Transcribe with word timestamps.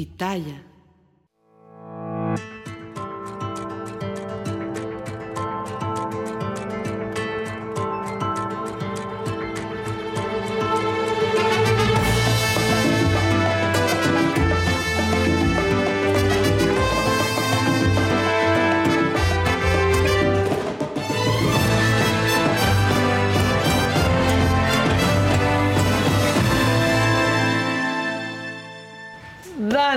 Pitaya. 0.00 0.69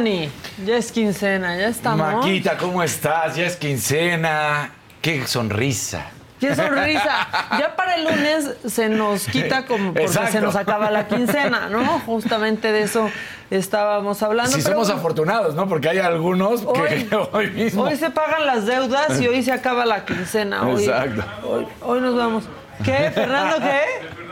Dani, 0.04 0.30
ya 0.66 0.76
es 0.76 0.92
quincena, 0.92 1.56
ya 1.56 1.70
estamos. 1.70 2.16
Maquita, 2.16 2.58
¿cómo 2.58 2.84
estás? 2.84 3.38
Ya 3.38 3.46
es 3.46 3.56
quincena. 3.56 4.70
Qué 5.02 5.26
sonrisa. 5.26 6.08
¡Qué 6.42 6.54
sonrisa! 6.54 7.28
Ya 7.58 7.74
para 7.78 7.96
el 7.96 8.04
lunes 8.04 8.50
se 8.68 8.90
nos 8.90 9.28
quita 9.28 9.66
como 9.66 9.94
porque 9.94 10.04
Exacto. 10.04 10.32
se 10.34 10.42
nos 10.42 10.58
acaba 10.58 10.92
la 10.92 11.08
quincena, 11.08 11.70
¿no? 11.70 12.02
Justamente 12.02 12.74
de 12.74 12.82
eso 12.82 13.10
estábamos 13.50 14.22
hablando. 14.24 14.52
Si 14.52 14.62
pero 14.62 14.74
somos 14.76 14.90
afortunados, 14.90 15.56
¿no? 15.56 15.70
Porque 15.70 15.88
hay 15.88 16.00
algunos 16.00 16.66
que 16.74 17.08
hoy 17.32 17.52
mismo. 17.52 17.84
Hoy 17.84 17.96
se 17.96 18.10
pagan 18.10 18.46
las 18.46 18.66
deudas 18.66 19.22
y 19.22 19.28
hoy 19.30 19.42
se 19.42 19.54
acaba 19.54 19.86
la 19.86 20.04
quincena. 20.04 20.68
Hoy, 20.68 20.84
Exacto. 20.84 21.24
Hoy, 21.48 21.68
hoy 21.80 22.02
nos 22.02 22.18
vamos. 22.18 22.44
¿Qué? 22.84 23.10
¿Fernando 23.14 23.58
qué? 23.60 24.23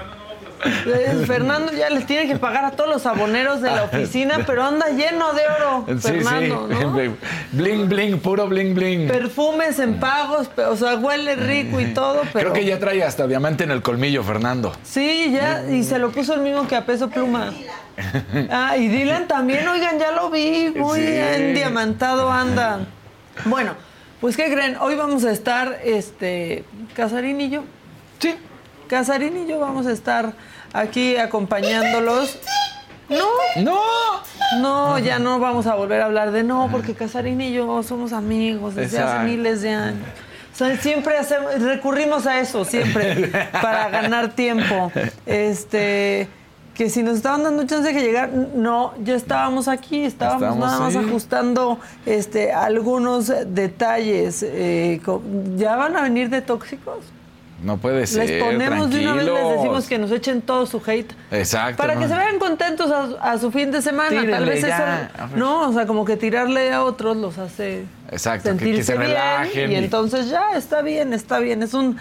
Eh, 0.63 1.23
Fernando 1.25 1.71
ya 1.71 1.89
les 1.89 2.05
tiene 2.05 2.27
que 2.27 2.37
pagar 2.37 2.65
a 2.65 2.71
todos 2.71 2.89
los 2.89 3.05
aboneros 3.05 3.61
de 3.61 3.71
la 3.71 3.83
oficina, 3.83 4.43
pero 4.45 4.63
anda 4.63 4.89
lleno 4.89 5.33
de 5.33 5.41
oro, 5.47 5.85
Sí, 5.87 6.07
Fernando, 6.07 6.67
sí. 6.69 6.75
¿no? 6.79 6.91
Bling, 7.51 7.89
bling, 7.89 8.19
puro 8.19 8.47
bling, 8.47 8.73
bling. 8.75 9.07
Perfumes 9.07 9.79
en 9.79 9.99
pagos, 9.99 10.49
o 10.57 10.75
sea, 10.75 10.95
huele 10.95 11.35
rico 11.35 11.79
y 11.79 11.93
todo, 11.93 12.21
pero... 12.33 12.51
Creo 12.51 12.53
que 12.53 12.65
ya 12.65 12.79
trae 12.79 13.03
hasta 13.03 13.27
diamante 13.27 13.63
en 13.63 13.71
el 13.71 13.81
colmillo, 13.81 14.23
Fernando. 14.23 14.71
Sí, 14.83 15.31
ya, 15.33 15.63
y 15.69 15.83
se 15.83 15.97
lo 15.99 16.11
puso 16.11 16.33
el 16.35 16.41
mismo 16.41 16.67
que 16.67 16.75
a 16.75 16.85
peso 16.85 17.09
pluma. 17.09 17.51
Ah, 18.49 18.77
y 18.77 18.87
Dylan 18.87 19.27
también, 19.27 19.67
oigan, 19.67 19.99
ya 19.99 20.11
lo 20.11 20.29
vi, 20.29 20.71
muy 20.75 20.99
Sí. 20.99 21.07
endiamantado 21.15 22.31
anda. 22.31 22.79
Bueno, 23.45 23.73
pues 24.19 24.37
¿qué 24.37 24.51
creen? 24.51 24.77
Hoy 24.79 24.95
vamos 24.95 25.23
a 25.25 25.31
estar, 25.31 25.79
este, 25.83 26.63
Casarín 26.95 27.41
y 27.41 27.49
yo. 27.49 27.63
Sí. 28.19 28.35
Casarín 28.91 29.37
y 29.37 29.47
yo 29.47 29.57
vamos 29.57 29.85
a 29.85 29.93
estar 29.93 30.33
aquí 30.73 31.15
acompañándolos. 31.15 32.37
No, 33.07 33.25
¡No! 33.63 33.81
no, 34.59 34.99
ya 34.99 35.17
no 35.17 35.39
vamos 35.39 35.65
a 35.65 35.75
volver 35.75 36.01
a 36.01 36.05
hablar 36.05 36.33
de 36.33 36.43
no, 36.43 36.67
porque 36.69 36.93
Casarín 36.93 37.39
y 37.39 37.53
yo 37.53 37.83
somos 37.83 38.11
amigos 38.11 38.75
desde 38.75 38.99
hace 38.99 39.23
miles 39.23 39.61
de 39.61 39.69
años. 39.69 40.05
O 40.53 40.57
sea, 40.57 40.75
siempre 40.75 41.17
hacemos, 41.17 41.61
recurrimos 41.61 42.27
a 42.27 42.41
eso, 42.41 42.65
siempre, 42.65 43.27
para 43.61 43.87
ganar 43.87 44.33
tiempo. 44.33 44.91
Este, 45.25 46.27
que 46.73 46.89
si 46.89 47.01
nos 47.01 47.15
estaban 47.15 47.43
dando 47.43 47.65
chance 47.65 47.87
de 47.87 47.93
que 47.93 48.01
llegar, 48.01 48.29
no, 48.33 48.93
ya 49.01 49.15
estábamos 49.15 49.69
aquí, 49.69 50.03
estábamos, 50.03 50.57
nada 50.57 50.79
más 50.81 50.97
ajustando 50.97 51.79
este, 52.05 52.51
algunos 52.51 53.31
detalles. 53.45 54.43
Eh, 54.43 54.99
¿Ya 55.55 55.77
van 55.77 55.95
a 55.95 56.01
venir 56.01 56.29
de 56.29 56.41
tóxicos? 56.41 57.05
No 57.63 57.77
puede 57.77 58.07
ser. 58.07 58.27
Les 58.27 58.43
ponemos 58.43 58.89
de 58.89 59.01
una 59.01 59.13
vez, 59.13 59.23
les 59.25 59.33
tranquilos. 59.33 59.55
decimos 59.61 59.87
que 59.87 59.97
nos 59.99 60.11
echen 60.11 60.41
todo 60.41 60.65
su 60.65 60.81
hate. 60.85 61.13
Exacto. 61.31 61.77
Para 61.77 61.95
que 61.97 62.07
se 62.07 62.15
vean 62.15 62.39
contentos 62.39 62.89
a, 62.91 63.31
a 63.33 63.37
su 63.37 63.51
fin 63.51 63.71
de 63.71 63.81
semana. 63.81 64.21
Tal 64.29 64.45
vez 64.45 64.61
ya. 64.61 65.11
eso. 65.15 65.37
No, 65.37 65.69
o 65.69 65.73
sea, 65.73 65.85
como 65.85 66.03
que 66.03 66.17
tirarle 66.17 66.73
a 66.73 66.83
otros 66.83 67.17
los 67.17 67.37
hace 67.37 67.85
Exacto, 68.09 68.49
que- 68.49 68.57
que 68.57 68.63
sentirse 68.65 68.83
se 68.93 68.97
bien. 68.97 69.11
relajen 69.11 69.71
Y 69.71 69.73
y- 69.75 69.77
entonces 69.77 70.29
ya 70.29 70.53
está 70.55 70.81
bien, 70.81 71.13
está 71.13 71.37
bien. 71.39 71.61
Es 71.61 71.73
un 71.75 71.97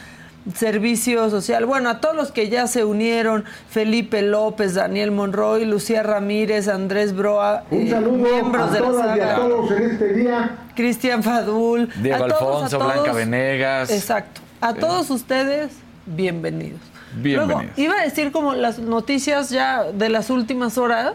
servicio 0.54 1.28
social. 1.28 1.66
Bueno, 1.66 1.90
a 1.90 2.00
todos 2.00 2.16
los 2.16 2.32
que 2.32 2.48
ya 2.48 2.66
se 2.66 2.84
unieron, 2.84 3.44
Felipe 3.68 4.22
López, 4.22 4.74
Daniel 4.74 5.10
Monroy, 5.10 5.66
Lucía 5.66 6.02
Ramírez, 6.02 6.68
Andrés 6.68 7.14
Broa, 7.14 7.64
Un 7.70 7.86
eh, 7.86 7.90
saludo 7.90 8.12
miembros 8.12 8.70
a 8.70 8.72
de 8.72 8.80
la 8.80 8.86
todas 8.86 9.16
y 9.16 9.20
a 9.20 9.34
todos 9.36 9.70
en 9.72 9.82
este 9.90 10.12
día. 10.14 10.56
Cristian 10.74 11.22
Fadul, 11.22 11.90
Diego 11.96 12.24
a 12.24 12.28
todos, 12.28 12.32
a 12.32 12.36
Alfonso, 12.46 12.78
todos. 12.78 12.92
Blanca 12.94 13.12
Venegas. 13.12 13.90
Exacto. 13.90 14.40
A 14.60 14.74
todos 14.74 15.10
ustedes, 15.10 15.70
bienvenidos. 16.06 16.80
Bienvenidos. 17.14 17.62
Luego, 17.64 17.72
iba 17.76 17.94
a 18.00 18.04
decir 18.04 18.30
como 18.32 18.54
las 18.54 18.78
noticias 18.78 19.50
ya 19.50 19.84
de 19.84 20.08
las 20.10 20.30
últimas 20.30 20.76
horas, 20.78 21.14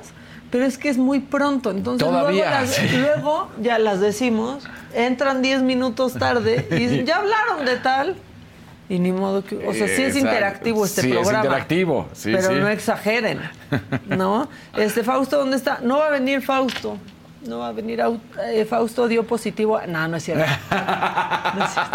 pero 0.51 0.65
es 0.65 0.77
que 0.77 0.89
es 0.89 0.97
muy 0.97 1.19
pronto. 1.19 1.71
Entonces 1.71 2.07
luego, 2.07 2.31
las- 2.31 2.69
sí. 2.75 2.97
luego 2.97 3.49
ya 3.61 3.77
las 3.79 3.99
decimos, 3.99 4.63
entran 4.93 5.41
10 5.41 5.61
minutos 5.61 6.13
tarde 6.13 6.67
y 6.71 6.75
dicen, 6.75 7.05
ya 7.05 7.17
hablaron 7.17 7.65
de 7.65 7.77
tal. 7.77 8.15
Y 8.87 8.99
ni 8.99 9.11
modo 9.11 9.43
que. 9.43 9.55
O 9.67 9.73
sea, 9.73 9.87
sí 9.87 9.93
es 9.93 10.15
Exacto. 10.15 10.19
interactivo 10.19 10.85
este 10.85 11.01
Sí, 11.01 11.09
es 11.11 11.15
programa. 11.17 11.45
interactivo, 11.45 12.07
sí, 12.13 12.31
pero 12.35 12.49
sí. 12.49 12.53
no 12.59 12.67
exageren. 12.69 13.39
¿No? 14.07 14.47
Este, 14.77 15.03
Fausto, 15.03 15.37
¿dónde 15.37 15.57
está? 15.57 15.79
No 15.81 15.97
va 15.97 16.07
a 16.07 16.11
venir 16.11 16.41
Fausto. 16.43 16.97
No 17.45 17.59
va 17.59 17.67
a 17.69 17.71
venir 17.71 18.01
eh, 18.47 18.65
Fausto 18.65 19.07
dio 19.07 19.25
positivo. 19.25 19.79
No, 19.87 20.07
no 20.07 20.17
es 20.17 20.23
cierto. 20.23 20.45
No 21.55 21.63
es 21.65 21.71
cierto. 21.73 21.91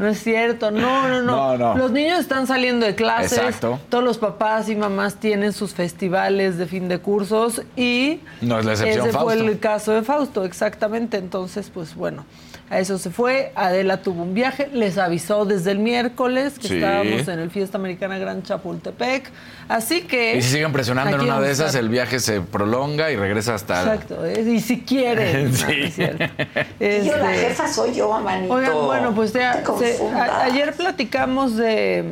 No 0.00 0.08
es 0.08 0.22
cierto, 0.22 0.70
no, 0.70 1.08
no, 1.08 1.22
no, 1.22 1.56
No, 1.56 1.58
no. 1.58 1.76
Los 1.78 1.90
niños 1.90 2.20
están 2.20 2.46
saliendo 2.46 2.84
de 2.84 2.94
clases. 2.94 3.38
Exacto. 3.38 3.80
Todos 3.88 4.04
los 4.04 4.18
papás 4.18 4.68
y 4.68 4.76
mamás 4.76 5.16
tienen 5.16 5.54
sus 5.54 5.72
festivales 5.72 6.58
de 6.58 6.66
fin 6.66 6.88
de 6.88 6.98
cursos 6.98 7.62
y 7.76 8.20
No 8.42 8.58
es 8.58 8.66
la 8.66 8.72
excepción, 8.72 9.08
ese 9.08 9.12
fue 9.18 9.34
Fausto. 9.34 9.44
el 9.48 9.58
caso 9.58 9.92
de 9.92 10.02
Fausto, 10.02 10.44
exactamente. 10.44 11.16
Entonces, 11.16 11.70
pues 11.72 11.94
bueno, 11.94 12.26
a 12.68 12.80
eso 12.80 12.98
se 12.98 13.10
fue. 13.10 13.52
Adela 13.54 14.02
tuvo 14.02 14.22
un 14.24 14.34
viaje, 14.34 14.68
les 14.72 14.98
avisó 14.98 15.44
desde 15.44 15.70
el 15.70 15.78
miércoles 15.78 16.58
que 16.58 16.68
Sí. 16.68 16.74
estábamos 16.76 17.28
en 17.28 17.38
el 17.38 17.50
Fiesta 17.50 17.78
Americana 17.78 18.18
Gran 18.18 18.42
Chapultepec. 18.42 19.30
Así 19.68 20.02
que 20.02 20.36
Y 20.36 20.42
si 20.42 20.50
siguen 20.50 20.72
presionando 20.72 21.16
en 21.16 21.22
una 21.22 21.40
de 21.40 21.50
esas, 21.52 21.74
el 21.76 21.88
viaje 21.88 22.18
se 22.20 22.40
prolonga 22.40 23.10
y 23.10 23.16
regresa 23.16 23.54
hasta. 23.54 23.80
Exacto, 23.82 24.24
¿eh? 24.26 24.40
y 24.42 24.60
si 24.60 24.80
quieren. 24.82 25.52
No, 25.60 25.66
no 25.66 25.72
es 25.72 25.94
cierto. 25.94 26.24
Y 26.80 27.06
yo 27.06 27.16
la 27.16 27.34
Este, 27.34 27.48
jefa 27.48 27.68
soy 27.68 27.94
yo, 27.94 28.20
manito. 28.20 28.52
Oigan, 28.54 28.72
bueno, 28.84 29.14
pues 29.14 29.32
ya, 29.32 29.62
No 29.66 29.74
te 29.74 29.92
se- 29.92 29.98
confundas. 29.98 30.28
a- 30.30 30.42
ayer 30.44 30.72
platicamos 30.74 31.56
de, 31.56 32.04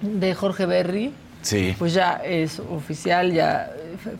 de 0.00 0.34
Jorge 0.34 0.66
Berry. 0.66 1.12
Sí. 1.42 1.74
Pues 1.78 1.92
ya 1.94 2.20
es 2.24 2.58
oficial, 2.58 3.32
ya 3.32 3.70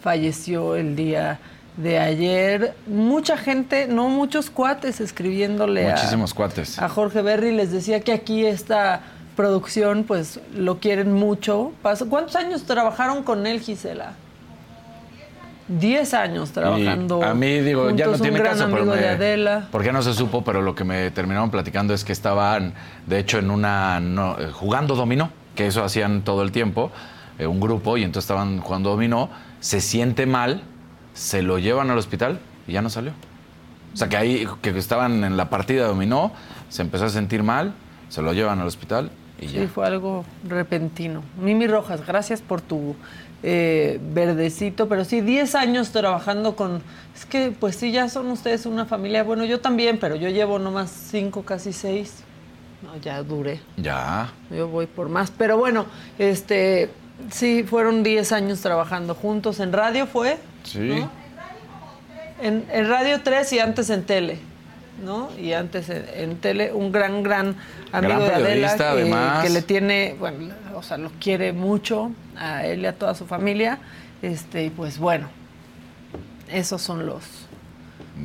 falleció 0.02 0.76
el 0.76 0.94
día 0.94 1.38
de 1.76 1.98
ayer. 1.98 2.74
Mucha 2.86 3.36
gente, 3.36 3.86
no 3.86 4.08
muchos 4.08 4.50
cuates 4.50 5.00
escribiéndole 5.00 5.88
a- 5.88 5.94
Muchísimos 5.94 6.32
cuates. 6.34 6.78
a 6.78 6.88
Jorge 6.88 7.22
Berry. 7.22 7.52
Les 7.52 7.70
decía 7.72 8.00
que 8.00 8.12
aquí 8.12 8.46
esta 8.46 9.00
producción, 9.36 10.04
pues 10.04 10.40
lo 10.54 10.78
quieren 10.78 11.12
mucho. 11.12 11.72
Pasó- 11.82 12.08
¿Cuántos 12.08 12.36
años 12.36 12.64
trabajaron 12.64 13.22
con 13.22 13.46
él, 13.46 13.60
Gisela? 13.60 14.12
Diez 15.68 16.14
años 16.14 16.52
trabajando. 16.52 17.18
Y 17.20 17.24
a 17.24 17.34
mí, 17.34 17.58
digo, 17.58 17.90
ya 17.90 18.06
no 18.06 18.12
tiene 18.18 18.40
caso, 18.40 18.68
pero 18.70 18.84
me- 18.84 18.96
de 18.96 19.08
Adela. 19.08 19.66
Porque 19.72 19.92
no 19.92 20.00
se 20.00 20.14
supo, 20.14 20.44
pero 20.44 20.62
lo 20.62 20.76
que 20.76 20.84
me 20.84 21.10
terminaron 21.10 21.50
platicando 21.50 21.92
es 21.92 22.04
que 22.04 22.12
estaban, 22.12 22.72
de 23.06 23.18
hecho, 23.18 23.38
en 23.38 23.50
una 23.50 23.98
no, 23.98 24.38
eh, 24.38 24.50
jugando 24.52 24.94
dominó, 24.94 25.30
que 25.56 25.66
eso 25.66 25.82
hacían 25.82 26.22
todo 26.22 26.42
el 26.42 26.52
tiempo, 26.52 26.92
eh, 27.40 27.48
un 27.48 27.58
grupo, 27.58 27.96
y 27.96 28.04
entonces 28.04 28.24
estaban 28.30 28.60
jugando 28.60 28.90
dominó, 28.90 29.28
se 29.58 29.80
siente 29.80 30.24
mal, 30.24 30.62
se 31.16 31.42
lo 31.42 31.58
llevan 31.58 31.90
al 31.90 31.98
hospital 31.98 32.38
y 32.68 32.72
ya 32.72 32.82
no 32.82 32.90
salió. 32.90 33.12
O 33.92 33.96
sea, 33.96 34.08
que 34.08 34.16
ahí, 34.16 34.46
que 34.60 34.70
estaban 34.70 35.24
en 35.24 35.36
la 35.36 35.48
partida 35.48 35.86
dominó, 35.86 36.30
se 36.68 36.82
empezó 36.82 37.06
a 37.06 37.08
sentir 37.08 37.42
mal, 37.42 37.72
se 38.10 38.20
lo 38.20 38.34
llevan 38.34 38.60
al 38.60 38.66
hospital 38.66 39.10
y 39.40 39.46
ya. 39.46 39.62
Sí, 39.62 39.66
fue 39.66 39.86
algo 39.86 40.24
repentino. 40.46 41.22
Mimi 41.40 41.66
Rojas, 41.66 42.06
gracias 42.06 42.42
por 42.42 42.60
tu 42.60 42.94
eh, 43.42 43.98
verdecito, 44.12 44.88
pero 44.88 45.06
sí, 45.06 45.22
10 45.22 45.54
años 45.54 45.90
trabajando 45.90 46.54
con... 46.54 46.82
Es 47.14 47.24
que, 47.24 47.50
pues 47.58 47.76
sí, 47.76 47.90
ya 47.90 48.10
son 48.10 48.30
ustedes 48.30 48.66
una 48.66 48.84
familia. 48.84 49.24
Bueno, 49.24 49.46
yo 49.46 49.60
también, 49.60 49.98
pero 49.98 50.16
yo 50.16 50.28
llevo 50.28 50.58
nomás 50.58 50.90
5, 50.90 51.42
casi 51.44 51.72
6. 51.72 52.22
No, 52.82 52.96
ya 52.98 53.22
duré. 53.22 53.60
Ya. 53.78 54.30
Yo 54.50 54.68
voy 54.68 54.86
por 54.86 55.08
más. 55.08 55.30
Pero 55.30 55.56
bueno, 55.56 55.86
este, 56.18 56.90
sí, 57.30 57.62
fueron 57.64 58.02
10 58.02 58.32
años 58.32 58.60
trabajando 58.60 59.14
juntos. 59.14 59.60
En 59.60 59.72
radio 59.72 60.06
fue, 60.06 60.38
Sí. 60.64 60.78
¿no? 60.80 61.10
En, 62.42 62.66
en 62.70 62.88
Radio 62.88 63.20
3 63.22 63.52
y 63.54 63.58
antes 63.60 63.88
en 63.90 64.04
tele, 64.04 64.38
¿no? 65.04 65.30
Y 65.40 65.52
antes 65.54 65.88
en, 65.88 66.04
en 66.14 66.36
tele, 66.36 66.70
un 66.72 66.92
gran, 66.92 67.22
gran 67.22 67.56
amigo 67.92 68.24
Gran 68.26 68.28
de 68.28 68.34
Adela 68.34 68.76
que, 68.76 68.82
además. 68.82 69.44
que 69.44 69.50
le 69.50 69.62
tiene, 69.62 70.16
bueno, 70.18 70.54
o 70.74 70.82
sea, 70.82 70.98
lo 70.98 71.10
quiere 71.18 71.52
mucho 71.54 72.10
a 72.36 72.66
él 72.66 72.80
y 72.82 72.86
a 72.86 72.92
toda 72.94 73.14
su 73.14 73.24
familia. 73.26 73.78
Este, 74.20 74.64
y 74.64 74.70
pues 74.70 74.98
bueno, 74.98 75.28
esos 76.50 76.82
son 76.82 77.06
los, 77.06 77.22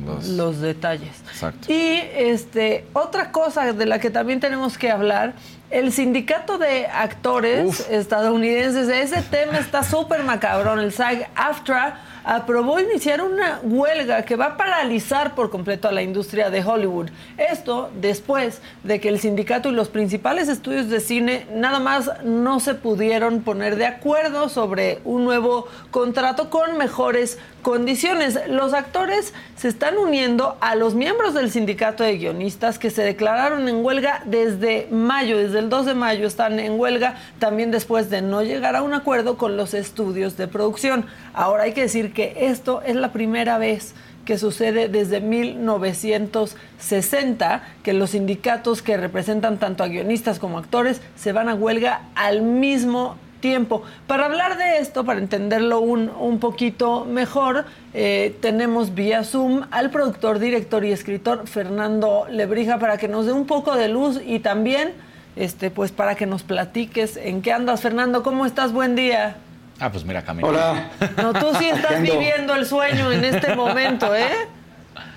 Los- 0.04 0.28
los 0.28 0.60
detalles. 0.60 1.22
Exacto. 1.30 1.72
Y 1.72 2.00
este, 2.14 2.84
otra 2.92 3.32
cosa 3.32 3.72
de 3.72 3.86
la 3.86 3.98
que 3.98 4.10
también 4.10 4.40
tenemos 4.40 4.76
que 4.76 4.90
hablar 4.90 5.32
el 5.72 5.90
sindicato 5.90 6.58
de 6.58 6.86
actores 6.86 7.88
estadounidenses, 7.88 8.88
ese 8.88 9.22
tema 9.22 9.58
está 9.58 9.82
súper 9.82 10.22
macabrón. 10.22 10.80
El 10.80 10.92
SAG-AFTRA 10.92 11.94
aprobó 12.24 12.78
iniciar 12.78 13.22
una 13.22 13.60
huelga 13.62 14.22
que 14.22 14.36
va 14.36 14.46
a 14.46 14.56
paralizar 14.56 15.34
por 15.34 15.50
completo 15.50 15.88
a 15.88 15.92
la 15.92 16.02
industria 16.02 16.50
de 16.50 16.62
Hollywood. 16.62 17.08
Esto 17.36 17.90
después 18.00 18.60
de 18.84 19.00
que 19.00 19.08
el 19.08 19.18
sindicato 19.18 19.70
y 19.70 19.72
los 19.72 19.88
principales 19.88 20.48
estudios 20.48 20.88
de 20.88 21.00
cine 21.00 21.46
nada 21.52 21.80
más 21.80 22.10
no 22.22 22.60
se 22.60 22.74
pudieron 22.74 23.42
poner 23.42 23.76
de 23.76 23.86
acuerdo 23.86 24.48
sobre 24.48 25.00
un 25.04 25.24
nuevo 25.24 25.66
contrato 25.90 26.50
con 26.50 26.76
mejores 26.76 27.38
condiciones. 27.62 28.38
Los 28.48 28.74
actores 28.74 29.32
se 29.56 29.68
están 29.68 29.96
uniendo 29.96 30.56
a 30.60 30.74
los 30.74 30.94
miembros 30.94 31.34
del 31.34 31.50
sindicato 31.50 32.04
de 32.04 32.18
guionistas 32.18 32.78
que 32.78 32.90
se 32.90 33.02
declararon 33.02 33.68
en 33.68 33.84
huelga 33.84 34.22
desde 34.26 34.86
mayo, 34.90 35.38
desde 35.38 35.61
el 35.62 35.70
2 35.70 35.86
de 35.86 35.94
mayo 35.94 36.26
están 36.26 36.58
en 36.58 36.78
huelga, 36.78 37.14
también 37.38 37.70
después 37.70 38.10
de 38.10 38.20
no 38.20 38.42
llegar 38.42 38.76
a 38.76 38.82
un 38.82 38.92
acuerdo 38.94 39.38
con 39.38 39.56
los 39.56 39.72
estudios 39.74 40.36
de 40.36 40.48
producción. 40.48 41.06
Ahora 41.32 41.62
hay 41.62 41.72
que 41.72 41.82
decir 41.82 42.12
que 42.12 42.34
esto 42.40 42.82
es 42.82 42.96
la 42.96 43.12
primera 43.12 43.58
vez 43.58 43.94
que 44.24 44.38
sucede 44.38 44.88
desde 44.88 45.20
1960, 45.20 47.62
que 47.82 47.92
los 47.92 48.10
sindicatos 48.10 48.80
que 48.82 48.96
representan 48.96 49.58
tanto 49.58 49.82
a 49.84 49.88
guionistas 49.88 50.38
como 50.38 50.58
actores 50.58 51.00
se 51.16 51.32
van 51.32 51.48
a 51.48 51.54
huelga 51.54 52.02
al 52.14 52.42
mismo 52.42 53.16
tiempo. 53.40 53.82
Para 54.06 54.26
hablar 54.26 54.56
de 54.56 54.78
esto, 54.78 55.04
para 55.04 55.18
entenderlo 55.18 55.80
un, 55.80 56.08
un 56.08 56.38
poquito 56.38 57.04
mejor, 57.04 57.64
eh, 57.92 58.36
tenemos 58.40 58.94
vía 58.94 59.24
Zoom 59.24 59.62
al 59.70 59.90
productor, 59.90 60.38
director 60.38 60.84
y 60.84 60.92
escritor 60.92 61.46
Fernando 61.46 62.26
Lebrija 62.30 62.78
para 62.78 62.98
que 62.98 63.08
nos 63.08 63.26
dé 63.26 63.32
un 63.32 63.46
poco 63.46 63.74
de 63.76 63.88
luz 63.88 64.20
y 64.24 64.38
también 64.38 64.94
este, 65.36 65.70
pues 65.70 65.92
para 65.92 66.14
que 66.14 66.26
nos 66.26 66.42
platiques 66.42 67.16
en 67.16 67.42
qué 67.42 67.52
andas. 67.52 67.80
Fernando, 67.80 68.22
¿cómo 68.22 68.46
estás? 68.46 68.72
Buen 68.72 68.94
día. 68.94 69.36
Ah, 69.80 69.90
pues 69.90 70.04
mira, 70.04 70.22
Camilo. 70.22 70.48
Hola. 70.48 70.90
No, 71.16 71.32
tú 71.32 71.46
sí 71.58 71.68
estás 71.68 72.00
viviendo 72.00 72.54
el 72.54 72.66
sueño 72.66 73.10
en 73.10 73.24
este 73.24 73.54
momento, 73.56 74.14
¿eh? 74.14 74.28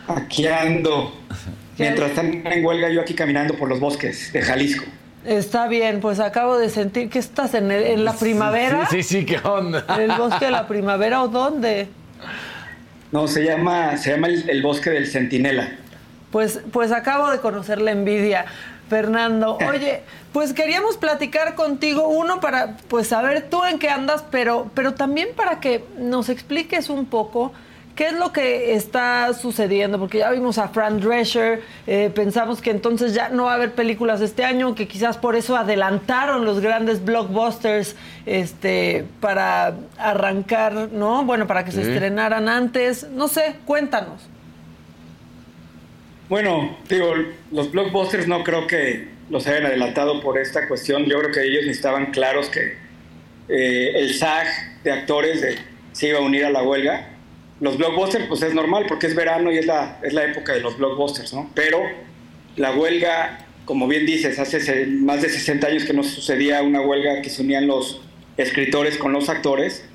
Aquí 0.07 0.47
ando. 0.47 1.13
Mientras 1.77 2.11
están 2.11 2.45
en 2.47 2.65
huelga, 2.65 2.89
yo 2.89 3.01
aquí 3.01 3.13
caminando 3.13 3.55
por 3.55 3.67
los 3.67 3.79
bosques 3.79 4.31
de 4.31 4.41
Jalisco. 4.41 4.85
Está 5.25 5.67
bien, 5.67 5.99
pues 6.01 6.19
acabo 6.19 6.57
de 6.57 6.69
sentir 6.69 7.09
que 7.09 7.19
estás 7.19 7.53
en, 7.53 7.71
en 7.71 8.05
la 8.05 8.13
primavera. 8.13 8.87
Sí, 8.89 9.03
sí, 9.03 9.25
¿qué 9.25 9.39
onda? 9.43 9.83
¿En 9.89 10.11
el 10.11 10.17
bosque 10.17 10.45
de 10.45 10.51
la 10.51 10.67
primavera 10.67 11.23
o 11.23 11.27
dónde? 11.27 11.87
No, 13.11 13.27
se 13.27 13.43
llama, 13.43 13.97
se 13.97 14.11
llama 14.11 14.27
el, 14.27 14.49
el 14.49 14.61
bosque 14.61 14.91
del 14.91 15.07
Centinela. 15.07 15.69
Pues, 16.31 16.61
pues 16.71 16.91
acabo 16.91 17.31
de 17.31 17.39
conocer 17.39 17.81
la 17.81 17.91
envidia. 17.91 18.45
Fernando, 18.89 19.57
oye, 19.69 20.03
pues 20.33 20.53
queríamos 20.53 20.97
platicar 20.97 21.55
contigo, 21.55 22.07
uno 22.07 22.39
para 22.39 22.77
pues 22.87 23.07
saber 23.07 23.49
tú 23.49 23.63
en 23.63 23.79
qué 23.79 23.89
andas, 23.89 24.23
pero, 24.31 24.69
pero 24.73 24.93
también 24.93 25.29
para 25.35 25.59
que 25.59 25.83
nos 25.97 26.29
expliques 26.29 26.89
un 26.89 27.05
poco 27.05 27.51
¿Qué 27.95 28.07
es 28.07 28.13
lo 28.13 28.33
que 28.33 28.73
está 28.73 29.33
sucediendo? 29.33 29.97
Porque 29.97 30.17
ya 30.17 30.29
vimos 30.29 30.57
a 30.57 30.67
Fran 30.67 30.99
Drescher, 30.99 31.61
eh, 31.87 32.11
pensamos 32.13 32.61
que 32.61 32.69
entonces 32.69 33.13
ya 33.13 33.29
no 33.29 33.45
va 33.45 33.53
a 33.53 33.55
haber 33.55 33.71
películas 33.71 34.19
este 34.19 34.43
año, 34.43 34.75
que 34.75 34.85
quizás 34.85 35.15
por 35.15 35.37
eso 35.37 35.55
adelantaron 35.55 36.43
los 36.43 36.59
grandes 36.59 37.05
blockbusters 37.05 37.95
este, 38.25 39.05
para 39.21 39.75
arrancar, 39.97 40.89
¿no? 40.91 41.23
Bueno, 41.23 41.47
para 41.47 41.63
que 41.63 41.71
se 41.71 41.83
estrenaran 41.83 42.49
antes. 42.49 43.09
No 43.11 43.29
sé, 43.29 43.55
cuéntanos. 43.65 44.27
Bueno, 46.29 46.77
digo, 46.89 47.13
los 47.51 47.71
blockbusters 47.71 48.27
no 48.27 48.43
creo 48.43 48.67
que 48.67 49.07
los 49.29 49.45
hayan 49.47 49.65
adelantado 49.65 50.21
por 50.21 50.37
esta 50.37 50.67
cuestión. 50.67 51.05
Yo 51.05 51.19
creo 51.19 51.31
que 51.31 51.43
ellos 51.43 51.65
estaban 51.65 52.11
claros 52.11 52.49
que 52.49 52.77
eh, 53.49 53.91
el 53.95 54.13
SAG 54.13 54.47
de 54.83 54.91
actores 54.91 55.45
se 55.91 56.07
iba 56.07 56.19
a 56.19 56.21
unir 56.21 56.45
a 56.45 56.49
la 56.49 56.63
huelga 56.63 57.15
los 57.59 57.77
blockbusters, 57.77 58.25
pues 58.27 58.41
es 58.41 58.53
normal 58.53 58.85
porque 58.87 59.07
es 59.07 59.15
verano 59.15 59.51
y 59.51 59.57
es 59.57 59.65
la, 59.65 59.99
es 60.03 60.13
la 60.13 60.25
época 60.25 60.53
de 60.53 60.59
los 60.59 60.77
blockbusters, 60.77 61.33
¿no? 61.33 61.49
Pero 61.53 61.81
la 62.57 62.73
huelga, 62.73 63.45
como 63.65 63.87
bien 63.87 64.05
dices, 64.05 64.39
hace 64.39 64.85
más 64.87 65.21
de 65.21 65.29
60 65.29 65.67
años 65.67 65.85
que 65.85 65.93
no 65.93 66.03
sucedía 66.03 66.61
una 66.61 66.81
huelga 66.81 67.21
que 67.21 67.29
se 67.29 67.41
unían 67.41 67.67
los 67.67 68.01
escritores 68.37 68.97
con 68.97 69.13
los 69.13 69.29
actores, 69.29 69.85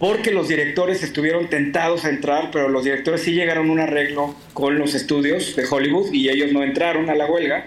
porque 0.00 0.30
los 0.30 0.48
directores 0.48 1.02
estuvieron 1.02 1.50
tentados 1.50 2.06
a 2.06 2.08
entrar, 2.08 2.50
pero 2.50 2.70
los 2.70 2.84
directores 2.84 3.20
sí 3.20 3.34
llegaron 3.34 3.68
a 3.68 3.72
un 3.72 3.80
arreglo 3.80 4.34
con 4.54 4.78
los 4.78 4.94
estudios 4.94 5.54
de 5.54 5.66
Hollywood 5.70 6.10
y 6.10 6.30
ellos 6.30 6.52
no 6.52 6.62
entraron 6.62 7.10
a 7.10 7.14
la 7.14 7.26
huelga. 7.26 7.66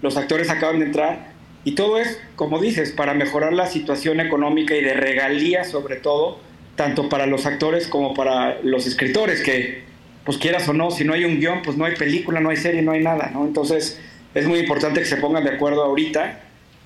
Los 0.00 0.16
actores 0.16 0.48
acaban 0.48 0.78
de 0.78 0.86
entrar 0.86 1.34
y 1.62 1.72
todo 1.72 1.98
es, 1.98 2.18
como 2.36 2.58
dices, 2.58 2.90
para 2.90 3.12
mejorar 3.12 3.52
la 3.52 3.66
situación 3.66 4.20
económica 4.20 4.74
y 4.74 4.82
de 4.82 4.94
regalías 4.94 5.70
sobre 5.70 5.96
todo 5.96 6.40
tanto 6.74 7.10
para 7.10 7.26
los 7.26 7.44
actores 7.44 7.86
como 7.86 8.14
para 8.14 8.62
los 8.62 8.86
escritores, 8.86 9.42
que 9.42 9.82
pues 10.24 10.38
quieras 10.38 10.66
o 10.68 10.72
no, 10.72 10.90
si 10.90 11.04
no 11.04 11.12
hay 11.12 11.26
un 11.26 11.38
guion, 11.38 11.60
pues 11.62 11.76
no 11.76 11.84
hay 11.84 11.96
película, 11.96 12.40
no 12.40 12.48
hay 12.48 12.56
serie, 12.56 12.80
no 12.80 12.92
hay 12.92 13.02
nada, 13.02 13.30
¿no? 13.30 13.44
Entonces 13.44 14.00
es 14.34 14.46
muy 14.46 14.58
importante 14.58 15.00
que 15.00 15.06
se 15.06 15.18
pongan 15.18 15.44
de 15.44 15.50
acuerdo 15.50 15.84
ahorita 15.84 16.40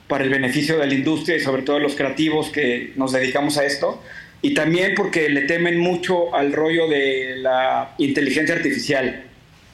para 0.08 0.24
el 0.24 0.30
beneficio 0.30 0.76
de 0.76 0.88
la 0.88 0.94
industria 0.94 1.36
y 1.36 1.40
sobre 1.40 1.62
todo 1.62 1.78
los 1.78 1.94
creativos 1.94 2.48
que 2.48 2.94
nos 2.96 3.12
dedicamos 3.12 3.58
a 3.58 3.64
esto. 3.64 4.02
Y 4.40 4.54
también 4.54 4.94
porque 4.94 5.28
le 5.28 5.42
temen 5.42 5.78
mucho 5.78 6.34
al 6.34 6.52
rollo 6.52 6.88
de 6.88 7.36
la 7.38 7.94
inteligencia 7.98 8.54
artificial. 8.54 9.24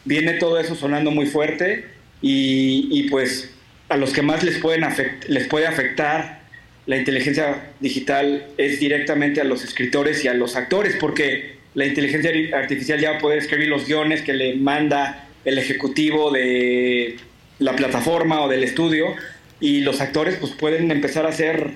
Viene 0.05 0.34
todo 0.34 0.58
eso 0.58 0.75
sonando 0.75 1.11
muy 1.11 1.26
fuerte 1.26 1.84
y, 2.22 3.08
pues 3.11 3.50
a 3.88 3.96
los 3.96 4.12
que 4.12 4.22
más 4.22 4.43
les, 4.43 4.58
pueden 4.58 4.84
les 5.28 5.46
puede 5.46 5.66
afectar 5.66 6.44
la 6.87 6.96
inteligencia 6.96 7.70
digital 7.81 8.46
es 8.58 8.78
directamente 8.78 9.40
a 9.40 9.44
los 9.44 9.64
escritores 9.64 10.25
y 10.25 10.28
a 10.28 10.34
los 10.34 10.56
actores, 10.56 10.96
porque 11.00 11.56
la 11.75 11.87
inteligencia 11.87 12.31
artificial 12.56 13.00
ya 13.00 13.12
va 13.12 13.16
a 13.16 13.20
poder 13.20 13.38
escribir 13.38 13.69
los 13.69 13.87
guiones 13.87 14.22
que 14.22 14.34
le 14.34 14.56
manda 14.56 15.28
el 15.44 15.58
ejecutivo 15.58 16.31
de 16.31 17.16
la 17.58 17.75
plataforma 17.75 18.43
o 18.43 18.49
del 18.49 18.64
estudio, 18.64 19.14
y 19.61 19.81
los 19.81 20.00
actores 20.00 20.37
pues 20.37 20.52
pueden 20.52 20.90
empezar 20.90 21.25
a 21.25 21.31
hacer 21.31 21.70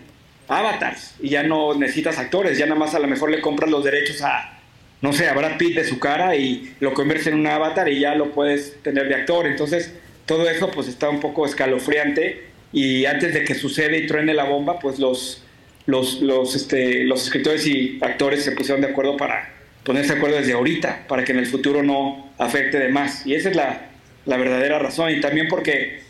avatars, 0.48 1.14
y 1.20 1.30
ya 1.30 1.42
no 1.42 1.74
necesitas 1.74 2.18
actores, 2.18 2.58
ya 2.58 2.66
nada 2.66 2.78
más 2.78 2.94
a 2.94 2.98
lo 2.98 3.06
mejor 3.06 3.30
le 3.30 3.40
compras 3.40 3.70
los 3.70 3.84
derechos 3.84 4.22
a, 4.22 4.58
no 5.00 5.12
sé, 5.12 5.28
a 5.28 5.34
Brad 5.34 5.58
Pitt 5.58 5.76
de 5.76 5.84
su 5.84 5.98
cara 5.98 6.36
y 6.36 6.74
lo 6.80 6.94
conviertes 6.94 7.28
en 7.28 7.34
un 7.34 7.46
avatar 7.46 7.88
y 7.88 8.00
ya 8.00 8.14
lo 8.14 8.32
puedes 8.32 8.82
tener 8.82 9.08
de 9.08 9.14
actor, 9.14 9.46
entonces 9.46 9.94
todo 10.26 10.48
eso 10.48 10.70
pues 10.70 10.88
está 10.88 11.08
un 11.08 11.20
poco 11.20 11.46
escalofriante 11.46 12.48
y 12.72 13.06
antes 13.06 13.32
de 13.34 13.44
que 13.44 13.54
suceda 13.54 13.96
y 13.96 14.06
truene 14.06 14.34
la 14.34 14.44
bomba, 14.44 14.78
pues 14.78 14.98
los, 14.98 15.42
los, 15.86 16.20
los, 16.20 16.54
este, 16.54 17.04
los 17.04 17.24
escritores 17.24 17.66
y 17.66 17.98
actores 18.02 18.44
se 18.44 18.52
pusieron 18.52 18.82
de 18.82 18.88
acuerdo 18.88 19.16
para 19.16 19.54
ponerse 19.84 20.12
de 20.12 20.18
acuerdo 20.18 20.36
desde 20.36 20.52
ahorita, 20.52 21.06
para 21.08 21.24
que 21.24 21.32
en 21.32 21.38
el 21.38 21.46
futuro 21.46 21.82
no 21.82 22.30
afecte 22.36 22.78
de 22.78 22.90
más. 22.90 23.26
Y 23.26 23.34
esa 23.34 23.48
es 23.48 23.56
la, 23.56 23.88
la 24.26 24.36
verdadera 24.36 24.78
razón. 24.78 25.10
Y 25.10 25.20
también 25.20 25.48
porque 25.48 26.02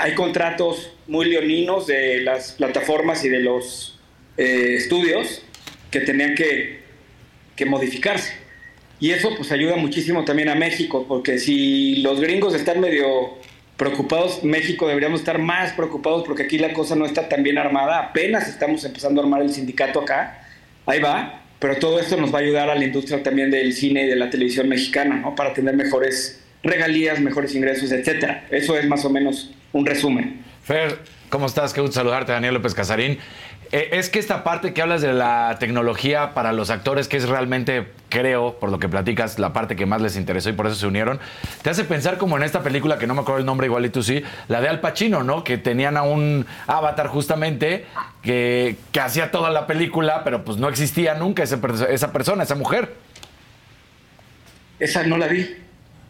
hay 0.00 0.14
contratos 0.14 0.90
muy 1.06 1.26
leoninos 1.26 1.86
de 1.86 2.22
las 2.22 2.52
plataformas 2.52 3.22
y 3.24 3.28
de 3.28 3.40
los 3.40 3.98
eh, 4.38 4.74
estudios 4.76 5.42
que 5.90 6.00
tenían 6.00 6.34
que, 6.34 6.80
que 7.54 7.66
modificarse. 7.66 8.32
Y 8.98 9.10
eso 9.10 9.30
pues 9.36 9.52
ayuda 9.52 9.76
muchísimo 9.76 10.24
también 10.24 10.48
a 10.48 10.54
México, 10.54 11.04
porque 11.06 11.38
si 11.38 11.96
los 11.96 12.18
gringos 12.18 12.54
están 12.54 12.80
medio 12.80 13.38
preocupados, 13.76 14.42
México 14.42 14.88
deberíamos 14.88 15.20
estar 15.20 15.38
más 15.38 15.72
preocupados 15.72 16.24
porque 16.26 16.44
aquí 16.44 16.58
la 16.58 16.72
cosa 16.72 16.96
no 16.96 17.04
está 17.04 17.28
tan 17.28 17.42
bien 17.42 17.58
armada, 17.58 17.98
apenas 17.98 18.48
estamos 18.48 18.84
empezando 18.84 19.20
a 19.20 19.24
armar 19.24 19.42
el 19.42 19.52
sindicato 19.52 20.00
acá, 20.00 20.46
ahí 20.86 21.00
va, 21.00 21.42
pero 21.58 21.76
todo 21.76 22.00
esto 22.00 22.16
nos 22.16 22.32
va 22.32 22.38
a 22.38 22.42
ayudar 22.42 22.70
a 22.70 22.74
la 22.74 22.84
industria 22.84 23.22
también 23.22 23.50
del 23.50 23.74
cine 23.74 24.04
y 24.04 24.06
de 24.08 24.16
la 24.16 24.30
televisión 24.30 24.68
mexicana, 24.68 25.16
¿no? 25.16 25.34
Para 25.34 25.52
tener 25.52 25.76
mejores 25.76 26.42
regalías, 26.62 27.20
mejores 27.20 27.54
ingresos, 27.54 27.90
etcétera. 27.92 28.46
Eso 28.50 28.78
es 28.78 28.86
más 28.86 29.04
o 29.04 29.10
menos 29.10 29.50
un 29.72 29.86
resumen. 29.86 30.44
Fer, 30.64 31.00
¿cómo 31.28 31.46
estás? 31.46 31.72
Qué 31.72 31.80
gusto 31.80 31.94
saludarte, 31.94 32.32
Daniel 32.32 32.54
López 32.54 32.74
Casarín. 32.74 33.18
Eh, 33.72 33.90
es 33.92 34.08
que 34.08 34.18
esta 34.18 34.42
parte 34.42 34.72
que 34.72 34.82
hablas 34.82 35.00
de 35.00 35.12
la 35.12 35.56
tecnología 35.60 36.34
para 36.34 36.52
los 36.52 36.70
actores, 36.70 37.06
que 37.06 37.16
es 37.16 37.28
realmente, 37.28 37.86
creo, 38.08 38.58
por 38.58 38.70
lo 38.70 38.80
que 38.80 38.88
platicas, 38.88 39.38
la 39.38 39.52
parte 39.52 39.76
que 39.76 39.86
más 39.86 40.02
les 40.02 40.16
interesó 40.16 40.50
y 40.50 40.54
por 40.54 40.66
eso 40.66 40.74
se 40.74 40.88
unieron, 40.88 41.20
te 41.62 41.70
hace 41.70 41.84
pensar 41.84 42.18
como 42.18 42.36
en 42.36 42.42
esta 42.42 42.62
película, 42.62 42.98
que 42.98 43.06
no 43.06 43.14
me 43.14 43.20
acuerdo 43.20 43.38
el 43.38 43.46
nombre 43.46 43.68
igual 43.68 43.84
y 43.86 43.90
tú 43.90 44.02
sí, 44.02 44.24
la 44.48 44.60
de 44.60 44.68
Al 44.68 44.80
Pacino, 44.80 45.22
¿no? 45.22 45.44
Que 45.44 45.56
tenían 45.56 45.96
a 45.96 46.02
un 46.02 46.46
avatar 46.66 47.06
justamente 47.06 47.84
que, 48.22 48.76
que 48.90 49.00
hacía 49.00 49.30
toda 49.30 49.50
la 49.50 49.68
película, 49.68 50.24
pero 50.24 50.44
pues 50.44 50.58
no 50.58 50.68
existía 50.68 51.14
nunca 51.14 51.44
esa, 51.44 51.60
esa 51.88 52.12
persona, 52.12 52.42
esa 52.42 52.56
mujer. 52.56 52.96
Esa 54.80 55.04
no 55.04 55.16
la 55.16 55.28
vi. 55.28 55.48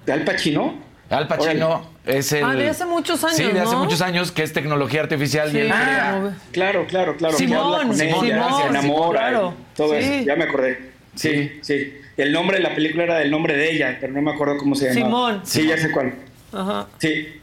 ¿De 0.07 0.13
Al 0.13 0.25
Pacino? 0.25 0.90
Al 1.11 1.27
Pacino 1.27 1.91
es 2.07 2.33
el. 2.33 2.45
Ah, 2.45 2.55
de 2.55 2.69
hace 2.69 2.87
muchos 2.87 3.23
años. 3.25 3.37
Sí, 3.37 3.45
de 3.45 3.61
hace 3.61 3.75
muchos 3.75 4.01
años, 4.01 4.31
que 4.31 4.45
es 4.45 4.53
tecnología 4.53 5.01
artificial. 5.03 5.55
Y 5.55 5.69
ah, 5.71 6.31
claro, 6.53 6.87
claro, 6.87 7.17
claro. 7.17 7.37
Simón, 7.37 7.95
Simón, 7.95 8.27
se 8.27 8.67
enamora. 8.69 9.21
claro. 9.21 9.55
Todo 9.77 9.95
eso, 9.95 10.25
ya 10.25 10.37
me 10.37 10.45
acordé. 10.45 10.91
Sí, 11.17 11.59
sí, 11.63 11.93
El 12.17 12.33
nombre 12.33 12.59
de 12.59 12.63
la 12.63 12.75
película 12.75 13.03
era 13.03 13.23
el 13.23 13.31
nombre 13.31 13.57
de 13.57 13.73
ella, 13.73 13.99
pero 14.01 14.13
no 14.13 14.23
me 14.23 14.31
acuerdo 14.31 14.57
cómo 14.59 14.77
se 14.77 14.87
llama. 14.87 14.95
Simón. 14.95 15.41
Sí, 15.45 15.67
ya 15.67 15.77
sé 15.77 15.91
cuál. 15.91 16.15
Ajá. 16.53 16.87
Sí. 16.99 17.41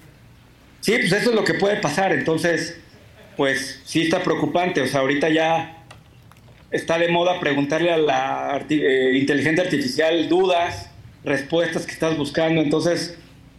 Sí, 0.79 0.93
pues 1.00 1.12
eso 1.12 1.31
es 1.31 1.36
lo 1.36 1.43
que 1.43 1.55
puede 1.55 1.75
pasar. 1.77 2.13
Entonces, 2.13 2.79
pues 3.36 3.81
sí 3.83 4.03
está 4.03 4.24
preocupante. 4.24 4.81
O 4.81 4.88
sea, 4.88 5.01
ahorita 5.01 5.27
ya 5.27 5.83
está 6.71 6.97
de 6.97 7.09
moda 7.09 7.39
preguntarle 7.41 7.91
a 7.91 7.97
la 7.97 8.65
eh, 8.69 9.12
inteligencia 9.15 9.65
artificial 9.65 10.29
dudas, 10.29 10.89
respuestas 11.25 11.86
que 11.86 11.91
estás 11.91 12.17
buscando. 12.17 12.62
Entonces, 12.62 13.17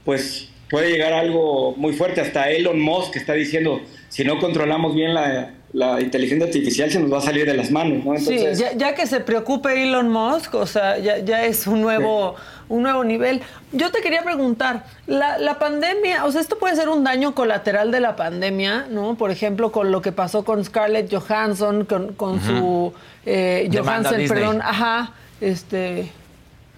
pues 0.08 0.48
puede 0.70 0.90
llegar 0.90 1.12
algo 1.12 1.74
muy 1.76 1.92
fuerte. 1.92 2.22
Hasta 2.22 2.48
Elon 2.48 2.80
Musk 2.80 3.14
está 3.16 3.34
diciendo, 3.34 3.82
si 4.08 4.24
no 4.24 4.38
controlamos 4.38 4.94
bien 4.94 5.12
la, 5.12 5.52
inteligencia 6.00 6.46
artificial, 6.46 6.90
se 6.90 6.98
nos 6.98 7.12
va 7.12 7.18
a 7.18 7.20
salir 7.20 7.44
de 7.44 7.52
las 7.52 7.70
manos. 7.70 8.06
¿no? 8.06 8.16
sí, 8.16 8.38
ya, 8.78 8.94
que 8.94 9.06
se 9.06 9.20
preocupe 9.20 9.82
Elon 9.82 10.08
Musk, 10.08 10.54
o 10.54 10.66
sea, 10.66 10.96
ya, 10.96 11.44
es 11.44 11.66
un 11.66 11.82
nuevo, 11.82 12.36
un 12.70 12.84
nuevo 12.84 13.04
nivel. 13.04 13.42
Yo 13.72 13.90
te 13.90 14.00
quería 14.00 14.22
preguntar, 14.22 14.86
la, 15.06 15.58
pandemia, 15.58 16.24
o 16.24 16.32
sea, 16.32 16.40
esto 16.40 16.58
puede 16.58 16.74
ser 16.74 16.88
un 16.88 17.04
daño 17.04 17.34
colateral 17.34 17.90
de 17.90 18.00
la 18.00 18.16
pandemia, 18.16 18.86
¿no? 18.88 19.14
Por 19.14 19.30
ejemplo, 19.30 19.72
con 19.72 19.92
lo 19.92 20.00
que 20.00 20.12
pasó 20.12 20.42
con 20.42 20.64
Scarlett 20.64 21.12
Johansson, 21.12 21.84
con, 21.84 22.40
su... 22.40 22.94
Eh, 23.26 23.68
Johansson, 23.70 24.22
perdón, 24.26 24.62
ajá, 24.62 25.12
este, 25.42 26.08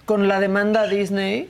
con 0.03 0.27
la 0.27 0.41
demanda 0.41 0.85
Disney, 0.85 1.47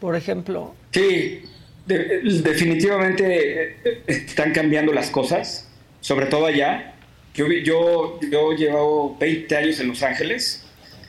por 0.00 0.14
ejemplo. 0.14 0.74
Sí, 0.90 1.42
definitivamente 1.86 3.76
eh, 3.84 4.02
están 4.06 4.52
cambiando 4.52 4.92
las 4.92 5.10
cosas, 5.10 5.68
sobre 6.00 6.26
todo 6.26 6.46
allá. 6.46 6.94
Yo, 7.34 7.46
yo, 7.48 8.18
yo 8.30 8.52
llevo 8.52 9.16
20 9.18 9.56
años 9.56 9.80
en 9.80 9.88
Los 9.88 10.02
Ángeles 10.02 10.64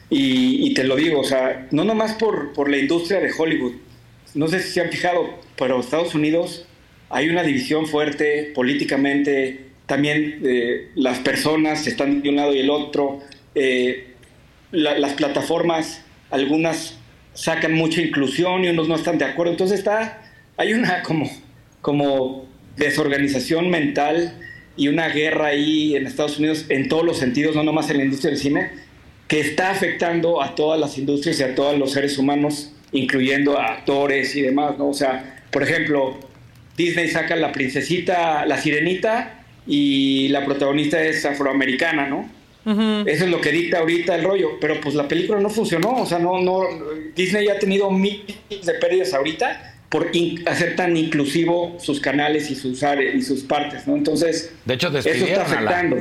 y, 0.09 0.73
te 0.73 0.83
lo 0.83 0.95
digo, 0.95 1.19
o 1.19 1.23
sea, 1.23 1.67
no 1.71 1.83
nomás 1.83 2.13
por, 2.13 2.53
por 2.53 2.69
la 2.69 2.77
industria 2.77 3.19
de 3.19 3.31
Hollywood. 3.35 3.73
No 4.33 4.47
sé 4.47 4.59
si 4.59 4.71
se 4.71 4.81
han 4.81 4.89
fijado, 4.89 5.39
pero 5.57 5.79
Estados 5.79 6.15
Unidos 6.15 6.65
hay 7.09 7.29
una 7.29 7.43
división 7.43 7.87
fuerte 7.87 8.51
políticamente, 8.53 9.69
también 9.85 10.41
eh, 10.43 10.89
las 10.95 11.19
personas 11.19 11.87
están 11.87 12.21
de 12.21 12.29
un 12.29 12.35
lado 12.35 12.53
y 12.53 12.59
el 12.59 12.69
otro, 12.69 13.21
eh, 13.55 14.13
las 14.71 15.13
plataformas, 15.13 16.03
algunas 16.29 16.98
sacan 17.39 17.73
mucha 17.73 18.01
inclusión 18.01 18.65
y 18.65 18.69
unos 18.69 18.87
no 18.87 18.95
están 18.95 19.17
de 19.17 19.25
acuerdo, 19.25 19.51
entonces 19.53 19.79
está 19.79 20.21
hay 20.57 20.73
una 20.73 21.03
como, 21.03 21.31
como 21.81 22.45
desorganización 22.75 23.69
mental 23.69 24.33
y 24.75 24.89
una 24.89 25.07
guerra 25.07 25.47
ahí 25.47 25.95
en 25.95 26.05
Estados 26.05 26.37
Unidos 26.37 26.65
en 26.67 26.89
todos 26.89 27.05
los 27.05 27.17
sentidos, 27.17 27.55
no 27.55 27.63
nomás 27.63 27.89
en 27.89 27.97
la 27.97 28.03
industria 28.03 28.31
del 28.31 28.39
cine, 28.39 28.71
que 29.29 29.39
está 29.39 29.71
afectando 29.71 30.41
a 30.41 30.55
todas 30.55 30.77
las 30.77 30.97
industrias 30.97 31.39
y 31.39 31.43
a 31.43 31.55
todos 31.55 31.79
los 31.79 31.93
seres 31.93 32.17
humanos, 32.17 32.73
incluyendo 32.91 33.57
a 33.57 33.67
actores 33.67 34.35
y 34.35 34.41
demás, 34.41 34.77
¿no? 34.77 34.89
O 34.89 34.93
sea, 34.93 35.43
por 35.49 35.63
ejemplo, 35.63 36.19
Disney 36.75 37.07
saca 37.07 37.37
la 37.37 37.53
princesita, 37.53 38.45
la 38.45 38.57
sirenita, 38.57 39.39
y 39.65 40.27
la 40.29 40.43
protagonista 40.43 41.01
es 41.01 41.23
afroamericana, 41.25 42.07
¿no? 42.07 42.29
Eso 42.65 43.25
es 43.25 43.29
lo 43.29 43.39
que 43.41 43.51
dicta 43.51 43.79
ahorita 43.79 44.15
el 44.15 44.23
rollo, 44.23 44.59
pero 44.59 44.79
pues 44.81 44.93
la 44.93 45.07
película 45.07 45.39
no 45.39 45.49
funcionó, 45.49 46.01
o 46.01 46.05
sea, 46.05 46.19
no, 46.19 46.41
no, 46.41 46.61
Disney 47.15 47.47
ya 47.47 47.53
ha 47.53 47.59
tenido 47.59 47.89
miles 47.89 48.35
de 48.65 48.73
pérdidas 48.73 49.13
ahorita 49.13 49.75
por 49.89 50.11
hacer 50.45 50.75
tan 50.75 50.95
inclusivo 50.95 51.77
sus 51.79 51.99
canales 51.99 52.51
y 52.51 52.55
sus 52.55 52.83
áreas 52.83 53.15
y 53.15 53.21
sus 53.21 53.41
partes, 53.41 53.87
¿no? 53.87 53.95
Entonces, 53.95 54.53
de 54.65 54.73
hecho, 54.75 54.89
eso 54.95 55.09
está 55.09 55.41
afectando. 55.41 55.97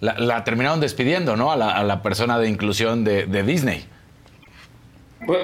La, 0.00 0.44
terminaron 0.44 0.80
despidiendo, 0.80 1.36
¿no? 1.36 1.52
A 1.52 1.56
la, 1.56 2.02
persona 2.02 2.38
de 2.38 2.48
inclusión 2.48 3.04
de, 3.04 3.42
Disney. 3.44 3.84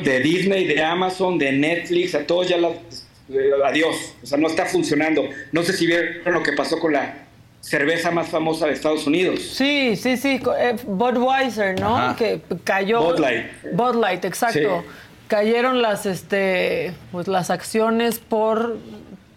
De 0.03 0.21
Disney, 0.21 0.67
de 0.67 0.83
Amazon, 0.83 1.39
de 1.39 1.53
Netflix, 1.53 2.15
a 2.15 2.27
todos 2.27 2.49
ya 2.49 2.59
la... 2.59 2.69
Eh, 2.69 3.53
adiós. 3.65 4.15
O 4.23 4.27
sea, 4.27 4.37
no 4.37 4.49
está 4.49 4.67
funcionando. 4.67 5.29
No 5.53 5.63
sé 5.63 5.73
si 5.73 5.87
vieron 5.87 6.35
lo 6.35 6.43
que 6.43 6.53
pasó 6.53 6.79
con 6.79 6.93
la 6.93 7.29
cerveza 7.61 8.11
más 8.11 8.29
famosa 8.29 8.67
de 8.67 8.73
Estados 8.73 9.07
Unidos. 9.07 9.41
Sí, 9.41 9.95
sí, 9.97 10.17
sí. 10.17 10.41
Eh, 10.59 10.77
Budweiser, 10.87 11.79
¿no? 11.79 12.17
Que 12.17 12.41
cayó... 12.65 13.03
Bud 13.03 13.19
Light. 13.19 13.47
Bud 13.73 13.95
Light, 13.97 14.25
exacto. 14.25 14.85
Cayeron 15.29 15.81
las 15.81 16.07
este 16.07 16.93
pues 17.13 17.29
las 17.29 17.51
acciones 17.51 18.19
por 18.19 18.79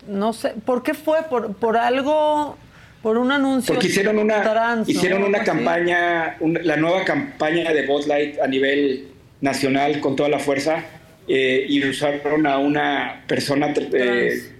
no 0.08 0.34
sé 0.34 0.54
por 0.66 0.82
qué 0.82 0.96
fue 0.96 1.20
por 1.30 1.54
por 1.54 1.78
algo 1.78 2.58
por 3.04 3.20
un 3.20 3.32
anuncio 3.32 3.76
porque 3.76 3.90
hicieron 3.90 4.18
una 4.18 4.84
hicieron 4.88 5.24
una 5.24 5.44
campaña 5.44 6.38
la 6.42 6.78
nueva 6.78 7.06
campaña 7.06 7.72
de 7.72 7.86
Botlight 7.86 8.40
a 8.40 8.48
nivel 8.48 9.10
nacional 9.42 10.00
con 10.00 10.16
toda 10.16 10.30
la 10.30 10.40
fuerza 10.40 10.84
eh, 11.28 11.66
y 11.70 11.86
usaron 11.88 12.48
a 12.48 12.58
una 12.58 13.24
persona 13.28 13.72
eh, 13.94 14.52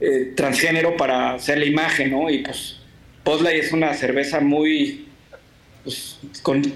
eh, 0.00 0.32
transgénero 0.34 0.96
para 0.96 1.34
hacer 1.34 1.58
la 1.58 1.66
imagen 1.66 2.10
no 2.10 2.28
y 2.28 2.38
pues 2.38 2.81
Botlight 3.24 3.62
es 3.62 3.72
una 3.72 3.94
cerveza 3.94 4.40
muy 4.40 5.06
pues, 5.84 6.18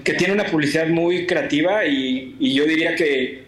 que 0.03 0.13
tiene 0.13 0.33
una 0.33 0.45
publicidad 0.45 0.87
muy 0.87 1.25
creativa 1.25 1.85
y 1.85 2.53
yo 2.53 2.65
diría 2.65 2.95
que 2.95 3.47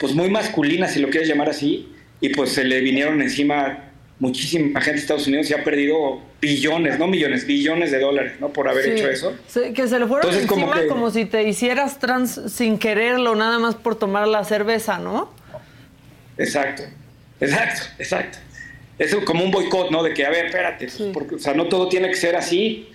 pues 0.00 0.14
muy 0.14 0.30
masculina, 0.30 0.88
si 0.88 0.98
lo 0.98 1.10
quieres 1.10 1.28
llamar 1.28 1.50
así, 1.50 1.88
y 2.20 2.30
pues 2.30 2.52
se 2.52 2.64
le 2.64 2.80
vinieron 2.80 3.20
encima 3.20 3.90
muchísima 4.18 4.80
gente 4.80 4.96
de 4.96 5.00
Estados 5.00 5.26
Unidos 5.26 5.50
y 5.50 5.54
ha 5.54 5.64
perdido 5.64 6.20
billones, 6.40 6.98
no 6.98 7.06
millones, 7.06 7.46
billones 7.46 7.90
de 7.90 7.98
dólares, 7.98 8.32
¿no? 8.40 8.50
Por 8.50 8.68
haber 8.68 8.86
hecho 8.86 9.08
eso. 9.08 9.34
que 9.74 9.88
se 9.88 9.98
le 9.98 10.06
fueron 10.06 10.34
encima 10.34 10.86
como, 10.88 11.10
si 11.10 11.24
te 11.24 11.42
hicieras 11.42 11.98
trans 11.98 12.40
sin 12.48 12.78
quererlo, 12.78 13.34
nada 13.34 13.58
más 13.58 13.74
por 13.74 13.96
tomar 13.96 14.28
la 14.28 14.44
cerveza, 14.44 14.98
¿no? 14.98 15.32
Exacto, 16.36 16.82
exacto, 17.40 17.82
exacto. 17.98 18.38
Es 19.00 19.14
como 19.16 19.42
un 19.42 19.50
boicot, 19.50 19.90
¿no? 19.90 20.04
De 20.04 20.14
que, 20.14 20.24
a 20.24 20.30
ver, 20.30 20.46
espérate, 20.46 20.86
pues, 20.86 21.10
porque, 21.12 21.34
o 21.34 21.38
sea, 21.38 21.54
no 21.54 21.66
todo 21.66 21.88
tiene 21.88 22.08
que 22.08 22.16
ser 22.16 22.36
así. 22.36 22.88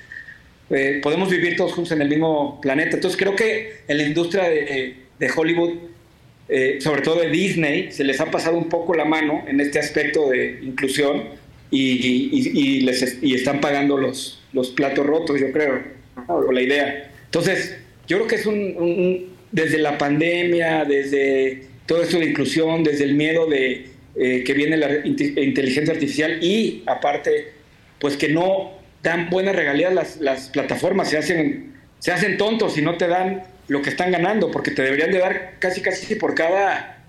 Eh, 0.70 1.02
podemos 1.04 1.30
vivir 1.30 1.58
todos 1.58 1.74
juntos 1.74 1.92
en 1.92 2.02
el 2.02 2.08
mismo 2.08 2.62
planeta. 2.62 2.96
Entonces 2.96 3.20
creo 3.20 3.36
que 3.36 3.82
en 3.88 3.98
la 3.98 4.04
industria 4.04 4.44
de, 4.44 4.96
de 5.20 5.32
Hollywood 5.36 5.74
eh, 6.48 6.78
sobre 6.80 7.02
todo 7.02 7.22
de 7.22 7.30
Disney, 7.30 7.92
se 7.92 8.04
les 8.04 8.22
ha 8.22 8.30
pasado 8.30 8.56
un 8.58 8.70
poco 8.70 8.94
la 8.94 9.06
mano 9.06 9.44
en 9.48 9.60
este 9.60 9.80
aspecto 9.80 10.30
de 10.30 10.60
inclusión 10.62 11.24
y, 11.72 12.82
les 12.82 13.18
y 13.22 13.34
están 13.34 13.60
pagando 13.60 13.98
los, 13.98 14.44
los 14.54 14.70
platos 14.70 15.06
rotos, 15.06 15.40
yo 15.42 15.52
creo, 15.52 15.82
o 16.28 16.52
la 16.52 16.62
idea. 16.62 17.12
Entonces, 17.26 17.78
yo 18.08 18.18
creo 18.18 18.28
que 18.28 18.36
es 18.36 18.46
un, 18.46 19.34
desde 19.52 19.80
la 19.80 19.98
pandemia, 19.98 20.86
desde 20.86 21.64
todo 21.88 22.04
esto 22.04 22.20
de 22.20 22.26
inclusión, 22.26 22.84
desde 22.84 23.06
el 23.06 23.16
miedo 23.16 23.48
de 23.48 23.88
eh, 24.18 24.44
que 24.44 24.54
viene 24.54 24.78
la 24.78 25.06
inteligencia 25.06 25.94
artificial 25.94 26.44
y 26.44 26.84
aparte, 26.86 27.54
pues 28.00 28.16
que 28.18 28.30
no 28.30 28.72
dan 29.04 29.30
buenas 29.30 29.56
regalías 29.56 29.94
las, 29.94 30.18
las 30.18 30.50
plataformas, 30.50 31.10
se 31.10 31.18
hacen, 31.18 31.74
se 32.00 32.12
hacen 32.12 32.38
tontos 32.38 32.78
y 32.78 32.82
no 32.82 32.96
te 32.98 33.08
dan 33.08 33.44
lo 33.68 33.82
que 33.82 33.90
están 33.90 34.12
ganando, 34.12 34.52
porque 34.52 34.72
te 34.72 34.84
deberían 34.84 35.12
de 35.12 35.20
dar 35.20 35.54
casi 35.60 35.82
casi 35.82 36.16
por 36.16 36.36
cada, 36.36 37.04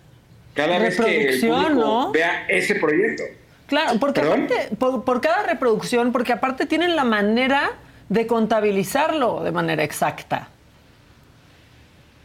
cada 0.55 0.79
vez 0.79 0.97
que 1.01 1.29
el 1.29 1.41
público 1.41 2.13
vea 2.13 2.47
ese 2.49 2.75
proyecto. 2.77 3.25
Claro, 3.67 3.99
porque 3.99 4.21
aparte, 4.21 4.69
por, 4.79 5.21
cada 5.21 5.43
reproducción, 5.43 6.13
porque 6.13 6.33
aparte 6.33 6.67
tienen 6.67 6.95
la 6.95 7.05
manera 7.05 7.73
de 8.09 8.27
contabilizarlo 8.27 9.43
de 9.43 9.51
manera 9.51 9.83
exacta. 9.83 10.49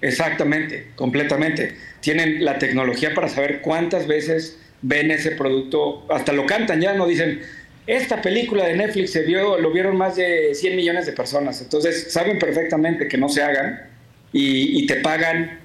Exactamente, 0.01 0.91
completamente. 0.95 1.75
Tienen 2.00 2.43
la 2.43 2.57
tecnología 2.57 3.13
para 3.13 3.27
saber 3.27 3.61
cuántas 3.61 4.07
veces 4.07 4.59
ven 4.81 5.11
ese 5.11 5.31
producto, 5.31 6.05
hasta 6.09 6.33
lo 6.33 6.45
cantan 6.45 6.81
ya, 6.81 6.93
no 6.93 7.05
dicen, 7.07 7.41
esta 7.88 8.21
película 8.21 8.65
de 8.65 8.75
Netflix 8.75 9.11
se 9.11 9.23
vio, 9.23 9.57
lo 9.57 9.71
vieron 9.71 9.97
más 9.97 10.15
de 10.15 10.53
100 10.53 10.75
millones 10.75 11.05
de 11.05 11.13
personas, 11.13 11.61
entonces 11.61 12.11
saben 12.11 12.39
perfectamente 12.39 13.07
que 13.07 13.17
no 13.17 13.29
se 13.29 13.43
hagan 13.43 13.89
y, 14.33 14.85
te 14.88 14.95
pagan, 14.97 15.59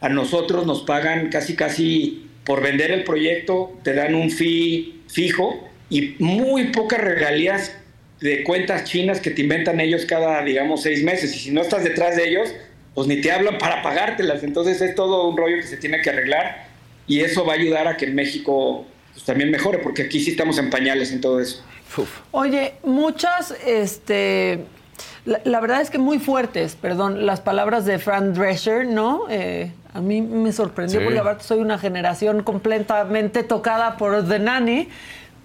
a 0.00 0.08
nosotros 0.08 0.66
nos 0.66 0.82
pagan 0.82 1.28
casi 1.28 1.56
casi 1.56 2.28
por 2.44 2.62
vender 2.62 2.92
el 2.92 3.02
proyecto, 3.02 3.76
te 3.82 3.94
dan 3.94 4.14
un 4.14 4.30
fee 4.30 5.02
fijo 5.08 5.68
y 5.90 6.14
muy 6.18 6.66
pocas 6.66 7.00
regalías 7.00 7.74
de 8.20 8.44
cuentas 8.44 8.84
chinas 8.84 9.20
que 9.20 9.30
te 9.30 9.42
inventan 9.42 9.80
ellos 9.80 10.06
cada, 10.06 10.42
digamos, 10.44 10.82
seis 10.82 11.02
meses. 11.02 11.34
Y 11.34 11.38
si 11.38 11.50
no 11.50 11.60
estás 11.60 11.84
detrás 11.84 12.16
de 12.16 12.28
ellos, 12.28 12.54
pues 12.94 13.08
ni 13.08 13.20
te 13.20 13.32
hablan 13.32 13.58
para 13.58 13.82
pagártelas. 13.82 14.42
Entonces 14.44 14.80
es 14.80 14.94
todo 14.94 15.28
un 15.28 15.36
rollo 15.36 15.56
que 15.56 15.64
se 15.64 15.76
tiene 15.76 16.00
que 16.00 16.10
arreglar 16.10 16.65
y 17.06 17.20
eso 17.20 17.44
va 17.44 17.52
a 17.52 17.56
ayudar 17.56 17.88
a 17.88 17.96
que 17.96 18.06
México 18.08 18.84
pues, 19.12 19.24
también 19.24 19.50
mejore, 19.50 19.78
porque 19.78 20.02
aquí 20.02 20.20
sí 20.20 20.30
estamos 20.30 20.58
en 20.58 20.70
pañales 20.70 21.12
en 21.12 21.20
todo 21.20 21.40
eso. 21.40 21.62
Oye, 22.32 22.74
muchas 22.82 23.54
este, 23.64 24.64
la, 25.24 25.60
verdad 25.60 25.80
es 25.80 25.90
que 25.90 25.98
muy 25.98 26.18
fuertes, 26.18 26.76
perdón, 26.76 27.26
las 27.26 27.40
palabras 27.40 27.84
de 27.84 27.98
Fran 27.98 28.34
Drescher, 28.34 28.86
¿no? 28.86 29.24
Eh, 29.28 29.72
a 29.92 30.00
mí 30.00 30.20
me 30.20 30.52
sorprendió 30.52 31.02
porque 31.02 31.18
aparte 31.18 31.44
soy 31.44 31.58
una 31.58 31.78
generación 31.78 32.42
completamente 32.42 33.42
tocada 33.42 33.96
por 33.96 34.28
The 34.28 34.38
Nanny. 34.38 34.88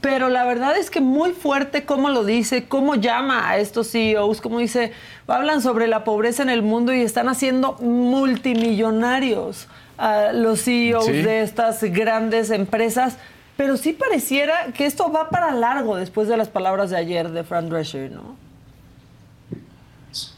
Pero 0.02 0.30
la 0.30 0.46
verdad 0.46 0.76
es 0.78 0.90
que 0.90 1.00
muy 1.00 1.32
fuerte 1.32 1.86
cómo 1.86 2.10
lo 2.10 2.26
dice, 2.26 2.66
cómo 2.68 2.96
llama 2.96 3.48
a 3.50 3.60
estos 3.60 3.92
CEOs, 3.92 4.42
cómo 4.42 4.58
dice, 4.58 4.92
hablan 5.28 5.62
sobre 5.62 5.88
la 5.88 6.04
pobreza 6.04 6.42
en 6.42 6.50
el 6.50 6.64
mundo 6.64 6.92
y 6.92 7.02
están 7.02 7.30
haciendo 7.30 7.74
multimillonarios 7.74 9.68
a 10.02 10.34
los 10.34 10.64
CEOs 10.64 11.06
de 11.06 11.44
estas 11.44 11.84
grandes 11.84 12.50
empresas 12.50 13.18
Pero 13.56 13.78
sí 13.78 13.94
pareciera 13.94 14.74
que 14.76 14.88
esto 14.88 15.12
va 15.12 15.30
para 15.30 15.52
largo 15.52 15.96
después 15.96 16.28
de 16.28 16.36
las 16.36 16.50
palabras 16.50 16.90
de 16.90 16.98
ayer 16.98 17.30
de 17.30 17.44
Fran 17.44 17.70
Drescher, 17.70 18.10
¿no? 18.12 18.36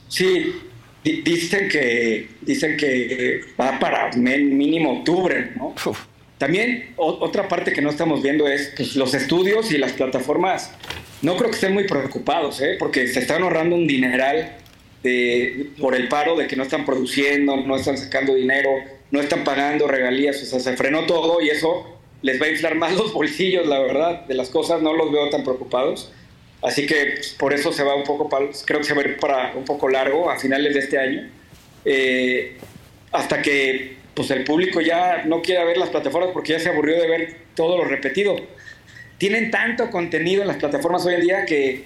Sí, 0.10 0.54
dicen 1.04 1.70
que 1.70 2.30
dicen 2.42 2.76
que 2.76 3.42
va 3.60 3.80
para 3.80 4.12
mínimo 4.12 5.00
octubre, 5.00 5.54
¿no? 5.56 5.74
También 6.38 6.94
otra 6.98 7.48
parte 7.48 7.72
que 7.72 7.82
no 7.82 7.90
estamos 7.90 8.22
viendo 8.22 8.46
es 8.48 8.74
pues, 8.76 8.98
los 8.98 9.14
estudios 9.14 9.72
y 9.72 9.78
las 9.78 9.94
plataformas. 9.94 10.72
No 11.22 11.38
creo 11.38 11.50
que 11.50 11.56
estén 11.56 11.74
muy 11.74 11.86
preocupados, 11.86 12.60
¿eh? 12.60 12.76
porque 12.78 13.08
se 13.08 13.22
están 13.22 13.44
ahorrando 13.44 13.78
un 13.78 13.88
dineral 13.88 14.58
por 15.80 15.96
el 15.96 16.10
paro 16.10 16.36
de 16.36 16.48
que 16.48 16.58
no 16.58 16.64
están 16.64 16.84
produciendo, 16.84 17.56
no 17.56 17.78
están 17.78 17.98
sacando 17.98 18.36
dinero, 18.36 18.70
no 19.14 19.22
están 19.22 19.44
pagando 19.44 19.88
regalías, 19.88 20.42
o 20.42 20.46
sea, 20.46 20.60
se 20.60 20.76
frenó 20.76 21.06
todo 21.06 21.40
y 21.40 21.50
eso 21.50 21.86
les 22.24 22.42
va 22.42 22.48
a 22.48 22.50
inflar 22.50 22.74
más 22.74 22.94
los 22.98 23.14
bolsillos, 23.14 23.68
la 23.68 23.80
verdad, 23.80 24.26
de 24.26 24.34
las 24.34 24.50
cosas, 24.50 24.82
no 24.82 24.92
los 24.92 25.12
veo 25.12 25.30
tan 25.30 25.44
preocupados. 25.44 26.12
Así 26.64 26.88
que 26.88 27.22
por 27.38 27.54
eso 27.54 27.72
se 27.72 27.84
va 27.84 27.94
un 27.94 28.04
poco, 28.04 28.28
creo 28.66 28.80
que 28.80 28.86
se 28.86 28.96
va 28.96 29.04
a 29.04 29.06
ir 29.06 29.18
para 29.18 29.54
un 29.56 29.66
poco 29.66 29.88
largo 29.88 30.32
a 30.32 30.40
finales 30.40 30.74
de 30.74 30.80
este 30.80 30.98
año, 30.98 31.30
eh, 31.86 32.58
hasta 33.12 33.42
que 33.42 33.98
pues 34.16 34.32
el 34.32 34.44
público 34.46 34.82
ya 34.82 35.24
no 35.26 35.44
quiera 35.44 35.64
ver 35.64 35.78
las 35.78 35.90
plataformas 35.90 36.32
porque 36.34 36.54
ya 36.54 36.60
se 36.60 36.70
aburrió 36.70 37.00
de 37.00 37.08
ver 37.08 37.38
todo 37.56 37.78
lo 37.78 37.84
repetido. 37.84 38.36
Tienen 39.20 39.52
tanto 39.52 39.92
contenido 39.92 40.42
en 40.42 40.48
las 40.48 40.58
plataformas 40.58 41.06
hoy 41.06 41.16
en 41.16 41.22
día 41.22 41.46
que 41.46 41.84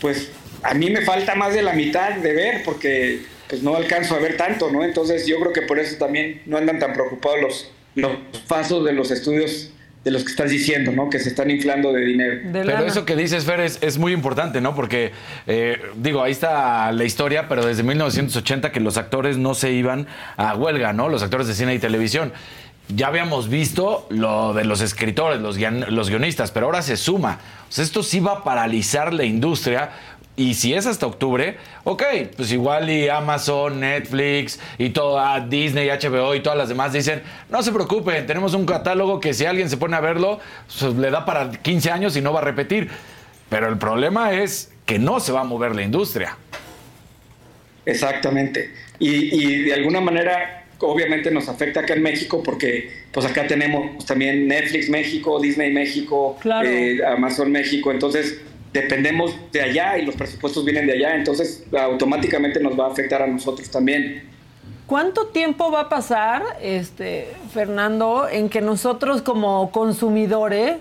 pues 0.00 0.30
a 0.62 0.74
mí 0.74 0.90
me 0.90 1.00
falta 1.00 1.34
más 1.34 1.54
de 1.54 1.62
la 1.62 1.72
mitad 1.72 2.12
de 2.12 2.32
ver 2.32 2.62
porque 2.64 3.20
pues 3.48 3.62
no 3.62 3.76
alcanzo 3.76 4.14
a 4.14 4.18
ver 4.18 4.36
tanto, 4.36 4.70
¿no? 4.70 4.84
Entonces 4.84 5.26
yo 5.26 5.38
creo 5.40 5.52
que 5.52 5.62
por 5.62 5.78
eso 5.78 5.96
también 5.96 6.42
no 6.46 6.58
andan 6.58 6.78
tan 6.78 6.92
preocupados 6.92 7.40
los, 7.40 7.70
los 7.94 8.16
pasos 8.46 8.84
de 8.84 8.92
los 8.92 9.10
estudios 9.10 9.72
de 10.04 10.12
los 10.12 10.22
que 10.22 10.30
estás 10.30 10.50
diciendo, 10.50 10.92
¿no? 10.92 11.10
Que 11.10 11.18
se 11.18 11.28
están 11.28 11.50
inflando 11.50 11.92
de 11.92 12.02
dinero. 12.02 12.40
pero 12.52 12.86
eso 12.86 13.04
que 13.04 13.16
dices, 13.16 13.44
Fer, 13.44 13.60
es, 13.60 13.98
muy 13.98 14.12
importante, 14.12 14.60
¿no? 14.60 14.74
Porque, 14.74 15.12
eh, 15.46 15.78
digo, 15.96 16.22
ahí 16.22 16.32
está 16.32 16.92
la 16.92 17.04
historia, 17.04 17.48
pero 17.48 17.66
desde 17.66 17.82
1980 17.82 18.72
que 18.72 18.80
los 18.80 18.96
actores 18.96 19.36
no 19.36 19.54
se 19.54 19.72
iban 19.72 20.06
a 20.36 20.54
huelga, 20.54 20.92
¿no? 20.92 21.08
Los 21.08 21.22
actores 21.22 21.46
de 21.46 21.54
cine 21.54 21.74
y 21.74 21.78
televisión. 21.78 22.32
Ya 22.94 23.08
habíamos 23.08 23.50
visto 23.50 24.06
lo 24.08 24.54
de 24.54 24.64
los 24.64 24.80
escritores, 24.80 25.40
los, 25.40 25.58
los 25.58 26.08
guionistas, 26.08 26.52
pero 26.52 26.66
ahora 26.66 26.80
se 26.80 26.96
suma. 26.96 27.38
O 27.68 27.72
sea, 27.72 27.84
esto 27.84 28.02
sí 28.02 28.20
va 28.20 28.32
a 28.32 28.44
paralizar 28.44 29.12
la 29.12 29.24
industria 29.24 29.90
y 30.38 30.54
si 30.54 30.72
es 30.72 30.86
hasta 30.86 31.04
octubre, 31.04 31.56
ok, 31.82 32.04
pues 32.36 32.52
igual 32.52 32.88
y 32.88 33.08
Amazon, 33.08 33.80
Netflix 33.80 34.60
y 34.78 34.90
toda 34.90 35.40
Disney, 35.40 35.88
HBO 35.88 36.32
y 36.36 36.40
todas 36.40 36.56
las 36.56 36.68
demás 36.68 36.92
dicen, 36.92 37.22
no 37.50 37.60
se 37.60 37.72
preocupen, 37.72 38.24
tenemos 38.24 38.54
un 38.54 38.64
catálogo 38.64 39.18
que 39.18 39.34
si 39.34 39.46
alguien 39.46 39.68
se 39.68 39.76
pone 39.76 39.96
a 39.96 40.00
verlo, 40.00 40.38
pues 40.78 40.94
le 40.94 41.10
da 41.10 41.24
para 41.24 41.50
15 41.50 41.90
años 41.90 42.16
y 42.16 42.20
no 42.20 42.32
va 42.32 42.38
a 42.38 42.44
repetir. 42.44 42.88
Pero 43.50 43.68
el 43.68 43.78
problema 43.78 44.32
es 44.32 44.70
que 44.86 45.00
no 45.00 45.18
se 45.18 45.32
va 45.32 45.40
a 45.40 45.44
mover 45.44 45.74
la 45.74 45.82
industria. 45.82 46.36
Exactamente. 47.84 48.70
Y, 49.00 49.64
de 49.64 49.74
alguna 49.74 50.00
manera, 50.00 50.66
obviamente 50.78 51.32
nos 51.32 51.48
afecta 51.48 51.80
acá 51.80 51.94
en 51.94 52.02
México 52.02 52.44
porque 52.44 52.92
pues 53.10 53.26
acá 53.26 53.48
tenemos 53.48 54.06
también 54.06 54.46
Netflix 54.46 54.88
México, 54.88 55.40
Disney 55.40 55.72
México, 55.72 56.38
eh, 56.64 57.00
Amazon 57.04 57.50
México. 57.50 57.90
Entonces, 57.90 58.40
dependemos 58.82 59.34
de 59.52 59.62
allá 59.62 59.98
y 59.98 60.04
los 60.04 60.14
presupuestos 60.14 60.64
vienen 60.64 60.86
de 60.86 60.94
allá, 60.94 61.14
entonces 61.14 61.64
automáticamente 61.78 62.60
nos 62.60 62.78
va 62.78 62.86
a 62.86 62.90
afectar 62.90 63.22
a 63.22 63.26
nosotros 63.26 63.70
también. 63.70 64.28
¿Cuánto 64.86 65.26
tiempo 65.26 65.70
va 65.70 65.82
a 65.82 65.88
pasar, 65.88 66.42
este, 66.62 67.28
Fernando, 67.52 68.26
en 68.26 68.48
que 68.48 68.62
nosotros 68.62 69.20
como 69.20 69.70
consumidores 69.70 70.76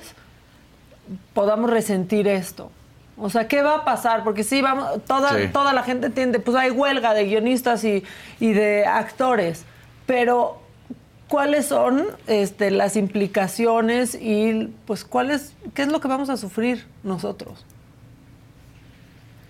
podamos 1.34 1.70
resentir 1.70 2.28
esto? 2.28 2.72
O 3.18 3.30
sea, 3.30 3.48
¿qué 3.48 3.62
va 3.62 3.76
a 3.76 3.86
pasar? 3.86 4.24
Porque 4.24 4.44
sí, 4.44 4.62
vamos, 4.62 5.04
toda, 5.06 5.52
toda 5.52 5.74
la 5.74 5.84
gente 5.84 6.08
entiende, 6.08 6.40
pues 6.40 6.56
hay 6.56 6.72
huelga 6.72 7.14
de 7.14 7.26
guionistas 7.26 7.84
y, 7.84 8.04
y 8.40 8.54
de 8.54 8.86
actores, 8.86 9.66
pero 10.06 10.62
¿cuáles 11.28 11.66
son 11.66 12.06
este, 12.28 12.72
las 12.72 12.96
implicaciones 12.96 14.16
y 14.16 14.72
pues 14.86 15.04
cuáles, 15.04 15.54
qué 15.74 15.82
es 15.82 15.90
lo 15.90 16.00
que 16.00 16.08
vamos 16.08 16.30
a 16.30 16.38
sufrir 16.38 16.86
nosotros? 17.04 17.66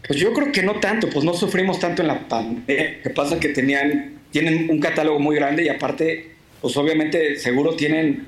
Pues 0.07 0.19
yo 0.19 0.33
creo 0.33 0.51
que 0.51 0.63
no 0.63 0.79
tanto, 0.79 1.09
pues 1.09 1.25
no 1.25 1.33
sufrimos 1.33 1.79
tanto 1.79 2.01
en 2.01 2.07
la 2.07 2.27
pandemia. 2.27 3.01
que 3.01 3.09
pasa 3.09 3.39
que 3.39 3.49
tenían, 3.49 4.19
tienen 4.31 4.69
un 4.69 4.79
catálogo 4.79 5.19
muy 5.19 5.35
grande 5.35 5.63
y 5.63 5.69
aparte, 5.69 6.31
pues 6.61 6.75
obviamente 6.77 7.35
seguro 7.37 7.75
tienen 7.75 8.25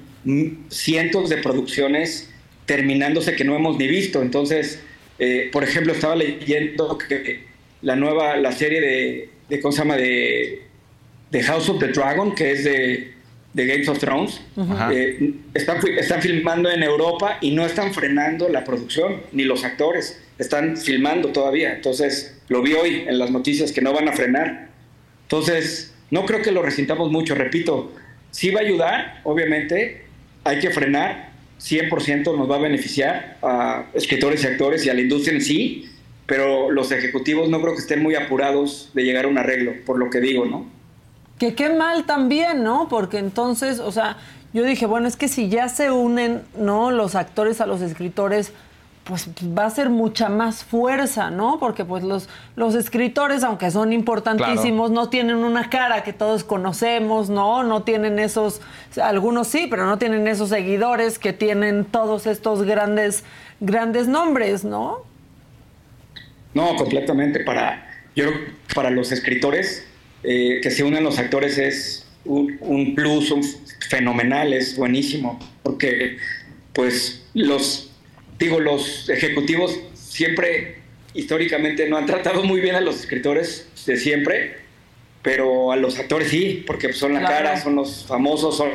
cientos 0.70 1.30
de 1.30 1.38
producciones 1.38 2.30
terminándose 2.66 3.36
que 3.36 3.46
no 3.46 3.56
hemos 3.56 3.78
ni 3.78 3.88
visto. 3.88 4.22
Entonces, 4.22 4.82
eh, 5.20 5.50
por 5.52 5.64
ejemplo, 5.64 5.94
estaba 5.94 6.16
leyendo 6.16 6.98
que 6.98 7.46
la 7.82 7.96
nueva, 7.96 8.36
la 8.38 8.52
serie 8.52 8.82
de, 8.82 9.30
de 9.48 9.60
¿cómo 9.62 9.72
se 9.72 9.80
llama? 9.80 9.96
De, 9.96 10.64
de 11.32 11.44
House 11.44 11.70
of 11.70 11.80
the 11.80 11.88
Dragon, 11.88 12.36
que 12.36 12.52
es 12.52 12.66
de, 12.66 13.14
de 13.54 13.66
Games 13.66 13.88
of 13.88 14.00
Thrones, 14.00 14.42
eh, 14.92 15.34
están, 15.54 15.80
están 15.98 16.22
filmando 16.22 16.70
en 16.70 16.84
Europa 16.84 17.38
y 17.42 17.52
no 17.52 17.66
están 17.66 17.94
frenando 17.94 18.50
la 18.50 18.66
producción, 18.66 19.22
ni 19.32 19.44
los 19.44 19.64
actores 19.64 20.22
están 20.40 20.78
filmando 20.78 21.30
todavía. 21.30 21.76
Entonces, 21.76 22.42
lo 22.48 22.62
vi 22.62 22.74
hoy 22.74 23.04
en 23.08 23.20
las 23.20 23.30
noticias 23.30 23.72
que 23.72 23.82
no 23.82 23.94
van 23.94 24.08
a 24.08 24.14
frenar. 24.14 24.70
Entonces, 25.24 25.94
no 26.10 26.26
creo 26.26 26.42
que 26.42 26.52
lo 26.52 26.64
resintamos 26.64 27.12
mucho, 27.12 27.36
repito, 27.36 27.92
sí 28.32 28.50
va 28.50 28.62
a 28.62 28.64
ayudar, 28.64 29.22
obviamente, 29.24 30.06
hay 30.44 30.60
que 30.60 30.72
frenar, 30.72 31.30
100% 31.60 32.38
nos 32.38 32.50
va 32.50 32.56
a 32.56 32.60
beneficiar 32.60 33.38
a 33.44 33.86
escritores 33.94 34.44
y 34.44 34.48
actores 34.48 34.86
y 34.86 34.90
a 34.90 34.94
la 34.94 35.02
industria 35.02 35.36
en 35.36 35.42
sí, 35.42 35.90
pero 36.26 36.72
los 36.72 36.92
ejecutivos 36.92 37.50
no 37.50 37.62
creo 37.62 37.74
que 37.74 37.82
estén 37.82 38.02
muy 38.02 38.16
apurados 38.16 38.92
de 38.94 39.04
llegar 39.04 39.26
a 39.26 39.28
un 39.28 39.38
arreglo, 39.38 39.74
por 39.86 40.00
lo 40.00 40.10
que 40.10 40.22
digo, 40.22 40.46
¿no? 40.46 40.68
Que 41.38 41.54
qué 41.54 41.70
mal 41.70 42.06
también, 42.06 42.64
¿no? 42.64 42.88
Porque 42.90 43.18
entonces, 43.18 43.80
o 43.80 43.92
sea, 43.92 44.18
yo 44.54 44.64
dije, 44.64 44.86
bueno, 44.86 45.08
es 45.08 45.16
que 45.16 45.28
si 45.28 45.50
ya 45.50 45.70
se 45.70 45.92
unen, 45.92 46.42
¿no? 46.58 46.92
Los 46.92 47.16
actores 47.16 47.62
a 47.62 47.66
los 47.66 47.82
escritores, 47.82 48.54
pues 49.10 49.28
va 49.58 49.66
a 49.66 49.70
ser 49.72 49.90
mucha 49.90 50.30
más 50.30 50.64
fuerza, 50.64 51.32
¿no? 51.32 51.58
Porque 51.60 51.84
pues 51.84 52.04
los, 52.04 52.30
los 52.56 52.76
escritores, 52.76 53.44
aunque 53.44 53.72
son 53.72 53.92
importantísimos, 53.92 54.92
no 54.92 55.10
tienen 55.10 55.38
una 55.38 55.68
cara 55.72 56.04
que 56.04 56.14
todos 56.14 56.44
conocemos, 56.44 57.28
¿no? 57.28 57.64
No 57.64 57.82
tienen 57.82 58.20
esos, 58.20 58.62
algunos 59.02 59.48
sí, 59.48 59.66
pero 59.68 59.88
no 59.88 59.98
tienen 59.98 60.28
esos 60.28 60.50
seguidores 60.50 61.18
que 61.18 61.34
tienen 61.34 61.86
todos 61.86 62.28
estos 62.28 62.62
grandes, 62.62 63.24
grandes 63.60 64.08
nombres, 64.08 64.64
¿no? 64.64 65.00
No, 66.54 66.76
completamente. 66.76 67.40
Para, 67.40 67.90
yo 68.16 68.26
para 68.76 68.92
los 68.92 69.12
escritores, 69.12 69.88
eh, 70.22 70.60
que 70.62 70.70
se 70.70 70.84
unan 70.84 71.04
los 71.04 71.18
actores 71.18 71.58
es 71.58 72.08
un, 72.26 72.58
un 72.62 72.94
plus 72.94 73.34
fenomenal, 73.90 74.54
es 74.54 74.78
buenísimo, 74.78 75.40
porque 75.64 76.18
pues 76.74 77.26
los 77.34 77.89
digo, 78.40 78.60
los 78.60 79.10
ejecutivos 79.10 79.80
siempre 79.94 80.78
históricamente 81.14 81.88
no 81.88 81.98
han 81.98 82.06
tratado 82.06 82.44
muy 82.44 82.62
bien 82.62 82.76
a 82.76 82.82
los 82.82 83.00
escritores 83.00 83.70
de 83.86 83.98
siempre, 83.98 84.56
pero 85.22 85.72
a 85.72 85.76
los 85.76 86.00
actores 86.00 86.30
sí, 86.30 86.64
porque 86.66 86.94
son 86.94 87.14
la 87.14 87.22
cara, 87.22 87.60
son 87.60 87.76
los 87.76 88.06
famosos, 88.06 88.56
son, 88.56 88.70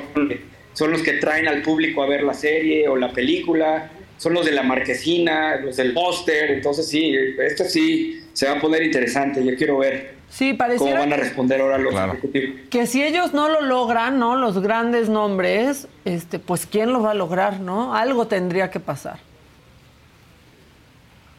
son 0.74 0.90
los 0.90 1.03
que 1.03 1.14
traen 1.14 1.48
al 1.48 1.62
público 1.62 2.03
a 2.03 2.07
ver 2.07 2.22
la 2.22 2.35
serie 2.35 2.88
o 2.88 2.96
la 2.96 3.12
película, 3.12 3.90
son 4.18 4.35
los 4.35 4.44
de 4.44 4.53
la 4.53 4.62
marquesina, 4.62 5.57
los 5.57 5.77
del 5.77 5.92
póster, 5.94 6.50
entonces 6.50 6.87
sí, 6.87 7.16
esto 7.38 7.64
sí 7.64 8.20
se 8.33 8.46
va 8.46 8.59
a 8.59 8.61
poner 8.61 8.83
interesante, 8.83 9.44
yo 9.44 9.57
quiero 9.57 9.79
ver. 9.79 10.14
Sí, 10.29 10.59
¿Cómo 10.79 10.92
van 10.92 11.12
a 11.12 11.16
responder 11.16 11.61
ahora 11.61 11.79
los 11.79 11.94
ejecutivos? 11.94 12.61
Que 12.68 12.87
si 12.87 13.05
ellos 13.05 13.33
no 13.33 13.48
lo 13.48 13.61
logran, 13.61 14.18
¿no? 14.18 14.35
Los 14.35 14.61
grandes 14.61 15.09
nombres, 15.09 15.87
este, 16.05 16.40
pues 16.40 16.66
¿quién 16.66 16.92
lo 16.92 17.03
va 17.03 17.12
a 17.12 17.14
lograr, 17.14 17.61
no? 17.61 17.94
Algo 17.94 18.27
tendría 18.27 18.68
que 18.68 18.81
pasar. 18.81 19.20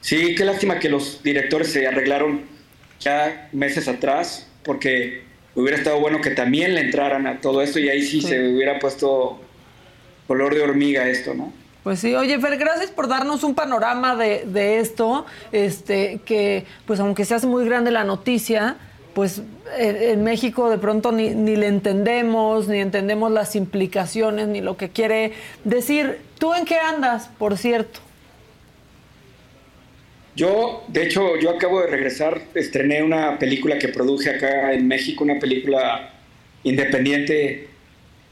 Sí, 0.06 0.36
qué 0.36 0.46
lástima 0.46 0.78
que 0.78 0.88
los 0.88 1.24
directores 1.24 1.72
se 1.72 1.88
arreglaron 1.88 2.42
ya 3.00 3.50
meses 3.54 3.88
atrás, 3.88 4.46
porque 4.64 5.24
hubiera 5.56 5.80
estado 5.80 6.00
bueno 6.00 6.22
que 6.22 6.30
también 6.30 6.76
le 6.76 6.82
entraran 6.82 7.26
a 7.26 7.42
todo 7.42 7.64
esto 7.64 7.80
y 7.80 7.90
ahí 7.90 8.04
sí, 8.04 8.22
se 8.22 8.54
hubiera 8.54 8.78
puesto 8.78 9.42
color 10.28 10.54
de 10.54 10.62
hormiga 10.62 11.10
esto, 11.10 11.34
¿no? 11.34 11.52
Pues 11.82 12.02
sí, 12.02 12.14
oye 12.14 12.40
Fer, 12.40 12.56
gracias 12.58 12.92
por 12.92 13.08
darnos 13.08 13.44
un 13.44 13.56
panorama 13.56 14.16
de, 14.16 14.78
esto, 14.78 15.26
este, 15.52 16.20
que 16.24 16.66
pues 16.86 17.00
aunque 17.00 17.26
se 17.26 17.34
hace 17.34 17.48
muy 17.48 17.66
grande 17.66 17.90
la 17.90 18.04
noticia, 18.04 18.76
pues 19.16 19.42
en, 19.76 20.24
México 20.24 20.70
de 20.70 20.78
pronto 20.78 21.14
ni, 21.14 21.32
ni, 21.32 21.56
le 21.56 21.66
entendemos, 21.66 22.68
ni 22.68 22.78
entendemos 22.78 23.32
las 23.32 23.56
implicaciones, 23.56 24.50
ni 24.50 24.62
lo 24.62 24.78
que 24.78 24.90
quiere 24.90 25.34
decir. 25.64 26.20
¿Tú 26.38 26.54
en 26.54 26.66
qué 26.66 26.78
andas, 26.78 27.32
por 27.40 27.58
cierto? 27.58 28.05
Yo, 30.36 30.84
de 30.90 31.04
hecho, 31.04 31.40
yo 31.40 31.50
acabo 31.52 31.80
de 31.82 31.88
regresar, 31.88 32.42
estrené 32.56 33.02
una 33.02 33.40
película 33.40 33.80
que 33.80 33.88
produje 33.88 34.32
acá 34.32 34.74
en 34.74 34.88
México, 34.88 35.24
una 35.24 35.40
película 35.40 36.14
independiente 36.64 37.68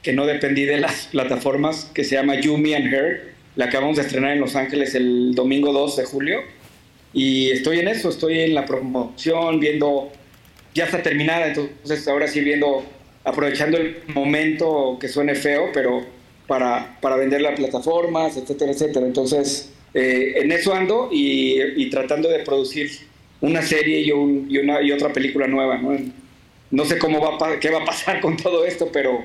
que 0.01 0.11
no 0.11 0.25
dependí 0.25 0.65
de 0.65 0.79
las 0.79 1.07
plataformas, 1.07 1.89
que 1.93 2.03
se 2.03 2.15
llama 2.15 2.35
You, 2.35 2.57
Me 2.57 2.75
and 2.75 2.93
Her, 2.93 3.33
la 3.55 3.65
acabamos 3.65 3.95
de 3.95 4.01
estrenar 4.01 4.33
en 4.33 4.41
Los 4.41 4.55
Ángeles 4.57 4.95
el 4.95 5.33
domingo 5.33 5.71
2 5.71 5.95
de 5.95 6.05
julio. 6.05 6.41
Y 7.13 7.51
estoy 7.51 7.79
en 7.79 7.87
eso, 7.87 8.09
estoy 8.09 8.41
en 8.41 8.53
la 8.53 8.65
promoción, 8.65 9.61
viendo, 9.61 10.11
ya 10.73 10.85
está 10.85 11.01
terminada, 11.01 11.47
entonces 11.47 12.05
ahora 12.09 12.27
sí 12.27 12.41
viendo, 12.41 12.83
aprovechando 13.23 13.77
el 13.77 13.99
momento 14.07 14.97
que 14.99 15.07
suene 15.07 15.35
feo, 15.35 15.69
pero 15.73 16.03
para, 16.47 16.97
para 16.99 17.15
vender 17.15 17.41
las 17.41 17.55
plataformas, 17.55 18.35
etcétera, 18.35 18.71
etcétera. 18.71 19.05
Entonces, 19.05 19.72
eh, 19.93 20.33
en 20.37 20.51
eso 20.51 20.73
ando 20.73 21.09
y, 21.11 21.89
tratando 21.89 22.29
de 22.29 22.39
producir 22.39 22.89
una 23.41 23.61
serie 23.61 24.01
y, 24.01 24.11
una, 24.11 24.81
y 24.81 24.91
otra 24.91 25.11
película 25.13 25.47
nueva. 25.47 25.77
¿no? 25.77 25.97
no 26.71 26.85
sé 26.85 26.97
cómo 26.97 27.19
va 27.21 27.59
qué 27.59 27.69
va 27.69 27.83
a 27.83 27.85
pasar 27.85 28.19
con 28.21 28.35
todo 28.35 28.65
esto, 28.65 28.89
pero, 28.91 29.23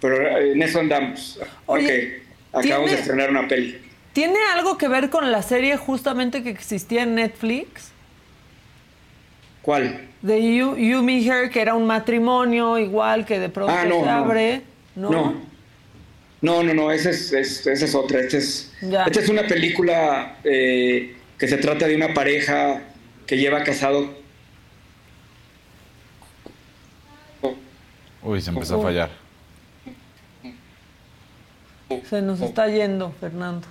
pero 0.00 0.38
en 0.38 0.60
eso 0.62 0.80
andamos. 0.80 1.38
Porque 1.64 2.22
acabamos 2.52 2.90
de 2.90 2.96
estrenar 2.98 3.30
una 3.30 3.46
peli. 3.46 3.78
¿Tiene 4.12 4.38
algo 4.54 4.78
que 4.78 4.88
ver 4.88 5.10
con 5.10 5.30
la 5.32 5.42
serie 5.42 5.76
justamente 5.76 6.42
que 6.42 6.50
existía 6.50 7.02
en 7.02 7.16
Netflix? 7.16 7.92
¿Cuál? 9.62 10.08
De 10.22 10.56
You, 10.56 10.76
you 10.76 11.02
Me 11.02 11.24
Her, 11.24 11.50
que 11.50 11.60
era 11.60 11.74
un 11.74 11.86
matrimonio 11.86 12.78
igual 12.78 13.24
que 13.24 13.38
de 13.38 13.48
pronto 13.48 13.72
ah, 13.72 13.84
se 13.88 14.08
abre. 14.08 14.62
No. 14.94 15.10
no. 15.10 15.22
No, 15.22 15.53
no, 16.44 16.74
no, 16.74 16.90
esa 16.90 17.10
es, 17.10 17.32
es, 17.32 17.66
es 17.66 17.94
otra. 17.94 18.20
Esta 18.20 18.36
es, 18.36 18.72
esta 18.82 19.20
es 19.20 19.28
una 19.28 19.46
película 19.46 20.36
eh, 20.44 21.16
que 21.38 21.48
se 21.48 21.56
trata 21.56 21.86
de 21.86 21.96
una 21.96 22.12
pareja 22.12 22.82
que 23.26 23.38
lleva 23.38 23.62
casado. 23.64 24.14
Uy, 28.22 28.40
se 28.40 28.50
empezó 28.50 28.80
a 28.80 28.82
fallar. 28.82 29.10
Se 32.08 32.22
nos 32.22 32.40
está 32.40 32.68
yendo, 32.68 33.12
Fernando. 33.20 33.66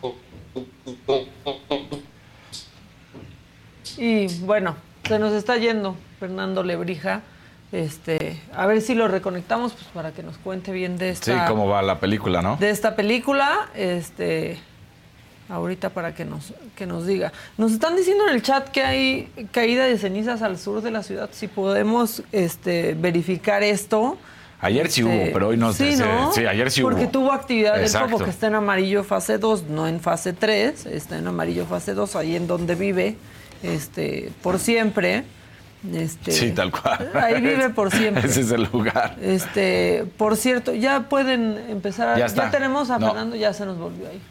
Y 3.97 4.27
bueno, 4.39 4.75
se 5.07 5.19
nos 5.19 5.33
está 5.33 5.57
yendo 5.57 5.95
Fernando 6.19 6.63
Lebrija. 6.63 7.21
Este, 7.73 8.39
a 8.55 8.67
ver 8.67 8.81
si 8.81 8.93
lo 8.93 9.07
reconectamos 9.07 9.73
pues, 9.73 9.87
para 9.87 10.11
que 10.11 10.21
nos 10.21 10.37
cuente 10.37 10.71
bien 10.71 10.99
de 10.99 11.09
esta. 11.09 11.33
Sí, 11.33 11.51
cómo 11.51 11.67
va 11.67 11.81
la 11.81 11.99
película, 11.99 12.43
¿no? 12.43 12.55
De 12.57 12.69
esta 12.69 12.95
película, 12.95 13.67
este, 13.73 14.59
ahorita 15.49 15.89
para 15.89 16.13
que 16.13 16.23
nos, 16.23 16.53
que 16.75 16.85
nos 16.85 17.07
diga. 17.07 17.33
Nos 17.57 17.71
están 17.71 17.95
diciendo 17.95 18.27
en 18.27 18.35
el 18.35 18.43
chat 18.43 18.69
que 18.69 18.83
hay 18.83 19.47
caída 19.51 19.85
de 19.85 19.97
cenizas 19.97 20.43
al 20.43 20.59
sur 20.59 20.83
de 20.83 20.91
la 20.91 21.01
ciudad. 21.01 21.31
Si 21.31 21.47
podemos 21.47 22.21
este, 22.31 22.93
verificar 22.93 23.63
esto. 23.63 24.17
Ayer 24.61 24.91
sí 24.91 25.03
hubo, 25.03 25.11
este, 25.11 25.31
pero 25.31 25.47
hoy 25.47 25.57
no. 25.57 25.73
Sí, 25.73 25.95
¿no? 25.95 26.31
sí 26.31 26.45
ayer 26.45 26.69
sí 26.69 26.83
Porque 26.83 27.05
hubo. 27.05 27.11
tuvo 27.11 27.31
actividad 27.31 27.73
del 27.79 27.89
que 28.23 28.29
está 28.29 28.45
en 28.45 28.55
amarillo 28.55 29.03
fase 29.03 29.39
2, 29.39 29.63
no 29.63 29.87
en 29.87 29.99
fase 29.99 30.33
3. 30.33 30.85
Está 30.85 31.17
en 31.17 31.25
amarillo 31.25 31.65
fase 31.65 31.95
2, 31.95 32.15
ahí 32.17 32.35
en 32.35 32.45
donde 32.45 32.75
vive, 32.75 33.15
este, 33.63 34.31
por 34.43 34.59
siempre. 34.59 35.23
Este, 35.91 36.31
sí, 36.31 36.51
tal 36.51 36.71
cual. 36.71 37.11
Ahí 37.13 37.41
vive 37.41 37.69
por 37.69 37.91
siempre. 37.91 38.25
Ese 38.29 38.41
es 38.41 38.51
el 38.51 38.69
lugar. 38.71 39.15
Este, 39.21 40.05
por 40.17 40.37
cierto, 40.37 40.73
ya 40.73 41.01
pueden 41.09 41.57
empezar 41.69 42.09
a. 42.09 42.27
Ya, 42.27 42.51
tenemos 42.51 42.89
a 42.89 42.99
Fernando, 42.99 43.35
ya 43.35 43.53
se 43.53 43.65
nos 43.65 43.77
volvió 43.77 44.07
ahí. 44.07 44.21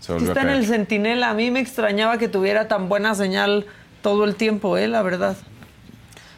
Se 0.00 0.16
está 0.16 0.42
en 0.42 0.50
el 0.50 0.66
Centinela. 0.66 1.30
A 1.30 1.34
mí 1.34 1.50
me 1.50 1.60
extrañaba 1.60 2.18
que 2.18 2.28
tuviera 2.28 2.68
tan 2.68 2.90
buena 2.90 3.14
señal 3.14 3.66
todo 4.02 4.24
el 4.24 4.34
tiempo, 4.34 4.76
¿eh? 4.76 4.88
La 4.88 5.00
verdad. 5.02 5.36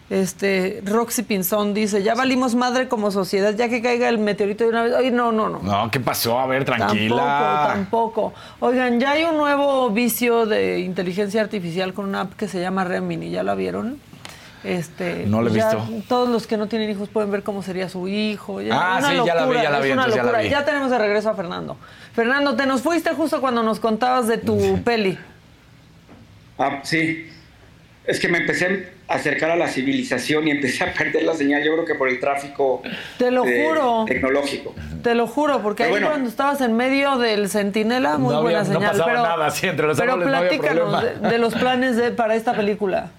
Este, 0.09 0.83
Roxy 0.85 1.25
Pinzón 1.25 1.75
dice, 1.75 2.05
ya 2.05 2.15
valimos 2.15 2.55
madre 2.55 2.87
como 2.87 3.11
sociedad, 3.11 3.53
ya 3.57 3.69
que 3.69 3.83
caiga 3.83 4.09
el 4.09 4.19
meteorito 4.19 4.63
de 4.63 4.71
una 4.71 4.85
vez. 4.85 4.95
Oye, 4.95 5.11
no, 5.11 5.33
no, 5.33 5.49
no. 5.49 5.59
No, 5.59 5.91
¿qué 5.91 5.99
pasó? 5.99 6.39
A 6.39 6.47
ver, 6.47 6.65
tranquila. 6.65 7.17
Tampoco, 7.73 8.31
tampoco. 8.31 8.35
Oigan, 8.61 9.01
ya 9.01 9.11
hay 9.11 9.25
un 9.25 9.37
nuevo 9.37 9.91
vicio 9.91 10.47
de 10.47 10.79
inteligencia 10.79 11.41
artificial 11.41 11.93
con 11.93 12.05
una 12.05 12.21
app 12.21 12.35
que 12.35 12.47
se 12.47 12.61
llama 12.61 12.85
Remini, 12.85 13.31
¿ya 13.31 13.43
la 13.43 13.57
vieron? 13.57 13.99
Este, 14.67 15.27
no 15.27 15.43
lo 15.43 15.51
he 15.51 15.53
visto. 15.53 15.87
Todos 16.09 16.29
los 16.29 16.49
que 16.49 16.57
no 16.57 16.67
tienen 16.67 16.91
hijos 16.91 17.09
pueden 17.09 17.31
ver 17.31 17.45
cómo 17.45 17.63
sería 17.63 17.89
su 17.89 18.09
hijo. 18.09 18.59
ah, 18.73 19.01
sí, 19.01 19.17
ya 19.25 19.35
la 19.37 19.47
vi, 19.47 19.55
ya 19.55 19.71
la 19.71 19.79
vi, 19.81 19.89
ya 19.91 20.23
la 20.25 20.39
vi. 20.41 20.49
Ya 20.49 20.65
tenemos 20.65 20.91
de 20.91 20.99
regreso 20.99 21.31
a 21.31 21.35
Fernando. 21.35 21.77
Fernando, 22.15 22.57
te 22.57 22.67
nos 22.67 22.83
fuiste 22.83 23.11
justo 23.11 23.41
cuando 23.41 23.63
nos 23.63 23.79
contabas 23.79 24.27
de 24.27 24.39
tu 24.39 24.83
peli. 24.85 25.17
Ah, 26.59 26.81
sí. 26.83 27.31
Es 28.05 28.19
que 28.19 28.29
me 28.29 28.39
empecé 28.39 28.93
a 29.09 29.15
acercar 29.15 29.51
a 29.51 29.57
la 29.57 29.69
civilización 29.69 30.49
y 30.49 30.51
empecé 30.51 30.83
a 30.85 30.93
perder 30.93 31.23
la 31.25 31.35
señal, 31.35 31.63
yo 31.63 31.73
creo 31.75 31.85
que 31.85 31.95
por 31.95 32.09
el 32.09 32.19
tráfico 32.19 32.83
Te 33.19 33.31
lo 33.31 33.45
juro. 33.45 34.05
tecnológico. 34.07 34.75
Te 35.03 35.15
lo 35.15 35.27
juro, 35.29 35.61
porque 35.63 35.85
ahí 35.85 36.03
cuando 36.03 36.29
estabas 36.29 36.61
en 36.61 36.77
medio 36.77 37.19
del 37.19 37.49
centinela, 37.49 38.19
muy 38.19 38.35
buena 38.37 38.65
señal. 38.65 38.97
No 38.97 39.05
pero, 39.05 39.23
nada, 39.23 39.51
sí, 39.51 39.67
entre 39.69 39.87
los 39.87 39.99
pero 39.99 40.19
platícanos 40.21 41.03
de, 41.03 41.29
de, 41.29 41.39
los 41.39 41.55
planes 41.55 41.97
de, 41.97 42.11
para 42.11 42.35
esta 42.35 42.53
película. 42.55 43.11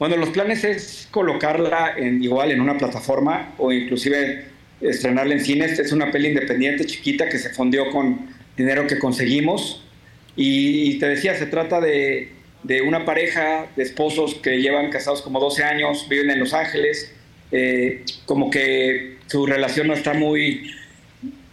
Bueno, 0.00 0.16
los 0.16 0.30
planes 0.30 0.64
es 0.64 1.08
colocarla 1.10 1.92
en, 1.94 2.24
igual 2.24 2.50
en 2.52 2.62
una 2.62 2.78
plataforma 2.78 3.52
o 3.58 3.70
inclusive 3.70 4.46
estrenarla 4.80 5.34
en 5.34 5.40
cines. 5.44 5.78
Es 5.78 5.92
una 5.92 6.10
peli 6.10 6.28
independiente 6.28 6.86
chiquita 6.86 7.28
que 7.28 7.38
se 7.38 7.50
fundió 7.50 7.90
con 7.90 8.30
dinero 8.56 8.86
que 8.86 8.98
conseguimos. 8.98 9.84
Y, 10.36 10.98
te 11.00 11.06
decía, 11.06 11.36
se 11.36 11.44
trata 11.44 11.82
de, 11.82 12.32
una 12.86 13.04
pareja 13.04 13.66
de 13.76 13.82
esposos 13.82 14.36
que 14.36 14.62
llevan 14.62 14.90
casados 14.90 15.20
como 15.20 15.38
12 15.38 15.64
años, 15.64 16.06
viven 16.08 16.30
en 16.30 16.38
Los 16.38 16.54
Ángeles, 16.54 17.12
eh, 17.52 18.02
como 18.24 18.50
que 18.50 19.18
su 19.26 19.44
relación 19.44 19.86
no 19.86 19.92
está 19.92 20.14
muy, 20.14 20.70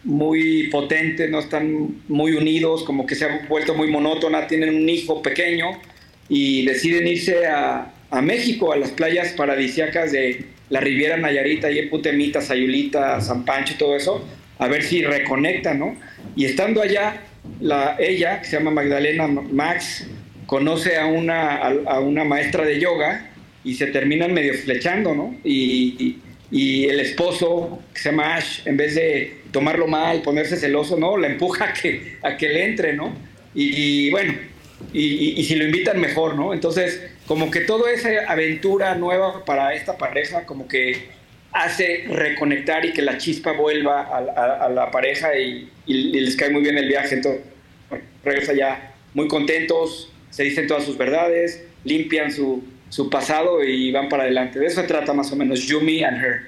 muy 0.05 0.67
potente, 0.67 1.27
no 1.27 1.39
están 1.39 2.01
muy 2.07 2.31
unidos, 2.31 2.86
como 2.86 3.05
que 3.05 3.15
se 3.15 3.25
ha 3.25 3.45
vuelto 3.49 3.73
muy 3.73 3.91
monótona, 3.91 4.47
tienen 4.47 4.73
un 4.73 4.88
hijo 4.88 5.21
pequeño 5.21 5.81
y 6.29 6.65
deciden 6.65 7.07
irse 7.07 7.45
a, 7.45 7.93
a 8.09 8.21
México, 8.21 8.71
a 8.71 8.77
las 8.77 8.91
playas 8.91 9.33
paradisiacas 9.33 10.11
de 10.11 10.45
la 10.69 10.79
Riviera 10.79 11.17
Nayarita, 11.17 11.71
y 11.71 11.79
en 11.79 11.89
Putemita, 11.89 12.41
Sayulita, 12.41 13.21
San 13.21 13.45
Pancho 13.45 13.75
todo 13.77 13.95
eso, 13.95 14.25
a 14.59 14.67
ver 14.67 14.83
si 14.83 15.03
reconecta, 15.03 15.73
¿no? 15.73 15.95
Y 16.35 16.45
estando 16.45 16.81
allá, 16.81 17.21
la, 17.61 17.95
ella, 17.99 18.41
que 18.41 18.47
se 18.47 18.57
llama 18.57 18.71
Magdalena 18.71 19.27
Max, 19.27 20.07
conoce 20.45 20.97
a 20.97 21.05
una, 21.05 21.57
a, 21.57 21.99
una 21.99 22.23
maestra 22.23 22.65
de 22.65 22.79
yoga 22.79 23.29
y 23.63 23.75
se 23.75 23.87
terminan 23.87 24.33
medio 24.33 24.53
flechando, 24.53 25.13
¿no? 25.13 25.35
Y, 25.43 26.17
y, 26.49 26.85
el 26.85 27.01
esposo, 27.01 27.81
que 27.93 27.99
se 27.99 28.09
llama 28.09 28.35
Ash, 28.35 28.61
en 28.65 28.77
vez 28.77 28.95
de 28.95 29.41
tomarlo 29.51 29.87
mal, 29.87 30.21
ponerse 30.21 30.55
celoso, 30.55 30.97
¿no? 30.97 31.17
La 31.17 31.27
empuja 31.27 31.65
a 31.65 31.73
que, 31.73 32.17
a 32.23 32.37
que 32.37 32.47
le 32.47 32.65
entre, 32.65 32.93
¿no? 32.93 33.13
Y, 33.53 34.09
bueno, 34.11 34.33
y, 34.93 35.39
y 35.39 35.43
si 35.43 35.55
lo 35.55 35.65
invitan 35.65 35.99
mejor, 35.99 36.35
¿no? 36.35 36.53
Entonces, 36.53 37.01
como 37.27 37.51
que 37.51 37.61
toda 37.61 37.91
esa 37.91 38.09
aventura 38.27 38.95
nueva 38.95 39.43
para 39.43 39.73
esta 39.73 39.97
pareja, 39.97 40.45
como 40.45 40.67
que 40.67 41.09
hace 41.51 42.05
reconectar 42.07 42.85
y 42.85 42.93
que 42.93 43.01
la 43.01 43.17
chispa 43.17 43.51
vuelva 43.51 44.01
a, 44.01 44.69
la 44.69 44.89
pareja 44.91 45.37
y, 45.37 45.69
les 45.85 46.35
cae 46.35 46.49
muy 46.49 46.61
bien 46.61 46.77
el 46.77 46.87
viaje. 46.87 47.15
Entonces, 47.15 47.41
regresa 48.23 48.53
ya 48.53 48.93
muy 49.13 49.27
contentos, 49.27 50.11
se 50.29 50.43
dicen 50.43 50.67
todas 50.67 50.85
sus 50.85 50.97
verdades, 50.97 51.65
limpian 51.83 52.31
su, 52.31 52.63
su 52.89 53.09
pasado 53.09 53.63
y 53.63 53.91
van 53.91 54.07
para 54.07 54.23
adelante. 54.23 54.59
De 54.59 54.65
eso 54.65 54.81
se 54.81 54.87
trata 54.87 55.13
más 55.13 55.31
o 55.31 55.35
menos 55.35 55.61
Yumi 55.61 56.03
and 56.03 56.23
Her. 56.23 56.41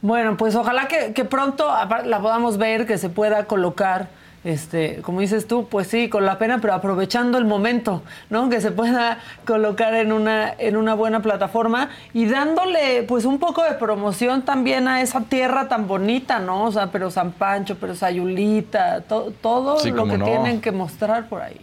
Bueno, 0.00 0.36
pues 0.36 0.54
ojalá 0.54 0.88
que, 0.88 1.12
que 1.12 1.24
pronto 1.24 1.66
la 1.66 2.20
podamos 2.20 2.58
ver, 2.58 2.86
que 2.86 2.98
se 2.98 3.08
pueda 3.08 3.44
colocar 3.44 4.08
este, 4.44 4.96
como 5.02 5.20
dices 5.20 5.46
tú, 5.46 5.68
pues 5.68 5.86
sí, 5.86 6.08
con 6.08 6.26
la 6.26 6.38
pena, 6.38 6.60
pero 6.60 6.74
aprovechando 6.74 7.38
el 7.38 7.44
momento, 7.44 8.02
¿no? 8.28 8.50
Que 8.50 8.60
se 8.60 8.72
pueda 8.72 9.20
colocar 9.44 9.94
en 9.94 10.12
una, 10.12 10.52
en 10.58 10.76
una 10.76 10.94
buena 10.94 11.22
plataforma 11.22 11.90
y 12.12 12.26
dándole 12.26 13.04
pues 13.04 13.24
un 13.24 13.38
poco 13.38 13.62
de 13.62 13.74
promoción 13.74 14.44
también 14.44 14.88
a 14.88 15.00
esa 15.00 15.20
tierra 15.22 15.68
tan 15.68 15.86
bonita, 15.86 16.40
¿no? 16.40 16.64
O 16.64 16.72
sea, 16.72 16.90
pero 16.90 17.10
San 17.10 17.32
Pancho, 17.32 17.76
pero 17.80 17.94
Sayulita, 17.94 19.02
todo 19.02 19.84
lo 19.84 20.06
que 20.08 20.18
tienen 20.18 20.60
que 20.60 20.72
mostrar 20.72 21.28
por 21.28 21.42
ahí. 21.42 21.60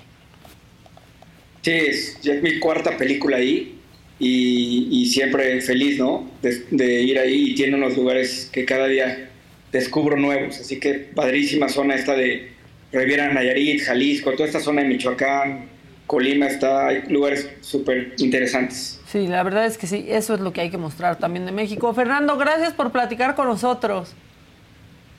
Sí, 1.62 1.72
es, 1.72 2.22
ya 2.22 2.34
es 2.36 2.42
mi 2.42 2.60
cuarta 2.60 2.96
película 2.96 3.38
ahí 3.38 3.78
y, 4.20 5.06
siempre 5.12 5.60
feliz, 5.60 6.00
¿no? 6.00 6.30
De, 6.42 6.66
de 6.72 7.02
ir 7.02 7.20
ahí 7.20 7.52
y 7.52 7.56
tiene 7.56 7.76
unos 7.76 7.98
lugares 7.98 8.50
que 8.54 8.64
cada 8.64 8.88
día 8.88 9.30
descubro 9.72 10.16
nuevos, 10.16 10.60
así 10.60 10.80
que 10.80 10.94
padrísima 10.94 11.68
zona 11.68 11.96
esta 11.96 12.16
de 12.16 12.59
Riviera 12.92 13.32
Nayarit, 13.32 13.84
Jalisco, 13.84 14.32
toda 14.32 14.46
esta 14.46 14.60
zona 14.60 14.82
de 14.82 14.88
Michoacán, 14.88 15.68
Colima, 16.08 16.48
está, 16.48 16.88
hay 16.88 17.04
lugares 17.08 17.50
súper 17.62 18.14
interesantes. 18.18 19.00
Sí, 19.08 19.28
la 19.28 19.44
verdad 19.44 19.66
es 19.66 19.78
que 19.78 19.86
sí, 19.86 20.06
eso 20.10 20.34
es 20.34 20.40
lo 20.40 20.54
que 20.54 20.62
hay 20.62 20.72
que 20.72 20.78
mostrar 20.78 21.18
también 21.18 21.46
de 21.46 21.52
México. 21.52 21.94
Fernando, 21.94 22.36
gracias 22.38 22.74
por 22.74 22.92
platicar 22.92 23.36
con 23.36 23.48
nosotros. 23.48 24.16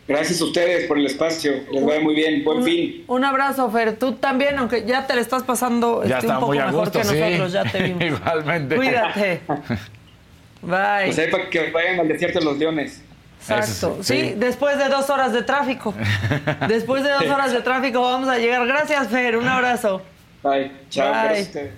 Gracias 0.08 0.40
a 0.40 0.44
ustedes 0.44 0.88
por 0.88 0.98
el 0.98 1.06
espacio, 1.06 1.52
les 1.70 1.86
va 1.86 2.00
muy 2.00 2.16
bien, 2.16 2.42
buen 2.42 2.64
fin. 2.64 3.04
Un 3.06 3.24
abrazo, 3.24 3.70
Fer, 3.70 3.96
tú 3.96 4.14
también, 4.14 4.58
aunque 4.58 4.84
ya 4.84 5.06
te 5.06 5.14
le 5.14 5.20
estás 5.20 5.44
pasando 5.44 6.02
ya 6.04 6.18
este, 6.18 6.26
un 6.26 6.40
poco 6.40 6.52
mejor 6.52 6.90
que 6.90 6.98
nosotros, 6.98 7.52
ya 7.52 7.62
te 7.62 7.82
vimos. 7.84 8.02
Igualmente. 8.02 8.74
Cuídate. 8.74 9.40
Bye. 10.62 11.06
Pues 11.06 11.18
ahí 11.20 11.30
para 11.30 11.48
que 11.48 11.70
vayan 11.70 12.00
al 12.00 12.08
desierto 12.08 12.40
de 12.40 12.44
los 12.44 12.58
leones. 12.58 13.02
Exacto. 13.40 13.98
Sí. 14.02 14.34
después 14.36 14.78
de 14.78 14.88
dos 14.88 15.08
horas 15.10 15.32
de 15.32 15.42
tráfico. 15.42 15.94
después 16.68 17.02
de 17.02 17.10
dos 17.10 17.24
horas 17.24 17.52
de 17.52 17.60
tráfico 17.62 18.00
vamos 18.02 18.28
a 18.28 18.38
llegar. 18.38 18.66
Gracias, 18.66 19.08
Fer. 19.08 19.36
Un 19.36 19.48
abrazo. 19.48 20.02
Bye. 20.42 20.72
Chao. 20.90 21.12
Bye. 21.28 21.70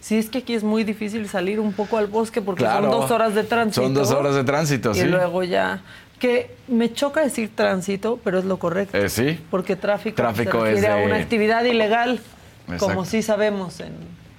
Sí, 0.00 0.18
es 0.18 0.30
que 0.30 0.38
aquí 0.38 0.54
es 0.54 0.62
muy 0.62 0.84
difícil 0.84 1.28
salir 1.28 1.58
un 1.58 1.72
poco 1.72 1.98
al 1.98 2.06
bosque 2.06 2.40
porque 2.40 2.62
Claro. 2.62 2.90
son 2.90 3.00
dos 3.00 3.10
horas 3.10 3.34
de 3.34 3.42
tránsito. 3.42 3.82
Son 3.82 3.92
dos 3.94 4.10
horas 4.12 4.34
de 4.36 4.44
tránsito, 4.44 4.92
y 4.92 4.94
sí. 4.94 5.04
luego 5.04 5.42
ya. 5.42 5.80
Que 6.20 6.54
me 6.68 6.92
choca 6.92 7.22
decir 7.22 7.50
tránsito, 7.54 8.18
pero 8.22 8.38
es 8.38 8.44
lo 8.44 8.58
correcto. 8.58 8.96
Eh, 8.96 9.08
sí. 9.08 9.38
Porque 9.50 9.74
tráfico, 9.76 10.14
Tráfico 10.16 10.60
se 10.64 10.70
refiere 10.72 10.86
es 10.86 10.92
a 10.92 10.96
una 11.06 11.16
actividad 11.16 11.64
ilegal, 11.64 12.20
Exacto. 12.66 12.86
como 12.86 13.04
sí 13.04 13.20
sabemos 13.22 13.80
en 13.80 13.92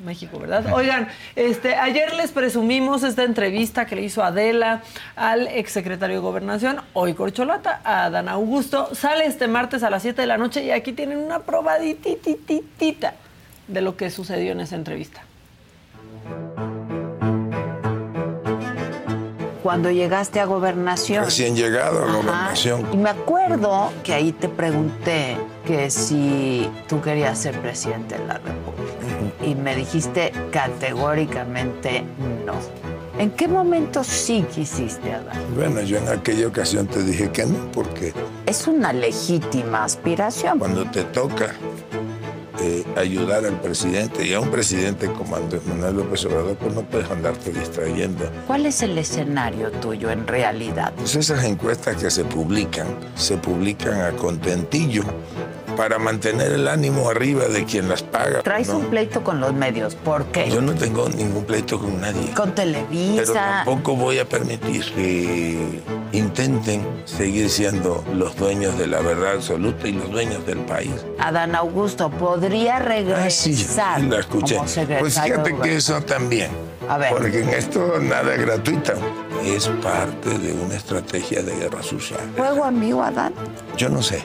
México, 0.07 0.39
¿verdad? 0.39 0.65
Oigan, 0.73 1.07
este, 1.35 1.75
ayer 1.75 2.13
les 2.15 2.31
presumimos 2.31 3.03
esta 3.03 3.23
entrevista 3.23 3.85
que 3.85 3.95
le 3.95 4.01
hizo 4.01 4.23
Adela 4.23 4.81
al 5.15 5.47
exsecretario 5.49 6.15
de 6.15 6.21
Gobernación, 6.21 6.81
hoy 6.93 7.13
corcholata, 7.13 7.81
a 7.83 8.05
Adán 8.05 8.27
Augusto. 8.29 8.89
Sale 8.95 9.25
este 9.27 9.47
martes 9.47 9.83
a 9.83 9.89
las 9.91 10.01
7 10.01 10.19
de 10.21 10.27
la 10.27 10.37
noche 10.37 10.63
y 10.63 10.71
aquí 10.71 10.93
tienen 10.93 11.19
una 11.19 11.39
probaditititita 11.39 13.13
de 13.67 13.81
lo 13.81 13.95
que 13.95 14.09
sucedió 14.09 14.53
en 14.53 14.61
esa 14.61 14.75
entrevista. 14.75 15.21
Cuando 19.63 19.91
llegaste 19.91 20.39
a 20.39 20.45
gobernación. 20.45 21.25
Recién 21.25 21.53
llegado 21.55 21.99
a 21.99 22.03
Ajá. 22.03 22.13
gobernación. 22.17 22.87
Y 22.93 22.97
me 22.97 23.09
acuerdo 23.09 23.91
que 24.03 24.13
ahí 24.13 24.31
te 24.31 24.47
pregunté 24.47 25.35
que 25.65 25.89
si 25.89 26.69
tú 26.87 27.01
querías 27.01 27.37
ser 27.37 27.59
presidente 27.59 28.17
de 28.17 28.25
la 28.25 28.35
República. 28.35 29.06
Y 29.43 29.55
me 29.55 29.75
dijiste 29.75 30.31
categóricamente 30.51 32.03
no. 32.45 32.53
¿En 33.19 33.31
qué 33.31 33.47
momento 33.47 34.03
sí 34.03 34.45
quisiste, 34.53 35.11
Adán? 35.11 35.37
Bueno, 35.55 35.81
yo 35.81 35.97
en 35.97 36.07
aquella 36.07 36.47
ocasión 36.47 36.85
te 36.87 37.01
dije 37.03 37.31
que 37.31 37.45
no, 37.45 37.71
porque 37.71 38.13
Es 38.45 38.67
una 38.67 38.93
legítima 38.93 39.83
aspiración. 39.83 40.59
cuando 40.59 40.85
te 40.91 41.03
toca 41.03 41.55
eh, 42.59 42.83
ayudar 42.95 43.43
al 43.45 43.59
presidente 43.59 44.25
y 44.25 44.33
a 44.33 44.39
un 44.39 44.49
presidente 44.49 45.07
como 45.13 45.35
Andrés 45.35 45.65
Manuel 45.65 45.97
López 45.97 46.25
Obrador, 46.25 46.55
pues 46.57 46.73
no 46.75 46.81
puedes 46.83 47.09
andarte 47.09 47.51
distrayendo. 47.51 48.25
¿Cuál 48.45 48.65
es 48.67 48.81
el 48.83 48.95
escenario 48.97 49.71
tuyo 49.71 50.11
en 50.11 50.27
realidad? 50.27 50.93
Pues 50.97 51.15
esas 51.15 51.43
encuestas 51.43 51.95
que 51.95 52.11
se 52.11 52.23
publican, 52.23 52.87
se 53.15 53.37
publican 53.37 53.99
a 54.01 54.11
contentillo 54.11 55.03
para 55.77 55.99
mantener 55.99 56.51
el 56.51 56.67
ánimo 56.67 57.09
arriba 57.09 57.45
de 57.45 57.63
quien 57.65 57.87
las 57.87 58.01
paga. 58.03 58.41
Traes 58.41 58.67
¿no? 58.69 58.79
un 58.79 58.85
pleito 58.87 59.23
con 59.23 59.39
los 59.39 59.53
medios. 59.53 59.95
¿Por 59.95 60.25
qué? 60.25 60.49
Yo 60.49 60.59
no 60.61 60.73
tengo 60.73 61.07
ningún 61.09 61.45
pleito 61.45 61.79
con 61.79 62.01
nadie. 62.01 62.33
Con 62.33 62.51
Pero 62.51 62.71
Televisa. 62.71 63.63
tampoco 63.65 63.95
voy 63.95 64.17
a 64.19 64.27
permitir 64.27 64.83
que 64.95 65.81
intenten 66.11 66.85
seguir 67.05 67.49
siendo 67.49 68.03
los 68.13 68.35
dueños 68.35 68.77
de 68.77 68.87
la 68.87 68.99
verdad 69.01 69.33
absoluta 69.35 69.87
y 69.87 69.93
los 69.93 70.09
dueños 70.11 70.45
del 70.45 70.59
país. 70.59 70.91
Adán 71.19 71.55
Augusto 71.55 72.09
podría 72.09 72.77
Ah, 72.77 73.29
sí, 73.29 73.51
regresar 73.51 74.01
la 74.01 74.19
escuché. 74.19 74.57
Pues 74.99 75.19
fíjate 75.19 75.55
que 75.61 75.75
eso 75.75 76.01
también. 76.01 76.49
A 76.89 76.97
ver. 76.97 77.11
Porque 77.11 77.41
en 77.43 77.49
esto 77.49 77.99
nada 78.01 78.33
es 78.33 78.41
gratuito. 78.41 78.93
Es 79.45 79.67
parte 79.83 80.37
de 80.37 80.53
una 80.53 80.75
estrategia 80.75 81.43
de 81.43 81.55
guerra 81.55 81.83
sucia. 81.83 82.17
¿Juego 82.35 82.63
amigo, 82.63 83.03
Adán? 83.03 83.33
Yo 83.77 83.89
no 83.89 84.01
sé. 84.01 84.23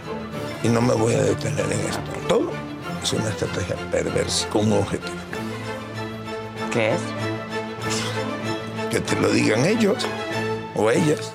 Y 0.62 0.68
no 0.68 0.80
me 0.80 0.94
voy 0.94 1.14
a 1.14 1.22
detener 1.22 1.66
en 1.66 1.80
esto. 1.80 2.00
Todo 2.28 2.50
es 3.02 3.12
una 3.12 3.28
estrategia 3.28 3.76
perversa 3.90 4.48
con 4.48 4.72
un 4.72 4.78
objetivo. 4.78 5.16
¿Qué 6.72 6.94
es? 6.94 7.00
Que 8.90 9.00
te 9.00 9.16
lo 9.20 9.30
digan 9.30 9.64
ellos 9.64 10.06
o 10.74 10.90
ellas. 10.90 11.32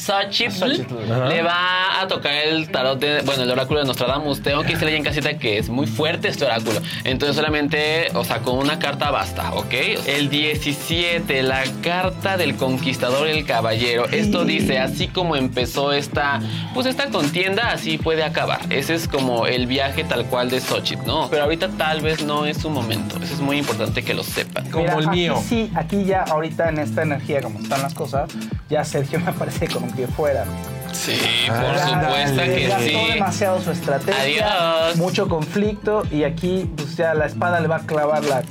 Xochitl 0.00 0.86
le 1.28 1.42
va 1.42 2.00
a 2.00 2.08
tocar 2.08 2.32
el 2.32 2.70
tarot 2.70 2.98
de, 2.98 3.20
bueno, 3.22 3.42
el 3.42 3.50
oráculo 3.50 3.80
de 3.80 3.86
Nostradamus. 3.86 4.42
Tengo 4.42 4.62
que 4.62 4.72
decirle 4.72 4.92
ahí 4.92 4.96
en 4.96 5.04
casita 5.04 5.38
que 5.38 5.58
es 5.58 5.68
muy 5.68 5.86
fuerte 5.86 6.28
este 6.28 6.44
oráculo. 6.44 6.80
Entonces 7.04 7.36
solamente, 7.36 8.08
o 8.14 8.24
sea, 8.24 8.38
con 8.38 8.58
una 8.58 8.78
carta 8.78 9.10
basta, 9.10 9.52
¿ok? 9.54 9.74
El 10.06 10.30
17, 10.30 11.42
la 11.42 11.62
carta 11.82 12.36
del 12.36 12.56
conquistador 12.56 13.28
y 13.28 13.32
el 13.32 13.44
caballero. 13.44 14.06
Esto 14.10 14.44
dice, 14.44 14.78
así 14.78 15.08
como 15.08 15.36
empezó 15.36 15.92
esta, 15.92 16.40
pues 16.74 16.86
esta 16.86 17.10
contienda, 17.10 17.70
así 17.72 17.98
puede 17.98 18.24
acabar. 18.24 18.60
Ese 18.70 18.94
es 18.94 19.06
como 19.06 19.46
el 19.46 19.66
viaje 19.66 20.04
tal 20.04 20.24
cual 20.26 20.50
de 20.50 20.60
Xochitl, 20.60 21.06
¿no? 21.06 21.28
Pero 21.30 21.44
ahorita 21.44 21.68
tal 21.76 22.00
vez 22.00 22.24
no 22.24 22.46
es 22.46 22.58
su 22.58 22.70
momento. 22.70 23.16
Eso 23.22 23.34
es 23.34 23.40
muy 23.40 23.58
importante 23.58 24.02
que 24.02 24.14
lo 24.14 24.22
sepan. 24.22 24.70
Como 24.70 24.84
Mira, 24.84 24.94
el 24.96 25.08
aquí 25.08 25.16
mío. 25.16 25.42
Sí, 25.46 25.70
aquí 25.74 26.04
ya 26.04 26.22
ahorita 26.22 26.68
en 26.70 26.78
esta 26.78 27.02
energía, 27.02 27.42
como 27.42 27.60
están 27.60 27.82
las 27.82 27.94
cosas, 27.94 28.30
ya 28.68 28.84
Sergio 28.84 29.20
me 29.20 29.32
parece 29.32 29.68
con 29.68 29.82
un 29.82 29.90
pie 30.00 30.14
fuera. 30.14 30.44
Sí, 30.92 31.18
por 31.46 31.56
Ah, 31.56 31.88
supuesto 31.88 32.36
dale. 32.36 32.54
que 32.56 32.66
Gastó 32.68 32.84
sí. 32.84 33.12
demasiado 33.12 33.62
su 33.62 33.70
estrategia, 33.70 34.46
Adiós. 34.82 34.96
mucho 34.96 35.28
conflicto 35.28 36.02
y 36.10 36.24
aquí 36.24 36.68
pues 36.76 36.96
ya 36.96 37.14
la 37.14 37.26
espada 37.26 37.60
le 37.60 37.68
va 37.68 37.76
a 37.76 37.86
clavar 37.86 38.24
la, 38.24 38.42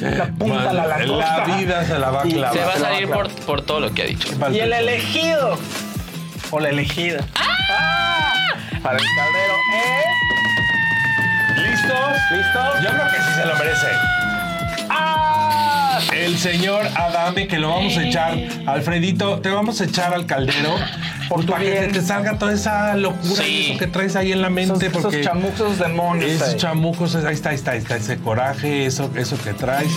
la 0.00 0.26
punta 0.26 0.70
a 0.70 0.72
la 0.72 0.86
La 0.86 0.98
langosta. 0.98 1.44
vida 1.56 1.84
se 1.84 1.98
la 1.98 2.10
va 2.10 2.20
a 2.20 2.22
clavar. 2.24 2.52
Se 2.52 2.60
va 2.64 2.70
a 2.72 2.74
Se 2.74 2.80
la 2.80 2.88
va 2.88 2.90
a 2.90 2.94
salir 2.94 3.08
por, 3.10 3.30
por 3.46 3.62
todo 3.62 3.80
lo 3.80 3.92
que 3.94 4.02
ha 4.02 4.06
dicho. 4.06 4.28
Y 4.52 4.58
el 4.58 4.72
elegido 4.72 5.56
o 6.50 6.60
la 6.60 6.68
elegida 6.70 7.24
¡Ah! 7.36 8.32
para 8.82 8.98
el 8.98 9.04
caldero 9.16 9.54
es 11.56 11.62
¿Listos? 11.70 12.16
¿Listo? 12.32 12.60
Yo 12.82 12.90
creo 12.90 13.06
que 13.06 13.16
sí 13.22 13.34
se 13.36 13.46
lo 13.46 13.54
merece. 13.56 13.86
¡Ah! 14.90 15.33
El 16.12 16.38
señor 16.38 16.86
Adame, 16.96 17.46
que 17.48 17.58
lo 17.58 17.70
vamos 17.70 17.96
a 17.96 18.04
echar, 18.06 18.36
Alfredito, 18.66 19.40
te 19.40 19.48
vamos 19.50 19.80
a 19.80 19.84
echar 19.84 20.14
al 20.14 20.26
caldero. 20.26 20.76
Por 21.28 21.40
tu 21.44 21.52
para 21.52 21.64
que 21.64 21.70
bien. 21.70 21.84
se 21.86 22.00
te 22.00 22.02
salga 22.02 22.38
toda 22.38 22.52
esa 22.52 22.94
locura 22.96 23.42
Sí. 23.42 23.44
y 23.68 23.70
eso 23.70 23.78
que 23.78 23.86
traes 23.86 24.14
ahí 24.16 24.32
en 24.32 24.42
la 24.42 24.50
mente. 24.50 24.86
Esos, 24.86 24.98
esos 24.98 25.02
porque 25.02 25.22
chamucos, 25.22 25.60
esos 25.60 25.78
demonios. 25.78 26.30
Esos 26.30 26.48
ahí. 26.50 26.56
chamucos, 26.56 27.14
ahí 27.16 27.34
está, 27.34 27.48
ahí 27.50 27.54
está, 27.56 27.70
ahí 27.72 27.78
está, 27.78 27.96
ese 27.96 28.18
coraje, 28.18 28.86
eso, 28.86 29.10
eso 29.16 29.36
que 29.42 29.54
traes. 29.54 29.90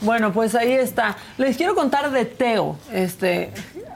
Bueno, 0.00 0.32
pues 0.32 0.54
ahí 0.54 0.72
está. 0.72 1.16
Les 1.38 1.56
quiero 1.56 1.74
contar 1.74 2.10
de 2.10 2.24
Teo. 2.26 2.76
Este, 2.92 3.50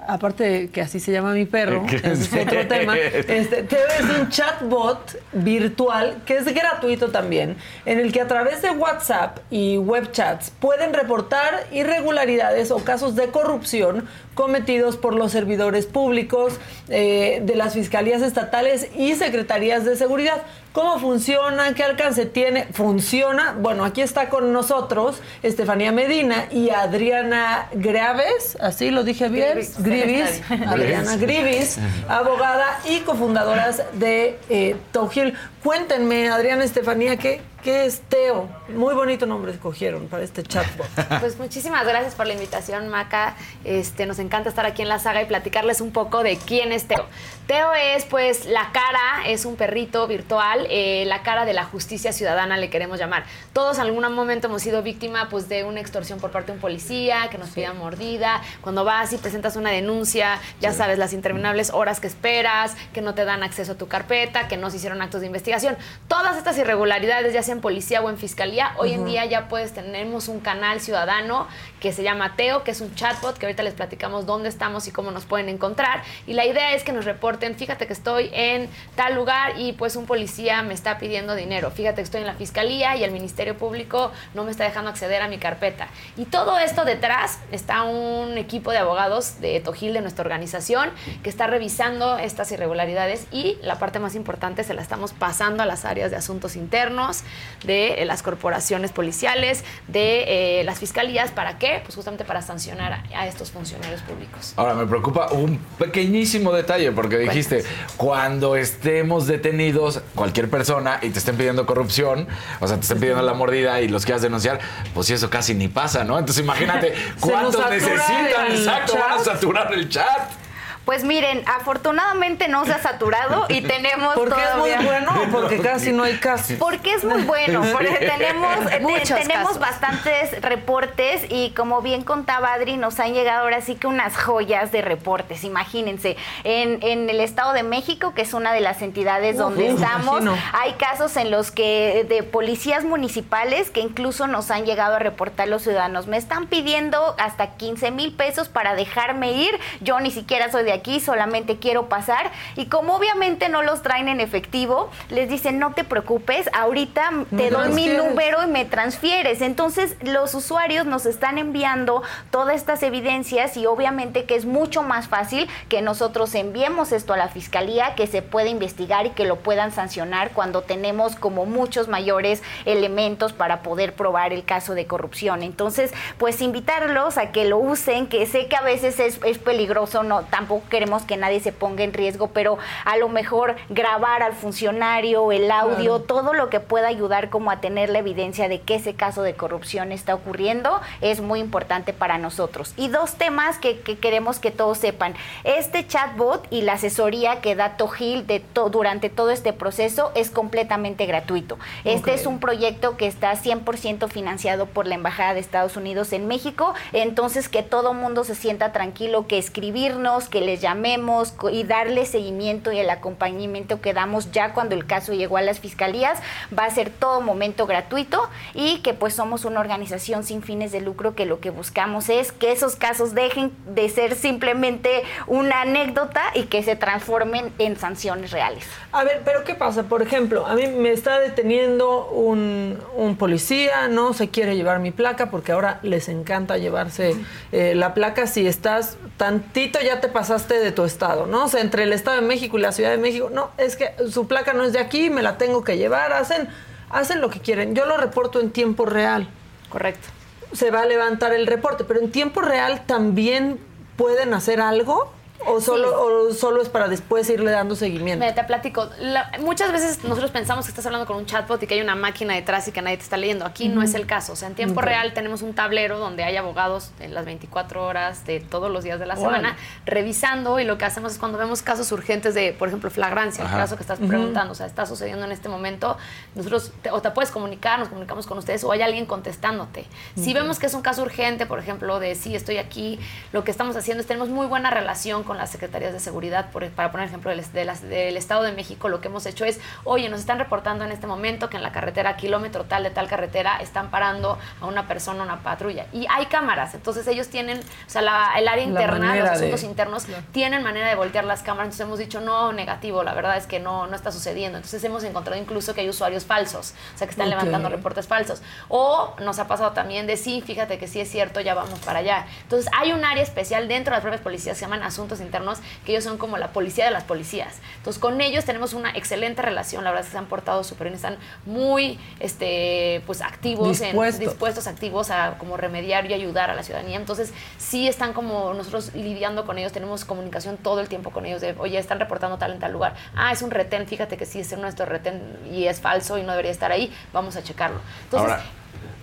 aparte 0.09 0.45
de 0.45 0.71
que 0.71 0.81
así 0.81 0.99
se 0.99 1.13
llama 1.13 1.35
mi 1.35 1.45
perro, 1.45 1.85
¿Qué 1.89 1.97
ese 1.97 2.13
es 2.13 2.33
otro 2.33 2.67
tema. 2.67 2.97
Este, 2.97 3.63
Teo 3.63 3.87
es 3.99 4.19
un 4.19 4.29
chatbot 4.31 5.21
virtual 5.33 6.23
que 6.25 6.39
es 6.39 6.47
gratuito 6.53 7.11
también, 7.11 7.57
en 7.85 8.01
el 8.01 8.11
que 8.11 8.23
a 8.23 8.27
través 8.27 8.63
de 8.63 8.71
WhatsApp 8.71 9.39
y 9.51 9.77
web 9.77 10.11
chats 10.11 10.51
pueden 10.51 10.95
reportar 10.95 11.67
irregularidades 11.73 12.71
o 12.71 12.79
casos 12.79 13.15
de 13.15 13.29
corrupción 13.29 14.09
cometidos 14.35 14.97
por 14.97 15.15
los 15.15 15.33
servidores 15.33 15.87
públicos 15.87 16.59
eh, 16.89 17.43
de 17.45 17.57
las 17.57 17.75
fiscalías 17.75 18.23
estatales 18.23 18.89
y 18.97 19.15
secretarías 19.15 19.85
de 19.85 19.97
seguridad. 19.97 20.43
¿Cómo 20.79 21.01
funciona? 21.01 21.75
¿Qué 21.75 21.83
alcance 21.83 22.25
tiene? 22.25 22.69
¿Funciona? 22.73 23.53
Bueno, 23.59 23.85
aquí 23.85 24.01
está 24.01 24.29
con 24.29 24.53
nosotros 24.53 25.21
Estefanía 25.43 25.91
Medina 25.91 26.47
y 26.53 26.71
Adriana 26.71 27.67
Graves, 27.73 28.57
así 28.61 28.93
lo 28.93 29.03
dije 29.03 29.29
bien, 29.29 29.59
Grivis. 29.81 30.41
Adriana 30.69 31.17
Grivis, 31.17 31.81
abogada 32.09 32.79
y 32.89 33.01
cofundadoras 33.01 33.83
de 33.95 34.39
eh, 34.51 34.77
Togil. 34.93 35.35
Cuéntenme, 35.65 36.29
Adriana 36.29 36.63
Estefanía, 36.63 37.17
¿qué, 37.17 37.41
¿qué 37.63 37.87
es 37.87 38.01
Teo? 38.03 38.49
Muy 38.69 38.95
bonito 38.95 39.27
nombre 39.27 39.53
escogieron 39.53 40.09
para 40.09 40.23
este 40.23 40.43
chatbot. 40.43 40.89
Pues 41.21 41.39
muchísimas 41.39 41.87
gracias 41.87 42.15
por 42.15 42.27
la 42.27 42.35
invitación, 42.35 42.89
Maca. 42.89 43.35
Este, 43.65 44.07
nos 44.07 44.19
encanta 44.19 44.49
estar 44.49 44.67
aquí 44.67 44.83
en 44.83 44.89
la 44.89 44.99
saga 44.99 45.23
y 45.23 45.27
platicarles 45.27 45.81
un 45.81 45.91
poco 45.91 46.23
de 46.23 46.37
quién 46.37 46.73
es 46.73 46.87
Teo. 46.87 47.07
Teo 47.47 47.73
es, 47.73 48.05
pues, 48.05 48.45
la 48.45 48.71
cara, 48.73 49.27
es 49.27 49.47
un 49.47 49.57
perrito 49.57 50.07
virtual, 50.07 50.67
eh, 50.69 51.05
la 51.07 51.23
cara 51.23 51.47
de 51.47 51.55
la 51.55 51.65
justicia 51.65 52.13
ciudadana, 52.13 52.59
le 52.59 52.69
queremos 52.69 52.99
llamar. 52.99 53.25
Todos 53.55 53.77
en 53.77 53.85
algún 53.85 54.13
momento 54.15 54.49
hemos 54.49 54.63
sido 54.63 54.83
víctima, 54.83 55.29
pues, 55.31 55.49
de 55.49 55.65
una 55.65 55.81
extorsión 55.81 56.21
por 56.21 56.31
parte 56.31 56.53
de 56.53 56.57
un 56.57 56.61
policía, 56.61 57.29
que 57.31 57.39
nos 57.39 57.51
pida 57.51 57.73
mordida. 57.73 58.43
Cuando 58.61 58.85
vas 58.85 59.13
y 59.15 59.17
presentas 59.17 59.57
una 59.57 59.71
denuncia, 59.71 60.39
ya 60.61 60.73
sabes, 60.73 60.99
las 60.99 61.15
interminables 61.15 61.71
horas 61.71 62.01
que 62.01 62.07
esperas, 62.07 62.77
que 62.93 63.01
no 63.01 63.15
te 63.15 63.25
dan 63.25 63.43
acceso 63.43 63.73
a 63.73 63.75
tu 63.77 63.89
carpeta, 63.89 64.47
que 64.47 64.59
no 64.59 64.71
se 64.71 64.77
hicieron 64.77 65.01
actos 65.01 65.23
de 65.23 65.27
investigación. 65.27 65.77
Todas 66.07 66.37
estas 66.37 66.59
irregularidades, 66.59 67.33
ya 67.33 67.43
en 67.49 67.61
policía 67.61 68.01
o 68.01 68.11
en 68.11 68.19
fiscalía, 68.19 68.75
hoy 68.79 68.93
en 68.93 69.05
día 69.05 69.25
ya 69.27 69.49
puedes, 69.49 69.73
tenemos 69.73 70.29
un 70.29 70.41
canal 70.41 70.81
ciudadano 70.81 71.47
que 71.81 71.93
se 71.93 72.03
llama 72.03 72.35
Teo, 72.37 72.65
que 72.65 72.71
es 72.71 72.81
un 72.81 72.95
chatbot, 72.95 73.39
que 73.39 73.47
ahorita 73.47 73.63
les 73.63 73.75
platicamos 73.75 74.27
dónde 74.27 74.49
estamos 74.49 74.87
y 74.89 74.91
cómo 74.91 75.11
nos 75.11 75.25
pueden 75.25 75.49
encontrar. 75.49 76.03
Y 76.27 76.35
la 76.35 76.45
idea 76.47 76.75
es 76.75 76.83
que 76.83 76.93
nos 76.93 77.05
reporten, 77.05 77.55
fíjate 77.55 77.87
que 77.87 77.93
estoy 77.93 78.31
en 78.33 78.69
tal 78.97 79.15
lugar 79.15 79.59
y 79.59 79.73
pues 79.73 79.97
un 79.97 80.07
policía 80.07 80.63
me 80.63 80.75
está 80.75 80.99
pidiendo 80.99 81.35
dinero. 81.35 81.71
Fíjate 81.71 81.97
que 81.97 82.03
estoy 82.03 82.21
en 82.21 82.27
la 82.27 82.35
fiscalía 82.35 82.97
y 82.97 83.05
el 83.05 83.11
Ministerio 83.11 83.57
Público 83.57 84.13
no 84.35 84.45
me 84.45 84.51
está 84.51 84.65
dejando 84.65 84.91
acceder 84.91 85.23
a 85.23 85.29
mi 85.29 85.39
carpeta. 85.39 85.89
Y 86.17 86.25
todo 86.27 86.59
esto 86.59 86.85
detrás 86.85 87.39
está 87.53 87.83
un 87.83 88.39
equipo 88.39 88.71
de 88.71 88.79
abogados 88.79 89.41
de 89.41 89.61
Tojil, 89.61 89.93
de 89.93 90.01
nuestra 90.01 90.23
organización, 90.23 90.91
que 91.23 91.31
está 91.31 91.47
revisando 91.47 92.19
estas 92.19 92.51
irregularidades 92.53 93.27
y 93.31 93.59
la 93.63 93.79
parte 93.79 93.99
más 93.99 94.15
importante 94.15 94.65
se 94.65 94.75
la 94.75 94.83
estamos 94.83 95.13
pasando 95.13 95.63
a 95.63 95.67
las 95.67 95.85
áreas 95.85 96.11
de 96.11 96.17
asuntos 96.17 96.57
internos, 96.57 97.23
de 97.65 98.03
eh, 98.03 98.05
las 98.05 98.23
corporaciones 98.23 98.93
policiales, 98.93 99.65
de 99.87 100.61
eh, 100.61 100.65
las 100.65 100.79
fiscalías. 100.79 101.31
¿Para 101.31 101.59
qué? 101.69 101.81
Pues 101.85 101.95
justamente 101.95 102.25
para 102.25 102.43
sancionar 102.43 102.93
a, 102.93 103.05
a 103.15 103.27
estos 103.27 103.51
funcionarios 103.51 104.01
públicos. 104.03 104.55
Ahora 104.57 104.75
me 104.75 104.87
preocupa 104.87 105.33
un 105.33 105.59
pequeñísimo 105.79 106.53
detalle, 106.53 106.93
porque 106.93 107.19
dijiste, 107.19 107.65
cuando 107.97 108.57
estemos 108.57 109.27
detenidos, 109.27 110.01
cualquier 110.15 110.49
persona, 110.49 110.99
y 111.03 111.11
te 111.11 111.19
estén 111.19 111.37
pidiendo 111.37 111.67
corrupción, 111.67 112.27
o 112.61 112.67
sea, 112.67 112.77
te 112.77 112.83
estén 112.83 113.01
pidiendo 113.01 113.23
la 113.23 113.35
mordida 113.35 113.81
y 113.81 113.89
los 113.89 114.05
quieras 114.05 114.23
denunciar, 114.23 114.61
pues 114.95 115.07
si 115.07 115.13
eso 115.13 115.31
casi 115.31 115.55
ni 115.55 115.69
pasa, 115.69 116.05
¿no? 116.05 116.19
Entonces 116.19 116.43
imagínate 116.43 116.95
cuántos 117.21 117.69
necesitan, 117.71 118.51
exacto, 118.51 118.95
van 118.99 119.21
a 119.21 119.25
saturar 119.25 119.73
el 119.75 119.89
chat. 119.89 120.48
Pues 120.89 121.05
miren, 121.05 121.43
afortunadamente 121.47 122.49
no 122.49 122.65
se 122.65 122.73
ha 122.73 122.79
saturado 122.79 123.45
y 123.51 123.61
tenemos 123.75 124.15
Porque 124.15 124.43
es 124.43 124.57
muy 124.57 124.71
todavía... 124.71 124.81
bueno, 124.89 125.13
porque 125.31 125.59
casi 125.59 125.93
no 125.93 126.03
hay 126.05 126.17
casos. 126.17 126.57
Porque 126.59 126.95
es 126.95 127.05
muy 127.05 127.25
bueno, 127.25 127.63
porque 127.73 127.95
tenemos, 127.97 128.57
eh, 128.73 128.81
Muchos 128.81 129.09
te- 129.11 129.15
tenemos 129.17 129.49
casos. 129.49 129.59
bastantes 129.59 130.41
reportes 130.41 131.27
y 131.29 131.51
como 131.51 131.83
bien 131.83 132.05
contaba 132.05 132.55
Adri, 132.55 132.79
nos 132.79 132.99
han 133.01 133.13
llegado 133.13 133.43
ahora 133.43 133.61
sí 133.61 133.75
que 133.75 133.87
unas 133.87 134.17
joyas 134.17 134.73
de 134.73 134.81
reportes, 134.81 135.45
imagínense. 135.45 136.17
En, 136.45 136.79
en 136.83 137.11
el 137.11 137.21
Estado 137.21 137.53
de 137.53 137.65
México, 137.65 138.15
que 138.15 138.23
es 138.23 138.33
una 138.33 138.55
de 138.55 138.61
las 138.63 138.81
entidades 138.81 139.37
donde 139.37 139.69
estamos, 139.69 140.23
imagino. 140.23 140.43
hay 140.55 140.73
casos 140.73 141.19
en 141.19 141.31
los 141.31 141.51
que 141.51 142.07
de 142.09 142.23
policías 142.23 142.85
municipales 142.85 143.71
que 143.71 143.81
incluso 143.81 144.27
nos 144.27 144.51
han 144.51 144.65
llegado 144.65 144.97
a 144.97 145.01
reportar 145.01 145.49
los 145.49 145.61
ciudadanos. 145.65 146.07
Me 146.07 146.17
están 146.17 146.47
pidiendo 146.47 147.15
hasta 147.19 147.57
15 147.59 147.91
mil 147.91 148.15
pesos 148.15 148.49
para 148.49 148.75
dejarme 148.75 149.33
ir. 149.33 149.51
Yo 149.83 150.01
ni 150.01 150.11
siquiera 150.11 150.51
soy 150.51 150.65
de 150.65 150.73
aquí, 150.73 150.78
solamente 151.01 151.59
quiero 151.59 151.89
pasar. 151.89 152.31
Y 152.57 152.67
como 152.67 152.97
obviamente 152.97 153.49
no 153.49 153.63
los 153.63 153.83
traen 153.83 154.09
en 154.09 154.21
efectivo, 154.21 154.91
les 155.11 155.29
dicen, 155.29 155.59
no 155.59 155.73
te 155.75 155.85
preocupes, 155.85 156.49
ahorita 156.53 157.11
te 157.37 157.51
doy 157.51 157.71
mi 157.73 157.89
número 157.89 158.43
y 158.45 158.47
me 158.47 158.65
transfieres. 158.65 159.41
Entonces 159.41 159.97
los 160.03 160.35
usuarios 160.35 160.87
nos 160.87 161.07
están 161.07 161.39
enviando 161.39 162.03
todas 162.31 162.57
estas 162.57 162.83
evidencias 162.83 163.57
y 163.57 163.67
obviamente 163.67 164.25
que 164.25 164.35
es 164.35 164.45
mucho 164.45 164.83
más 164.83 165.09
fácil 165.09 165.49
que 165.69 165.83
nosotros 165.83 166.35
enviemos 166.35 166.93
esto 166.93 167.13
a 167.13 167.17
la 167.17 167.29
fiscalía, 167.29 167.95
que 167.95 168.07
se 168.07 168.23
pueda 168.23 168.49
investigar 168.49 169.07
y 169.07 169.11
que 169.11 169.25
lo 169.25 169.37
puedan 169.37 169.73
sancionar 169.73 170.31
cuando 170.33 170.63
tenemos 170.63 171.17
como 171.17 171.47
muchos 171.47 171.89
mayores 171.89 172.43
elementos 172.65 173.33
para 173.33 173.63
poder 173.63 173.95
probar 173.95 174.33
el 174.33 174.45
caso 174.45 174.75
de 174.75 174.87
corrupción. 174.87 175.43
Entonces, 175.43 175.93
pues 176.19 176.41
invitarlos 176.41 177.19
a 177.19 177.33
que 177.33 177.45
lo 177.45 177.59
usen, 177.59 178.07
que 178.07 178.27
sé 178.27 178.47
que 178.47 178.57
a 178.57 178.63
veces 178.63 179.01
es, 179.01 179.21
es 179.25 179.39
peligroso, 179.39 180.03
no, 180.03 180.23
tampoco 180.23 180.58
queremos 180.71 181.03
que 181.03 181.17
nadie 181.17 181.41
se 181.41 181.53
ponga 181.53 181.85
en 181.85 181.93
riesgo, 181.93 182.29
pero 182.29 182.59
a 182.85 182.97
lo 182.97 183.09
mejor 183.09 183.57
grabar 183.69 184.23
al 184.23 184.33
funcionario, 184.35 185.33
el 185.33 185.51
audio, 185.51 186.01
todo 186.01 186.33
lo 186.35 186.51
que 186.51 186.61
pueda 186.61 186.89
ayudar 186.89 187.31
como 187.31 187.51
a 187.51 187.61
tener 187.61 187.91
la 187.91 187.99
evidencia 188.01 188.49
de 188.49 188.61
que 188.61 188.75
ese 188.77 188.95
caso 188.95 189.23
de 189.23 189.35
corrupción 189.35 189.93
está 189.93 190.15
ocurriendo 190.15 190.81
es 191.01 191.21
muy 191.21 191.41
importante 191.41 191.93
para 191.93 192.19
nosotros. 192.19 192.75
Y 192.77 192.89
dos 192.89 193.15
temas 193.15 193.59
que, 193.59 193.81
que 193.81 193.99
queremos 193.99 194.39
que 194.39 194.51
todos 194.51 194.79
sepan. 194.79 195.15
Este 195.45 195.87
chatbot 195.87 196.47
y 196.51 196.63
la 196.63 196.75
asesoría 196.75 197.41
que 197.41 197.55
da 197.55 197.77
Tojil 197.77 198.27
de 198.27 198.41
to- 198.41 198.69
durante 198.71 199.09
todo 199.11 199.31
este 199.31 199.53
proceso 199.53 200.13
es 200.15 200.31
completamente 200.31 201.07
gratuito. 201.07 201.59
Este 201.85 202.15
es 202.15 202.27
un 202.27 202.41
proyecto 202.41 202.97
que 202.97 203.07
está 203.07 203.33
100% 203.33 204.09
financiado 204.09 204.67
por 204.67 204.87
la 204.87 204.95
Embajada 204.95 205.35
de 205.35 205.41
Estados 205.41 205.77
Unidos 205.77 206.13
en 206.13 206.27
México, 206.27 206.75
entonces 206.93 207.49
que 207.49 207.63
todo 207.63 207.95
mundo 207.95 208.25
se 208.25 208.35
sienta 208.35 208.73
tranquilo, 208.73 209.27
que 209.27 209.39
escribirnos, 209.39 210.29
que 210.29 210.41
les 210.49 210.63
llamemos 210.63 211.35
y 211.53 211.65
darle 211.65 212.07
seguimiento 212.07 212.73
y 212.73 212.79
el 212.79 212.89
acompañamiento 212.89 213.83
que 213.83 213.93
damos 213.93 214.33
ya 214.33 214.55
cuando 214.55 214.75
el 214.75 214.87
caso 214.87 215.13
llegó 215.13 215.37
a 215.37 215.43
las 215.43 215.61
fiscalías 215.61 216.21
va 216.59 216.65
a 216.65 216.71
ser 216.71 216.89
todo 216.89 217.21
momento 217.21 217.67
gratuito 217.67 218.31
y 218.55 218.79
que 218.79 218.95
pues 218.95 219.13
somos 219.13 219.45
una 219.45 219.61
organización 219.61 220.25
sin 220.25 220.43
fines 220.43 220.73
de 220.73 220.81
lucro 220.81 221.15
que 221.15 221.27
lo 221.27 221.39
que 221.41 221.51
buscamos 221.51 222.09
es 222.09 222.33
que 222.33 222.51
esos 222.51 222.77
casos 222.77 223.15
dejen 223.15 223.53
de 223.67 223.91
ser 223.91 224.15
simplemente 224.15 225.03
una 225.27 225.61
anécdota 225.61 226.23
y 226.35 226.45
que 226.45 226.63
se 226.63 226.77
transformen 226.77 227.53
en 227.59 227.77
sanciones 227.77 228.31
reales. 228.31 228.65
A 228.93 229.05
ver, 229.05 229.21
pero 229.27 229.45
¿qué 229.45 229.55
pasa? 229.55 229.83
Por 229.83 230.01
ejemplo, 230.01 230.47
a 230.47 230.55
mí 230.55 230.67
me 230.67 230.93
está 230.93 231.21
deteniendo 231.21 232.07
un, 232.07 232.79
un 232.97 233.17
policía, 233.17 233.89
no 233.89 234.15
se 234.15 234.31
quiere 234.31 234.57
llevar 234.57 234.79
mi 234.79 234.93
placa 234.93 235.31
porque 235.31 235.53
ahora 235.53 235.79
les 235.83 236.09
encanta 236.09 236.57
llevarse 236.57 237.17
eh, 237.53 237.75
la 237.75 237.93
placa 237.93 238.27
si 238.27 238.47
estás 238.47 238.97
tantito 239.19 239.79
ya 239.85 240.01
te 240.01 240.09
pasaste 240.09 240.38
de 240.47 240.73
tu 240.73 240.85
estado, 240.85 241.27
¿no? 241.27 241.45
O 241.45 241.49
sea, 241.49 241.61
entre 241.61 241.83
el 241.83 241.93
Estado 241.93 242.21
de 242.21 242.27
México 242.27 242.59
y 242.59 242.61
la 242.61 242.73
Ciudad 242.73 242.91
de 242.91 242.99
México, 242.99 243.31
no, 243.33 243.51
es 243.59 243.77
que 243.77 243.95
su 244.11 244.29
placa 244.29 244.53
no 244.53 244.65
es 244.65 244.73
de 244.73 244.79
aquí, 244.79 245.11
me 245.11 245.23
la 245.23 245.39
tengo 245.39 245.65
que 245.65 245.77
llevar, 245.77 246.13
hacen, 246.13 246.49
hacen 246.91 247.21
lo 247.21 247.31
que 247.31 247.41
quieren. 247.41 247.75
Yo 247.75 247.87
lo 247.87 247.97
reporto 247.97 248.41
en 248.41 248.51
tiempo 248.51 248.87
real. 248.87 249.29
Correcto. 249.69 250.09
Se 250.53 250.71
va 250.71 250.83
a 250.83 250.87
levantar 250.87 251.33
el 251.33 251.47
reporte, 251.47 251.85
pero 251.85 252.01
en 252.01 252.11
tiempo 252.11 252.41
real 252.41 252.87
también 252.87 253.59
pueden 253.97 254.33
hacer 254.35 254.61
algo 254.61 255.13
o 255.47 255.61
solo, 255.61 256.03
o 256.29 256.33
solo 256.35 256.61
es 256.61 256.69
para 256.69 256.89
después 256.89 257.29
irle 257.31 257.51
dando 257.51 257.77
seguimiento. 257.77 258.23
Mira, 258.25 258.35
te 258.35 258.45
platico. 258.45 258.89
La- 258.99 259.31
muchas 259.41 259.73
veces 259.73 260.03
nosotros 260.05 260.31
pensamos 260.31 260.65
que 260.67 260.71
estás 260.71 260.85
hablando 260.87 261.07
con 261.07 261.17
un 261.17 261.27
chatbot 261.27 261.63
y 261.63 261.67
que 261.67 261.75
hay 261.75 261.81
una 261.81 261.95
máquina 261.95 262.35
detrás 262.35 262.67
y 262.69 262.73
que 262.73 262.83
nadie 262.83 262.97
te 262.97 263.05
está 263.05 263.17
leyendo. 263.17 263.45
Aquí 263.47 263.69
no 263.69 263.83
es 263.83 263.95
el 263.95 264.07
caso. 264.07 264.33
O 264.33 264.37
sea, 264.37 264.49
en 264.49 264.55
tiempo 264.55 264.81
real 264.81 265.15
tenemos 265.15 265.43
un 265.43 265.55
tablero 265.55 265.99
donde 265.99 266.25
hay 266.25 266.37
abogados 266.37 266.91
en 267.01 267.15
las 267.15 267.25
24 267.25 267.85
horas 267.85 268.27
de 268.27 268.41
todos 268.41 268.71
los 268.71 268.85
días 268.85 268.99
de 268.99 269.07
la 269.07 269.15
Órale. 269.15 269.37
semana 269.37 269.57
revisando 269.87 270.61
y 270.61 270.65
lo 270.65 270.77
que 270.79 270.85
hacemos 270.85 271.13
es 271.13 271.19
cuando 271.19 271.39
vemos 271.39 271.63
casos 271.63 271.91
urgentes 271.93 272.35
de, 272.35 272.53
por 272.53 272.69
ejemplo, 272.69 272.91
flagrancia, 272.91 273.45
el 273.45 273.51
caso 273.51 273.77
que 273.77 273.83
estás 273.83 273.99
preguntando, 273.99 274.53
o 274.53 274.55
sea, 274.55 274.67
está 274.67 274.87
sucediendo 274.87 275.25
en 275.25 275.33
este 275.33 275.49
momento, 275.49 275.97
nosotros 276.35 276.73
te- 276.83 276.91
o 276.91 277.01
te 277.01 277.11
puedes 277.11 277.31
comunicar, 277.31 277.79
nos 277.79 277.89
comunicamos 277.89 278.27
con 278.27 278.39
ustedes 278.39 278.63
o 278.65 278.73
hay 278.73 278.83
alguien 278.83 279.07
contestándote. 279.07 279.87
Si 280.17 280.35
vemos 280.35 280.59
que 280.59 280.67
es 280.67 280.75
un 280.75 280.83
caso 280.83 281.03
urgente, 281.03 281.47
por 281.47 281.59
ejemplo, 281.59 282.01
de 282.01 282.15
sí, 282.15 282.35
estoy 282.37 282.59
aquí, 282.59 282.99
lo 283.33 283.45
que 283.45 283.51
estamos 283.51 283.77
haciendo 283.77 284.01
es 284.03 284.07
tenemos 284.07 284.29
muy 284.29 284.47
buena 284.47 284.71
relación 284.71 285.23
con 285.29 285.37
las 285.39 285.51
secretarías 285.51 285.93
de 285.93 286.01
seguridad, 286.01 286.51
por- 286.51 286.69
para 286.71 286.91
poner 286.91 287.07
ejemplo 287.07 287.31
del, 287.31 287.45
de 287.53 287.65
las- 287.65 287.83
del 287.83 288.17
Estado 288.17 288.43
de 288.43 288.51
México, 288.51 288.89
lo 288.89 289.01
que 289.01 289.07
hemos 289.07 289.25
hecho 289.27 289.45
es, 289.45 289.61
oye, 289.85 290.09
nos 290.09 290.19
están 290.19 290.41
reportando 290.41 290.85
en 290.85 290.91
este 290.91 291.07
momento 291.07 291.49
que 291.49 291.57
en 291.57 291.63
la 291.63 291.71
carretera, 291.71 292.17
kilómetro 292.17 292.65
tal 292.65 292.83
de 292.83 292.91
tal 292.91 293.07
carretera, 293.07 293.59
están 293.61 293.91
parando 293.91 294.37
a 294.61 294.67
una 294.67 294.89
persona, 294.89 295.23
una 295.23 295.41
patrulla. 295.45 295.87
Y 295.93 296.07
hay 296.11 296.27
cámaras, 296.27 296.75
entonces 296.75 297.07
ellos 297.07 297.29
tienen, 297.29 297.59
o 297.61 297.91
sea, 297.91 298.03
la- 298.03 298.33
el 298.37 298.49
área 298.49 298.65
interna, 298.65 298.97
los 299.15 299.25
de- 299.41 299.47
asuntos 299.47 299.63
internos, 299.63 300.07
tienen 300.33 300.63
manera 300.65 300.89
de 300.89 300.95
voltear 300.97 301.25
las 301.25 301.43
cámaras, 301.43 301.67
entonces 301.67 301.87
hemos 301.87 301.99
dicho, 302.01 302.21
no, 302.21 302.53
negativo, 302.53 303.05
la 303.05 303.15
verdad 303.15 303.37
es 303.37 303.47
que 303.47 303.61
no, 303.61 303.87
no 303.87 303.95
está 303.95 304.11
sucediendo. 304.11 304.59
Entonces 304.59 304.83
hemos 304.83 305.05
encontrado 305.05 305.39
incluso 305.41 305.75
que 305.75 305.83
hay 305.83 305.89
usuarios 305.91 306.25
falsos, 306.25 306.73
o 306.95 306.99
sea, 306.99 307.07
que 307.07 307.13
están 307.13 307.29
levantando 307.29 307.69
reportes 307.69 308.07
falsos. 308.09 308.41
O 308.69 309.15
nos 309.21 309.39
ha 309.39 309.47
pasado 309.47 309.73
también 309.73 310.07
de 310.07 310.17
sí, 310.17 310.41
fíjate 310.41 310.79
que 310.79 310.89
sí 310.89 311.01
es 311.01 311.11
cierto, 311.11 311.41
ya 311.41 311.53
vamos 311.55 311.79
para 311.81 311.99
allá. 311.99 312.27
Entonces 312.43 312.71
hay 312.77 312.93
un 312.93 313.05
área 313.05 313.23
especial 313.23 313.69
dentro 313.69 313.91
de 313.93 313.97
las 313.97 314.03
propias 314.03 314.23
policías 314.23 314.57
que 314.57 314.61
se 314.61 314.65
llaman 314.65 314.83
asuntos 314.83 315.18
internos, 315.21 315.59
que 315.85 315.93
ellos 315.93 316.05
son 316.05 316.19
como 316.19 316.39
la 316.39 316.53
policía 316.53 316.85
de 316.85 316.91
las 316.91 317.05
policías. 317.05 317.57
Entonces 317.79 318.01
con 318.01 318.21
ellos 318.21 318.45
tenemos 318.45 318.73
una 318.73 318.91
excelente 318.91 319.43
relación, 319.43 319.85
la 319.85 319.91
verdad 319.91 320.05
es 320.05 320.07
que 320.09 320.13
se 320.13 320.19
han 320.19 320.27
portado 320.27 320.65
súper 320.65 320.87
bien, 320.87 320.95
están 320.95 321.17
muy 321.47 321.99
este, 322.21 323.03
pues, 323.07 323.23
activos, 323.23 323.69
Dispuestos. 323.69 324.21
En, 324.21 324.29
dispuestos, 324.29 324.67
activos 324.67 325.11
a 325.11 325.37
como 325.39 325.57
remediar 325.57 326.07
y 326.11 326.15
ayudar 326.15 326.51
a 326.51 326.55
la 326.55 326.63
ciudadanía. 326.63 326.97
Entonces 326.97 327.33
sí 327.59 327.89
están 327.89 328.13
como 328.13 328.55
nosotros 328.55 328.95
lidiando 328.95 329.47
con 329.47 329.59
ellos, 329.59 329.73
tenemos 329.73 330.05
comunicación 330.05 330.57
todo 330.57 330.81
el 330.81 330.89
tiempo 330.89 331.11
con 331.11 331.27
ellos 331.27 331.41
de, 331.41 331.55
oye, 331.59 331.79
están 331.79 331.99
reportando 331.99 332.39
tal 332.39 332.53
en 332.53 332.59
tal 332.59 332.73
lugar. 332.73 332.95
Ah, 333.15 333.33
es 333.33 333.43
un 333.43 333.51
retén, 333.51 333.87
fíjate 333.87 334.17
que 334.17 334.27
sí 334.27 334.41
es 334.41 334.57
nuestro 334.59 334.87
retén 334.87 335.23
y 335.51 335.67
es 335.67 335.81
falso 335.81 336.19
y 336.19 336.23
no 336.23 336.31
debería 336.33 336.53
estar 336.53 336.73
ahí, 336.73 336.93
vamos 337.13 337.37
a 337.37 337.43
checarlo. 337.43 337.81
Entonces, 338.05 338.31
Ahora, 338.31 338.43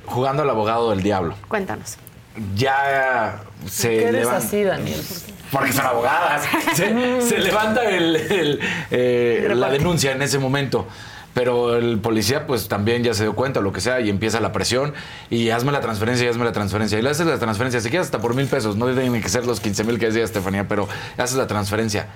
jugando 0.06 0.44
al 0.44 0.50
abogado 0.50 0.90
del 0.92 1.02
diablo, 1.02 1.36
cuéntanos. 1.48 1.98
Ya 2.56 3.42
se 3.70 3.90
¿Qué 3.90 4.08
eres 4.08 4.26
levan- 4.28 4.36
así, 4.36 4.64
Daniel? 4.64 5.02
Porque 5.52 5.72
son 5.74 5.86
abogadas. 5.86 6.44
Se, 6.74 7.22
se 7.22 7.38
levanta 7.38 7.84
el- 7.86 8.16
el, 8.16 8.60
eh, 8.92 9.52
la 9.56 9.70
denuncia 9.70 10.12
en 10.12 10.22
ese 10.22 10.38
momento. 10.40 10.88
Pero 11.34 11.76
el 11.76 12.00
policía, 12.00 12.48
pues 12.48 12.68
también 12.70 13.04
ya 13.04 13.14
se 13.14 13.24
dio 13.24 13.36
cuenta, 13.36 13.60
lo 13.60 13.72
que 13.74 13.82
sea, 13.82 14.00
y 14.00 14.10
empieza 14.10 14.40
la 14.40 14.52
presión. 14.54 14.94
Y 15.30 15.50
hazme 15.50 15.72
la 15.72 15.82
transferencia, 15.82 16.26
y 16.26 16.30
hazme 16.30 16.46
la 16.46 16.52
transferencia. 16.54 16.98
Y 16.98 17.02
le 17.02 17.10
haces 17.10 17.28
la 17.28 17.38
transferencia, 17.38 17.82
si 17.82 17.90
quieres 17.90 18.08
hasta 18.08 18.20
por 18.20 18.34
mil 18.36 18.48
pesos. 18.48 18.76
No 18.78 18.86
tienen 18.88 19.22
que 19.22 19.30
ser 19.30 19.46
los 19.46 19.60
15 19.60 19.84
mil 19.84 20.00
que 20.00 20.08
decía 20.08 20.24
Estefanía, 20.24 20.68
pero 20.68 20.88
haces 21.18 21.36
la 21.38 21.46
transferencia. 21.48 22.08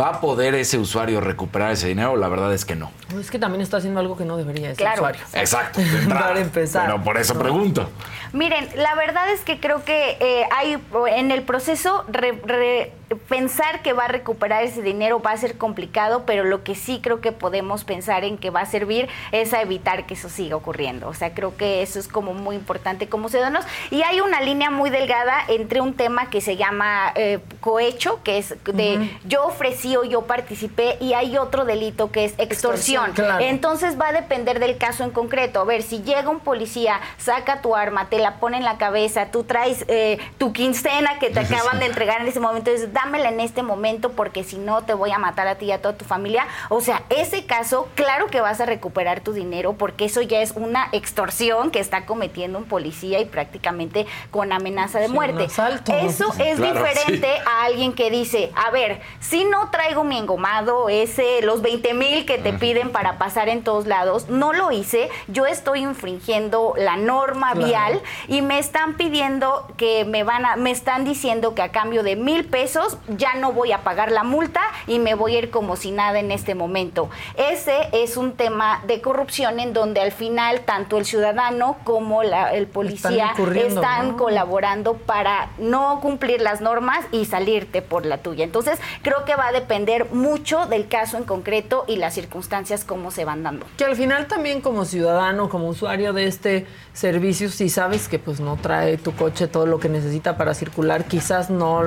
¿Va 0.00 0.08
a 0.08 0.20
poder 0.20 0.54
ese 0.54 0.78
usuario 0.78 1.20
recuperar 1.20 1.72
ese 1.72 1.88
dinero? 1.88 2.16
La 2.16 2.28
verdad 2.28 2.52
es 2.54 2.64
que 2.64 2.74
no. 2.76 2.90
Es 3.20 3.30
que 3.30 3.38
también 3.38 3.60
está 3.60 3.76
haciendo 3.76 4.00
algo 4.00 4.16
que 4.16 4.24
no 4.24 4.36
debería 4.36 4.68
ese 4.70 4.78
Claro. 4.78 4.96
usuario. 5.02 5.20
Exacto. 5.34 5.80
Para 6.08 6.40
empezar. 6.40 6.86
Pero 6.86 7.02
por 7.04 7.18
eso 7.18 7.34
No. 7.34 7.40
pregunto. 7.40 7.90
Miren, 8.32 8.68
la 8.76 8.94
verdad 8.94 9.30
es 9.30 9.40
que 9.42 9.60
creo 9.60 9.84
que 9.84 10.16
eh, 10.20 10.44
hay 10.56 10.78
en 11.14 11.30
el 11.30 11.42
proceso 11.42 12.04
re- 12.08 12.40
re- 12.46 12.92
pensar 13.16 13.82
que 13.82 13.92
va 13.92 14.04
a 14.04 14.08
recuperar 14.08 14.64
ese 14.64 14.82
dinero 14.82 15.20
va 15.20 15.32
a 15.32 15.36
ser 15.36 15.58
complicado, 15.58 16.24
pero 16.26 16.44
lo 16.44 16.62
que 16.64 16.74
sí 16.74 17.00
creo 17.02 17.20
que 17.20 17.32
podemos 17.32 17.84
pensar 17.84 18.24
en 18.24 18.38
que 18.38 18.50
va 18.50 18.60
a 18.60 18.66
servir 18.66 19.08
es 19.32 19.52
a 19.52 19.62
evitar 19.62 20.06
que 20.06 20.14
eso 20.14 20.28
siga 20.28 20.56
ocurriendo. 20.56 21.08
O 21.08 21.14
sea, 21.14 21.34
creo 21.34 21.56
que 21.56 21.82
eso 21.82 21.98
es 21.98 22.08
como 22.08 22.34
muy 22.34 22.56
importante 22.56 23.08
como 23.08 23.28
ciudadanos. 23.28 23.64
Y 23.90 24.02
hay 24.02 24.20
una 24.20 24.40
línea 24.40 24.70
muy 24.70 24.90
delgada 24.90 25.34
entre 25.48 25.80
un 25.80 25.94
tema 25.94 26.30
que 26.30 26.40
se 26.40 26.56
llama 26.56 27.12
eh, 27.14 27.40
cohecho, 27.60 28.20
que 28.22 28.38
es 28.38 28.54
de 28.64 29.10
yo 29.24 29.44
ofrecí 29.46 29.96
o 29.96 30.04
yo 30.04 30.22
participé, 30.22 30.96
y 31.00 31.14
hay 31.14 31.36
otro 31.36 31.64
delito 31.64 32.10
que 32.10 32.24
es 32.24 32.32
extorsión. 32.38 33.06
Extorsión, 33.06 33.12
claro. 33.12 33.44
Entonces 33.44 34.00
va 34.00 34.08
a 34.08 34.12
depender 34.12 34.58
del 34.58 34.78
caso 34.78 35.04
en 35.04 35.10
concreto. 35.10 35.60
A 35.60 35.64
ver, 35.64 35.82
si 35.82 36.02
llega 36.02 36.28
un 36.28 36.40
policía, 36.40 37.00
saca 37.18 37.62
tu 37.62 37.74
arma, 37.74 38.08
te 38.08 38.18
la 38.18 38.36
pone 38.36 38.56
en 38.56 38.64
la 38.64 38.78
cabeza, 38.78 39.26
tú 39.26 39.44
traes 39.44 39.84
eh, 39.88 40.18
tu 40.38 40.52
quincena 40.52 41.18
que 41.18 41.30
te 41.30 41.40
acaban 41.40 41.78
de 41.78 41.86
entregar 41.86 42.20
en 42.20 42.28
ese 42.28 42.40
momento, 42.40 42.70
dices, 42.70 42.92
dámela 43.04 43.30
en 43.30 43.40
este 43.40 43.62
momento 43.62 44.10
porque 44.12 44.44
si 44.44 44.56
no 44.58 44.82
te 44.82 44.94
voy 44.94 45.10
a 45.10 45.18
matar 45.18 45.48
a 45.48 45.56
ti 45.56 45.66
y 45.66 45.72
a 45.72 45.80
toda 45.82 45.96
tu 45.96 46.04
familia. 46.04 46.46
O 46.68 46.80
sea, 46.80 47.02
ese 47.10 47.46
caso, 47.46 47.88
claro 47.94 48.26
que 48.28 48.40
vas 48.40 48.60
a 48.60 48.66
recuperar 48.66 49.20
tu 49.20 49.32
dinero 49.32 49.72
porque 49.74 50.04
eso 50.04 50.22
ya 50.22 50.40
es 50.40 50.52
una 50.52 50.88
extorsión 50.92 51.70
que 51.70 51.80
está 51.80 52.06
cometiendo 52.06 52.58
un 52.58 52.64
policía 52.64 53.20
y 53.20 53.24
prácticamente 53.24 54.06
con 54.30 54.52
amenaza 54.52 54.98
de 55.00 55.06
Sí, 55.08 55.12
muerte. 55.12 55.44
asalto. 55.44 55.92
Eso 55.92 56.32
es 56.38 56.56
Claro, 56.58 56.74
diferente 56.84 57.28
sí. 57.36 57.42
a 57.46 57.64
alguien 57.64 57.92
que 57.92 58.10
dice, 58.10 58.52
a 58.54 58.70
ver, 58.70 59.00
si 59.20 59.44
no 59.44 59.70
traigo 59.70 60.04
mi 60.04 60.18
engomado, 60.18 60.88
ese, 60.88 61.42
los 61.42 61.60
20 61.62 61.94
mil 61.94 62.24
que 62.26 62.38
te 62.38 62.52
piden 62.52 62.90
para 62.92 63.18
pasar 63.18 63.48
en 63.48 63.64
todos 63.64 63.86
lados, 63.86 64.28
no 64.28 64.52
lo 64.52 64.70
hice, 64.70 65.08
yo 65.28 65.46
estoy 65.46 65.80
infringiendo 65.80 66.74
la 66.76 66.96
norma 66.96 67.52
Claro. 67.52 67.66
vial 67.66 68.00
y 68.28 68.42
me 68.42 68.58
están 68.58 68.94
pidiendo 68.96 69.66
que 69.76 70.04
me 70.04 70.22
van 70.24 70.44
a, 70.46 70.56
me 70.56 70.70
están 70.70 71.04
diciendo 71.04 71.54
que 71.54 71.62
a 71.62 71.70
cambio 71.72 72.02
de 72.02 72.16
mil 72.16 72.44
pesos 72.44 72.91
ya 73.16 73.34
no 73.34 73.52
voy 73.52 73.72
a 73.72 73.78
pagar 73.82 74.10
la 74.12 74.22
multa 74.24 74.60
y 74.86 74.98
me 74.98 75.14
voy 75.14 75.36
a 75.36 75.38
ir 75.40 75.50
como 75.50 75.76
si 75.76 75.90
nada 75.90 76.18
en 76.18 76.30
este 76.30 76.54
momento. 76.54 77.08
Ese 77.36 77.88
es 77.92 78.16
un 78.16 78.32
tema 78.32 78.82
de 78.86 79.00
corrupción 79.00 79.60
en 79.60 79.72
donde 79.72 80.00
al 80.00 80.12
final 80.12 80.60
tanto 80.60 80.98
el 80.98 81.04
ciudadano 81.04 81.76
como 81.84 82.22
la- 82.22 82.52
el 82.54 82.66
policía 82.66 83.32
están 83.54 84.08
¿no? 84.12 84.16
colaborando 84.16 84.94
para 84.94 85.50
no 85.58 86.00
cumplir 86.00 86.40
las 86.40 86.60
normas 86.60 87.04
y 87.12 87.24
salirte 87.26 87.82
por 87.82 88.06
la 88.06 88.18
tuya. 88.18 88.44
Entonces, 88.44 88.78
creo 89.02 89.24
que 89.24 89.34
va 89.36 89.48
a 89.48 89.52
depender 89.52 90.12
mucho 90.12 90.66
del 90.66 90.88
caso 90.88 91.16
en 91.16 91.24
concreto 91.24 91.84
y 91.86 91.96
las 91.96 92.14
circunstancias 92.14 92.84
cómo 92.84 93.10
se 93.10 93.24
van 93.24 93.42
dando. 93.42 93.66
Que 93.76 93.84
al 93.84 93.96
final 93.96 94.26
también 94.26 94.60
como 94.60 94.84
ciudadano, 94.84 95.48
como 95.48 95.68
usuario 95.68 96.12
de 96.12 96.26
este 96.26 96.66
servicio, 96.92 97.48
si 97.50 97.68
sabes 97.68 98.08
que 98.08 98.18
pues 98.18 98.40
no 98.40 98.56
trae 98.56 98.98
tu 98.98 99.12
coche 99.14 99.46
todo 99.48 99.66
lo 99.66 99.78
que 99.78 99.88
necesita 99.88 100.36
para 100.36 100.54
circular, 100.54 101.04
quizás 101.04 101.50
no 101.50 101.82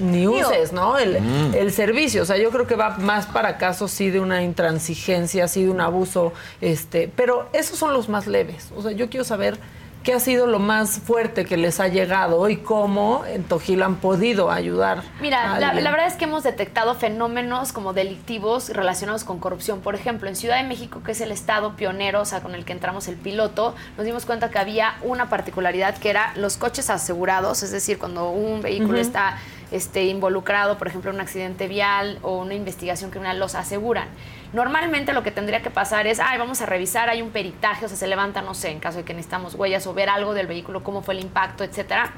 ni 0.00 0.26
uses, 0.28 0.72
¿no? 0.72 0.98
El, 0.98 1.16
el 1.54 1.72
servicio. 1.72 2.22
O 2.22 2.24
sea, 2.26 2.36
yo 2.36 2.50
creo 2.50 2.66
que 2.66 2.76
va 2.76 2.96
más 2.98 3.26
para 3.26 3.58
casos 3.58 3.90
sí 3.90 4.10
de 4.10 4.20
una 4.20 4.42
intransigencia, 4.42 5.48
sí 5.48 5.64
de 5.64 5.70
un 5.70 5.80
abuso, 5.80 6.32
este, 6.60 7.10
pero 7.14 7.48
esos 7.52 7.78
son 7.78 7.92
los 7.92 8.08
más 8.08 8.26
leves. 8.26 8.70
O 8.76 8.82
sea, 8.82 8.92
yo 8.92 9.08
quiero 9.08 9.24
saber 9.24 9.58
qué 10.02 10.14
ha 10.14 10.20
sido 10.20 10.46
lo 10.46 10.58
más 10.58 11.00
fuerte 11.00 11.44
que 11.44 11.56
les 11.56 11.80
ha 11.80 11.88
llegado 11.88 12.48
y 12.48 12.56
cómo 12.56 13.24
en 13.26 13.44
Tojil 13.44 13.82
han 13.82 13.96
podido 13.96 14.50
ayudar. 14.50 15.02
Mira, 15.20 15.54
a 15.54 15.60
la, 15.60 15.68
alguien. 15.68 15.84
la 15.84 15.90
verdad 15.90 16.06
es 16.06 16.14
que 16.14 16.24
hemos 16.24 16.44
detectado 16.44 16.94
fenómenos 16.94 17.72
como 17.72 17.92
delictivos 17.92 18.70
relacionados 18.70 19.24
con 19.24 19.38
corrupción. 19.38 19.80
Por 19.80 19.94
ejemplo, 19.94 20.28
en 20.28 20.36
Ciudad 20.36 20.56
de 20.56 20.68
México, 20.68 21.02
que 21.04 21.12
es 21.12 21.20
el 21.20 21.32
estado 21.32 21.76
pionero, 21.76 22.22
o 22.22 22.24
sea, 22.24 22.40
con 22.40 22.54
el 22.54 22.64
que 22.64 22.72
entramos 22.72 23.08
el 23.08 23.16
piloto, 23.16 23.74
nos 23.96 24.06
dimos 24.06 24.24
cuenta 24.24 24.50
que 24.50 24.58
había 24.58 24.94
una 25.02 25.28
particularidad 25.28 25.96
que 25.98 26.10
era 26.10 26.32
los 26.36 26.56
coches 26.56 26.90
asegurados, 26.90 27.62
es 27.62 27.70
decir, 27.70 27.98
cuando 27.98 28.30
un 28.30 28.62
vehículo 28.62 28.98
está 28.98 29.38
este, 29.70 30.04
involucrado, 30.04 30.78
por 30.78 30.88
ejemplo, 30.88 31.10
en 31.10 31.16
un 31.16 31.20
accidente 31.20 31.68
vial 31.68 32.18
o 32.22 32.38
una 32.38 32.54
investigación 32.54 33.10
criminal, 33.10 33.38
los 33.38 33.54
aseguran. 33.54 34.08
Normalmente 34.52 35.12
lo 35.12 35.22
que 35.22 35.30
tendría 35.30 35.62
que 35.62 35.70
pasar 35.70 36.06
es, 36.06 36.20
ay, 36.20 36.38
vamos 36.38 36.60
a 36.62 36.66
revisar, 36.66 37.08
hay 37.10 37.20
un 37.20 37.30
peritaje, 37.30 37.84
o 37.84 37.88
sea, 37.88 37.96
se 37.96 38.06
levanta, 38.06 38.40
no 38.42 38.54
sé, 38.54 38.70
en 38.70 38.80
caso 38.80 38.98
de 38.98 39.04
que 39.04 39.12
necesitamos 39.12 39.54
huellas 39.54 39.86
o 39.86 39.94
ver 39.94 40.08
algo 40.08 40.34
del 40.34 40.46
vehículo, 40.46 40.82
cómo 40.82 41.02
fue 41.02 41.14
el 41.14 41.20
impacto, 41.20 41.64
etcétera. 41.64 42.12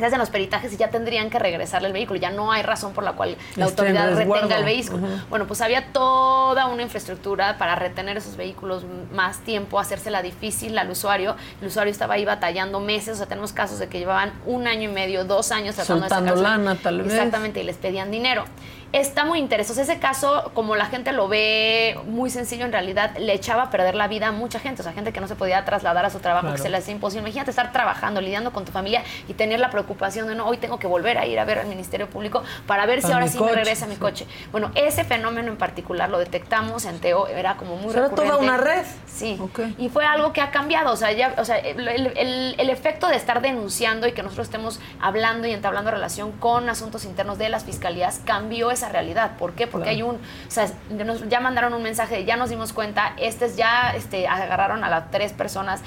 Se 0.00 0.06
hacen 0.06 0.18
los 0.18 0.30
peritajes 0.30 0.72
y 0.72 0.76
ya 0.76 0.88
tendrían 0.90 1.30
que 1.30 1.38
regresarle 1.38 1.88
el 1.88 1.92
vehículo. 1.92 2.18
Ya 2.18 2.30
no 2.30 2.50
hay 2.50 2.62
razón 2.62 2.92
por 2.92 3.04
la 3.04 3.12
cual 3.12 3.36
la 3.56 3.66
Esté 3.66 3.82
en 3.82 3.96
autoridad 3.96 4.16
retenga 4.16 4.58
el 4.58 4.64
vehículo. 4.64 5.06
Bueno, 5.28 5.46
pues 5.46 5.60
había 5.60 5.92
toda 5.92 6.66
una 6.66 6.82
infraestructura 6.82 7.58
para 7.58 7.76
retener 7.76 8.16
esos 8.16 8.36
vehículos 8.36 8.84
más 9.12 9.38
tiempo, 9.40 9.78
hacérsela 9.78 10.22
difícil 10.22 10.76
al 10.78 10.90
usuario. 10.90 11.36
El 11.60 11.68
usuario 11.68 11.90
estaba 11.92 12.14
ahí 12.14 12.24
batallando 12.24 12.80
meses, 12.80 13.14
o 13.14 13.16
sea, 13.18 13.26
tenemos 13.26 13.52
casos 13.52 13.78
de 13.78 13.88
que 13.88 13.98
llevaban 13.98 14.32
un 14.46 14.66
año 14.66 14.90
y 14.90 14.92
medio, 14.92 15.24
dos 15.24 15.52
años 15.52 15.74
tratando 15.76 16.02
Soltando 16.08 16.32
de 16.32 16.38
sacarse. 16.38 16.58
lana, 16.58 16.74
tal 16.76 17.02
vez. 17.02 17.12
Exactamente, 17.12 17.60
y 17.60 17.64
les 17.64 17.76
pedían 17.76 18.10
dinero. 18.10 18.44
Está 18.92 19.24
muy 19.24 19.38
interesante. 19.38 19.82
Ese 19.82 19.98
caso, 20.00 20.50
como 20.52 20.74
la 20.74 20.86
gente 20.86 21.12
lo 21.12 21.28
ve 21.28 21.96
muy 22.06 22.28
sencillo, 22.28 22.64
en 22.64 22.72
realidad 22.72 23.16
le 23.18 23.32
echaba 23.34 23.64
a 23.64 23.70
perder 23.70 23.94
la 23.94 24.08
vida 24.08 24.26
a 24.28 24.32
mucha 24.32 24.58
gente. 24.58 24.82
O 24.82 24.84
sea, 24.84 24.92
gente 24.92 25.12
que 25.12 25.20
no 25.20 25.28
se 25.28 25.36
podía 25.36 25.64
trasladar 25.64 26.04
a 26.04 26.10
su 26.10 26.18
trabajo, 26.18 26.46
Claro. 26.48 26.56
que 26.56 26.62
se 26.62 26.68
le 26.70 26.76
hacía 26.78 26.92
imposible. 26.94 27.20
Imagínate 27.28 27.50
estar 27.50 27.70
trabajando, 27.70 28.20
lidiando 28.20 28.52
con 28.52 28.64
tu 28.64 28.72
familia 28.72 29.04
y 29.28 29.34
tener 29.34 29.60
la 29.60 29.70
preocupación 29.70 30.26
de 30.26 30.34
no, 30.34 30.46
hoy 30.46 30.56
tengo 30.56 30.80
que 30.80 30.88
volver 30.88 31.18
a 31.18 31.26
ir 31.26 31.38
a 31.38 31.44
ver 31.44 31.60
al 31.60 31.66
Ministerio 31.68 32.08
Público 32.10 32.42
para 32.66 32.84
ver 32.84 33.00
si 33.00 33.12
ahora 33.12 33.28
sí 33.28 33.38
coche, 33.38 33.50
me 33.50 33.56
regresa 33.56 33.86
mi 33.86 33.94
sí. 33.94 34.00
coche. 34.00 34.26
Bueno, 34.50 34.72
ese 34.74 35.04
fenómeno 35.04 35.52
en 35.52 35.56
particular 35.56 36.10
lo 36.10 36.18
detectamos 36.18 36.84
en 36.84 36.98
Teo, 36.98 37.28
era 37.28 37.56
como 37.56 37.76
muy 37.76 37.92
Era 37.94 38.10
toda 38.10 38.38
una 38.38 38.56
red. 38.56 38.84
Sí. 39.06 39.38
Ok. 39.40 39.60
Y 39.78 39.88
fue 39.88 40.04
algo 40.04 40.32
que 40.32 40.40
ha 40.40 40.50
cambiado. 40.50 40.92
O 40.92 40.96
sea, 40.96 41.12
ya, 41.12 41.34
o 41.38 41.44
sea 41.44 41.58
el, 41.58 41.86
el- 41.86 42.12
el- 42.16 42.54
el 42.58 42.70
efecto 42.70 43.06
de 43.06 43.14
estar 43.16 43.40
denunciando 43.40 44.08
y 44.08 44.12
que 44.12 44.22
nosotros 44.24 44.48
estemos 44.48 44.80
hablando 45.00 45.46
y 45.46 45.52
entablando 45.52 45.92
relación 45.92 46.32
con 46.32 46.68
asuntos 46.68 47.04
internos 47.04 47.38
de 47.38 47.48
las 47.50 47.64
fiscalías 47.64 48.20
cambió 48.24 48.72
esa 48.80 48.88
realidad. 48.92 49.32
¿Por 49.38 49.52
qué? 49.52 49.66
Porque 49.66 49.90
Claro. 49.90 49.96
hay 49.96 50.02
un. 50.02 50.16
O 50.16 50.50
sea, 50.50 50.66
nos- 50.90 51.28
ya 51.28 51.40
mandaron 51.40 51.74
un 51.74 51.82
mensaje 51.82 52.16
de 52.16 52.24
ya 52.24 52.36
nos 52.36 52.50
dimos 52.50 52.72
cuenta, 52.72 53.12
este 53.16 53.44
es 53.46 53.56
ya 53.56 53.92
este, 53.94 54.26
agarraron 54.28 54.84
a 54.84 54.88
las 54.90 55.10
tres 55.10 55.32
personas 55.32 55.80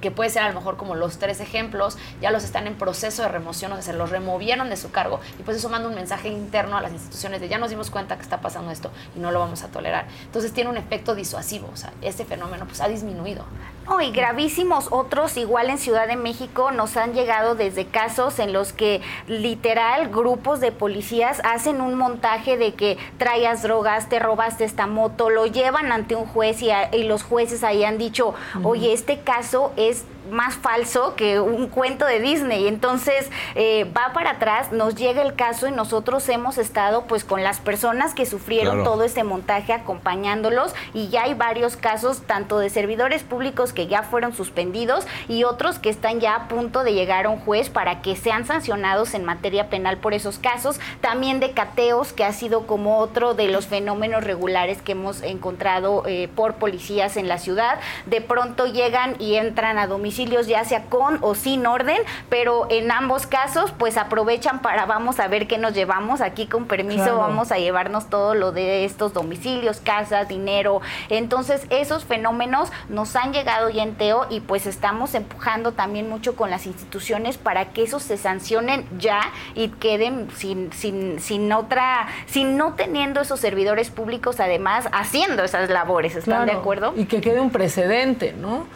que 0.00 0.10
puede 0.10 0.30
ser 0.30 0.42
a 0.44 0.48
lo 0.48 0.54
mejor 0.54 0.78
como 0.78 0.94
los 0.94 1.18
tres 1.18 1.40
ejemplos, 1.40 1.98
ya 2.22 2.30
los 2.30 2.42
están 2.42 2.66
en 2.66 2.74
proceso 2.74 3.20
de 3.20 3.28
remoción, 3.28 3.70
o 3.72 3.74
sea, 3.74 3.82
se 3.82 3.92
los 3.92 4.08
removieron 4.08 4.70
de 4.70 4.78
su 4.78 4.90
cargo 4.90 5.20
y 5.38 5.42
pues 5.42 5.58
eso 5.58 5.68
manda 5.68 5.90
un 5.90 5.94
mensaje 5.94 6.28
interno 6.28 6.78
a 6.78 6.80
las 6.80 6.92
instituciones 6.92 7.38
de 7.42 7.50
ya 7.50 7.58
nos 7.58 7.68
dimos 7.68 7.90
cuenta 7.90 8.16
que 8.16 8.22
está 8.22 8.40
pasando 8.40 8.70
esto 8.70 8.90
y 9.14 9.18
no 9.20 9.30
lo 9.30 9.40
vamos 9.40 9.62
a 9.62 9.68
tolerar. 9.68 10.06
Entonces 10.24 10.54
tiene 10.54 10.70
un 10.70 10.78
efecto 10.78 11.14
disuasivo, 11.14 11.68
o 11.70 11.76
sea, 11.76 11.92
este 12.00 12.24
fenómeno 12.24 12.64
pues 12.64 12.80
ha 12.80 12.88
disminuido. 12.88 13.44
No, 13.86 14.00
y 14.00 14.12
gravísimos 14.12 14.86
otros, 14.92 15.36
igual 15.36 15.68
en 15.68 15.76
Ciudad 15.78 16.06
de 16.06 16.14
México, 16.14 16.70
nos 16.70 16.96
han 16.96 17.12
llegado 17.12 17.56
desde 17.56 17.86
casos 17.86 18.38
en 18.38 18.52
los 18.52 18.72
que 18.72 19.00
literal 19.26 20.08
grupos 20.10 20.60
de 20.60 20.70
policías 20.70 21.40
hacen 21.44 21.80
un 21.80 21.96
montaje 21.96 22.56
de 22.56 22.74
que 22.74 22.98
traías 23.18 23.62
drogas, 23.62 24.08
te 24.08 24.20
robaste 24.20 24.64
esta 24.64 24.86
moto, 24.86 25.28
lo 25.28 25.46
llevan 25.46 25.90
ante 25.90 26.14
un 26.14 26.26
juez 26.26 26.62
y, 26.62 26.70
a- 26.70 26.94
y 26.94 27.02
los 27.02 27.24
jueces 27.24 27.64
ahí 27.64 27.82
han 27.82 27.98
dicho, 27.98 28.32
oye, 28.62 28.92
este 28.92 29.20
caso 29.20 29.72
es 29.76 30.04
más 30.30 30.54
falso 30.56 31.14
que 31.16 31.40
un 31.40 31.68
cuento 31.68 32.06
de 32.06 32.20
Disney. 32.20 32.66
Entonces 32.68 33.30
eh, 33.54 33.84
va 33.96 34.12
para 34.12 34.32
atrás, 34.32 34.72
nos 34.72 34.94
llega 34.94 35.22
el 35.22 35.34
caso 35.34 35.66
y 35.68 35.72
nosotros 35.72 36.28
hemos 36.28 36.58
estado 36.58 37.04
pues 37.06 37.24
con 37.24 37.42
las 37.42 37.60
personas 37.60 38.14
que 38.14 38.26
sufrieron 38.26 38.60
Claro. 38.76 38.90
todo 38.90 39.04
este 39.04 39.24
montaje 39.24 39.72
acompañándolos 39.72 40.74
y 40.94 41.08
ya 41.08 41.22
hay 41.24 41.34
varios 41.34 41.76
casos 41.76 42.22
tanto 42.22 42.58
de 42.58 42.70
servidores 42.70 43.22
públicos 43.22 43.72
que 43.72 43.86
ya 43.86 44.02
fueron 44.02 44.34
suspendidos 44.34 45.06
y 45.28 45.44
otros 45.44 45.78
que 45.78 45.88
están 45.90 46.20
ya 46.20 46.34
a 46.34 46.48
punto 46.48 46.82
de 46.84 46.92
llegar 46.94 47.26
a 47.26 47.30
un 47.30 47.38
juez 47.38 47.70
para 47.70 48.02
que 48.02 48.16
sean 48.16 48.46
sancionados 48.46 49.14
en 49.14 49.24
materia 49.24 49.68
penal 49.70 49.98
por 49.98 50.14
esos 50.14 50.38
casos. 50.38 50.78
También 51.00 51.40
de 51.40 51.52
cateos, 51.52 52.12
que 52.12 52.24
ha 52.24 52.32
sido 52.32 52.66
como 52.66 52.98
otro 52.98 53.34
de 53.34 53.48
los 53.48 53.66
fenómenos 53.66 54.24
regulares 54.24 54.82
que 54.82 54.92
hemos 54.92 55.22
encontrado 55.22 56.02
eh, 56.06 56.28
por 56.34 56.54
policías 56.54 57.16
en 57.16 57.28
la 57.28 57.38
ciudad. 57.38 57.78
De 58.06 58.20
pronto 58.20 58.66
llegan 58.66 59.16
y 59.18 59.36
entran 59.36 59.78
a 59.78 59.86
domicilios 60.20 60.46
ya 60.46 60.64
sea 60.64 60.82
con 60.84 61.18
o 61.22 61.34
sin 61.34 61.66
orden, 61.66 61.96
pero 62.28 62.66
en 62.70 62.90
ambos 62.90 63.26
casos 63.26 63.72
pues 63.78 63.96
aprovechan 63.96 64.60
para 64.60 64.84
vamos 64.84 65.18
a 65.18 65.28
ver 65.28 65.46
qué 65.46 65.56
nos 65.56 65.72
llevamos 65.72 66.20
aquí 66.20 66.46
con 66.46 66.66
permiso, 66.66 67.04
Claro. 67.04 67.18
vamos 67.18 67.50
a 67.52 67.58
llevarnos 67.58 68.10
todo 68.10 68.34
lo 68.34 68.52
de 68.52 68.84
estos 68.84 69.14
domicilios, 69.14 69.80
casas, 69.80 70.28
dinero. 70.28 70.82
Entonces, 71.08 71.66
esos 71.70 72.04
fenómenos 72.04 72.70
nos 72.90 73.16
han 73.16 73.32
llegado 73.32 73.70
ya 73.70 73.82
en 73.82 73.94
Teo 73.94 74.26
y 74.28 74.40
pues 74.40 74.66
estamos 74.66 75.14
empujando 75.14 75.72
también 75.72 76.08
mucho 76.10 76.36
con 76.36 76.50
las 76.50 76.66
instituciones 76.66 77.38
para 77.38 77.66
que 77.66 77.84
esos 77.84 78.02
se 78.02 78.18
sancionen 78.18 78.84
ya 78.98 79.20
y 79.54 79.68
queden 79.68 80.28
sin, 80.36 80.70
sin, 80.72 81.18
sin 81.20 81.50
otra, 81.52 82.08
sin 82.26 82.58
no 82.58 82.74
teniendo 82.74 83.22
esos 83.22 83.40
servidores 83.40 83.90
públicos 83.90 84.38
además 84.40 84.86
haciendo 84.92 85.44
esas 85.44 85.70
labores. 85.70 86.14
¿Están 86.16 86.44
de 86.46 86.52
acuerdo? 86.52 86.92
Y 86.96 87.06
que 87.06 87.20
quede 87.22 87.40
un 87.40 87.50
precedente, 87.50 88.34
¿no? 88.34 88.66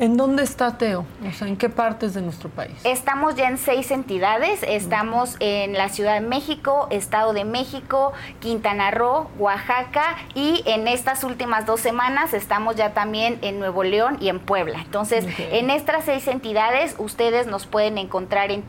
¿En 0.00 0.16
dónde 0.16 0.44
está 0.44 0.78
Teo? 0.78 1.04
O 1.28 1.32
sea, 1.32 1.48
¿en 1.48 1.56
qué 1.56 1.68
partes 1.68 2.14
de 2.14 2.22
nuestro 2.22 2.48
país? 2.48 2.72
Estamos 2.84 3.34
ya 3.34 3.48
en 3.48 3.58
seis 3.58 3.90
entidades. 3.90 4.60
Estamos 4.62 5.34
en 5.40 5.72
la 5.72 5.88
Ciudad 5.88 6.14
de 6.14 6.20
México, 6.20 6.86
Estado 6.90 7.32
de 7.32 7.44
México, 7.44 8.12
Quintana 8.38 8.92
Roo, 8.92 9.26
Oaxaca 9.40 10.16
y 10.36 10.62
en 10.66 10.86
estas 10.86 11.24
últimas 11.24 11.66
dos 11.66 11.80
semanas 11.80 12.32
estamos 12.32 12.76
ya 12.76 12.94
también 12.94 13.40
en 13.42 13.58
Nuevo 13.58 13.82
León 13.82 14.18
y 14.20 14.28
en 14.28 14.38
Puebla. 14.38 14.78
Entonces, 14.84 15.26
en 15.38 15.68
estas 15.70 16.04
seis 16.04 16.28
entidades 16.28 16.94
ustedes 16.98 17.48
nos 17.48 17.66
pueden 17.66 17.98
encontrar 17.98 18.52
en 18.52 18.62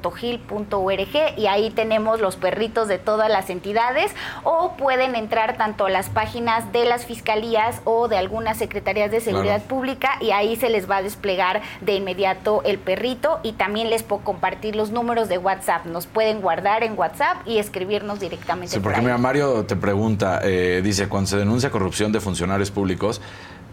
www.tojil.org 0.00 1.38
y 1.38 1.46
ahí 1.46 1.70
tenemos 1.70 2.20
los 2.20 2.34
perritos 2.34 2.88
de 2.88 2.98
todas 2.98 3.30
las 3.30 3.50
entidades 3.50 4.12
o 4.42 4.72
pueden 4.76 5.14
entrar 5.14 5.56
tanto 5.56 5.86
a 5.86 5.90
las 5.90 6.08
páginas 6.08 6.72
de 6.72 6.86
las 6.86 7.06
fiscalías 7.06 7.80
o 7.84 8.08
de 8.08 8.16
algunas 8.18 8.56
secretarías 8.56 9.12
de 9.12 9.20
seguridad 9.20 9.58
Claro. 9.58 9.68
pública 9.68 9.91
y 10.20 10.30
ahí 10.30 10.56
se 10.56 10.68
les 10.68 10.90
va 10.90 10.98
a 10.98 11.02
desplegar 11.02 11.62
de 11.80 11.94
inmediato 11.94 12.62
el 12.64 12.78
perrito 12.78 13.40
y 13.42 13.52
también 13.52 13.90
les 13.90 14.02
puedo 14.02 14.22
compartir 14.22 14.76
los 14.76 14.90
números 14.90 15.28
de 15.28 15.38
WhatsApp. 15.38 15.86
Nos 15.86 16.06
pueden 16.06 16.40
guardar 16.40 16.82
en 16.84 16.98
WhatsApp 16.98 17.38
y 17.46 17.58
escribirnos 17.58 18.20
directamente 18.20 18.72
Sí, 18.74 18.76
por 18.76 18.84
porque 18.84 18.98
ahí. 18.98 19.04
mira, 19.04 19.18
Mario 19.18 19.64
te 19.64 19.76
pregunta, 19.76 20.40
eh, 20.42 20.80
dice, 20.84 21.08
cuando 21.08 21.28
se 21.28 21.36
denuncia 21.36 21.70
corrupción 21.70 22.12
de 22.12 22.20
funcionarios 22.20 22.70
públicos, 22.70 23.20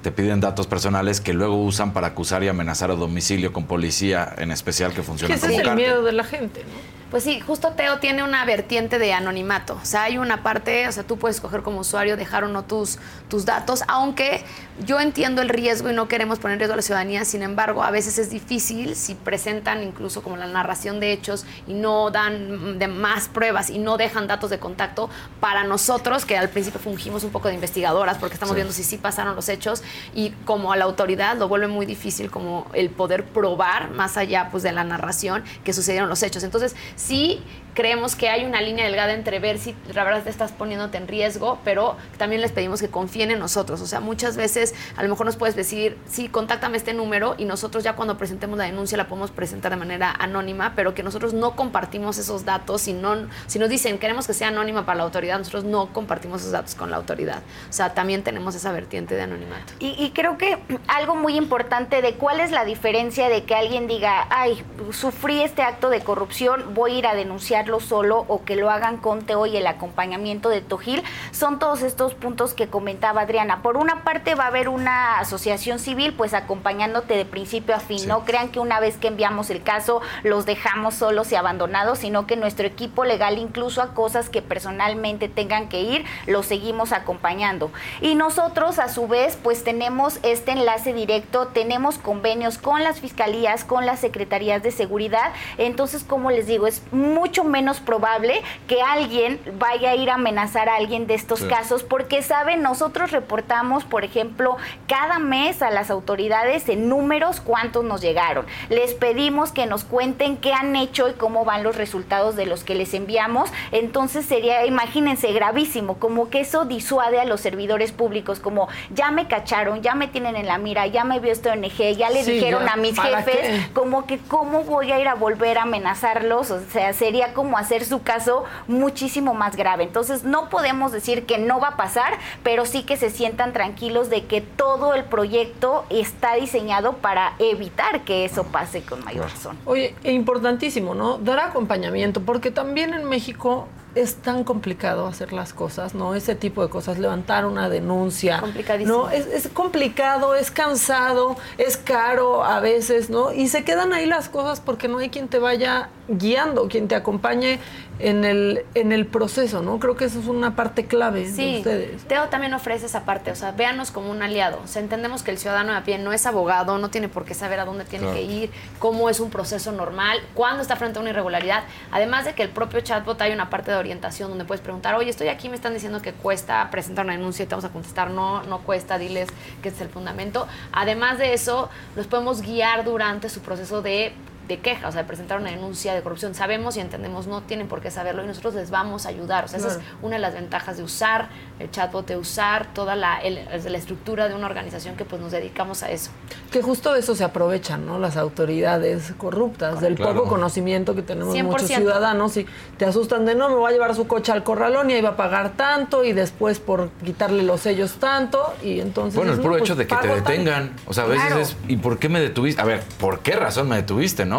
te 0.01 0.11
piden 0.11 0.39
datos 0.39 0.65
personales 0.65 1.20
que 1.20 1.34
luego 1.34 1.57
usan 1.61 1.91
para 1.91 2.07
acusar 2.07 2.41
y 2.43 2.47
amenazar 2.47 2.89
a 2.89 2.95
domicilio 2.95 3.51
con 3.51 3.65
policía, 3.65 4.34
en 4.38 4.51
especial 4.51 4.93
que 4.93 5.03
funciona 5.03 5.36
ese 5.36 5.41
como 5.47 5.53
es 5.53 5.59
el 5.59 5.65
cártel. 5.65 5.86
miedo 5.86 6.03
de 6.03 6.11
la 6.13 6.24
gente, 6.24 6.61
¿no? 6.63 6.99
Pues 7.10 7.24
sí, 7.24 7.39
justo 7.39 7.72
Teo 7.72 7.97
tiene 7.97 8.24
una 8.24 8.45
vertiente 8.45 8.99
de 8.99 9.14
anonimato. 9.14 9.80
O 9.82 9.86
sea, 9.86 10.03
hay 10.03 10.20
una 10.20 10.43
parte, 10.43 10.88
o 10.88 10.91
sea, 10.91 11.01
tú 11.03 11.18
puedes 11.18 11.38
escoger 11.38 11.64
como 11.64 11.80
usuario 11.80 12.16
dejar 12.16 12.43
o 12.43 12.47
no 12.47 12.64
tus, 12.66 12.99
tus 13.30 13.45
datos, 13.45 13.84
aunque 13.88 14.43
yo 14.86 14.99
entiendo 14.99 15.41
el 15.41 15.49
riesgo 15.49 15.89
y 15.89 15.93
no 15.93 16.07
queremos 16.07 16.38
poner 16.38 16.53
en 16.53 16.60
riesgo 16.60 16.74
a 16.74 16.76
la 16.76 16.82
ciudadanía, 16.84 17.26
sin 17.26 17.41
embargo, 17.41 17.82
a 17.84 17.89
veces 17.89 18.20
es 18.20 18.30
difícil 18.30 18.95
si 18.95 19.16
presentan 19.16 19.82
incluso 19.82 20.22
como 20.22 20.38
la 20.38 20.45
narración 20.45 20.99
de 20.99 21.12
hechos 21.12 21.45
y 21.68 21.74
no 21.74 22.12
dan 22.12 22.78
de 22.78 22.88
más 22.88 23.28
pruebas 23.28 23.72
y 23.72 23.80
no 23.80 23.97
dejan 23.97 24.28
datos 24.28 24.51
de 24.51 24.60
contacto 24.60 25.10
para 25.39 25.64
nosotros, 25.64 26.26
que 26.26 26.38
al 26.38 26.49
principio 26.49 26.80
fungimos 26.80 27.24
un 27.24 27.32
poco 27.32 27.47
de 27.47 27.55
investigadoras 27.55 28.20
porque 28.20 28.36
estamos 28.36 28.51
Sí. 28.53 28.55
viendo 28.57 28.74
si 28.74 28.84
sí 28.84 28.97
pasaron 28.97 29.36
los 29.36 29.49
hechos 29.49 29.82
y 30.14 30.30
como 30.45 30.72
a 30.72 30.78
la 30.78 30.86
autoridad 30.86 31.38
lo 31.38 31.47
vuelve 31.47 31.68
muy 31.68 31.86
difícil 31.88 32.30
como 32.30 32.68
el 32.74 32.91
poder 32.91 33.26
probar 33.26 33.89
más 33.91 34.16
allá 34.16 34.49
pues 34.51 34.62
de 34.62 34.72
la 34.72 34.84
narración 34.84 35.43
que 35.64 35.74
sucedieron 35.74 36.07
los 36.07 36.22
hechos. 36.24 36.43
Entonces, 36.43 36.76
sí 37.00 37.41
creemos 37.74 38.15
que 38.15 38.30
hay 38.30 38.45
una 38.45 38.61
línea 38.61 38.86
delgada 38.86 39.13
entre 39.13 39.39
ver 39.39 39.59
si 39.59 39.76
la 39.93 40.03
verdad 40.03 40.24
te 40.24 40.30
estás 40.30 40.51
poniéndote 40.51 40.97
en 40.97 41.07
riesgo, 41.07 41.59
pero 41.63 41.97
también 42.17 42.41
les 42.41 42.51
pedimos 42.51 42.82
que 42.82 42.89
confíen 42.89 43.32
en 43.32 43.39
nosotros. 43.39 43.82
O 43.82 43.88
sea, 43.88 43.99
muchas 43.99 44.38
veces 44.38 44.74
a 44.95 45.03
lo 45.03 45.09
mejor 45.09 45.26
nos 45.26 45.38
puedes 45.38 45.55
decir, 45.55 45.97
sí, 46.07 46.30
contáctame 46.30 46.78
este 46.78 46.93
número 46.93 47.36
y 47.38 47.45
nosotros 47.45 47.84
ya 47.84 47.95
cuando 47.95 48.17
presentemos 48.17 48.57
la 48.57 48.65
denuncia 48.65 48.97
la 48.97 49.07
podemos 49.07 49.32
presentar 49.32 49.72
de 49.72 49.78
manera 49.78 50.13
anónima, 50.17 50.74
pero 50.76 50.93
que 50.93 51.03
nosotros 51.03 51.34
no 51.34 51.55
compartimos 51.55 52.17
esos 52.17 52.45
datos. 52.45 52.82
Si, 52.82 52.93
no, 52.93 53.28
si 53.47 53.59
nos 53.59 53.70
dicen 53.70 53.97
queremos 53.97 54.28
que 54.28 54.34
sea 54.34 54.49
anónima 54.49 54.86
para 54.86 54.97
la 54.97 55.03
autoridad, 55.03 55.38
nosotros 55.38 55.63
no 55.63 55.93
compartimos 55.93 56.41
esos 56.41 56.51
datos 56.51 56.76
con 56.76 56.91
la 56.91 56.97
autoridad. 56.97 57.41
O 57.70 57.74
sea, 57.74 57.93
también 57.93 58.24
tenemos 58.24 58.55
esa 58.55 58.72
vertiente 58.72 59.15
de 59.15 59.24
anonimato. 59.24 59.74
Y, 59.80 59.95
y 59.97 60.11
creo 60.11 60.38
que 60.38 60.57
algo 60.88 61.15
muy 61.15 61.36
importante 61.36 62.01
de 62.01 62.15
cuál 62.15 62.39
es 62.39 62.51
la 62.51 62.65
diferencia 62.65 63.30
de 63.30 63.43
que 63.43 63.55
alguien 63.55 63.88
diga, 63.88 64.28
ay, 64.30 64.63
sufrí 64.91 65.41
este 65.41 65.61
acto 65.61 65.89
de 65.89 66.01
corrupción, 66.01 66.74
voy 66.74 66.95
a 66.95 66.99
ir 66.99 67.07
a 67.07 67.13
denunciarlo 67.60 67.80
solo 67.80 68.26
o 68.28 68.43
que 68.43 68.55
lo 68.55 68.70
hagan 68.70 68.97
con 68.97 69.22
Teo 69.22 69.45
y 69.45 69.57
el 69.57 69.68
acompañamiento 69.68 70.49
de 70.49 70.62
Tojil, 70.62 71.03
son 71.32 71.60
todos 71.60 71.82
estos 71.82 72.14
puntos 72.14 72.53
que 72.53 72.68
comentaba 72.68 73.22
Adriana. 73.22 73.62
Por 73.62 73.78
una 73.78 74.03
parte 74.03 74.36
va 74.36 74.45
a 74.45 74.47
haber 74.47 74.70
una 74.70 75.20
asociación 75.20 75.80
civil 75.80 76.14
pues 76.14 76.34
acompañándote 76.34 77.16
de 77.16 77.26
principio 77.26 77.76
a 77.76 77.80
fin, 77.80 78.07
no 78.07 78.24
crean 78.26 78.49
que 78.49 78.60
una 78.60 78.80
vez 78.80 78.97
que 78.97 79.07
enviamos 79.07 79.49
el 79.49 79.64
caso 79.64 80.01
los 80.24 80.45
dejamos 80.45 80.95
solos 80.95 81.32
y 81.32 81.36
abandonados, 81.36 81.99
sino 81.99 82.28
que 82.28 82.36
nuestro 82.36 82.66
equipo 82.66 83.03
legal 83.03 83.38
incluso 83.38 83.82
a 83.82 83.93
cosas 83.93 84.30
que 84.30 84.41
personalmente 84.41 85.28
tengan 85.28 85.70
que 85.70 85.82
ir, 85.82 86.05
los 86.28 86.45
seguimos 86.45 86.91
acompañando. 86.91 87.72
Y 88.01 88.16
nosotros 88.16 88.80
a 88.80 88.88
su 88.89 89.07
vez 89.07 89.38
pues 89.41 89.64
tenemos 89.64 90.20
este 90.24 90.51
enlace 90.51 90.93
directo, 90.93 91.47
tenemos 91.47 91.97
convenios 91.97 92.57
con 92.57 92.84
las 92.84 92.99
fiscalías, 92.99 93.66
con 93.66 93.86
las 93.86 93.99
secretarías 93.99 94.64
de 94.64 94.72
seguridad, 94.72 95.34
entonces 95.57 96.03
como 96.03 96.32
les 96.32 96.47
digo, 96.47 96.68
es 96.68 96.82
mucho 96.91 97.43
menos 97.50 97.82
probable 97.82 98.41
que 98.68 98.82
alguien 98.82 99.39
vaya 99.60 99.91
a 99.91 99.95
ir 99.95 100.10
a 100.10 100.14
amenazar 100.16 100.70
a 100.70 100.76
alguien 100.78 101.06
de 101.08 101.16
estos 101.16 101.39
Sí. 101.39 101.47
casos 101.47 101.84
porque 101.84 102.22
saben, 102.22 102.62
nosotros 102.62 103.12
reportamos, 103.12 103.84
por 103.84 104.04
ejemplo, 104.06 104.56
cada 104.88 105.20
mes 105.20 105.62
a 105.62 105.72
las 105.72 105.89
autoridades 105.91 106.70
en 106.70 106.88
números 106.88 107.41
cuántos 107.41 107.84
nos 107.84 108.00
llegaron. 108.02 108.45
Les 108.70 108.93
pedimos 108.93 109.52
que 109.52 109.66
nos 109.66 109.84
cuenten 109.84 110.38
qué 110.38 110.54
han 110.54 110.76
hecho 110.76 111.10
y 111.10 111.14
cómo 111.14 111.43
van 111.45 111.64
los 111.64 111.76
resultados 111.76 112.36
de 112.36 112.45
los 112.45 112.64
que 112.64 112.76
les 112.76 112.93
enviamos. 112.93 113.50
Entonces 113.72 114.26
sería, 114.26 114.66
imagínense, 114.66 115.32
gravísimo, 115.34 115.95
como 115.97 116.30
que 116.30 116.41
eso 116.41 116.66
disuade 116.66 117.20
a 117.20 117.26
los 117.26 117.41
servidores 117.41 117.91
públicos, 117.91 118.39
como 118.39 118.68
ya 118.91 119.12
me 119.12 119.28
cacharon, 119.28 119.82
ya 119.82 119.95
me 119.95 120.08
tienen 120.08 120.36
en 120.36 120.45
la 120.45 120.58
mira, 120.58 120.86
ya 120.88 121.04
me 121.04 121.20
vio 121.20 121.32
esta 121.32 121.54
ONG, 121.54 121.95
ya 121.97 122.10
le 122.10 122.24
Sí, 122.24 122.34
dijeron 122.34 122.66
ya, 122.66 122.74
a 122.74 122.76
mis 122.76 122.95
¿para 122.95 123.24
jefes, 123.24 123.39
qué? 123.68 123.74
como 123.74 124.06
que 124.06 124.20
cómo 124.28 124.64
voy 124.64 124.91
a 124.91 125.00
ir 125.00 125.08
a 125.08 125.16
volver 125.16 125.58
a 125.58 125.64
amenazarlos, 125.64 126.52
o 126.52 126.60
sea, 126.72 126.93
sería 126.93 127.34
como 127.34 127.39
hacer 127.58 127.86
su 127.86 128.04
caso 128.04 128.44
muchísimo 128.68 129.34
más 129.34 129.56
grave. 129.56 129.84
Entonces, 129.84 130.24
no 130.24 130.50
podemos 130.50 130.92
decir 130.92 131.26
que 131.26 131.38
no 131.38 131.60
va 131.60 131.70
a 131.70 131.78
pasar, 131.78 132.14
pero 132.44 132.66
sí 132.66 132.84
que 132.84 132.98
se 132.98 133.10
sientan 133.10 133.54
tranquilos 133.54 134.10
de 134.10 134.26
que 134.26 134.42
todo 134.42 134.94
el 134.94 135.06
proyecto 135.06 135.86
está 135.90 136.36
diseñado 136.36 136.94
para 136.94 137.34
evitar 137.40 138.02
que 138.02 138.26
eso 138.26 138.44
pase 138.46 138.84
con 138.84 139.04
mayor 139.04 139.30
razón. 139.30 139.58
Oye, 139.66 139.96
e 140.04 140.12
importantísimo, 140.12 140.96
¿no? 140.96 141.18
Dar 141.18 141.40
acompañamiento, 141.40 142.22
porque 142.22 142.52
también 142.52 142.94
en 142.94 143.06
México 143.06 143.68
es 143.96 144.16
tan 144.16 144.44
complicado 144.44 145.08
hacer 145.08 145.34
las 145.34 145.54
cosas, 145.54 145.96
¿no? 145.96 146.16
Ese 146.16 146.36
tipo 146.36 146.62
de 146.62 146.70
cosas, 146.70 147.00
levantar 147.00 147.46
una 147.46 147.70
denuncia. 147.70 148.40
Complicadísimo. 148.40 148.98
No, 148.98 149.10
es, 149.10 149.26
es 149.28 149.48
complicado, 149.48 150.36
es 150.36 150.52
cansado, 150.52 151.38
es 151.58 151.78
caro 151.78 152.44
a 152.44 152.60
veces, 152.60 153.10
¿no? 153.10 153.34
Y 153.34 153.48
se 153.48 153.64
quedan 153.64 153.94
ahí 153.94 154.06
las 154.06 154.30
cosas 154.30 154.62
porque 154.62 154.88
no 154.88 155.00
hay 155.00 155.10
quien 155.10 155.28
te 155.28 155.40
vaya 155.40 155.90
guiando, 156.08 156.68
quien 156.68 156.88
te 156.88 156.96
acompañe 156.96 157.60
en 158.00 158.24
el, 158.24 158.66
en 158.76 158.91
el 158.91 159.06
proceso, 159.06 159.62
¿no? 159.62 159.78
Creo 159.80 159.95
que 159.97 160.06
eso 160.06 160.20
es 160.20 160.28
una 160.28 160.56
parte 160.56 160.86
clave 160.86 161.22
de 161.28 161.32
Sí, 161.32 161.58
ustedes. 161.58 162.04
Teo 162.08 162.30
también 162.30 162.54
ofrece 162.54 162.86
esa 162.86 163.04
parte, 163.06 163.32
o 163.32 163.36
sea, 163.36 163.52
véanos 163.52 163.91
como 163.91 164.10
un 164.10 164.22
aliado. 164.22 164.60
O 164.64 164.68
sea, 164.68 164.82
entendemos 164.82 165.22
que 165.22 165.32
el 165.32 165.38
ciudadano 165.38 165.72
de 165.74 165.78
a 165.80 165.84
pie 165.84 165.97
no 165.97 166.14
es 166.14 166.26
abogado, 166.26 166.78
no 166.78 166.89
tiene 166.89 167.10
por 167.10 167.26
qué 167.26 167.34
saber 167.34 167.60
a 167.60 167.66
dónde 167.66 167.84
tiene 167.86 168.06
Claro. 168.06 168.16
que 168.18 168.24
ir, 168.24 168.52
cómo 168.80 169.10
es 169.10 169.20
un 169.20 169.30
proceso 169.30 169.72
normal, 169.74 170.20
cuándo 170.34 170.62
está 170.62 170.76
frente 170.78 170.97
a 170.97 171.02
una 171.02 171.10
irregularidad. 171.12 171.64
Además 171.91 172.26
de 172.26 172.34
que 172.34 172.43
el 172.43 172.50
propio 172.50 172.80
chatbot 172.82 173.22
hay 173.22 173.34
una 173.34 173.50
parte 173.50 173.72
de 173.72 173.78
orientación 173.78 174.30
donde 174.30 174.45
puedes 174.45 174.62
preguntar, 174.62 174.95
oye, 174.95 175.10
estoy 175.10 175.28
aquí, 175.28 175.50
me 175.50 175.56
están 175.56 175.74
diciendo 175.74 176.02
que 176.02 176.14
cuesta 176.14 176.70
presentar 176.72 177.04
una 177.06 177.14
denuncia 177.16 177.43
y 177.43 177.47
te 177.47 177.52
vamos 177.56 177.66
a 177.66 177.70
contestar, 177.74 178.10
no, 178.12 178.43
no 178.43 178.60
cuesta, 178.60 178.97
diles 178.97 179.28
que 179.62 179.68
este 179.70 179.82
es 179.84 179.88
el 179.88 179.93
fundamento. 179.93 180.47
Además 180.72 181.18
de 181.18 181.34
eso, 181.34 181.70
los 181.95 182.08
podemos 182.08 182.41
guiar 182.41 182.84
durante 182.86 183.28
su 183.30 183.41
proceso 183.41 183.82
de 183.82 184.14
de 184.50 184.60
queja, 184.60 184.89
o 184.89 184.91
sea, 184.91 185.04
de 185.04 185.08
presentar 185.08 185.39
una 185.39 185.52
denuncia 185.52 185.93
de 185.93 186.02
corrupción. 186.02 186.36
Sabemos 186.36 186.76
y 186.76 186.82
entendemos, 186.82 187.28
no 187.28 187.41
tienen 187.43 187.68
por 187.70 187.80
qué 187.80 187.89
saberlo 187.91 188.24
y 188.24 188.28
nosotros 188.28 188.56
les 188.56 188.70
vamos 188.70 189.06
a 189.06 189.10
ayudar. 189.10 189.45
O 189.45 189.47
sea, 189.47 189.60
esa 189.60 189.68
es 189.70 189.80
una 190.02 190.16
de 190.18 190.22
las 190.22 190.34
ventajas 190.34 190.76
de 190.76 190.84
usar 190.84 191.30
el 191.60 191.72
chatbot, 191.72 192.06
de 192.08 192.18
usar 192.18 192.74
toda 192.74 192.95
la, 192.97 193.20
el- 193.22 193.36
la 193.45 193.78
estructura 193.78 194.28
de 194.28 194.36
una 194.36 194.47
organización 194.47 194.95
que 194.97 195.06
pues 195.06 195.22
nos 195.22 195.32
dedicamos 195.32 195.84
a 195.84 195.91
eso. 195.91 196.12
Que 196.52 196.62
justo 196.62 196.91
de 196.93 197.00
eso 197.00 197.16
se 197.16 197.24
aprovechan, 197.24 197.86
¿no? 197.86 198.00
Las 198.00 198.18
autoridades 198.18 199.14
corruptas, 199.18 199.80
del 199.82 199.95
Claro. 199.95 200.16
poco 200.16 200.30
conocimiento 200.30 200.95
que 200.95 201.04
tenemos 201.04 201.34
100%. 201.36 201.43
muchos 201.43 201.68
ciudadanos 201.68 202.36
y 202.38 202.45
te 202.78 202.86
asustan 202.86 203.26
de 203.26 203.36
no, 203.36 203.50
me 203.50 203.56
voy 203.56 203.70
a 203.70 203.74
llevar 203.74 203.93
su 203.93 204.08
coche 204.08 204.32
al 204.32 204.43
corralón 204.43 204.89
y 204.89 204.93
ahí 204.93 205.02
va 205.02 205.10
a 205.10 205.16
pagar 205.16 205.52
tanto 205.56 206.04
y 206.04 206.14
después 206.14 206.60
por 206.60 206.89
quitarle 207.06 207.43
los 207.43 207.62
sellos 207.62 207.93
tanto 208.00 208.54
y 208.64 208.80
entonces... 208.80 209.16
Bueno, 209.16 209.32
el 209.34 209.38
no, 209.38 209.43
puro 209.43 209.54
pues 209.58 209.64
hecho 209.64 209.76
de 209.76 209.86
que 209.86 209.95
te 209.95 210.08
tanto. 210.08 210.16
detengan. 210.16 210.72
O 210.88 210.93
sea, 210.93 211.04
a 211.04 211.08
veces 211.08 211.26
Claro. 211.28 211.41
es, 211.41 211.56
¿y 211.68 211.78
por 211.78 212.00
qué 212.00 212.10
me 212.10 212.20
detuviste? 212.20 212.62
A 212.62 212.66
ver, 212.66 212.82
¿por 213.00 213.20
qué 213.20 213.34
razón 213.34 213.68
me 213.70 213.76
detuviste, 213.76 214.26
no? 214.26 214.39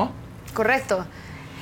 Correcto. 0.54 1.06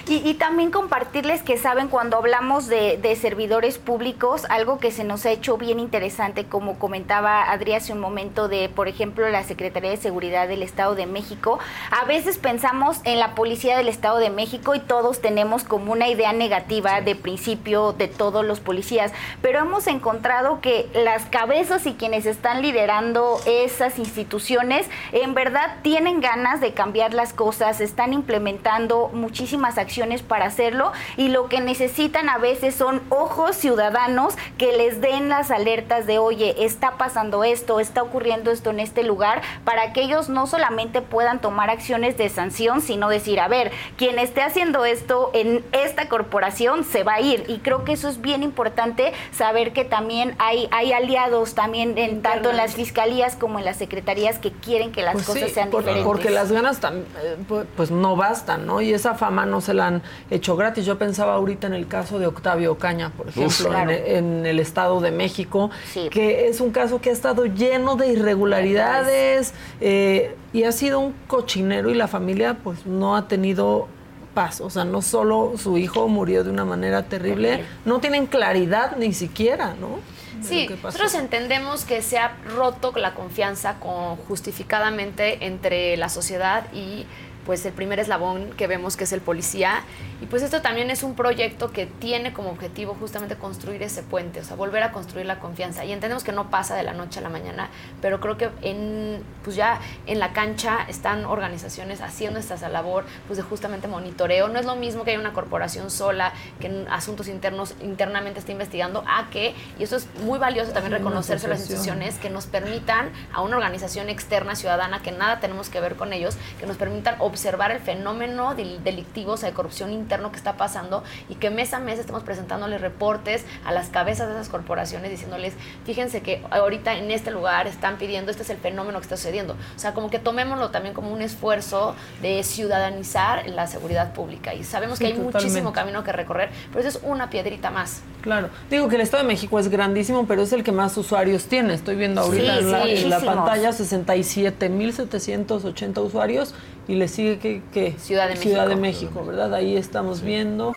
Y, 0.08 0.26
y 0.26 0.34
también 0.34 0.70
compartirles 0.70 1.42
que 1.42 1.58
saben 1.58 1.88
cuando 1.88 2.16
hablamos 2.16 2.66
de, 2.66 2.96
de 2.96 3.14
servidores 3.14 3.76
públicos, 3.76 4.46
algo 4.48 4.78
que 4.78 4.90
se 4.90 5.04
nos 5.04 5.26
ha 5.26 5.30
hecho 5.30 5.58
bien 5.58 5.78
interesante, 5.78 6.46
como 6.46 6.78
comentaba 6.78 7.50
Adri 7.50 7.74
hace 7.74 7.92
un 7.92 8.00
momento 8.00 8.48
de, 8.48 8.70
por 8.70 8.88
ejemplo, 8.88 9.28
la 9.28 9.44
Secretaría 9.44 9.90
de 9.90 9.98
Seguridad 9.98 10.48
del 10.48 10.62
Estado 10.62 10.94
de 10.94 11.04
México, 11.04 11.58
a 11.90 12.06
veces 12.06 12.38
pensamos 12.38 13.02
en 13.04 13.18
la 13.18 13.34
Policía 13.34 13.76
del 13.76 13.88
Estado 13.88 14.16
de 14.16 14.30
México 14.30 14.74
y 14.74 14.80
todos 14.80 15.20
tenemos 15.20 15.64
como 15.64 15.92
una 15.92 16.08
idea 16.08 16.32
negativa 16.32 17.02
de 17.02 17.14
principio 17.14 17.92
de 17.92 18.08
todos 18.08 18.46
los 18.46 18.60
policías, 18.60 19.12
pero 19.42 19.58
hemos 19.58 19.86
encontrado 19.88 20.62
que 20.62 20.88
las 20.94 21.26
cabezas 21.26 21.84
y 21.84 21.92
quienes 21.92 22.24
están 22.24 22.62
liderando 22.62 23.38
esas 23.44 23.98
instituciones 23.98 24.88
en 25.12 25.34
verdad 25.34 25.76
tienen 25.82 26.22
ganas 26.22 26.62
de 26.62 26.72
cambiar 26.72 27.12
las 27.12 27.34
cosas, 27.34 27.82
están 27.82 28.14
implementando 28.14 29.10
muchísimas 29.12 29.76
acciones 29.76 29.97
para 30.28 30.46
hacerlo 30.46 30.92
y 31.16 31.28
lo 31.28 31.48
que 31.48 31.60
necesitan 31.60 32.28
a 32.28 32.38
veces 32.38 32.74
son 32.74 33.02
ojos 33.08 33.56
ciudadanos 33.56 34.34
que 34.56 34.72
les 34.76 35.00
den 35.00 35.28
las 35.28 35.50
alertas 35.50 36.06
de, 36.06 36.18
oye, 36.18 36.64
está 36.64 36.92
pasando 36.92 37.42
esto, 37.42 37.80
está 37.80 38.02
ocurriendo 38.02 38.50
esto 38.52 38.70
en 38.70 38.78
este 38.80 39.02
lugar, 39.02 39.42
para 39.64 39.92
que 39.92 40.02
ellos 40.02 40.28
no 40.28 40.46
solamente 40.46 41.02
puedan 41.02 41.40
tomar 41.40 41.68
acciones 41.68 42.16
de 42.16 42.28
sanción, 42.28 42.80
sino 42.80 43.08
decir, 43.08 43.40
a 43.40 43.48
ver, 43.48 43.72
quien 43.96 44.18
esté 44.20 44.42
haciendo 44.42 44.84
esto 44.84 45.30
en 45.34 45.64
esta 45.72 46.08
corporación 46.08 46.84
se 46.84 47.02
va 47.02 47.14
a 47.14 47.20
ir. 47.20 47.44
Y 47.48 47.58
creo 47.58 47.84
que 47.84 47.92
eso 47.92 48.08
es 48.08 48.20
bien 48.20 48.42
importante 48.44 49.12
saber 49.32 49.72
que 49.72 49.84
también 49.84 50.34
hay, 50.38 50.68
hay 50.70 50.92
aliados 50.92 51.54
también 51.54 51.98
en, 51.98 52.22
tanto 52.22 52.50
en 52.50 52.56
las 52.56 52.74
fiscalías 52.74 53.34
como 53.36 53.58
en 53.58 53.64
las 53.64 53.76
secretarías 53.78 54.38
que 54.38 54.52
quieren 54.52 54.92
que 54.92 55.02
las 55.02 55.14
Pues 55.14 55.26
cosas 55.26 55.48
sí, 55.48 55.54
sean 55.54 55.70
por- 55.70 55.80
diferentes. 55.82 56.06
Porque 56.06 56.30
las 56.30 56.52
ganas 56.52 56.78
eh, 56.84 57.36
pu- 57.48 57.66
pues 57.76 57.90
no 57.90 58.14
bastan, 58.16 58.66
¿no? 58.66 58.80
Y 58.80 58.92
esa 58.92 59.14
fama 59.14 59.44
no 59.46 59.60
se 59.60 59.74
la 59.74 59.87
han 59.88 60.02
hecho 60.30 60.56
gratis. 60.56 60.86
Yo 60.86 60.96
pensaba 60.98 61.34
ahorita 61.34 61.66
en 61.66 61.74
el 61.74 61.86
caso 61.88 62.18
de 62.18 62.26
Octavio 62.26 62.78
Caña, 62.78 63.10
por 63.10 63.28
ejemplo, 63.28 63.68
claro. 63.68 63.90
en, 63.90 64.38
en 64.40 64.46
el 64.46 64.60
Estado 64.60 65.00
de 65.00 65.10
México, 65.10 65.70
Sí. 65.92 66.08
que 66.10 66.48
es 66.48 66.60
un 66.60 66.70
caso 66.70 67.00
que 67.00 67.10
ha 67.10 67.12
estado 67.12 67.46
lleno 67.46 67.96
de 67.96 68.08
irregularidades 68.08 69.54
eh, 69.80 70.36
y 70.52 70.64
ha 70.64 70.72
sido 70.72 71.00
un 71.00 71.14
cochinero 71.26 71.90
y 71.90 71.94
la 71.94 72.08
familia 72.08 72.58
pues 72.62 72.86
no 72.86 73.16
ha 73.16 73.28
tenido 73.28 73.88
paz. 74.34 74.60
O 74.60 74.70
sea, 74.70 74.84
no 74.84 75.02
solo 75.02 75.54
su 75.56 75.78
hijo 75.78 76.06
murió 76.08 76.44
de 76.44 76.50
una 76.50 76.64
manera 76.64 77.02
terrible, 77.04 77.64
no 77.84 77.98
tienen 77.98 78.26
claridad 78.26 78.96
ni 78.96 79.12
siquiera, 79.12 79.74
¿no? 79.80 79.98
Sí, 80.40 80.68
nosotros 80.84 81.14
entendemos 81.14 81.84
que 81.84 82.00
se 82.00 82.16
ha 82.16 82.36
roto 82.54 82.92
la 82.94 83.12
confianza 83.14 83.80
con, 83.80 84.14
justificadamente 84.28 85.44
entre 85.46 85.96
la 85.96 86.08
sociedad 86.08 86.64
y 86.72 87.06
pues 87.48 87.64
el 87.64 87.72
primer 87.72 87.98
eslabón 87.98 88.50
que 88.58 88.66
vemos 88.66 88.98
que 88.98 89.04
es 89.04 89.12
el 89.14 89.22
policía. 89.22 89.82
Y 90.20 90.26
pues 90.26 90.42
esto 90.42 90.60
también 90.60 90.90
es 90.90 91.02
un 91.02 91.14
proyecto 91.14 91.72
que 91.72 91.86
tiene 91.86 92.34
como 92.34 92.50
objetivo 92.50 92.94
justamente 93.00 93.36
construir 93.36 93.82
ese 93.82 94.02
puente, 94.02 94.40
o 94.40 94.44
sea, 94.44 94.54
volver 94.54 94.82
a 94.82 94.92
construir 94.92 95.24
la 95.24 95.38
confianza. 95.40 95.82
Y 95.86 95.92
entendemos 95.92 96.24
que 96.24 96.32
no 96.32 96.50
pasa 96.50 96.76
de 96.76 96.82
la 96.82 96.92
noche 96.92 97.20
a 97.20 97.22
la 97.22 97.30
mañana, 97.30 97.70
pero 98.02 98.20
creo 98.20 98.36
que 98.36 98.50
en 98.60 99.22
pues 99.44 99.56
ya 99.56 99.80
en 100.06 100.18
la 100.18 100.34
cancha 100.34 100.80
están 100.88 101.24
organizaciones 101.24 102.02
haciendo 102.02 102.38
esta 102.38 102.68
labor 102.68 103.06
pues 103.26 103.38
de 103.38 103.42
justamente 103.42 103.88
monitoreo, 103.88 104.48
no 104.48 104.58
es 104.58 104.66
lo 104.66 104.76
mismo 104.76 105.04
que 105.04 105.12
haya 105.12 105.20
una 105.20 105.32
corporación 105.32 105.90
sola 105.90 106.34
que 106.60 106.66
en 106.66 106.86
asuntos 106.88 107.28
internos 107.28 107.74
internamente 107.80 108.40
esté 108.40 108.52
investigando 108.52 109.04
a 109.06 109.30
que 109.30 109.54
y 109.78 109.84
eso 109.84 109.96
es 109.96 110.06
muy 110.22 110.38
valioso 110.38 110.72
también 110.72 110.92
reconocerse 110.92 111.46
a 111.46 111.48
las 111.48 111.60
instituciones 111.60 112.16
que 112.16 112.28
nos 112.28 112.44
permitan 112.44 113.08
a 113.32 113.40
una 113.40 113.56
organización 113.56 114.10
externa 114.10 114.54
ciudadana 114.54 115.00
que 115.00 115.12
nada 115.12 115.40
tenemos 115.40 115.70
que 115.70 115.80
ver 115.80 115.96
con 115.96 116.12
ellos, 116.12 116.36
que 116.60 116.66
nos 116.66 116.76
permitan 116.76 117.16
observar 117.20 117.37
el 117.44 117.80
fenómeno 117.80 118.54
del- 118.54 118.82
delictivo, 118.84 119.32
o 119.32 119.36
sea, 119.36 119.48
de 119.48 119.54
corrupción 119.54 119.92
interno 119.92 120.30
que 120.30 120.36
está 120.36 120.56
pasando 120.56 121.02
y 121.28 121.34
que 121.36 121.50
mes 121.50 121.72
a 121.74 121.80
mes 121.80 121.98
estemos 121.98 122.22
presentándoles 122.22 122.80
reportes 122.80 123.44
a 123.64 123.72
las 123.72 123.88
cabezas 123.88 124.28
de 124.28 124.34
esas 124.34 124.48
corporaciones 124.48 125.10
diciéndoles, 125.10 125.54
fíjense 125.84 126.20
que 126.22 126.42
ahorita 126.50 126.94
en 126.94 127.10
este 127.10 127.30
lugar 127.30 127.66
están 127.66 127.96
pidiendo, 127.98 128.30
este 128.30 128.42
es 128.42 128.50
el 128.50 128.58
fenómeno 128.58 128.98
que 128.98 129.04
está 129.04 129.16
sucediendo. 129.16 129.54
O 129.76 129.78
sea, 129.78 129.94
como 129.94 130.10
que 130.10 130.18
tomémoslo 130.18 130.70
también 130.70 130.94
como 130.94 131.12
un 131.12 131.22
esfuerzo 131.22 131.94
de 132.22 132.42
ciudadanizar 132.42 133.48
la 133.48 133.66
seguridad 133.66 134.12
pública 134.12 134.54
y 134.54 134.64
sabemos 134.64 134.98
Sí, 134.98 135.04
que 135.04 135.12
hay 135.12 135.18
muchísimo 135.18 135.70
totalmente. 135.70 135.80
camino 135.80 136.04
que 136.04 136.12
recorrer, 136.12 136.50
pero 136.72 136.80
eso 136.86 136.98
es 136.98 137.04
una 137.04 137.30
piedrita 137.30 137.70
más. 137.70 138.02
Claro. 138.22 138.48
Digo 138.70 138.88
que 138.88 138.96
el 138.96 139.00
Estado 139.02 139.22
de 139.22 139.28
México 139.28 139.58
es 139.58 139.68
grandísimo, 139.68 140.26
pero 140.26 140.42
es 140.42 140.52
el 140.52 140.64
que 140.64 140.72
más 140.72 140.96
usuarios 140.96 141.44
tiene. 141.46 141.74
Estoy 141.74 141.96
viendo 141.96 142.20
ahorita 142.22 142.52
Sí, 142.54 142.58
en, 142.60 142.72
la, 142.72 142.82
sí, 142.82 142.90
en 142.96 143.10
la 143.10 143.20
pantalla 143.20 143.70
67.780 143.72 145.98
usuarios 146.04 146.54
y 146.88 146.94
le 146.94 147.06
sigue 147.06 147.38
que, 147.38 147.62
que 147.72 147.92
Ciudad 147.92 148.28
de 148.28 148.36
Ciudad 148.36 148.66
de 148.66 148.74
México. 148.74 149.12
México, 149.12 149.26
¿verdad? 149.26 149.54
Ahí 149.54 149.76
estamos 149.76 150.22
viendo 150.22 150.74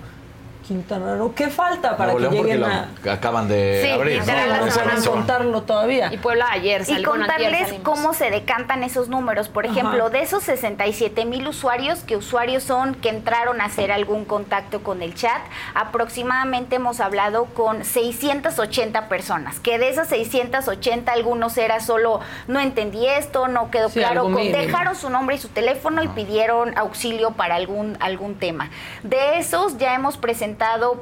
Quintana 0.68 1.16
Roo. 1.16 1.34
¿Qué 1.34 1.48
falta 1.50 1.98
para 1.98 2.14
Nuevo 2.14 2.30
que 2.30 2.36
León 2.36 2.36
porque 2.38 2.54
lleguen 2.54 3.10
a 3.10 3.14
acaban 3.14 3.48
de 3.48 3.82
Sí, 3.84 3.90
abrir. 3.92 4.20
¿no? 4.20 4.72
saben 4.72 5.04
contarlo 5.04 5.64
todavía? 5.64 6.14
Y 6.14 6.18
Puebla 6.18 6.48
ayer 6.52 6.82
y 6.82 6.86
salió 6.86 7.14
antier 7.14 7.28
contarles 7.28 7.74
cómo 7.84 8.14
se 8.14 8.30
decantan 8.30 8.84
esos 8.84 9.10
números. 9.10 9.50
Por 9.50 9.66
Ajá. 9.66 9.74
ejemplo, 9.74 10.10
de 10.10 10.22
esos 10.22 10.44
67 10.44 11.26
mil 11.26 11.48
usuarios, 11.48 12.00
que 12.04 12.16
usuarios 12.16 12.64
son 12.64 12.94
que 12.96 13.10
entraron 13.10 13.60
a 13.62 13.66
hacer 13.66 13.92
algún 13.92 14.26
contacto 14.26 14.84
con 14.84 15.02
el 15.02 15.16
chat, 15.16 15.42
aproximadamente 15.74 16.76
hemos 16.76 17.00
hablado 17.00 17.46
con 17.46 17.84
680 17.84 19.08
personas, 19.10 19.60
que 19.60 19.80
de 19.80 19.90
esas 19.90 20.08
680 20.10 21.12
algunos 21.12 21.58
era 21.58 21.80
solo, 21.80 22.20
no 22.48 22.60
entendí 22.60 23.08
esto, 23.08 23.48
no 23.48 23.72
quedó 23.72 23.90
Sí, 23.90 24.00
claro, 24.00 24.24
con- 24.24 24.36
dejaron 24.36 24.96
su 24.96 25.10
nombre 25.10 25.36
y 25.36 25.40
su 25.40 25.48
teléfono 25.50 26.04
y 26.04 26.08
pidieron 26.10 26.78
auxilio 26.78 27.32
para 27.32 27.56
algún, 27.56 27.98
algún 28.00 28.36
tema. 28.36 28.70
De 29.04 29.38
esos 29.40 29.78
ya 29.78 29.96
hemos 29.96 30.18
presentado 30.18 30.51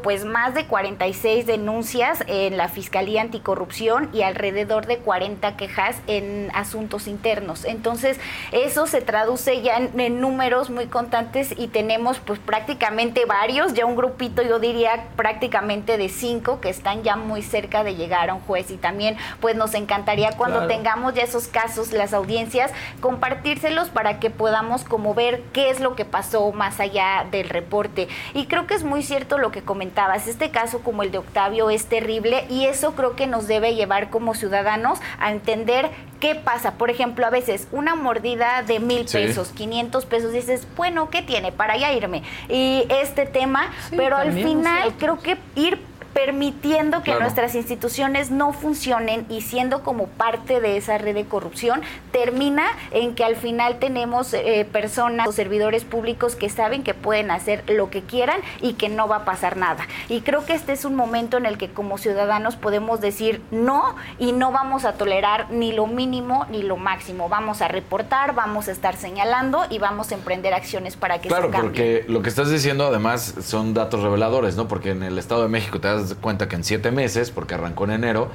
pues 0.04 0.26
más 0.26 0.54
de 0.54 0.66
46 0.66 1.46
denuncias 1.46 2.24
en 2.28 2.58
la 2.58 2.68
Fiscalía 2.68 3.22
Anticorrupción 3.22 4.10
y 4.14 4.22
alrededor 4.22 4.86
de 4.86 4.98
40 4.98 5.58
quejas 5.58 5.98
en 6.08 6.50
asuntos 6.54 7.08
internos. 7.08 7.66
Entonces, 7.66 8.20
eso 8.52 8.88
se 8.88 9.02
traduce 9.02 9.62
ya 9.62 9.78
en, 9.78 10.00
en 10.00 10.22
números 10.22 10.70
muy 10.70 10.88
constantes 10.88 11.54
y 11.58 11.68
tenemos 11.68 12.20
pues 12.20 12.40
prácticamente 12.40 13.26
varios, 13.26 13.74
ya 13.74 13.86
un 13.86 13.96
grupito 13.96 14.42
yo 14.42 14.60
diría 14.60 15.06
prácticamente 15.16 15.98
de 15.98 16.10
cinco 16.10 16.62
que 16.62 16.70
están 16.70 17.04
ya 17.04 17.16
muy 17.16 17.42
cerca 17.42 17.84
de 17.84 17.96
llegar 17.96 18.30
a 18.30 18.34
un 18.36 18.42
juez 18.42 18.72
y 18.72 18.78
también 18.78 19.18
pues 19.40 19.56
nos 19.56 19.74
encantaría 19.74 20.32
cuando 20.38 20.60
Claro. 20.60 20.68
tengamos 20.74 21.14
ya 21.14 21.24
esos 21.24 21.48
casos, 21.48 21.92
las 21.94 22.14
audiencias, 22.14 22.72
compartírselos 23.02 23.90
para 23.90 24.20
que 24.20 24.30
podamos 24.30 24.84
como 24.84 25.14
ver 25.14 25.42
qué 25.54 25.70
es 25.70 25.80
lo 25.80 25.96
que 25.96 26.06
pasó 26.06 26.52
más 26.52 26.80
allá 26.80 27.26
del 27.32 27.50
reporte. 27.50 28.08
Y 28.34 28.46
creo 28.46 28.68
que 28.68 28.76
es 28.76 28.84
muy 28.84 29.04
cierto 29.04 29.38
lo 29.40 29.52
que 29.52 29.62
comentabas, 29.64 30.28
este 30.28 30.52
caso 30.52 30.80
como 30.82 31.04
el 31.04 31.12
de 31.12 31.18
Octavio 31.18 31.70
es 31.70 31.86
terrible 31.88 32.46
y 32.50 32.66
eso 32.66 32.94
creo 32.96 33.16
que 33.16 33.26
nos 33.28 33.48
debe 33.48 33.74
llevar 33.76 34.10
como 34.10 34.34
ciudadanos 34.36 35.00
a 35.20 35.32
entender 35.32 35.90
qué 36.20 36.36
pasa. 36.36 36.74
Por 36.74 36.90
ejemplo, 36.90 37.26
a 37.26 37.30
veces 37.30 37.68
una 37.72 37.96
mordida 37.96 38.62
de 38.64 38.80
mil 38.80 39.08
Sí. 39.08 39.18
pesos, 39.18 39.50
500 39.50 40.06
pesos, 40.06 40.32
dices, 40.34 40.68
bueno, 40.76 41.10
¿qué 41.10 41.22
tiene? 41.22 41.52
Para 41.52 41.74
allá 41.74 41.92
irme. 41.94 42.24
Y 42.50 42.86
este 42.90 43.26
tema, 43.26 43.72
Sí, 43.90 43.96
pero 43.98 44.18
al 44.18 44.32
final 44.34 44.86
nosotros. 44.92 44.94
creo 45.00 45.20
que 45.20 45.38
ir 45.60 45.80
permitiendo 46.14 47.00
que 47.00 47.06
Claro. 47.12 47.22
nuestras 47.22 47.56
instituciones 47.56 48.30
no 48.32 48.54
funcionen 48.54 49.26
y 49.30 49.42
siendo 49.42 49.84
como 49.84 50.08
parte 50.08 50.60
de 50.62 50.78
esa 50.78 50.98
red 50.98 51.16
de 51.16 51.26
corrupción, 51.26 51.82
termina 52.12 52.66
en 52.92 53.16
que 53.16 53.24
al 53.24 53.36
final 53.36 53.80
tenemos 53.80 54.34
eh, 54.34 54.68
personas 54.72 55.28
o 55.28 55.32
servidores 55.32 55.86
públicos 55.86 56.36
que 56.36 56.50
saben 56.50 56.84
que 56.84 56.94
pueden 56.94 57.32
hacer 57.32 57.64
lo 57.68 57.90
que 57.90 58.02
quieran 58.02 58.40
y 58.62 58.74
que 58.74 58.90
no 58.90 59.08
va 59.08 59.18
a 59.18 59.26
pasar 59.26 59.58
nada. 59.58 59.88
Y 60.08 60.22
creo 60.22 60.46
que 60.46 60.54
este 60.54 60.74
es 60.74 60.86
un 60.86 60.96
momento 60.96 61.38
en 61.38 61.46
el 61.46 61.58
que 61.58 61.70
como 61.70 61.98
ciudadanos 61.98 62.56
podemos 62.56 63.02
decir 63.02 63.42
no 63.52 63.96
y 64.20 64.32
no 64.32 64.52
vamos 64.52 64.86
a 64.86 64.94
tolerar 64.94 65.50
ni 65.52 65.72
lo 65.72 65.88
mínimo 65.88 66.46
ni 66.52 66.64
lo 66.64 66.78
máximo. 66.78 67.30
Vamos 67.30 67.62
a 67.62 67.68
reportar, 67.68 68.36
vamos 68.36 68.68
a 68.68 68.72
estar 68.72 68.96
señalando 68.96 69.66
y 69.70 69.80
vamos 69.80 70.12
a 70.12 70.16
emprender 70.16 70.54
acciones 70.54 70.96
para 70.96 71.20
que 71.22 71.28
Claro, 71.30 71.50
cambie. 71.52 71.62
porque 71.62 72.06
lo 72.08 72.22
que 72.22 72.30
estás 72.30 72.50
diciendo 72.50 72.86
además 72.88 73.36
son 73.42 73.74
datos 73.74 74.02
reveladores, 74.04 74.56
¿no? 74.56 74.68
Porque 74.68 74.92
en 74.92 75.04
el 75.04 75.18
Estado 75.18 75.44
de 75.44 75.50
México 75.50 75.80
te 75.80 75.88
das 75.88 76.09
cuenta 76.16 76.48
que 76.48 76.56
en 76.56 76.64
siete 76.64 76.92
meses, 76.92 77.32
porque 77.32 77.54
arrancó 77.56 77.86
en 77.86 77.92
enero, 77.92 78.30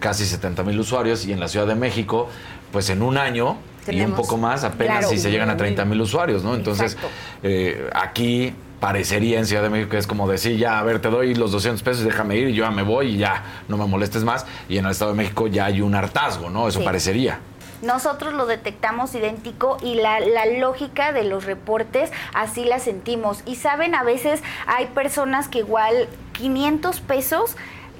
casi 0.00 0.24
70 0.26 0.62
mil 0.64 0.78
usuarios 0.80 1.24
y 1.26 1.32
en 1.32 1.40
la 1.40 1.48
Ciudad 1.48 1.66
de 1.66 1.74
México, 1.74 2.28
pues 2.72 2.90
en 2.90 3.02
un 3.02 3.16
año 3.18 3.56
y 3.86 4.00
un 4.00 4.12
poco 4.14 4.36
más, 4.36 4.64
apenas 4.64 4.98
Claro. 5.00 5.08
si 5.10 5.18
se 5.18 5.30
llegan 5.30 5.50
a 5.50 5.56
30 5.56 5.84
mil 5.84 6.00
usuarios, 6.00 6.42
¿no? 6.42 6.54
Entonces, 6.54 6.96
eh, 7.42 7.88
aquí 7.94 8.54
parecería 8.80 9.38
en 9.38 9.46
Ciudad 9.46 9.62
de 9.62 9.70
México 9.70 9.90
que 9.90 9.98
es 9.98 10.06
como 10.06 10.28
decir, 10.28 10.58
ya, 10.58 10.78
a 10.78 10.82
ver, 10.82 11.00
te 11.00 11.08
doy 11.08 11.34
los 11.34 11.52
200 11.52 11.82
pesos, 11.82 12.04
déjame 12.04 12.36
ir 12.36 12.48
y 12.48 12.54
yo 12.54 12.64
ya 12.64 12.70
me 12.70 12.82
voy 12.82 13.14
y 13.14 13.16
ya, 13.18 13.42
no 13.68 13.76
me 13.78 13.86
molestes 13.86 14.24
más. 14.24 14.44
Y 14.68 14.76
en 14.78 14.84
el 14.84 14.90
Estado 14.90 15.12
de 15.12 15.16
México 15.16 15.46
ya 15.46 15.66
hay 15.66 15.80
un 15.80 15.94
hartazgo, 15.94 16.50
¿no? 16.50 16.68
Eso 16.68 16.80
Sí. 16.80 16.84
parecería. 16.84 17.38
Nosotros 17.82 18.32
lo 18.32 18.46
detectamos 18.46 19.14
idéntico 19.14 19.76
y 19.82 19.94
la, 19.96 20.18
la 20.20 20.46
lógica 20.46 21.12
de 21.12 21.24
los 21.24 21.44
reportes 21.44 22.10
así 22.32 22.64
la 22.64 22.78
sentimos. 22.78 23.40
Y 23.46 23.56
saben, 23.56 23.94
a 23.94 24.02
veces 24.02 24.42
hay 24.66 24.86
personas 24.86 25.48
que 25.48 25.58
igual 25.58 26.08
500 26.34 27.00
pesos 27.00 27.56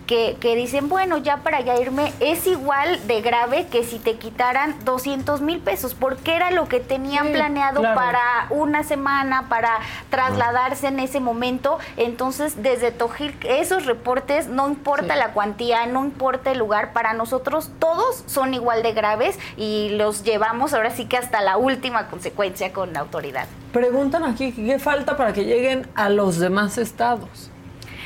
que, 0.07 0.37
que 0.39 0.55
dicen, 0.55 0.91
bueno, 0.91 1.16
ya 1.16 1.39
para 1.39 1.62
ya 1.62 1.80
irme, 1.80 2.12
es 2.20 2.47
igual 2.47 3.07
de 3.07 3.22
grave 3.22 3.68
que 3.68 3.85
si 3.85 3.99
te 3.99 4.16
quitaran 4.16 4.74
200 4.85 5.41
mil 5.41 5.61
pesos, 5.61 5.95
porque 5.95 6.37
era 6.37 6.51
lo 6.51 6.68
que 6.68 6.78
tenían 6.78 7.28
Sí, 7.28 7.32
planeado 7.32 7.80
claro. 7.80 7.95
para 7.95 8.20
una 8.51 8.82
semana, 8.82 9.49
para 9.49 9.78
trasladarse 10.11 10.89
en 10.89 11.01
ese 11.01 11.20
momento. 11.20 11.78
Entonces, 11.97 12.62
desde 12.62 12.91
Tojil, 12.93 13.35
esos 13.45 13.87
reportes, 13.87 14.47
no 14.47 14.68
importa 14.68 15.14
Sí. 15.14 15.18
la 15.20 15.32
cuantía, 15.32 15.87
no 15.87 16.05
importa 16.05 16.51
el 16.53 16.59
lugar, 16.59 16.93
para 16.93 17.14
nosotros 17.14 17.70
todos 17.78 18.24
son 18.26 18.53
igual 18.53 18.82
de 18.82 18.93
graves 18.93 19.39
y 19.57 19.89
los 19.97 20.22
llevamos 20.22 20.74
ahora 20.74 20.91
sí 20.91 21.07
que 21.07 21.16
hasta 21.16 21.41
la 21.41 21.57
última 21.57 22.09
consecuencia 22.09 22.74
con 22.74 22.93
la 22.93 23.01
autoridad. 23.01 23.47
Preguntan 23.72 24.22
aquí 24.24 24.53
qué 24.53 24.78
falta 24.78 25.16
para 25.16 25.32
que 25.32 25.47
lleguen 25.47 25.89
a 25.95 26.11
los 26.11 26.39
demás 26.39 26.76
estados. 26.76 27.51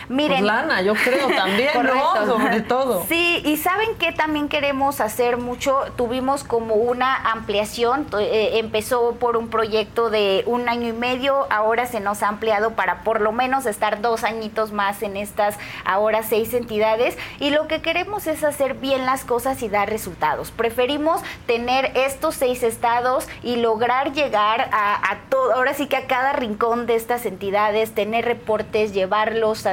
Miren, 0.09 0.39
Pues 0.39 0.43
lana, 0.43 0.81
yo 0.83 0.95
creo 0.95 1.29
también, 1.29 1.71
¿no? 1.83 2.27
Sobre 2.27 2.61
todo. 2.63 3.05
Sí, 3.09 3.43
y 3.45 3.57
saben 3.59 3.97
que 3.97 4.13
también 4.13 4.49
queremos 4.49 5.01
hacer 5.01 5.37
mucho. 5.37 5.85
Tuvimos 5.97 6.45
como 6.45 6.75
una 6.75 7.15
ampliación. 7.15 8.07
eh, 8.19 8.59
empezó 8.59 9.17
por 9.17 9.37
un 9.37 9.49
proyecto 9.49 10.11
de 10.11 10.43
un 10.47 10.69
año 10.69 10.89
y 10.89 10.93
medio, 10.93 11.47
ahora 11.51 11.87
se 11.87 12.01
nos 12.01 12.23
ha 12.23 12.29
ampliado 12.29 12.73
para 12.73 13.03
por 13.03 13.21
lo 13.21 13.33
menos 13.33 13.67
estar 13.67 14.01
dos 14.01 14.25
añitos 14.25 14.73
más 14.73 15.03
en 15.03 15.17
estas 15.17 15.59
ahora 15.85 16.23
seis 16.23 16.55
entidades. 16.55 17.17
Y 17.39 17.51
lo 17.51 17.67
que 17.69 17.83
queremos 17.83 18.27
es 18.27 18.45
hacer 18.45 18.75
bien 18.75 19.05
las 19.05 19.25
cosas 19.25 19.63
y 19.63 19.69
dar 19.69 19.89
resultados. 19.91 20.51
Preferimos 20.51 21.21
tener 21.47 21.93
estos 21.97 22.35
seis 22.35 22.63
estados 22.63 23.29
y 23.43 23.57
lograr 23.57 24.13
llegar 24.13 24.71
a, 24.73 25.13
a 25.13 25.19
todo, 25.29 25.55
ahora 25.55 25.75
sí 25.75 25.87
que 25.87 25.97
a 25.97 26.07
cada 26.07 26.33
rincón 26.33 26.87
de 26.87 26.95
estas 26.95 27.27
entidades, 27.27 27.95
tener 27.95 28.25
reportes, 28.25 28.93
llevarlos, 28.95 29.67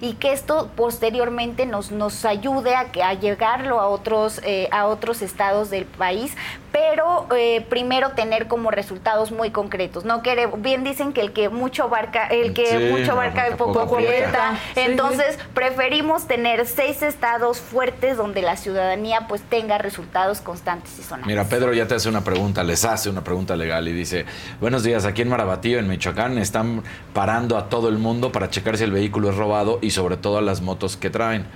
y 0.00 0.14
que 0.14 0.32
esto 0.32 0.70
posteriormente 0.76 1.66
nos, 1.66 1.90
nos 1.90 2.24
ayude 2.24 2.74
a, 2.74 2.86
que- 2.92 3.02
a 3.02 3.14
llegarlo 3.14 3.80
a 3.80 3.88
otros, 3.88 4.40
eh, 4.44 4.68
a 4.72 4.86
otros 4.86 5.22
estados 5.22 5.70
del 5.70 5.84
país, 5.84 6.36
pero 6.72 7.26
eh, 7.36 7.64
primero 7.68 8.10
tener 8.10 8.46
como 8.46 8.70
resultados 8.70 9.32
muy 9.32 9.50
concretos. 9.50 10.04
No 10.04 10.22
quiere, 10.22 10.46
bien 10.58 10.84
dicen 10.84 11.12
que 11.12 11.20
el 11.22 11.32
que 11.32 11.48
mucho 11.48 11.84
abarca, 11.84 12.26
el 12.26 12.52
que 12.54 12.66
Sí, 12.66 12.76
mucho 12.90 13.12
abarca 13.12 13.42
abarca 13.46 13.56
poco 13.56 13.80
aprieta. 13.80 14.58
Sí, 14.74 14.80
Entonces, 14.82 15.38
preferimos 15.54 16.26
tener 16.28 16.66
seis 16.66 17.02
estados 17.02 17.58
fuertes 17.58 18.16
donde 18.16 18.42
la 18.42 18.56
ciudadanía 18.56 19.26
pues 19.28 19.42
tenga 19.42 19.78
resultados 19.78 20.40
constantes 20.40 20.98
y 20.98 21.02
sonantes. 21.02 21.26
Mira, 21.26 21.44
Pedro 21.44 21.72
ya 21.72 21.86
te 21.88 21.94
hace 21.96 22.08
una 22.08 22.22
pregunta, 22.22 22.62
les 22.62 22.84
hace 22.84 23.08
una 23.10 23.24
pregunta 23.24 23.56
legal 23.56 23.88
y 23.88 23.92
dice, 23.92 24.24
buenos 24.60 24.82
días, 24.84 25.04
aquí 25.04 25.22
en 25.22 25.30
Marabatío, 25.30 25.78
en 25.78 25.88
Michoacán, 25.88 26.38
están 26.38 26.84
parando 27.12 27.56
a 27.56 27.68
todo 27.68 27.88
el 27.88 27.98
mundo 27.98 28.30
para 28.30 28.50
checar 28.50 28.76
si 28.76 28.84
el 28.84 28.92
vehículo 28.92 29.17
es 29.26 29.36
robado 29.36 29.78
y 29.82 29.90
sobre 29.90 30.16
todo 30.16 30.40
las 30.40 30.62
motos 30.62 30.96
que 30.96 31.10
traen. 31.10 31.46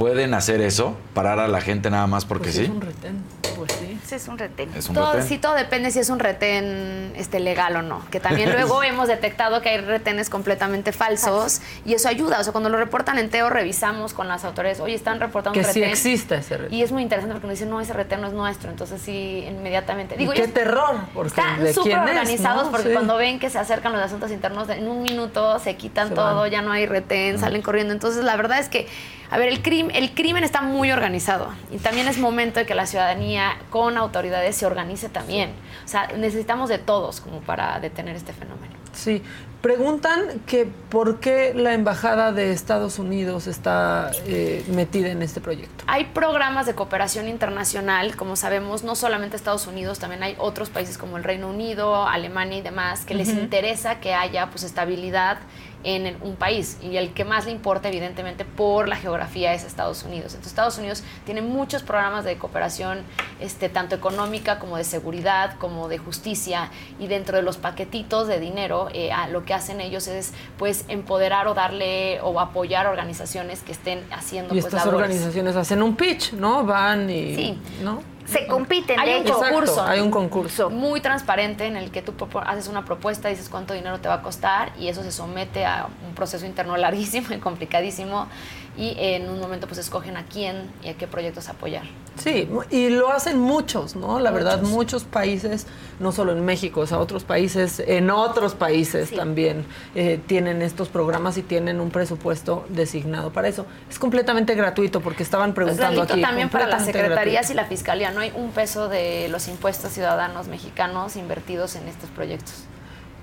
¿Pueden 0.00 0.32
hacer 0.32 0.62
eso? 0.62 0.96
¿Parar 1.12 1.38
a 1.40 1.46
la 1.46 1.60
gente 1.60 1.90
nada 1.90 2.06
más 2.06 2.24
porque 2.24 2.44
Pues 2.44 2.54
sí? 2.56 2.62
es 2.64 2.70
un 2.70 2.80
retén, 2.80 3.22
pues 3.54 3.70
sí. 3.72 3.98
Ese 4.02 4.16
es 4.16 4.28
un 4.28 4.38
retén. 4.38 4.70
Es 4.74 4.88
un 4.88 4.94
Todo, 4.94 5.12
retén. 5.12 5.28
sí, 5.28 5.36
todo 5.36 5.52
depende 5.54 5.90
si 5.90 5.98
es 5.98 6.08
un 6.08 6.18
retén 6.18 7.12
este, 7.16 7.38
legal 7.38 7.76
o 7.76 7.82
no. 7.82 8.00
Que 8.10 8.18
también 8.18 8.50
luego 8.54 8.82
hemos 8.82 9.08
detectado 9.08 9.60
que 9.60 9.68
hay 9.68 9.80
retenes 9.82 10.30
completamente 10.30 10.92
falsos 10.92 11.60
y 11.84 11.92
eso 11.92 12.08
ayuda. 12.08 12.40
O 12.40 12.42
sea, 12.44 12.52
cuando 12.52 12.70
lo 12.70 12.78
reportan 12.78 13.18
en 13.18 13.28
Teo, 13.28 13.50
revisamos 13.50 14.14
con 14.14 14.26
las 14.26 14.44
autoridades, 14.46 14.80
oye, 14.80 14.94
están 14.94 15.20
reportando 15.20 15.52
Que 15.60 15.66
un 15.66 15.70
sí 15.72 15.80
retén. 15.80 15.90
exista 15.90 16.36
ese 16.36 16.56
retén. 16.56 16.74
Y 16.78 16.82
es 16.82 16.92
muy 16.92 17.02
interesante 17.02 17.34
porque 17.34 17.48
nos 17.48 17.56
dicen, 17.58 17.68
no, 17.68 17.78
ese 17.82 17.92
retén 17.92 18.22
no 18.22 18.28
es 18.28 18.32
nuestro. 18.32 18.70
Entonces 18.70 19.02
sí, 19.02 19.44
inmediatamente. 19.46 20.14
Y 20.14 20.18
Digo, 20.18 20.32
qué 20.32 20.38
ellos 20.44 20.54
terror, 20.54 20.94
porque 21.12 21.28
Están 21.28 21.62
¿de 21.62 21.74
súper 21.74 21.92
es, 21.92 21.98
organizados 21.98 22.64
no? 22.64 22.70
porque 22.70 22.86
Sí. 22.88 22.92
cuando 22.94 23.16
ven 23.18 23.38
que 23.38 23.50
se 23.50 23.58
acercan 23.58 23.92
los 23.92 24.00
asuntos 24.00 24.30
internos, 24.30 24.66
en 24.70 24.88
un 24.88 25.02
minuto 25.02 25.58
se 25.58 25.76
quitan 25.76 26.08
Se 26.08 26.14
todo, 26.14 26.40
van. 26.40 26.50
ya 26.50 26.62
no 26.62 26.72
hay 26.72 26.86
retén, 26.86 27.38
salen 27.38 27.60
corriendo. 27.60 27.92
Entonces, 27.92 28.24
la 28.24 28.34
verdad 28.36 28.58
es 28.60 28.70
que, 28.70 28.88
a 29.30 29.38
ver, 29.38 29.48
el 29.48 29.62
crimen, 29.62 29.94
el 29.94 30.12
crimen 30.12 30.42
está 30.42 30.60
muy 30.60 30.90
organizado 30.90 31.48
y 31.70 31.78
también 31.78 32.08
es 32.08 32.18
momento 32.18 32.58
de 32.58 32.66
que 32.66 32.74
la 32.74 32.86
ciudadanía 32.86 33.56
con 33.70 33.96
autoridades 33.96 34.56
se 34.56 34.66
organice 34.66 35.08
también. 35.08 35.52
O 35.84 35.88
sea, 35.88 36.08
necesitamos 36.16 36.68
de 36.68 36.78
todos 36.78 37.20
como 37.20 37.40
para 37.40 37.78
detener 37.78 38.16
este 38.16 38.32
fenómeno. 38.32 38.74
Sí. 38.92 39.22
Preguntan 39.60 40.40
que 40.46 40.64
por 40.64 41.20
qué 41.20 41.52
la 41.54 41.74
embajada 41.74 42.32
de 42.32 42.50
Estados 42.50 42.98
Unidos 42.98 43.46
está 43.46 44.10
eh, 44.24 44.64
metida 44.72 45.10
en 45.10 45.20
este 45.20 45.42
proyecto. 45.42 45.84
Hay 45.86 46.06
programas 46.06 46.64
de 46.64 46.74
cooperación 46.74 47.28
internacional, 47.28 48.16
como 48.16 48.36
sabemos, 48.36 48.84
no 48.84 48.96
solamente 48.96 49.36
Estados 49.36 49.66
Unidos, 49.66 49.98
también 49.98 50.22
hay 50.22 50.34
otros 50.38 50.70
países 50.70 50.96
como 50.96 51.18
el 51.18 51.24
Reino 51.24 51.50
Unido, 51.50 52.06
Alemania 52.08 52.56
y 52.56 52.62
demás, 52.62 53.04
que 53.04 53.12
les 53.12 53.28
interesa 53.28 54.00
que 54.00 54.14
haya 54.14 54.48
pues 54.48 54.62
estabilidad 54.62 55.40
en 55.82 56.16
un 56.22 56.36
país 56.36 56.76
y 56.82 56.96
el 56.98 57.12
que 57.14 57.24
más 57.24 57.46
le 57.46 57.52
importa 57.52 57.88
evidentemente 57.88 58.44
por 58.44 58.86
la 58.86 58.96
geografía 58.96 59.54
es 59.54 59.64
Estados 59.64 60.02
Unidos. 60.02 60.26
Entonces 60.34 60.48
Estados 60.52 60.76
Unidos 60.78 61.02
tiene 61.24 61.40
muchos 61.40 61.82
programas 61.82 62.24
de 62.24 62.36
cooperación 62.36 62.98
este, 63.40 63.68
tanto 63.70 63.94
económica 63.94 64.58
como 64.58 64.76
de 64.76 64.84
seguridad, 64.84 65.56
como 65.58 65.88
de 65.88 65.96
justicia 65.98 66.70
y 66.98 67.06
dentro 67.06 67.36
de 67.38 67.42
los 67.42 67.56
paquetitos 67.56 68.28
de 68.28 68.40
dinero 68.40 68.88
eh, 68.92 69.10
a- 69.10 69.28
lo 69.28 69.44
que 69.44 69.54
hacen 69.54 69.80
ellos 69.80 70.06
es 70.06 70.32
pues 70.58 70.84
empoderar 70.88 71.48
o 71.48 71.54
darle 71.54 72.20
o 72.22 72.38
apoyar 72.40 72.86
organizaciones 72.86 73.60
que 73.60 73.72
estén 73.72 74.04
haciendo 74.12 74.54
Y 74.54 74.60
pues 74.60 74.66
estas 74.66 74.84
labores. 74.86 75.06
organizaciones 75.08 75.56
hacen 75.56 75.82
un 75.82 75.96
pitch, 75.96 76.32
¿no? 76.34 76.64
Van 76.64 77.08
y... 77.08 77.34
Sí. 77.34 77.58
¿no? 77.82 78.02
Se 78.26 78.46
compiten, 78.46 78.98
Hay 79.00 79.08
de 79.14 79.20
un 79.20 79.26
hecho. 79.26 79.34
concurso. 79.38 79.82
hay 79.84 79.98
un 80.00 80.10
concurso. 80.10 80.70
muy 80.70 81.00
transparente 81.00 81.66
en 81.66 81.76
el 81.76 81.90
que 81.90 82.00
tú 82.02 82.12
propo- 82.12 82.42
haces 82.46 82.68
una 82.68 82.84
propuesta, 82.84 83.28
dices 83.28 83.48
cuánto 83.48 83.74
dinero 83.74 83.98
te 84.00 84.08
va 84.08 84.14
a 84.14 84.22
costar 84.22 84.72
y 84.78 84.88
eso 84.88 85.02
se 85.02 85.10
somete 85.10 85.64
a 85.64 85.88
un 86.06 86.14
proceso 86.14 86.46
interno 86.46 86.76
larguísimo 86.76 87.28
y 87.34 87.38
complicadísimo 87.38 88.28
y 88.76 88.94
en 88.98 89.28
un 89.28 89.40
momento 89.40 89.66
pues 89.66 89.78
escogen 89.78 90.16
a 90.16 90.24
quién 90.26 90.70
y 90.82 90.88
a 90.88 90.94
qué 90.94 91.06
proyectos 91.06 91.48
apoyar. 91.48 91.82
Sí, 92.16 92.48
y 92.70 92.88
lo 92.90 93.10
hacen 93.10 93.38
muchos, 93.38 93.96
¿no? 93.96 94.20
La 94.20 94.30
verdad, 94.30 94.62
Muchos. 94.62 95.04
países, 95.04 95.66
no 96.00 96.12
solo 96.12 96.32
en 96.32 96.44
México, 96.44 96.80
o 96.80 96.86
sea, 96.86 96.98
otros 96.98 97.24
países, 97.24 97.80
en 97.86 98.10
otros 98.10 98.54
países 98.54 99.08
Sí. 99.08 99.16
también 99.16 99.64
eh, 99.94 100.20
tienen 100.26 100.60
estos 100.62 100.88
programas 100.88 101.36
y 101.38 101.42
tienen 101.42 101.80
un 101.80 101.90
presupuesto 101.90 102.64
designado 102.68 103.32
para 103.32 103.48
eso. 103.48 103.64
Es 103.88 103.98
completamente 103.98 104.54
gratuito 104.54 105.00
porque 105.00 105.22
estaban 105.22 105.50
Es 105.50 105.54
preguntando 105.56 106.02
aquí. 106.02 106.20
también 106.20 106.48
para 106.50 106.66
las 106.66 106.84
secretarías 106.84 107.48
gratuito. 107.48 107.52
y 107.52 107.56
la 107.56 107.64
fiscalía, 107.64 108.10
no 108.10 108.20
hay 108.20 108.32
un 108.36 108.50
peso 108.50 108.88
de 108.88 109.28
los 109.28 109.48
impuestos 109.48 109.92
ciudadanos 109.92 110.48
mexicanos 110.48 111.16
invertidos 111.16 111.74
en 111.76 111.88
estos 111.88 112.10
proyectos. 112.10 112.64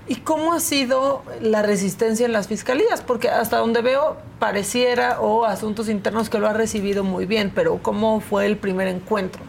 ¿Y 0.08 0.16
cómo 0.16 0.54
ha 0.54 0.60
sido 0.60 1.22
la 1.42 1.60
resistencia 1.60 2.24
en 2.24 2.32
las 2.32 2.48
fiscalías? 2.48 3.02
Porque 3.02 3.28
hasta 3.28 3.58
donde 3.58 3.82
veo 3.82 4.16
pareciera 4.38 5.20
o 5.20 5.44
asuntos 5.44 5.90
internos 5.90 6.30
que 6.30 6.38
lo 6.38 6.48
ha 6.48 6.54
recibido 6.54 7.04
muy 7.04 7.26
bien, 7.26 7.52
pero 7.54 7.78
¿cómo 7.82 8.20
fue 8.20 8.46
el 8.46 8.56
primer 8.56 8.88
encuentro? 8.88 9.42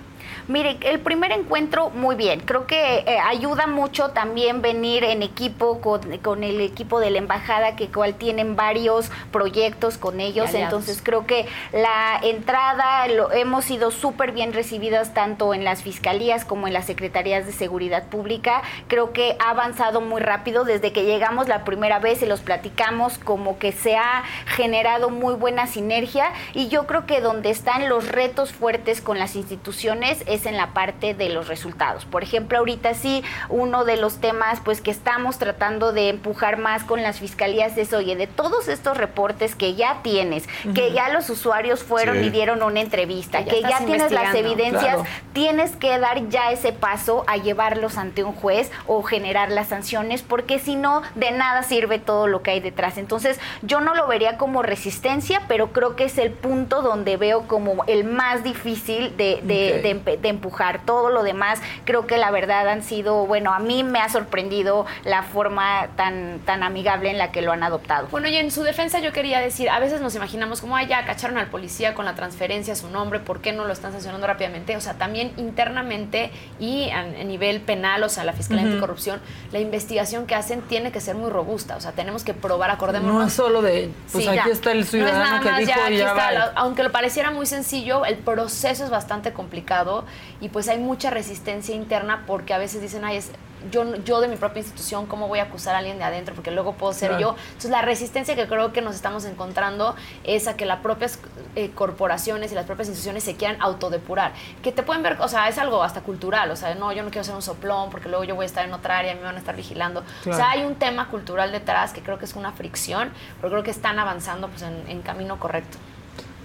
Mire, 0.50 0.80
el 0.82 1.00
primer 1.00 1.32
encuentro 1.32 1.92
muy 1.92 2.16
bien. 2.16 2.40
Creo 2.40 2.66
que 2.66 3.04
eh, 3.06 3.20
ayuda 3.20 3.68
mucho 3.68 4.10
también 4.10 4.64
venir 4.64 5.04
en 5.04 5.22
equipo 5.22 5.80
con, 5.80 6.18
con 6.18 6.44
el 6.44 6.60
equipo 6.60 7.00
de 7.00 7.12
la 7.12 7.20
embajada, 7.20 7.76
que 7.76 7.90
cual 7.90 8.16
tienen 8.16 8.56
varios 8.56 9.12
proyectos 9.32 10.00
con 10.00 10.20
ellos. 10.20 10.56
Entonces 10.56 11.02
creo 11.04 11.28
que 11.28 11.46
la 11.72 12.20
entrada 12.24 13.08
lo, 13.10 13.32
hemos 13.32 13.66
sido 13.66 13.92
súper 13.92 14.32
bien 14.32 14.52
recibidas 14.52 15.14
tanto 15.14 15.54
en 15.54 15.64
las 15.64 15.84
fiscalías 15.84 16.46
como 16.46 16.66
en 16.66 16.74
las 16.74 16.86
secretarías 16.86 17.46
de 17.46 17.52
seguridad 17.52 18.08
pública. 18.08 18.64
Creo 18.88 19.14
que 19.14 19.36
ha 19.38 19.52
avanzado 19.52 20.02
muy 20.02 20.20
rápido 20.20 20.64
desde 20.64 20.92
que 20.92 21.06
llegamos 21.06 21.48
la 21.48 21.64
primera 21.64 22.00
vez 22.00 22.24
y 22.24 22.26
los 22.26 22.40
platicamos, 22.40 23.20
como 23.20 23.60
que 23.60 23.72
se 23.72 23.98
ha 23.98 24.24
generado 24.48 25.12
muy 25.12 25.36
buena 25.36 25.68
sinergia. 25.68 26.32
Y 26.56 26.70
yo 26.70 26.88
creo 26.88 27.06
que 27.06 27.22
donde 27.22 27.52
están 27.52 27.88
los 27.88 28.08
retos 28.08 28.52
fuertes 28.52 29.00
con 29.00 29.20
las 29.20 29.36
instituciones 29.36 30.24
es 30.26 30.39
en 30.46 30.58
la 30.58 30.74
parte 30.74 31.14
de 31.14 31.30
los 31.30 31.48
resultados. 31.48 32.06
Por 32.06 32.24
ejemplo, 32.24 32.58
ahorita 32.60 32.94
sí, 32.94 33.24
uno 33.50 33.86
de 33.86 33.98
los 33.98 34.20
temas 34.22 34.60
pues 34.64 34.82
que 34.82 34.92
estamos 34.92 35.38
tratando 35.38 35.92
de 35.94 36.10
empujar 36.10 36.58
más 36.58 36.84
con 36.84 37.02
las 37.04 37.20
fiscalías 37.20 37.78
es, 37.78 37.94
oye, 37.94 38.16
de 38.16 38.28
todos 38.28 38.68
estos 38.68 38.98
reportes 38.98 39.56
que 39.56 39.76
ya 39.76 40.02
tienes, 40.04 40.48
que 40.76 40.92
ya 40.92 41.10
los 41.10 41.30
usuarios 41.30 41.84
fueron 41.84 42.20
Sí. 42.20 42.26
y 42.26 42.30
dieron 42.30 42.64
una 42.64 42.80
entrevista, 42.82 43.40
Que 43.44 43.46
ya 43.46 43.52
que 43.56 43.62
ya 43.62 43.68
estás 43.70 43.86
tienes 43.86 44.12
las 44.12 44.36
evidencias, 44.36 44.84
Claro. 44.96 45.06
tienes 45.34 45.76
que 45.76 45.98
dar 46.00 46.30
ya 46.30 46.52
ese 46.52 46.72
paso 46.74 47.24
a 47.28 47.38
llevarlos 47.38 47.98
ante 47.98 48.24
un 48.24 48.34
juez 48.34 48.72
o 48.88 49.04
generar 49.04 49.52
las 49.52 49.68
sanciones, 49.70 50.22
porque 50.22 50.60
si 50.60 50.76
no, 50.76 51.02
de 51.16 51.32
nada 51.32 51.64
sirve 51.64 52.00
todo 52.00 52.28
lo 52.28 52.42
que 52.42 52.52
hay 52.52 52.60
detrás. 52.60 52.98
Entonces, 52.98 53.40
yo 53.62 53.80
no 53.82 53.96
lo 53.96 54.08
vería 54.08 54.38
como 54.38 54.62
resistencia, 54.64 55.42
pero 55.48 55.72
creo 55.72 55.96
que 55.96 56.06
es 56.06 56.18
el 56.18 56.32
punto 56.32 56.82
donde 56.82 57.18
veo 57.18 57.48
como 57.48 57.84
el 57.86 58.04
más 58.04 58.44
difícil 58.44 59.16
de, 59.18 59.40
de- 59.44 59.82
de 59.82 59.90
de 60.30 60.36
empujar. 60.36 60.82
Todo 60.86 61.10
lo 61.10 61.24
demás, 61.24 61.60
creo 61.86 62.08
que 62.08 62.18
la 62.18 62.32
verdad 62.32 62.68
han 62.70 62.84
sido, 62.84 63.26
bueno, 63.26 63.54
a 63.54 63.60
mí 63.60 63.84
me 63.84 64.00
ha 64.00 64.10
sorprendido 64.10 64.86
la 65.04 65.24
forma 65.24 65.88
tan, 65.96 66.40
tan 66.46 66.64
amigable 66.64 67.10
en 67.10 67.18
la 67.18 67.32
que 67.32 67.42
lo 67.42 67.52
han 67.52 67.64
adoptado. 67.64 68.08
Bueno, 68.08 68.28
y 68.28 68.36
en 68.38 68.52
su 68.52 68.64
defensa 68.64 69.00
yo 69.00 69.12
quería 69.12 69.40
decir, 69.40 69.70
a 69.70 69.80
veces 69.80 70.02
nos 70.02 70.16
imaginamos 70.16 70.62
como, 70.62 70.76
ah, 70.78 70.84
ya 70.84 71.06
cacharon 71.06 71.38
al 71.38 71.48
policía 71.48 71.94
con 71.94 72.06
la 72.06 72.16
transferencia, 72.16 72.76
su 72.76 72.90
nombre, 72.90 73.20
¿por 73.20 73.42
qué 73.42 73.52
no 73.52 73.66
lo 73.66 73.74
están 73.74 73.92
sancionando 73.92 74.28
rápidamente? 74.28 74.76
O 74.78 74.82
sea, 74.82 74.94
también 74.96 75.32
internamente 75.38 76.32
y 76.60 76.90
a, 76.92 77.00
a 77.00 77.04
nivel 77.24 77.62
penal, 77.62 78.04
o 78.04 78.10
sea, 78.10 78.24
la 78.24 78.34
Fiscalía 78.34 78.66
Anticorrupción, 78.66 79.20
la 79.52 79.60
investigación 79.60 80.26
que 80.26 80.36
hacen 80.36 80.62
tiene 80.62 80.92
que 80.92 81.02
ser 81.02 81.16
muy 81.16 81.30
robusta, 81.30 81.76
o 81.76 81.82
sea, 81.82 81.92
tenemos 81.94 82.24
que 82.24 82.34
probar, 82.34 82.72
acordémonos. 82.72 83.16
No 83.16 83.26
es 83.28 83.34
solo 83.34 83.62
de, 83.62 83.90
pues 84.12 84.24
Sí, 84.26 84.30
aquí 84.30 84.48
ya. 84.48 84.54
está 84.54 84.72
el 84.72 84.78
No 84.80 84.84
es 84.84 84.90
ciudadano 84.90 85.24
nada 85.26 85.40
que 85.42 85.50
más 85.50 85.60
dijo 85.60 85.72
ya, 85.72 85.78
y 85.78 85.86
aquí 85.88 85.98
ya 85.98 86.08
está, 86.10 86.16
va. 86.26 86.32
la- 86.32 86.52
aunque 86.56 86.84
lo 86.84 86.92
pareciera 86.92 87.32
muy 87.32 87.46
sencillo, 87.46 88.06
el 88.06 88.18
proceso 88.18 88.84
es 88.84 88.90
bastante 88.90 89.34
complicado 89.34 90.06
y 90.42 90.50
pues 90.50 90.68
hay 90.68 90.80
mucha 90.80 91.10
resistencia 91.10 91.76
interna 91.76 92.24
porque 92.28 92.54
a 92.54 92.58
veces 92.58 92.82
dicen, 92.82 93.06
ay, 93.06 93.18
es 93.18 93.32
yo, 93.72 93.96
yo 94.06 94.22
de 94.22 94.28
mi 94.28 94.38
propia 94.38 94.62
institución, 94.62 95.06
¿cómo 95.06 95.28
voy 95.28 95.40
a 95.40 95.44
acusar 95.44 95.76
a 95.76 95.80
alguien 95.80 95.98
de 95.98 96.04
adentro? 96.06 96.34
Porque 96.34 96.52
luego 96.52 96.74
puedo 96.74 96.94
ser 96.94 97.10
Claro. 97.10 97.22
yo. 97.22 97.36
Entonces, 97.48 97.72
la 97.72 97.82
resistencia 97.82 98.36
que 98.36 98.48
creo 98.48 98.72
que 98.72 98.82
nos 98.82 98.96
estamos 98.96 99.26
encontrando 99.26 99.96
es 100.24 100.48
a 100.48 100.56
que 100.56 100.66
las 100.66 100.80
propias 100.80 101.20
eh, 101.56 101.72
corporaciones 101.76 102.52
y 102.52 102.56
las 102.56 102.66
propias 102.66 102.88
instituciones 102.88 103.24
se 103.24 103.36
quieran 103.36 103.62
autodepurar. 103.62 104.32
Que 104.64 104.72
te 104.72 104.84
pueden 104.84 105.04
ver, 105.04 105.18
o 105.20 105.28
sea, 105.28 105.50
es 105.50 105.58
algo 105.58 105.84
hasta 105.84 106.02
cultural. 106.02 106.50
O 106.52 106.56
sea, 106.56 106.74
no, 106.76 106.94
yo 106.94 107.04
no 107.04 107.10
quiero 107.10 107.26
ser 107.26 107.36
un 107.36 107.42
soplón 107.42 107.90
porque 107.90 108.08
luego 108.08 108.24
yo 108.24 108.36
voy 108.36 108.44
a 108.44 108.46
estar 108.46 108.66
en 108.66 108.74
otra 108.74 108.98
área 108.98 109.12
y 109.12 109.16
me 109.16 109.24
van 109.24 109.36
a 109.36 109.40
estar 109.40 109.56
vigilando. 109.56 110.04
Claro. 110.24 110.38
O 110.38 110.40
sea, 110.40 110.52
hay 110.52 110.64
un 110.64 110.76
tema 110.76 111.10
cultural 111.10 111.52
detrás 111.52 111.92
que 111.92 112.02
creo 112.02 112.18
que 112.18 112.26
es 112.26 112.36
una 112.36 112.54
fricción, 112.54 113.12
pero 113.42 113.52
creo 113.52 113.64
que 113.64 113.72
están 113.72 114.00
avanzando 114.00 114.48
pues, 114.48 114.62
en, 114.62 114.84
en 114.88 115.02
camino 115.02 115.38
correcto. 115.38 115.78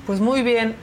Pues 0.06 0.20
muy 0.20 0.42
bien. 0.42 0.76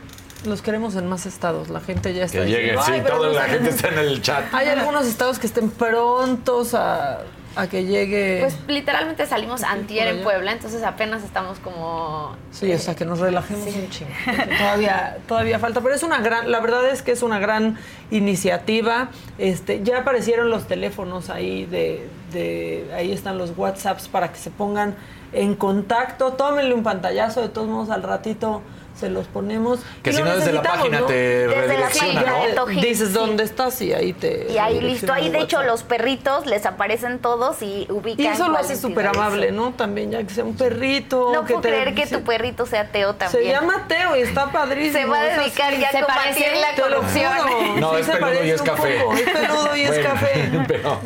Los 0.46 0.62
queremos 0.62 0.96
en 0.96 1.08
más 1.08 1.26
estados. 1.26 1.70
La 1.70 1.80
gente 1.82 2.14
ya 2.14 2.26
está. 2.26 2.40
Que 2.40 2.46
llegue, 2.46 2.62
diciendo, 2.72 2.84
sí, 2.86 2.92
"Ay, 2.94 3.02
pero 3.04 3.18
toda 3.18 3.30
la 3.30 3.36
saben". 3.42 3.52
gente 3.54 3.70
está 3.70 3.88
en 3.90 4.00
el 4.00 4.22
chat. 4.22 4.44
Hay 4.54 4.68
algunos 4.68 5.06
estados 5.06 5.38
que 5.40 5.46
estén 5.48 5.70
prontos 5.70 6.74
a, 6.74 7.20
a 7.56 7.68
que 7.68 7.86
llegue. 7.86 8.40
Pues 8.42 8.58
literalmente 8.68 9.26
salimos 9.28 9.62
antier 9.64 10.08
en. 10.08 10.24
Puebla, 10.24 10.52
entonces 10.54 10.82
apenas 10.84 11.24
estamos 11.24 11.60
como... 11.60 12.36
Sí, 12.52 12.72
o 12.74 12.80
sea, 12.80 12.96
que 12.96 13.06
nos 13.06 13.20
relajemos 13.20 13.70
Sí. 13.70 13.80
un 13.84 13.90
chingo. 13.90 14.12
Todavía, 14.58 15.18
todavía 15.28 15.60
falta, 15.60 15.82
pero 15.82 15.94
es 15.94 16.02
una 16.04 16.20
gran, 16.22 16.50
la 16.52 16.60
verdad 16.60 16.90
es 16.90 17.02
que 17.04 17.12
es 17.12 17.22
una 17.24 17.38
gran 17.40 17.78
iniciativa. 18.10 19.10
Este, 19.38 19.82
ya 19.84 20.00
aparecieron 20.00 20.50
los 20.50 20.68
teléfonos 20.68 21.30
ahí 21.30 21.66
de, 21.66 22.08
de, 22.32 22.90
ahí 22.96 23.12
están 23.12 23.38
los 23.38 23.58
WhatsApps 23.58 24.08
para 24.08 24.32
que 24.32 24.38
se 24.40 24.50
pongan 24.52 24.96
en 25.34 25.56
contacto. 25.56 26.34
Tómenle 26.34 26.74
un 26.74 26.84
pantallazo, 26.84 27.42
de 27.42 27.50
todos 27.50 27.68
modos 27.68 27.90
al 27.90 28.04
ratito 28.04 28.62
se 29.02 29.10
los 29.10 29.28
ponemos. 29.28 29.80
Que 30.04 30.12
Y 30.12 30.14
si 30.14 30.22
no 30.24 30.36
desde 30.36 30.54
la 30.54 30.62
necesitamos, 30.62 30.78
página 30.80 31.00
¿no? 31.02 31.06
te 31.08 32.82
Dices 32.82 33.08
sí. 33.10 33.14
dónde 33.14 33.44
estás 33.44 33.82
y 33.82 33.92
ahí 33.94 34.14
te. 34.14 34.48
Y 34.52 34.58
ahí 34.58 34.80
listo, 34.80 35.12
ahí 35.12 35.30
de 35.30 35.40
hecho 35.40 35.62
los 35.64 35.84
perritos 35.84 36.46
les 36.46 36.66
aparecen 36.66 37.20
todos 37.20 37.62
y 37.62 37.86
ubican. 37.90 38.24
Y 38.26 38.28
eso 38.28 38.48
lo 38.48 38.58
hace 38.58 38.76
súper 38.78 39.08
amable, 39.08 39.52
¿no? 39.52 39.72
También, 39.74 40.12
ya 40.12 40.24
que 40.24 40.34
sea 40.34 40.44
un 40.46 40.56
perrito. 40.56 41.32
No 41.34 41.42
que 41.46 41.54
puedo 41.56 41.62
te- 41.62 41.70
creer 41.70 41.96
que 41.96 42.08
tu 42.08 42.22
perrito 42.22 42.66
sea 42.66 42.88
Teo 42.92 43.16
también. 43.16 43.44
Se 43.44 43.50
llama 43.52 43.86
Teo 43.88 44.16
y 44.16 44.22
está 44.22 44.52
padrísimo. 44.52 44.92
Se 45.02 45.06
va 45.06 45.18
a 45.20 45.26
así. 45.28 45.40
dedicar 45.40 45.78
ya 45.78 45.92
se 45.92 45.98
a 45.98 46.06
combatir 46.06 46.48
la 46.60 46.82
corrupción. 46.84 47.80
No, 47.80 47.92
Sí 47.96 48.00
es 48.02 48.06
se 48.06 48.12
peludo 48.14 48.44
y 48.46 48.50
es 48.52 48.60
un 48.62 48.68
café. 48.68 49.00
poco, 49.02 49.14
Es 49.16 49.22
peludo 49.30 49.76
y 49.76 49.82
es 49.82 50.00
café. 50.00 50.50
pero- 50.68 51.00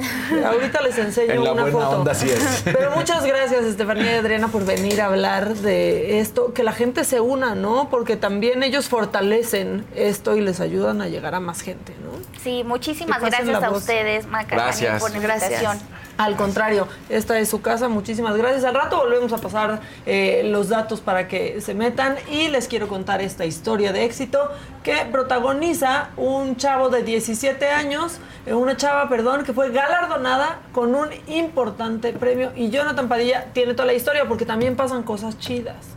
Ahorita 0.46 0.82
les 0.82 0.98
enseño 0.98 1.34
En 1.34 1.44
la 1.44 1.52
una 1.54 1.62
buena 1.64 1.78
foto. 1.86 2.00
onda 2.00 2.14
sí 2.14 2.30
es. 2.30 2.62
Pero 2.66 2.92
muchas 2.92 3.24
gracias, 3.26 3.64
Estefanía 3.66 4.14
y 4.14 4.16
Adriana, 4.16 4.48
por 4.50 4.66
venir 4.66 5.02
a 5.02 5.06
hablar 5.06 5.56
de 5.56 6.20
esto. 6.20 6.54
Que 6.54 6.64
la 6.64 6.74
gente 6.74 7.04
se 7.04 7.20
una, 7.22 7.56
¿no? 7.56 7.85
Porque 7.90 8.16
también 8.16 8.64
ellos 8.64 8.88
fortalecen 8.90 9.86
esto 9.96 10.36
y 10.36 10.42
les 10.42 10.60
ayudan 10.60 11.02
a 11.02 11.08
llegar 11.08 11.36
a 11.36 11.40
más 11.40 11.62
gente, 11.62 11.94
¿no? 12.04 12.16
Sí, 12.42 12.64
muchísimas 12.64 13.22
gracias 13.22 13.64
a 13.64 13.70
voz. 13.70 13.80
ustedes, 13.80 14.28
Maca, 14.28 14.56
Gracias. 14.56 15.02
por 15.02 15.12
la 15.12 15.18
invitación. 15.18 15.80
Al 16.18 16.38
contrario, 16.38 16.88
esta 17.10 17.38
es 17.40 17.50
su 17.50 17.62
casa. 17.62 17.90
Muchísimas 17.90 18.38
gracias. 18.38 18.64
Al 18.64 18.74
rato 18.74 18.98
volvemos 18.98 19.34
a 19.34 19.38
pasar 19.38 19.82
eh, 20.06 20.44
los 20.46 20.70
datos 20.70 21.02
para 21.02 21.28
que 21.28 21.60
se 21.60 21.74
metan 21.74 22.16
y 22.32 22.48
les 22.48 22.68
quiero 22.70 22.88
contar 22.88 23.22
esta 23.22 23.46
historia 23.46 23.92
de 23.92 24.06
éxito 24.06 24.50
que 24.82 24.96
protagoniza 25.12 26.12
un 26.16 26.56
chavo 26.56 26.90
de 26.90 27.04
17 27.04 27.68
años, 27.70 28.20
eh, 28.46 28.54
una 28.54 28.78
chava, 28.78 29.10
perdón, 29.10 29.44
que 29.44 29.52
fue 29.52 29.72
galardonada 29.72 30.60
con 30.72 30.96
un 30.96 31.10
importante 31.28 32.14
premio 32.14 32.54
y 32.56 32.70
Jonathan 32.70 33.10
Padilla 33.10 33.48
tiene 33.52 33.74
toda 33.74 33.88
la 33.88 33.94
historia 33.94 34.26
porque 34.26 34.46
también 34.46 34.78
pasan 34.78 35.04
cosas 35.04 35.38
chidas. 35.38 35.95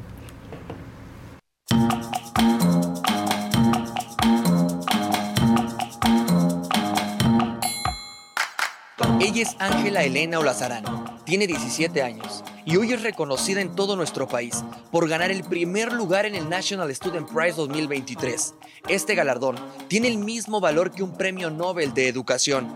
Ella 9.20 9.42
es 9.42 9.56
Ángela 9.58 10.04
Elena 10.04 10.38
Olazarán, 10.38 10.84
tiene 11.24 11.48
17 11.48 12.02
años 12.04 12.44
y 12.64 12.76
hoy 12.76 12.92
es 12.92 13.02
reconocida 13.02 13.60
en 13.60 13.74
todo 13.74 13.96
nuestro 13.96 14.28
país 14.28 14.64
por 14.92 15.08
ganar 15.08 15.32
el 15.32 15.42
primer 15.42 15.92
lugar 15.92 16.24
en 16.24 16.36
el 16.36 16.48
National 16.48 16.94
Student 16.94 17.28
Prize 17.28 17.56
2023. 17.56 18.54
Este 18.88 19.16
galardón 19.16 19.56
tiene 19.88 20.06
el 20.06 20.18
mismo 20.18 20.60
valor 20.60 20.92
que 20.92 21.02
un 21.02 21.14
premio 21.14 21.50
Nobel 21.50 21.92
de 21.94 22.06
Educación. 22.06 22.68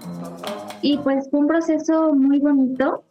Y 0.80 0.98
pues 0.98 1.30
fue 1.30 1.38
un 1.38 1.46
proceso 1.46 2.12
muy 2.12 2.40
bonito, 2.40 3.04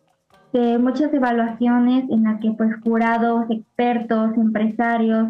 de 0.51 0.77
muchas 0.77 1.13
evaluaciones 1.13 2.09
en 2.09 2.23
la 2.23 2.37
que 2.37 2.51
pues 2.51 2.71
jurados, 2.83 3.45
expertos, 3.49 4.35
empresarios, 4.35 5.29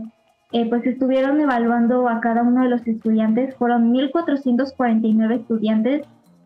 eh, 0.53 0.67
pues 0.67 0.83
estuvieron 0.87 1.39
evaluando 1.39 2.09
a 2.09 2.19
cada 2.19 2.41
uno 2.41 2.63
de 2.63 2.69
los 2.69 2.87
estudiantes. 2.87 3.55
Fueron 3.57 3.93
1.449 3.93 5.35
estudiantes 5.35 6.01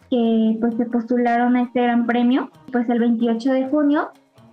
que 0.09 0.57
pues 0.59 0.75
se 0.77 0.85
postularon 0.85 1.55
a 1.55 1.63
este 1.63 1.81
gran 1.81 2.05
premio. 2.05 2.49
Pues 2.71 2.89
el 2.89 2.99
28 2.99 3.53
de 3.53 3.67
junio 3.67 4.09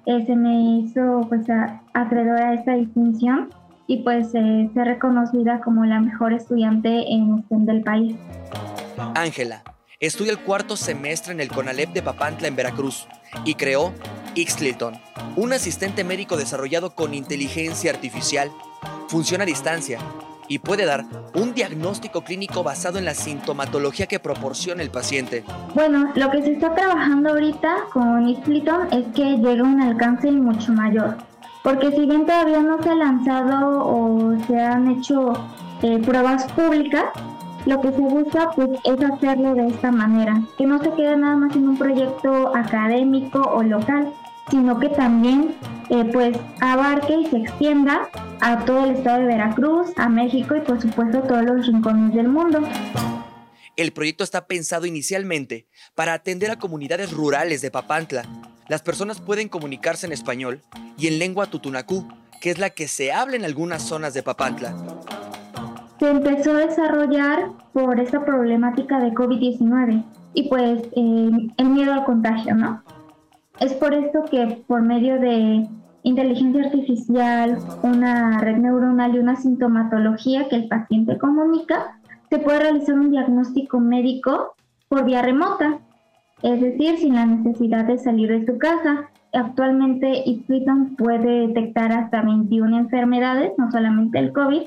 eh, 0.06 0.24
se 0.26 0.34
me 0.36 0.78
hizo 0.78 1.20
pues 1.28 1.48
a- 1.50 1.82
acreedora 1.94 2.50
a 2.50 2.54
esta 2.54 2.72
distinción 2.74 3.50
y 3.86 4.02
pues 4.02 4.34
eh, 4.34 4.70
ser 4.74 4.86
reconocida 4.86 5.60
como 5.60 5.84
la 5.84 6.00
mejor 6.00 6.32
estudiante 6.32 7.12
en 7.12 7.42
STEM 7.44 7.66
del 7.66 7.82
país. 7.82 8.16
Ángela 9.14 9.62
estudia 10.00 10.32
el 10.32 10.38
cuarto 10.38 10.76
semestre 10.76 11.32
en 11.32 11.40
el 11.40 11.48
CONALEP 11.48 11.92
de 11.92 12.02
Papantla 12.02 12.48
en 12.48 12.56
Veracruz 12.56 13.06
y 13.44 13.54
creó 13.54 13.92
Ixtleton, 14.34 14.94
un 15.36 15.52
asistente 15.52 16.04
médico 16.04 16.36
desarrollado 16.36 16.94
con 16.94 17.14
inteligencia 17.14 17.90
artificial, 17.92 18.50
funciona 19.08 19.44
a 19.44 19.46
distancia 19.46 19.98
y 20.52 20.58
puede 20.58 20.84
dar 20.84 21.06
un 21.34 21.54
diagnóstico 21.54 22.20
clínico 22.24 22.62
basado 22.62 22.98
en 22.98 23.06
la 23.06 23.14
sintomatología 23.14 24.06
que 24.06 24.20
proporciona 24.20 24.82
el 24.82 24.90
paciente. 24.90 25.44
Bueno, 25.74 26.12
lo 26.14 26.30
que 26.30 26.42
se 26.42 26.52
está 26.52 26.74
trabajando 26.74 27.30
ahorita 27.30 27.74
con 27.90 28.28
Ixtliton 28.28 28.92
es 28.92 29.06
que 29.14 29.38
llegue 29.38 29.60
a 29.60 29.64
un 29.64 29.80
alcance 29.80 30.30
mucho 30.30 30.74
mayor. 30.74 31.16
Porque 31.62 31.90
si 31.92 32.04
bien 32.04 32.26
todavía 32.26 32.60
no 32.60 32.82
se 32.82 32.90
ha 32.90 32.94
lanzado 32.94 33.82
o 33.82 34.36
se 34.46 34.60
han 34.60 34.90
hecho 34.90 35.32
eh, 35.80 35.98
pruebas 36.04 36.44
públicas, 36.52 37.04
lo 37.64 37.80
que 37.80 37.90
se 37.90 38.00
busca 38.00 38.50
pues, 38.54 38.68
es 38.84 39.02
hacerlo 39.02 39.54
de 39.54 39.68
esta 39.68 39.90
manera, 39.90 40.42
que 40.58 40.66
no 40.66 40.82
se 40.82 40.90
quede 40.90 41.16
nada 41.16 41.36
más 41.36 41.56
en 41.56 41.66
un 41.66 41.78
proyecto 41.78 42.54
académico 42.54 43.40
o 43.40 43.62
local, 43.62 44.12
sino 44.50 44.78
que 44.78 44.88
también 44.90 45.54
eh, 45.90 46.04
pues 46.12 46.36
abarque 46.60 47.14
y 47.14 47.26
se 47.26 47.38
extienda 47.38 48.08
a 48.40 48.64
todo 48.64 48.84
el 48.84 48.96
estado 48.96 49.20
de 49.20 49.26
Veracruz, 49.26 49.92
a 49.96 50.08
México 50.08 50.56
y 50.56 50.60
por 50.60 50.80
supuesto 50.80 51.18
a 51.18 51.22
todos 51.22 51.42
los 51.44 51.66
rincones 51.66 52.14
del 52.14 52.28
mundo. 52.28 52.60
El 53.76 53.92
proyecto 53.92 54.22
está 54.22 54.46
pensado 54.46 54.84
inicialmente 54.84 55.66
para 55.94 56.12
atender 56.12 56.50
a 56.50 56.58
comunidades 56.58 57.10
rurales 57.10 57.62
de 57.62 57.70
Papantla. 57.70 58.24
Las 58.68 58.82
personas 58.82 59.20
pueden 59.20 59.48
comunicarse 59.48 60.06
en 60.06 60.12
español 60.12 60.62
y 60.98 61.06
en 61.06 61.18
lengua 61.18 61.46
tutunacú, 61.46 62.06
que 62.40 62.50
es 62.50 62.58
la 62.58 62.70
que 62.70 62.88
se 62.88 63.12
habla 63.12 63.36
en 63.36 63.44
algunas 63.44 63.82
zonas 63.82 64.14
de 64.14 64.22
Papantla. 64.22 64.74
se 65.98 66.10
empezó 66.10 66.52
a 66.52 66.66
desarrollar 66.66 67.50
por 67.72 67.98
esta 67.98 68.24
problemática 68.24 68.98
de 68.98 69.12
COVID-19 69.12 70.04
y 70.34 70.48
pues 70.48 70.82
eh, 70.96 71.30
el 71.56 71.68
miedo 71.70 71.92
al 71.92 72.04
contagio, 72.04 72.54
¿no? 72.54 72.82
Es 73.62 73.74
por 73.74 73.94
esto 73.94 74.24
que 74.28 74.64
por 74.66 74.82
medio 74.82 75.20
de 75.20 75.68
inteligencia 76.02 76.64
artificial, 76.64 77.58
una 77.84 78.40
red 78.40 78.56
neuronal 78.56 79.14
y 79.14 79.20
una 79.20 79.36
sintomatología 79.36 80.48
que 80.48 80.56
el 80.56 80.66
paciente 80.66 81.16
comunica, 81.16 81.96
se 82.28 82.40
puede 82.40 82.58
realizar 82.58 82.96
un 82.98 83.12
diagnóstico 83.12 83.78
médico 83.78 84.56
por 84.88 85.04
vía 85.04 85.22
remota, 85.22 85.78
es 86.42 86.60
decir, 86.60 86.98
sin 86.98 87.14
la 87.14 87.24
necesidad 87.24 87.84
de 87.84 87.98
salir 87.98 88.30
de 88.30 88.44
su 88.44 88.58
casa. 88.58 89.10
Actualmente 89.32 90.24
Ipswich 90.26 90.96
puede 90.98 91.46
detectar 91.46 91.92
hasta 91.92 92.20
21 92.20 92.76
enfermedades, 92.76 93.52
no 93.58 93.70
solamente 93.70 94.18
el 94.18 94.32
COVID, 94.32 94.62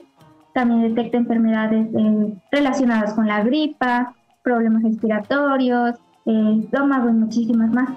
también 0.54 0.96
detecta 0.96 1.18
enfermedades 1.18 1.90
eh, 1.94 2.34
relacionadas 2.50 3.14
con 3.14 3.28
la 3.28 3.44
gripa, 3.44 4.16
problemas 4.42 4.84
respiratorios, 4.84 5.96
el 6.26 6.62
estómago 6.62 7.10
y 7.10 7.14
muchísimas 7.14 7.72
más. 7.72 7.90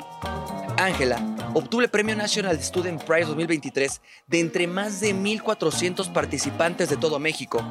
Ángela 0.79 1.19
obtuvo 1.55 1.83
el 1.83 1.89
Premio 1.89 2.17
National 2.17 2.59
Student 2.63 3.03
Prize 3.03 3.27
2023 3.27 4.01
de 4.27 4.41
entre 4.41 4.67
más 4.67 5.01
de 5.01 5.15
1.400 5.15 6.13
participantes 6.13 6.89
de 6.89 6.97
todo 6.97 7.19
México. 7.19 7.63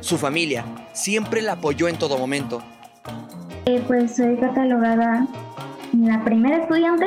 Su 0.00 0.18
familia 0.18 0.64
siempre 0.92 1.42
la 1.42 1.52
apoyó 1.52 1.88
en 1.88 1.98
todo 1.98 2.18
momento. 2.18 2.62
Eh, 3.66 3.82
pues 3.86 4.16
soy 4.16 4.36
catalogada 4.36 5.26
la 5.92 6.24
primera 6.24 6.58
estudiante 6.58 7.06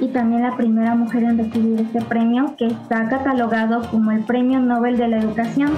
y 0.00 0.08
también 0.08 0.42
la 0.42 0.56
primera 0.56 0.94
mujer 0.94 1.24
en 1.24 1.38
recibir 1.38 1.80
este 1.80 2.00
premio 2.02 2.54
que 2.56 2.66
está 2.66 3.08
catalogado 3.08 3.88
como 3.90 4.10
el 4.12 4.24
Premio 4.24 4.60
Nobel 4.60 4.96
de 4.96 5.08
la 5.08 5.18
Educación. 5.18 5.72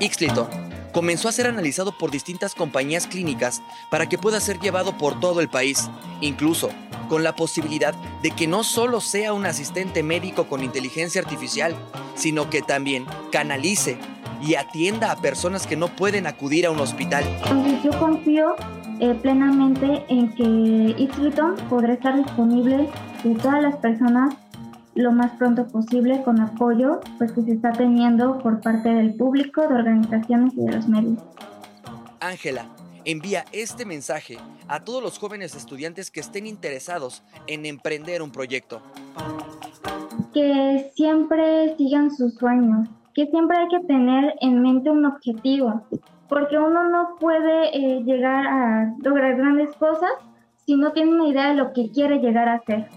Ixtleton 0.00 0.69
comenzó 0.92 1.28
a 1.28 1.32
ser 1.32 1.46
analizado 1.46 1.96
por 1.96 2.10
distintas 2.10 2.54
compañías 2.54 3.06
clínicas 3.06 3.62
para 3.90 4.08
que 4.08 4.18
pueda 4.18 4.40
ser 4.40 4.58
llevado 4.58 4.96
por 4.96 5.20
todo 5.20 5.40
el 5.40 5.48
país, 5.48 5.90
incluso 6.20 6.70
con 7.08 7.24
la 7.24 7.34
posibilidad 7.34 7.94
de 8.22 8.30
que 8.30 8.46
no 8.46 8.62
solo 8.62 9.00
sea 9.00 9.32
un 9.32 9.46
asistente 9.46 10.02
médico 10.02 10.46
con 10.46 10.62
inteligencia 10.62 11.20
artificial, 11.20 11.74
sino 12.14 12.50
que 12.50 12.62
también 12.62 13.06
canalice 13.32 13.98
y 14.42 14.54
atienda 14.54 15.10
a 15.10 15.16
personas 15.16 15.66
que 15.66 15.76
no 15.76 15.88
pueden 15.88 16.26
acudir 16.26 16.66
a 16.66 16.70
un 16.70 16.80
hospital. 16.80 17.24
Entonces 17.44 17.82
yo 17.82 17.98
confío 17.98 18.54
eh, 19.00 19.14
plenamente 19.20 20.04
en 20.08 20.32
que 20.34 21.02
Islington 21.02 21.56
podrá 21.68 21.94
estar 21.94 22.16
disponible 22.16 22.88
de 23.24 23.34
todas 23.36 23.62
las 23.62 23.76
personas 23.76 24.34
lo 24.94 25.12
más 25.12 25.32
pronto 25.32 25.66
posible 25.66 26.22
con 26.22 26.40
apoyo 26.40 27.00
pues 27.18 27.32
que 27.32 27.42
se 27.42 27.52
está 27.52 27.72
teniendo 27.72 28.38
por 28.38 28.60
parte 28.60 28.88
del 28.88 29.14
público, 29.14 29.62
de 29.62 29.74
organizaciones 29.74 30.54
y 30.54 30.64
de 30.64 30.72
los 30.72 30.88
medios. 30.88 31.18
Ángela, 32.20 32.66
envía 33.04 33.44
este 33.52 33.84
mensaje 33.84 34.38
a 34.68 34.80
todos 34.84 35.02
los 35.02 35.18
jóvenes 35.18 35.54
estudiantes 35.54 36.10
que 36.10 36.20
estén 36.20 36.46
interesados 36.46 37.22
en 37.46 37.66
emprender 37.66 38.22
un 38.22 38.30
proyecto. 38.30 38.82
Que 40.32 40.90
siempre 40.94 41.76
sigan 41.76 42.10
sus 42.10 42.34
sueños, 42.34 42.88
que 43.14 43.26
siempre 43.26 43.56
hay 43.56 43.68
que 43.68 43.86
tener 43.86 44.34
en 44.40 44.62
mente 44.62 44.90
un 44.90 45.06
objetivo, 45.06 45.82
porque 46.28 46.58
uno 46.58 46.88
no 46.88 47.16
puede 47.18 47.76
eh, 47.76 48.02
llegar 48.04 48.46
a 48.46 48.94
lograr 49.02 49.36
grandes 49.36 49.74
cosas 49.76 50.10
si 50.66 50.76
no 50.76 50.92
tiene 50.92 51.12
una 51.12 51.28
idea 51.28 51.48
de 51.48 51.54
lo 51.54 51.72
que 51.72 51.90
quiere 51.90 52.18
llegar 52.18 52.48
a 52.48 52.62
ser. 52.64 52.88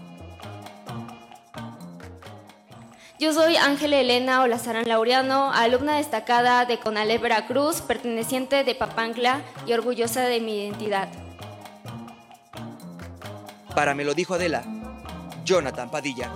Yo 3.16 3.32
soy 3.32 3.56
Ángela 3.56 4.00
Elena 4.00 4.42
Olazarán 4.42 4.88
Laureano, 4.88 5.52
alumna 5.52 5.96
destacada 5.96 6.64
de 6.64 6.80
Conalep 6.80 7.22
Veracruz, 7.22 7.80
perteneciente 7.80 8.64
de 8.64 8.74
Papancla 8.74 9.40
y 9.66 9.72
orgullosa 9.72 10.22
de 10.22 10.40
mi 10.40 10.64
identidad. 10.64 11.08
Para 13.72 13.94
me 13.94 14.02
lo 14.04 14.14
dijo 14.14 14.34
Adela, 14.34 14.64
Jonathan 15.44 15.90
Padilla. 15.92 16.28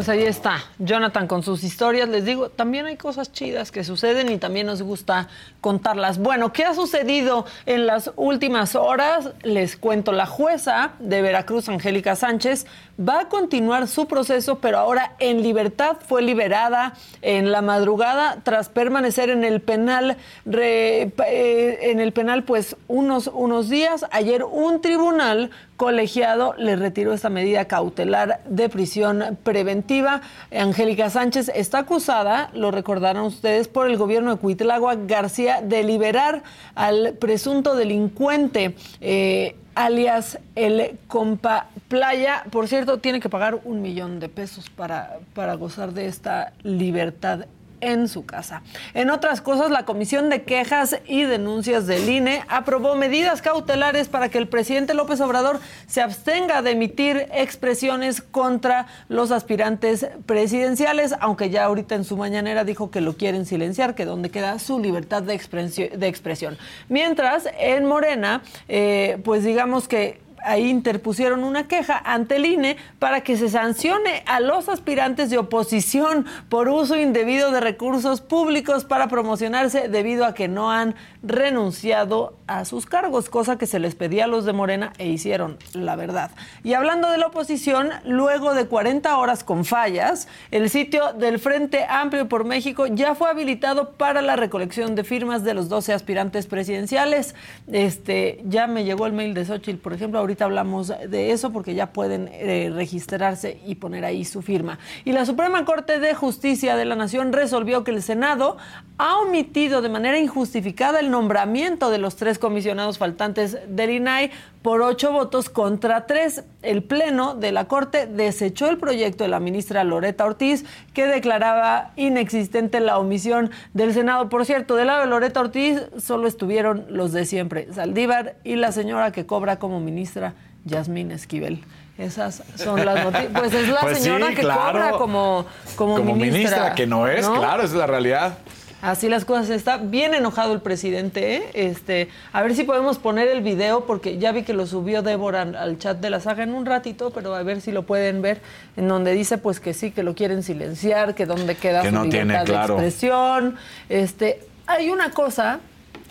Pues 0.00 0.08
ahí 0.08 0.22
está, 0.22 0.64
Jonathan 0.78 1.26
con 1.26 1.42
sus 1.42 1.62
historias. 1.62 2.08
Les 2.08 2.24
digo, 2.24 2.48
también 2.48 2.86
hay 2.86 2.96
cosas 2.96 3.32
chidas 3.32 3.70
que 3.70 3.84
suceden 3.84 4.30
y 4.30 4.38
también 4.38 4.66
nos 4.66 4.80
gusta 4.80 5.28
contarlas. 5.60 6.16
Bueno, 6.16 6.54
¿qué 6.54 6.64
ha 6.64 6.72
sucedido 6.72 7.44
en 7.66 7.84
las 7.84 8.10
últimas 8.16 8.76
horas? 8.76 9.32
Les 9.42 9.76
cuento, 9.76 10.12
la 10.12 10.24
jueza 10.24 10.92
de 11.00 11.20
Veracruz, 11.20 11.68
Angélica 11.68 12.16
Sánchez, 12.16 12.64
va 12.98 13.20
a 13.20 13.28
continuar 13.28 13.88
su 13.88 14.06
proceso, 14.06 14.58
pero 14.58 14.78
ahora 14.78 15.16
en 15.18 15.42
libertad 15.42 15.98
fue 16.06 16.22
liberada 16.22 16.94
en 17.20 17.52
la 17.52 17.60
madrugada 17.60 18.38
tras 18.42 18.70
permanecer 18.70 19.28
en 19.28 19.44
el 19.44 19.60
penal, 19.60 20.16
re, 20.46 21.12
eh, 21.26 21.78
en 21.82 22.00
el 22.00 22.12
penal 22.12 22.44
pues 22.44 22.74
unos, 22.88 23.26
unos 23.26 23.68
días. 23.68 24.06
Ayer 24.12 24.44
un 24.44 24.80
tribunal 24.80 25.50
colegiado 25.80 26.52
le 26.58 26.76
retiró 26.76 27.14
esta 27.14 27.30
medida 27.30 27.64
cautelar 27.64 28.42
de 28.44 28.68
prisión 28.68 29.38
preventiva. 29.42 30.20
Angélica 30.54 31.08
Sánchez 31.08 31.50
está 31.54 31.78
acusada, 31.78 32.50
lo 32.52 32.70
recordarán 32.70 33.22
ustedes, 33.22 33.66
por 33.66 33.88
el 33.88 33.96
gobierno 33.96 34.32
de 34.32 34.36
Cuitlagua 34.36 34.96
García 34.96 35.62
de 35.62 35.82
liberar 35.82 36.42
al 36.74 37.14
presunto 37.18 37.76
delincuente. 37.76 38.74
Eh, 39.00 39.56
alias 39.74 40.38
el 40.54 40.98
compa 41.08 41.68
playa. 41.88 42.44
Por 42.50 42.68
cierto, 42.68 42.98
tiene 42.98 43.18
que 43.18 43.30
pagar 43.30 43.60
un 43.64 43.80
millón 43.80 44.20
de 44.20 44.28
pesos 44.28 44.68
para, 44.68 45.16
para 45.32 45.54
gozar 45.54 45.94
de 45.94 46.04
esta 46.04 46.52
libertad 46.62 47.46
en 47.80 48.08
su 48.08 48.24
casa. 48.24 48.62
En 48.94 49.10
otras 49.10 49.40
cosas, 49.40 49.70
la 49.70 49.84
Comisión 49.84 50.30
de 50.30 50.42
Quejas 50.42 50.98
y 51.06 51.22
Denuncias 51.24 51.86
del 51.86 52.08
INE 52.08 52.44
aprobó 52.48 52.94
medidas 52.94 53.42
cautelares 53.42 54.08
para 54.08 54.28
que 54.28 54.38
el 54.38 54.48
presidente 54.48 54.94
López 54.94 55.20
Obrador 55.20 55.60
se 55.86 56.00
abstenga 56.00 56.62
de 56.62 56.72
emitir 56.72 57.28
expresiones 57.32 58.20
contra 58.22 58.86
los 59.08 59.30
aspirantes 59.30 60.06
presidenciales, 60.26 61.14
aunque 61.20 61.50
ya 61.50 61.64
ahorita 61.64 61.94
en 61.94 62.04
su 62.04 62.16
mañanera 62.16 62.64
dijo 62.64 62.90
que 62.90 63.00
lo 63.00 63.16
quieren 63.16 63.46
silenciar, 63.46 63.94
que 63.94 64.04
donde 64.04 64.30
queda 64.30 64.58
su 64.58 64.78
libertad 64.78 65.22
de, 65.22 65.34
expresión. 65.34 66.58
Mientras, 66.88 67.48
en 67.58 67.86
Morena, 67.86 68.42
eh, 68.68 69.18
pues 69.24 69.44
digamos 69.44 69.88
que 69.88 70.20
ahí 70.44 70.68
interpusieron 70.68 71.44
una 71.44 71.68
queja 71.68 72.00
ante 72.04 72.36
el 72.36 72.46
INE 72.46 72.76
para 72.98 73.22
que 73.22 73.36
se 73.36 73.48
sancione 73.48 74.22
a 74.26 74.40
los 74.40 74.68
aspirantes 74.68 75.30
de 75.30 75.38
oposición 75.38 76.26
por 76.48 76.68
uso 76.68 76.96
indebido 76.96 77.50
de 77.50 77.60
recursos 77.60 78.20
públicos 78.20 78.84
para 78.84 79.08
promocionarse 79.08 79.88
debido 79.88 80.24
a 80.24 80.34
que 80.34 80.48
no 80.48 80.70
han 80.70 80.94
renunciado 81.22 82.34
a 82.46 82.64
sus 82.64 82.86
cargos, 82.86 83.28
cosa 83.28 83.58
que 83.58 83.66
se 83.66 83.78
les 83.78 83.94
pedía 83.94 84.24
a 84.24 84.26
los 84.26 84.44
de 84.44 84.52
Morena 84.52 84.92
e 84.98 85.08
hicieron, 85.08 85.58
la 85.74 85.96
verdad. 85.96 86.30
Y 86.64 86.72
hablando 86.74 87.10
de 87.10 87.18
la 87.18 87.26
oposición, 87.26 87.90
luego 88.04 88.54
de 88.54 88.66
40 88.66 89.16
horas 89.16 89.44
con 89.44 89.64
fallas, 89.64 90.28
el 90.50 90.70
sitio 90.70 91.12
del 91.12 91.38
Frente 91.38 91.84
Amplio 91.88 92.28
por 92.28 92.44
México 92.44 92.86
ya 92.86 93.14
fue 93.14 93.28
habilitado 93.28 93.90
para 93.92 94.22
la 94.22 94.36
recolección 94.36 94.94
de 94.94 95.04
firmas 95.04 95.44
de 95.44 95.54
los 95.54 95.68
12 95.68 95.92
aspirantes 95.92 96.46
presidenciales. 96.46 97.34
Este, 97.70 98.40
ya 98.44 98.66
me 98.66 98.84
llegó 98.84 99.06
el 99.06 99.12
mail 99.12 99.34
de 99.34 99.44
Xochitl, 99.44 99.78
por 99.78 99.92
ejemplo, 99.92 100.18
ahorita 100.20 100.46
hablamos 100.46 100.88
de 100.88 101.32
eso 101.32 101.52
porque 101.52 101.74
ya 101.74 101.92
pueden 101.92 102.28
eh, 102.32 102.70
registrarse 102.74 103.60
y 103.66 103.74
poner 103.74 104.04
ahí 104.04 104.24
su 104.24 104.42
firma. 104.42 104.78
Y 105.04 105.12
la 105.12 105.26
Suprema 105.26 105.64
Corte 105.64 106.00
de 106.00 106.14
Justicia 106.14 106.76
de 106.76 106.84
la 106.84 106.96
Nación 106.96 107.32
resolvió 107.32 107.84
que 107.84 107.90
el 107.90 108.02
Senado 108.02 108.56
ha 108.98 109.18
omitido 109.18 109.82
de 109.82 109.88
manera 109.88 110.18
injustificada 110.18 111.00
el 111.00 111.09
nombramiento 111.10 111.90
de 111.90 111.98
los 111.98 112.16
tres 112.16 112.38
comisionados 112.38 112.98
faltantes 112.98 113.58
del 113.68 113.90
INAI 113.90 114.30
por 114.62 114.82
ocho 114.82 115.12
votos 115.12 115.50
contra 115.50 116.06
tres. 116.06 116.44
El 116.62 116.82
Pleno 116.82 117.34
de 117.34 117.52
la 117.52 117.66
Corte 117.66 118.06
desechó 118.06 118.68
el 118.68 118.78
proyecto 118.78 119.24
de 119.24 119.28
la 119.30 119.40
ministra 119.40 119.84
Loreta 119.84 120.24
Ortiz, 120.24 120.64
que 120.94 121.06
declaraba 121.06 121.92
inexistente 121.96 122.80
la 122.80 122.98
omisión 122.98 123.50
del 123.74 123.92
Senado. 123.94 124.28
Por 124.28 124.44
cierto, 124.46 124.76
del 124.76 124.88
lado 124.88 125.00
de 125.00 125.06
Loreta 125.06 125.40
Ortiz 125.40 125.80
solo 125.98 126.28
estuvieron 126.28 126.86
los 126.88 127.12
de 127.12 127.24
siempre, 127.26 127.72
Saldívar 127.72 128.36
y 128.44 128.56
la 128.56 128.72
señora 128.72 129.12
que 129.12 129.26
cobra 129.26 129.58
como 129.58 129.80
ministra, 129.80 130.34
Yasmín 130.64 131.10
Esquivel. 131.10 131.64
Esas 131.98 132.42
son 132.56 132.82
las 132.86 133.04
noticias. 133.04 133.30
Pues 133.34 133.52
es 133.52 133.68
la 133.68 133.80
Pues 133.80 133.98
señora 133.98 134.28
sí, 134.28 134.34
que 134.36 134.40
claro. 134.40 134.72
cobra 134.72 134.90
como, 134.92 135.44
como, 135.76 135.96
Como 135.96 136.14
ministra, 136.16 136.74
que 136.74 136.86
no 136.86 137.06
es, 137.06 137.26
¿no? 137.28 137.34
claro, 137.34 137.62
esa 137.62 137.72
es 137.74 137.78
la 137.78 137.86
realidad. 137.86 138.38
Así 138.82 139.08
las 139.08 139.24
cosas. 139.24 139.50
Está 139.50 139.76
bien 139.76 140.14
enojado 140.14 140.52
el 140.54 140.60
presidente. 140.60 141.36
¿eh? 141.36 141.42
Este, 141.54 142.08
a 142.32 142.42
ver 142.42 142.54
si 142.54 142.64
podemos 142.64 142.98
poner 142.98 143.28
el 143.28 143.42
video, 143.42 143.84
porque 143.84 144.18
ya 144.18 144.32
vi 144.32 144.42
que 144.42 144.52
lo 144.54 144.66
subió 144.66 145.02
Débora 145.02 145.42
al- 145.42 145.78
chat 145.78 145.98
de 145.98 146.08
la 146.10 146.20
saga 146.20 146.42
en 146.44 146.54
un 146.54 146.64
ratito, 146.64 147.10
pero 147.10 147.34
a 147.34 147.42
ver 147.42 147.60
si 147.60 147.72
lo 147.72 147.82
pueden 147.84 148.22
ver, 148.22 148.40
en 148.76 148.88
donde 148.88 149.12
dice 149.12 149.36
pues 149.38 149.60
que 149.60 149.74
sí, 149.74 149.90
que 149.90 150.02
lo 150.02 150.14
quieren 150.14 150.42
silenciar, 150.42 151.14
que 151.14 151.26
dónde 151.26 151.56
queda 151.56 151.82
Que 151.82 151.88
su 151.88 151.94
no 151.94 152.02
tiene, 152.08 152.24
libertad 152.32 152.44
claro. 152.46 152.76
de 152.76 152.86
expresión. 152.86 153.56
Este, 153.88 154.40
hay 154.66 154.88
una 154.90 155.10
cosa 155.10 155.60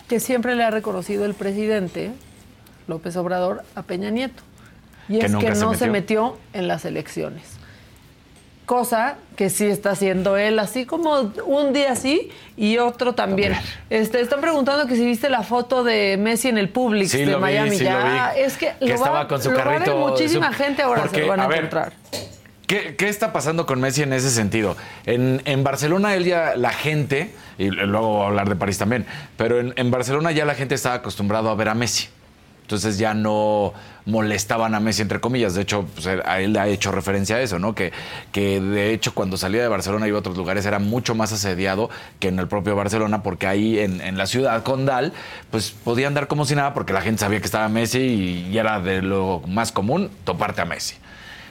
que 0.08 0.20
siempre 0.20 0.54
le 0.54 0.62
ha 0.64 0.70
reconocido 0.70 1.24
el 1.24 1.34
presidente 1.34 2.10
López 2.88 3.16
Obrador 3.16 3.62
a 3.74 3.82
Peña 3.82 4.10
Nieto, 4.10 4.42
y 5.08 5.18
Que 5.18 5.26
es 5.26 5.36
que 5.36 5.50
no 5.50 5.74
se 5.74 5.86
metió. 5.88 6.32
metió 6.32 6.36
en 6.52 6.68
las 6.68 6.84
elecciones 6.84 7.42
cosa 8.70 9.16
que 9.34 9.50
sí 9.50 9.66
está 9.66 9.90
haciendo 9.90 10.36
él, 10.36 10.60
así 10.60 10.86
como 10.86 11.32
un 11.44 11.72
día 11.72 11.96
sí 11.96 12.30
y 12.56 12.78
otro 12.78 13.16
también. 13.16 13.52
Este, 13.90 14.20
están 14.20 14.40
preguntando 14.40 14.86
que 14.86 14.94
si 14.94 15.04
viste 15.04 15.28
la 15.28 15.42
foto 15.42 15.82
de 15.82 16.16
Messi 16.16 16.50
en 16.50 16.56
el 16.56 16.68
Publix 16.68 17.10
Sí, 17.10 17.18
de 17.18 17.26
lo 17.32 17.38
vi, 17.38 17.42
Miami. 17.42 17.76
sí, 17.76 17.82
ya, 17.82 17.98
lo 17.98 18.04
vi. 18.36 18.40
es 18.42 18.56
que, 18.56 18.72
Que 18.78 18.86
lo 18.86 18.94
estaba 18.94 19.22
va, 19.24 19.28
con 19.28 19.42
su 19.42 19.50
lo 19.50 19.56
va 19.56 19.62
a 19.62 19.68
ver 19.70 19.78
carrito, 19.80 19.96
muchísima 19.96 20.52
su- 20.52 20.58
gente 20.62 20.82
ahora 20.82 21.02
se 21.02 21.08
porque, 21.08 21.20
lo 21.22 21.26
van 21.26 21.40
a, 21.40 21.44
a 21.44 21.48
ver, 21.48 21.58
encontrar. 21.58 21.92
¿Qué, 22.68 22.94
qué 22.94 23.08
está 23.08 23.32
pasando 23.32 23.66
con 23.66 23.80
Messi 23.80 24.02
en 24.04 24.12
ese 24.12 24.30
sentido? 24.30 24.76
En, 25.04 25.42
en 25.46 25.64
Barcelona 25.64 26.14
él 26.14 26.24
ya, 26.24 26.54
la 26.54 26.70
gente, 26.70 27.32
y 27.58 27.70
luego 27.70 28.06
voy 28.06 28.22
a 28.22 28.26
hablar 28.28 28.48
de 28.48 28.54
París 28.54 28.78
también, 28.78 29.04
pero 29.36 29.58
en, 29.58 29.72
en 29.74 29.90
Barcelona 29.90 30.30
ya 30.30 30.44
la 30.44 30.54
gente 30.54 30.76
estaba 30.76 30.94
acostumbrado 30.94 31.50
a 31.50 31.56
ver 31.56 31.68
a 31.70 31.74
Messi. 31.74 32.06
Entonces 32.62 32.98
ya 32.98 33.14
no 33.14 33.72
molestaban 34.06 34.74
a 34.74 34.80
Messi, 34.80 35.02
entre 35.02 35.20
comillas. 35.20 35.54
De 35.54 35.62
hecho, 35.62 35.86
pues, 35.94 36.06
a 36.06 36.40
él 36.40 36.56
ha 36.56 36.68
hecho 36.68 36.92
referencia 36.92 37.36
a 37.36 37.40
eso, 37.40 37.58
¿no? 37.58 37.74
Que, 37.74 37.92
que 38.32 38.60
de 38.60 38.92
hecho 38.92 39.14
cuando 39.14 39.36
salía 39.36 39.62
de 39.62 39.68
Barcelona 39.68 40.06
y 40.06 40.08
iba 40.08 40.18
a 40.18 40.20
otros 40.20 40.36
lugares 40.36 40.66
era 40.66 40.78
mucho 40.78 41.14
más 41.14 41.32
asediado 41.32 41.90
que 42.18 42.28
en 42.28 42.38
el 42.38 42.48
propio 42.48 42.76
Barcelona, 42.76 43.22
porque 43.22 43.46
ahí 43.46 43.78
en, 43.78 44.00
en 44.00 44.16
la 44.16 44.26
ciudad 44.26 44.62
condal, 44.62 45.12
pues 45.50 45.70
podía 45.70 46.06
andar 46.06 46.28
como 46.28 46.44
si 46.44 46.54
nada, 46.54 46.74
porque 46.74 46.92
la 46.92 47.00
gente 47.00 47.20
sabía 47.20 47.40
que 47.40 47.46
estaba 47.46 47.68
Messi 47.68 47.98
y, 47.98 48.48
y 48.50 48.58
era 48.58 48.80
de 48.80 49.02
lo 49.02 49.42
más 49.46 49.72
común 49.72 50.10
toparte 50.24 50.60
a 50.62 50.64
Messi. 50.64 50.96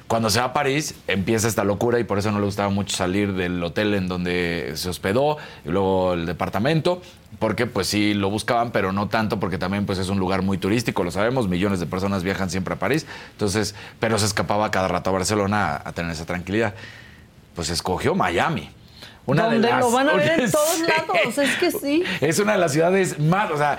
Cuando 0.10 0.32
se 0.32 0.40
va 0.40 0.46
a 0.46 0.54
París, 0.54 0.96
empieza 1.08 1.48
esta 1.48 1.64
locura 1.64 2.00
y 2.00 2.04
por 2.04 2.18
eso 2.18 2.32
no 2.32 2.40
le 2.40 2.46
gustaba 2.46 2.70
mucho 2.70 2.98
salir 2.98 3.34
del 3.34 3.64
hotel 3.64 3.94
en 3.94 4.08
donde 4.08 4.72
se 4.74 4.90
hospedó 4.90 5.38
y 5.64 5.70
luego 5.70 6.14
el 6.14 6.26
departamento, 6.26 7.04
porque 7.38 7.68
pues 7.68 7.86
sí 7.86 8.16
lo 8.16 8.32
buscaban, 8.32 8.72
pero 8.72 8.92
no 8.92 9.08
tanto 9.08 9.40
porque 9.40 9.60
también 9.60 9.86
pues 9.86 10.00
es 10.00 10.10
un 10.10 10.18
lugar 10.18 10.42
muy 10.42 10.58
turístico, 10.58 11.04
lo 11.04 11.12
sabemos, 11.12 11.48
millones 11.48 11.80
de 11.80 11.86
personas 11.86 12.24
viajan 12.24 12.50
siempre 12.50 12.74
a 12.74 12.80
París, 12.80 13.06
entonces, 13.34 13.76
pero 14.00 14.18
se 14.18 14.26
escapaba 14.26 14.72
cada 14.72 14.88
rato 14.88 15.12
a 15.12 15.14
Barcelona 15.14 15.76
a, 15.76 15.90
a 15.90 15.92
tener 15.92 16.12
esa 16.12 16.26
tranquilidad. 16.26 16.74
Pues 17.54 17.70
escogió 17.70 18.16
Miami. 18.16 18.72
Una 19.30 19.44
de 19.46 19.54
Donde 19.54 19.70
las. 19.70 19.80
lo 19.80 19.92
van 19.92 20.10
a 20.10 20.14
ver 20.14 20.40
en 20.40 20.52
todos 20.52 20.80
lados, 20.80 21.38
es 21.38 21.56
que 21.58 21.72
sí. 21.80 22.04
Es 22.22 22.40
una 22.40 22.54
de 22.54 22.58
las 22.60 22.72
ciudades 22.72 23.20
más, 23.20 23.52
o 23.52 23.58
sea, 23.58 23.78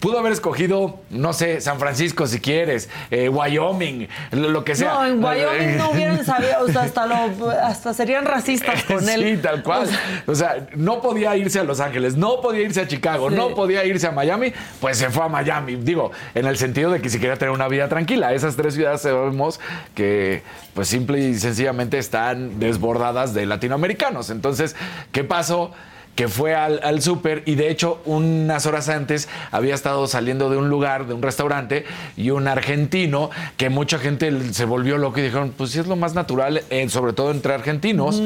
pudo 0.00 0.18
haber 0.18 0.32
escogido, 0.32 1.00
no 1.10 1.32
sé, 1.32 1.60
San 1.60 1.78
Francisco 1.78 2.26
si 2.26 2.40
quieres, 2.40 2.88
eh, 3.10 3.28
Wyoming, 3.28 4.08
lo 4.32 4.50
lo 4.50 4.64
que 4.64 4.74
sea. 4.74 4.94
No, 4.94 5.06
en 5.06 5.24
Wyoming 5.24 5.76
no 5.76 5.90
hubieran 5.90 6.24
sabido, 6.24 6.60
o 6.60 6.68
sea, 6.68 6.82
hasta, 6.82 7.06
lo, 7.06 7.50
hasta 7.50 7.94
serían 7.94 8.24
racistas 8.24 8.82
con 8.84 9.08
él. 9.08 9.22
Sí, 9.22 9.36
tal 9.42 9.62
cual. 9.62 9.88
O 10.26 10.34
sea, 10.34 10.66
no 10.74 11.00
podía 11.00 11.36
irse 11.36 11.60
a 11.60 11.64
Los 11.64 11.80
Ángeles, 11.80 12.16
no 12.16 12.40
podía 12.40 12.62
irse 12.62 12.80
a 12.80 12.88
Chicago, 12.88 13.30
Sí. 13.30 13.36
no 13.36 13.54
podía 13.54 13.84
irse 13.84 14.06
a 14.06 14.10
Miami, 14.10 14.52
pues 14.80 14.98
se 14.98 15.10
fue 15.10 15.24
a 15.24 15.28
Miami. 15.28 15.76
Digo, 15.76 16.10
en 16.34 16.46
el 16.46 16.56
sentido 16.56 16.90
de 16.90 17.00
que 17.00 17.08
si 17.08 17.18
quería 17.18 17.36
tener 17.36 17.52
una 17.52 17.68
vida 17.68 17.88
tranquila. 17.88 18.32
Esas 18.34 18.56
tres 18.56 18.74
ciudades 18.74 19.02
sabemos 19.02 19.60
que, 19.94 20.42
pues 20.74 20.88
simple 20.88 21.18
y 21.20 21.34
sencillamente 21.34 21.98
están 21.98 22.58
desbordadas 22.60 23.34
de 23.34 23.46
latinoamericanos. 23.46 24.30
Entonces, 24.30 24.76
¿qué 25.12 25.24
pasó? 25.24 25.72
que 26.20 26.28
fue 26.28 26.54
al, 26.54 26.80
al 26.82 27.00
súper 27.00 27.42
y 27.46 27.54
de 27.54 27.70
hecho 27.70 28.02
unas 28.04 28.66
horas 28.66 28.90
antes 28.90 29.26
había 29.52 29.74
estado 29.74 30.06
saliendo 30.06 30.50
de 30.50 30.58
un 30.58 30.68
lugar, 30.68 31.06
de 31.06 31.14
un 31.14 31.22
restaurante 31.22 31.86
y 32.14 32.28
un 32.28 32.46
argentino 32.46 33.30
que 33.56 33.70
mucha 33.70 33.98
gente 33.98 34.52
se 34.52 34.66
volvió 34.66 34.98
loco 34.98 35.18
y 35.18 35.22
dijeron, 35.22 35.54
pues 35.56 35.70
sí 35.70 35.78
es 35.78 35.86
lo 35.86 35.96
más 35.96 36.14
natural, 36.14 36.62
eh, 36.68 36.88
sobre 36.90 37.14
todo 37.14 37.30
entre 37.30 37.54
argentinos. 37.54 38.22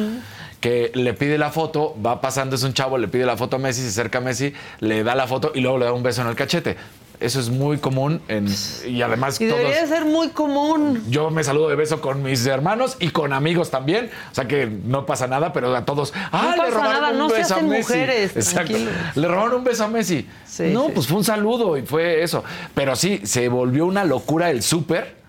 que 0.60 0.90
le 0.94 1.12
pide 1.12 1.36
la 1.36 1.50
foto, 1.50 1.94
va 2.04 2.22
pasando, 2.22 2.56
es 2.56 2.62
un 2.62 2.72
chavo, 2.72 2.96
le 2.96 3.06
pide 3.06 3.26
la 3.26 3.36
foto 3.36 3.56
a 3.56 3.58
Messi, 3.58 3.82
se 3.82 3.88
acerca 3.88 4.16
a 4.16 4.20
Messi, 4.22 4.54
le 4.80 5.04
da 5.04 5.14
la 5.14 5.26
foto 5.26 5.52
y 5.54 5.60
luego 5.60 5.76
le 5.76 5.84
da 5.84 5.92
un 5.92 6.02
beso 6.02 6.22
en 6.22 6.28
el 6.28 6.34
cachete. 6.34 6.76
Eso 7.20 7.40
es 7.40 7.48
muy 7.48 7.78
común 7.78 8.20
en, 8.28 8.48
y 8.86 9.02
además 9.02 9.40
Y 9.40 9.46
debería 9.46 9.82
de 9.82 9.86
ser 9.86 10.04
muy 10.04 10.28
común. 10.30 11.02
Yo 11.08 11.30
me 11.30 11.44
saludo 11.44 11.68
de 11.68 11.76
beso 11.76 12.00
con 12.00 12.22
mis 12.22 12.44
hermanos 12.46 12.96
y 12.98 13.10
con 13.10 13.32
amigos 13.32 13.70
también. 13.70 14.10
O 14.32 14.34
sea 14.34 14.46
que 14.48 14.66
no 14.66 15.06
pasa 15.06 15.26
nada, 15.26 15.52
pero 15.52 15.74
a 15.74 15.84
todos. 15.84 16.12
¡Ah, 16.32 16.52
le 16.52 16.58
pasa 16.58 16.70
robaron 16.70 16.92
nada, 16.92 17.10
un 17.12 17.18
no 17.18 17.28
se 17.30 17.36
beso 17.36 17.54
a 17.54 17.56
hacen 17.56 17.68
Messi! 17.68 17.92
mujeres, 17.92 18.32
Exacto. 18.36 18.76
Le 19.14 19.28
robaron 19.28 19.54
un 19.54 19.64
beso 19.64 19.84
a 19.84 19.88
Messi. 19.88 20.26
no, 20.72 20.88
pues 20.88 21.06
fue 21.06 21.18
un 21.18 21.24
saludo 21.24 21.76
y 21.76 21.82
fue 21.82 22.22
eso. 22.22 22.42
Pero 22.74 22.96
sí, 22.96 23.20
se 23.24 23.48
volvió 23.48 23.86
una 23.86 24.04
locura 24.04 24.50
el 24.50 24.62
súper. 24.62 25.23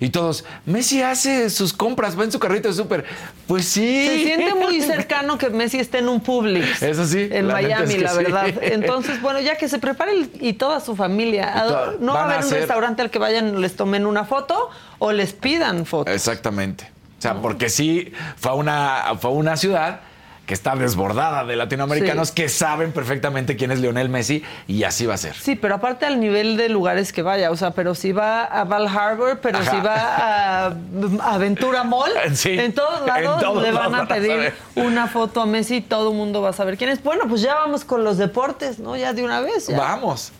Y 0.00 0.10
todos, 0.10 0.44
Messi 0.64 1.02
hace 1.02 1.50
sus 1.50 1.72
compras, 1.72 2.16
va 2.18 2.22
en 2.24 2.30
su 2.30 2.38
carrito 2.38 2.68
de 2.68 2.74
súper. 2.74 3.04
Pues 3.48 3.64
sí. 3.66 4.06
Se 4.06 4.22
siente 4.22 4.54
muy 4.54 4.80
cercano 4.80 5.38
que 5.38 5.50
Messi 5.50 5.78
esté 5.80 5.98
en 5.98 6.08
un 6.08 6.20
Publix. 6.20 6.82
Eso 6.82 7.04
sí, 7.04 7.28
En 7.32 7.48
la 7.48 7.54
Miami, 7.54 7.84
es 7.90 7.94
que 7.96 8.00
la 8.02 8.10
sí. 8.10 8.16
verdad. 8.18 8.46
Entonces, 8.62 9.20
bueno, 9.20 9.40
ya 9.40 9.56
que 9.56 9.68
se 9.68 9.78
prepare 9.80 10.12
el- 10.12 10.30
y 10.40 10.52
toda 10.52 10.78
su 10.80 10.94
familia. 10.94 11.52
¿a- 11.58 11.66
toda- 11.66 11.94
No 11.98 12.14
va 12.14 12.22
a 12.22 12.24
haber 12.34 12.44
un 12.44 12.50
restaurante 12.50 13.02
al 13.02 13.10
que 13.10 13.18
vayan, 13.18 13.60
les 13.60 13.74
tomen 13.74 14.06
una 14.06 14.24
foto 14.24 14.70
o 15.00 15.10
les 15.12 15.32
pidan 15.32 15.84
foto. 15.84 16.10
Exactamente. 16.10 16.90
O 17.18 17.20
sea, 17.22 17.34
porque 17.34 17.68
sí, 17.68 18.12
fue 18.36 18.54
una, 18.54 19.02
fue 19.20 19.30
a 19.30 19.34
una 19.34 19.56
ciudad 19.56 20.00
que 20.48 20.54
está 20.54 20.74
desbordada 20.74 21.44
de 21.44 21.56
latinoamericanos 21.56 22.28
Sí. 22.28 22.34
que 22.34 22.48
saben 22.48 22.92
perfectamente 22.92 23.54
quién 23.54 23.70
es 23.70 23.80
Lionel 23.80 24.08
Messi 24.08 24.42
y 24.66 24.82
así 24.84 25.04
va 25.04 25.12
a 25.12 25.18
ser. 25.18 25.34
Sí, 25.34 25.56
pero 25.56 25.74
aparte 25.74 26.06
al 26.06 26.18
nivel 26.18 26.56
de 26.56 26.70
lugares 26.70 27.12
que 27.12 27.20
vaya, 27.20 27.50
o 27.50 27.56
sea, 27.56 27.72
pero 27.72 27.94
si 27.94 28.12
va 28.12 28.44
a 28.44 28.64
Val 28.64 28.88
Harbor, 28.88 29.40
pero 29.42 29.58
Ajá. 29.58 29.70
si 29.70 29.76
va 29.76 29.96
a, 30.16 31.34
Aventura 31.34 31.84
Mall, 31.84 32.10
Sí, 32.32 32.58
en 32.58 32.72
todos 32.72 33.04
lados 33.06 33.42
en 33.42 33.46
todos 33.46 33.62
le 33.62 33.72
van 33.72 33.92
lados 33.92 34.10
a 34.10 34.14
pedir 34.14 34.54
una 34.74 35.06
foto 35.06 35.42
a 35.42 35.46
Messi 35.46 35.76
y 35.76 35.80
todo 35.82 36.12
el 36.12 36.16
mundo 36.16 36.40
va 36.40 36.48
a 36.48 36.54
saber 36.54 36.78
quién 36.78 36.88
es. 36.88 37.02
Bueno, 37.02 37.24
pues 37.28 37.42
ya 37.42 37.54
vamos 37.54 37.84
con 37.84 38.02
los 38.02 38.16
deportes, 38.16 38.78
¿no? 38.78 38.96
Ya 38.96 39.12
de 39.12 39.24
una 39.24 39.40
vez. 39.40 39.66
ya. 39.66 39.76
Vamos. 39.76 40.32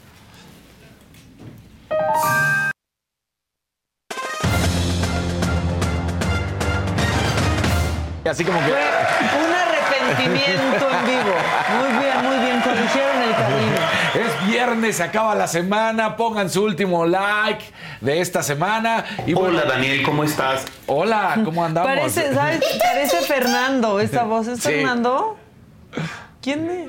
Así 8.28 8.44
como 8.44 8.58
que. 8.60 8.66
Fue 8.66 9.42
arrepentimiento 10.08 10.86
en 10.90 11.06
vivo. 11.06 11.34
Muy 11.78 12.04
bien, 12.04 12.22
muy 12.24 12.46
bien, 12.46 12.60
corrigieron 12.60 13.22
el 13.22 13.34
camino. 13.34 13.76
Es 14.14 14.48
viernes, 14.48 14.96
se 14.96 15.02
acaba 15.02 15.34
la 15.34 15.46
semana. 15.46 16.16
Pongan 16.16 16.50
su 16.50 16.64
último 16.64 17.06
like 17.06 17.64
de 18.00 18.20
esta 18.20 18.42
semana. 18.42 19.04
Y 19.26 19.34
Hola, 19.34 19.64
Daniel, 19.64 20.02
¿cómo 20.02 20.24
estás? 20.24 20.64
Hola, 20.86 21.38
¿cómo 21.44 21.64
andamos? 21.64 21.90
Parece, 21.90 22.34
¿sabes? 22.34 22.60
Parece 22.82 23.18
Fernando, 23.22 24.00
esa 24.00 24.24
voz. 24.24 24.48
¿Es 24.48 24.60
Sí. 24.60 24.68
Fernando? 24.70 25.36
¿Quién 26.42 26.70
es? 26.70 26.88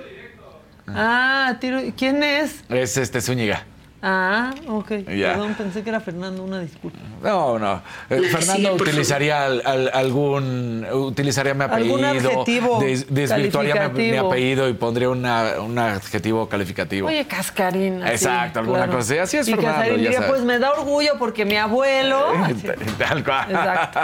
Ah, 0.88 1.56
tiro, 1.60 1.80
¿quién 1.98 2.24
es? 2.24 2.64
Es 2.70 2.98
este 2.98 3.22
Zúñiga. 3.22 3.64
Ah, 4.02 4.54
ok. 4.68 4.92
Ya. 5.16 5.34
Perdón, 5.34 5.56
pensé 5.58 5.84
que 5.84 5.90
era 5.90 6.00
Fernando, 6.00 6.44
una 6.44 6.60
disculpa. 6.60 6.98
No, 7.22 7.60
no. 7.60 7.82
Eh, 8.10 8.22
Fernando 8.32 8.70
Sí, 8.78 8.82
utilizaría 8.82 9.46
al- 9.46 9.62
al- 9.66 9.92
algún. 9.94 10.86
Utilizaría 10.90 11.54
mi 11.54 11.64
Algún 11.66 12.06
apellido. 12.06 12.30
adjetivo 12.32 12.80
des- 12.80 13.14
desvirtuaría 13.14 13.90
mi- 13.90 14.16
apellido 14.18 14.70
y 14.70 14.74
pondría 14.74 15.10
una- 15.10 15.60
un 15.60 15.78
adjetivo 15.78 16.48
calificativo. 16.48 17.08
Oye, 17.10 17.26
Cascarín. 17.28 18.02
Exacto, 18.08 18.60
alguna 18.60 18.86
claro. 18.86 18.94
cosa 19.00 19.14
así. 19.14 19.18
Así 19.20 19.38
es 19.38 19.48
y 19.50 19.52
Fernando, 19.52 19.76
Cascarín 19.80 19.96
ya 19.98 20.02
diría, 20.04 20.18
sabes. 20.20 20.30
pues 20.32 20.44
me 20.44 20.60
da 20.60 20.72
orgullo 20.72 21.14
porque 21.20 21.44
mi 21.44 21.58
abuelo... 21.58 22.26
Tal 22.98 23.24
cual. 23.24 23.50
Exacto. 23.52 24.00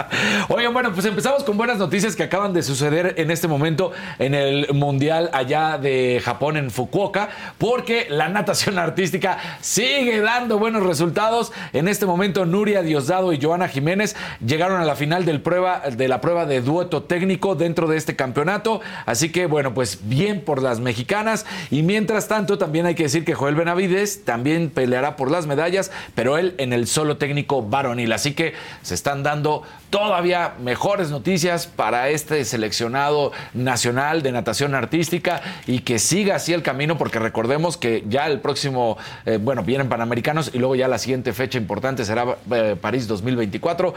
Oigan, 0.54 0.74
bueno, 0.74 0.92
pues 0.92 1.06
empezamos 1.06 1.42
con 1.44 1.56
buenas 1.56 1.78
noticias 1.78 2.14
que 2.14 2.22
acaban 2.22 2.52
de 2.52 2.62
suceder 2.62 3.14
en 3.16 3.30
este 3.30 3.48
momento 3.48 3.92
en 4.18 4.34
el 4.34 4.74
Mundial 4.74 5.30
allá 5.32 5.78
de 5.78 6.20
Japón, 6.24 6.56
en 6.58 6.70
Fukuoka, 6.70 7.28
porque 7.56 8.06
la 8.10 8.28
natación 8.28 8.78
artística 8.78 9.38
sigue 9.86 10.20
dando 10.20 10.58
buenos 10.58 10.82
resultados. 10.82 11.52
En 11.72 11.86
este 11.86 12.06
momento, 12.06 12.44
Nuria 12.44 12.82
Diosdado 12.82 13.32
y 13.32 13.40
Joana 13.40 13.68
Jiménez 13.68 14.16
llegaron 14.44 14.80
a 14.80 14.84
la 14.84 14.96
final 14.96 15.24
del 15.24 15.40
prueba, 15.40 15.82
de 15.90 16.08
la 16.08 16.20
prueba 16.20 16.44
de 16.44 16.60
dueto 16.60 17.04
técnico 17.04 17.54
dentro 17.54 17.86
de 17.86 17.96
este 17.96 18.16
campeonato. 18.16 18.80
Así 19.04 19.30
que, 19.30 19.46
bueno, 19.46 19.74
pues 19.74 20.00
bien 20.02 20.40
por 20.40 20.60
las 20.60 20.80
mexicanas. 20.80 21.46
Y 21.70 21.82
mientras 21.82 22.26
tanto, 22.26 22.58
también 22.58 22.86
hay 22.86 22.94
que 22.96 23.04
decir 23.04 23.24
que 23.24 23.34
Joel 23.34 23.54
Benavides 23.54 24.24
también 24.24 24.70
peleará 24.70 25.14
por 25.14 25.30
las 25.30 25.46
medallas, 25.46 25.92
pero 26.14 26.36
él 26.36 26.54
en 26.58 26.72
el 26.72 26.88
solo 26.88 27.16
técnico 27.16 27.62
varonil. 27.62 28.12
Así 28.12 28.34
que 28.34 28.54
se 28.82 28.94
están 28.94 29.22
dando 29.22 29.62
todavía 29.96 30.52
mejores 30.62 31.10
noticias 31.10 31.66
para 31.66 32.10
este 32.10 32.44
seleccionado 32.44 33.32
nacional 33.54 34.22
de 34.22 34.30
natación 34.30 34.74
artística 34.74 35.40
y 35.66 35.78
que 35.78 35.98
siga 35.98 36.36
así 36.36 36.52
el 36.52 36.62
camino, 36.62 36.98
porque 36.98 37.18
recordemos 37.18 37.78
que 37.78 38.04
ya 38.06 38.26
el 38.26 38.40
próximo, 38.40 38.98
eh, 39.24 39.38
bueno, 39.40 39.62
vienen 39.62 39.88
Panamericanos 39.88 40.50
y 40.52 40.58
luego 40.58 40.76
ya 40.76 40.86
la 40.86 40.98
siguiente 40.98 41.32
fecha 41.32 41.56
importante 41.56 42.04
será 42.04 42.36
eh, 42.50 42.76
París 42.78 43.08
2024. 43.08 43.94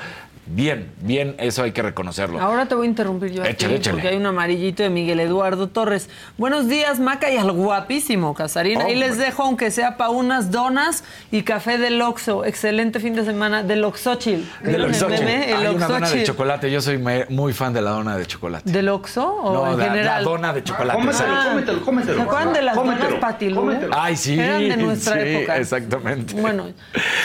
Bien, 0.52 0.90
bien, 1.02 1.36
eso 1.38 1.62
hay 1.62 1.74
que 1.74 1.84
reconocerlo. 1.84 2.40
Ahora 2.40 2.66
te 2.66 2.74
voy 2.74 2.88
a 2.88 2.90
interrumpir 2.90 3.32
yo 3.32 3.44
aquí, 3.44 3.66
Échale, 3.66 3.80
porque 3.92 4.08
hay 4.08 4.18
un 4.18 4.26
amarillito 4.26 4.82
de 4.82 4.90
Miguel 4.90 5.20
Eduardo 5.20 5.68
Torres. 5.68 6.10
Buenos 6.38 6.68
días, 6.68 7.00
Maca, 7.00 7.30
y 7.30 7.38
al 7.38 7.52
guapísimo 7.52 8.34
Casarín. 8.34 8.82
Ahí 8.82 8.96
les 8.96 9.18
dejo, 9.20 9.44
aunque 9.44 9.70
sea 9.70 9.96
para 9.96 10.10
unas 10.10 10.50
donas 10.50 11.04
y 11.30 11.44
café 11.44 11.78
del 11.78 12.02
Oxxo. 12.02 12.46
Excelente 12.46 13.00
fin 13.00 13.14
de 13.14 13.26
semana 13.26 13.62
del 13.62 13.84
Oxochil. 13.84 14.50
Del 14.64 14.70
¿Vieron 14.78 14.96
el 14.96 15.04
Oxochil. 15.04 15.26
meme? 15.26 15.52
El 15.52 15.58
Hay 15.58 15.68
dona 15.94 16.10
de 16.10 16.24
chocolate. 16.24 16.72
Yo 16.72 16.82
soy 16.82 16.98
me- 16.98 17.26
muy 17.30 17.54
fan 17.54 17.74
de 17.74 17.82
la 17.82 17.92
dona 17.92 18.18
de 18.18 18.26
chocolate. 18.26 18.70
¿Del 18.72 18.90
Oxxo 18.90 19.26
o 19.28 19.54
No, 19.54 19.82
en 19.82 20.06
la- 20.06 20.22
dona 20.22 20.54
de 20.54 20.64
chocolate, 20.64 21.00
Cómetelo, 21.00 21.34
Ah, 21.34 21.46
cómetelo, 21.50 21.82
cómetelo. 21.86 22.16
¿Se 22.18 22.22
acuerdan 22.24 22.54
de 22.54 22.62
las 22.62 22.76
Cómetelo, 22.76 23.06
donas 23.10 23.20
patilú? 23.22 23.72
Ay, 23.92 24.16
sí. 24.16 24.40
Eran 24.40 24.70
de 24.70 24.78
nuestra 24.78 25.14
sí, 25.14 25.20
época. 25.30 25.58
Exactamente. 25.58 26.34
Bueno, 26.40 26.68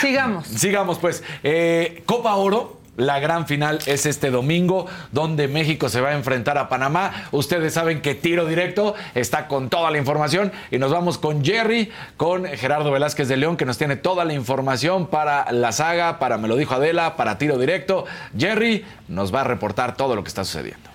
sigamos. 0.01 0.47
Sigamos, 0.47 0.99
pues. 0.99 1.23
Eh, 1.43 2.03
Copa 2.05 2.35
Oro. 2.35 2.74
La 2.97 3.19
gran 3.19 3.45
final 3.45 3.79
es 3.85 4.05
este 4.05 4.31
domingo, 4.31 4.87
donde 5.11 5.47
México 5.49 5.89
se 5.89 5.99
va 5.99 6.09
a 6.09 6.13
enfrentar 6.13 6.57
a 6.57 6.69
Panamá. 6.69 7.27
Ustedes 7.31 7.73
saben 7.73 8.01
que 8.01 8.15
tiro 8.15 8.45
directo 8.45 8.95
está 9.15 9.47
con 9.47 9.69
toda 9.69 9.91
la 9.91 9.97
información. 9.97 10.53
Y 10.71 10.77
nos 10.77 10.91
vamos 10.91 11.17
con 11.17 11.43
Jerry, 11.43 11.91
con 12.15 12.45
Gerardo 12.45 12.91
Velázquez 12.91 13.27
de 13.27 13.35
León, 13.35 13.57
que 13.57 13.65
nos 13.65 13.77
tiene 13.77 13.97
toda 13.97 14.23
la 14.23 14.33
información 14.33 15.07
para 15.07 15.51
la 15.51 15.73
saga, 15.73 16.19
para 16.19 16.37
Me 16.37 16.47
lo 16.47 16.55
dijo 16.55 16.73
Adela, 16.73 17.17
para 17.17 17.37
tiro 17.37 17.57
directo. 17.57 18.05
Jerry 18.37 18.85
nos 19.09 19.33
va 19.33 19.41
a 19.41 19.43
reportar 19.43 19.97
todo 19.97 20.15
lo 20.15 20.23
que 20.23 20.29
está 20.29 20.45
sucediendo. 20.45 20.89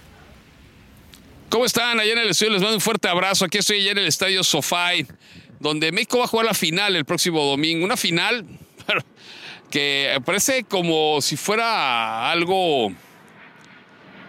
¿Cómo 1.51 1.64
están? 1.64 2.01
Allá 2.01 2.12
en 2.12 2.18
el 2.20 2.30
estudio 2.30 2.53
les 2.53 2.62
mando 2.62 2.76
un 2.76 2.80
fuerte 2.80 3.09
abrazo. 3.09 3.44
Aquí 3.44 3.59
estoy 3.59 3.80
allá 3.80 3.90
en 3.90 3.98
el 3.98 4.07
estadio 4.07 4.42
SoFi, 4.42 5.07
donde 5.59 5.92
México 5.92 6.18
va 6.18 6.24
a 6.24 6.28
jugar 6.28 6.46
la 6.46 6.55
final 6.55 6.96
el 6.96 7.05
próximo 7.05 7.44
domingo. 7.44 7.84
Una 7.84 7.96
final 7.96 8.46
que 9.71 10.21
parece 10.25 10.64
como 10.64 11.21
si 11.21 11.37
fuera 11.37 12.31
algo, 12.31 12.93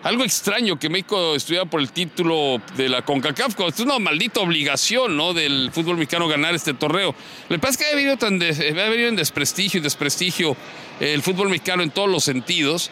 algo 0.04 0.24
extraño 0.24 0.78
que 0.78 0.90
México 0.90 1.36
estuviera 1.36 1.66
por 1.66 1.82
el 1.82 1.92
título 1.92 2.62
de 2.76 2.90
la 2.90 3.02
CONCACAF. 3.02 3.60
Es 3.68 3.80
una 3.80 4.00
maldita 4.00 4.40
obligación 4.42 5.18
¿no? 5.18 5.34
del 5.34 5.72
fútbol 5.74 5.98
mexicano 5.98 6.28
ganar 6.28 6.54
este 6.54 6.74
torneo. 6.74 7.16
Lo 7.50 7.56
que 7.56 7.60
pasa 7.60 7.72
es 7.72 7.78
que 7.78 7.86
ha 7.92 7.96
venido, 7.96 8.18
tan 8.18 8.36
ha 8.36 8.90
venido 8.90 9.10
en 9.10 9.16
desprestigio 9.16 9.80
y 9.80 9.84
desprestigio 9.84 10.56
el 11.00 11.22
fútbol 11.22 11.50
mexicano 11.50 11.82
en 11.84 11.90
todos 11.90 12.10
los 12.10 12.24
sentidos 12.24 12.92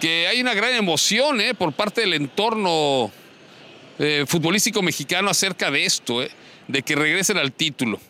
que 0.00 0.26
hay 0.26 0.40
una 0.40 0.54
gran 0.54 0.74
emoción 0.74 1.40
¿eh? 1.40 1.54
por 1.54 1.72
parte 1.72 2.00
del 2.00 2.14
entorno 2.14 3.12
eh, 3.98 4.24
futbolístico 4.26 4.82
mexicano 4.82 5.30
acerca 5.30 5.70
de 5.70 5.84
esto, 5.84 6.22
¿eh? 6.22 6.30
de 6.66 6.82
que 6.82 6.96
regresen 6.96 7.36
al 7.36 7.52
título. 7.52 8.00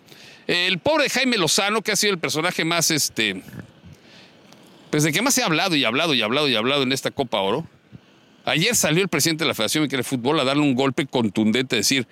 El 0.53 0.78
pobre 0.78 1.09
Jaime 1.09 1.36
Lozano, 1.36 1.82
que 1.82 1.92
ha 1.92 1.96
sido 1.96 2.12
el 2.12 2.18
personaje 2.18 2.64
más, 2.64 2.90
este, 2.90 3.42
pues 4.90 5.05
de 5.05 5.12
que 5.12 5.22
más 5.22 5.34
se 5.34 5.42
ha 5.42 5.46
hablado 5.46 5.76
y 5.76 5.84
hablado 5.84 6.14
y 6.14 6.22
hablado 6.22 6.48
y 6.48 6.57
hablado 6.57 6.82
en 6.82 6.92
esta 6.92 7.11
Copa 7.11 7.40
Oro, 7.40 7.66
Ayer 8.44 8.74
salió 8.74 9.03
el 9.03 9.09
presidente 9.09 9.44
de 9.44 9.48
la 9.48 9.55
Federación 9.55 9.86
de 9.86 10.03
Fútbol 10.03 10.40
a 10.40 10.44
darle 10.44 10.62
un 10.62 10.74
golpe 10.74 11.07
contundente, 11.07 11.76
decir, 11.76 12.09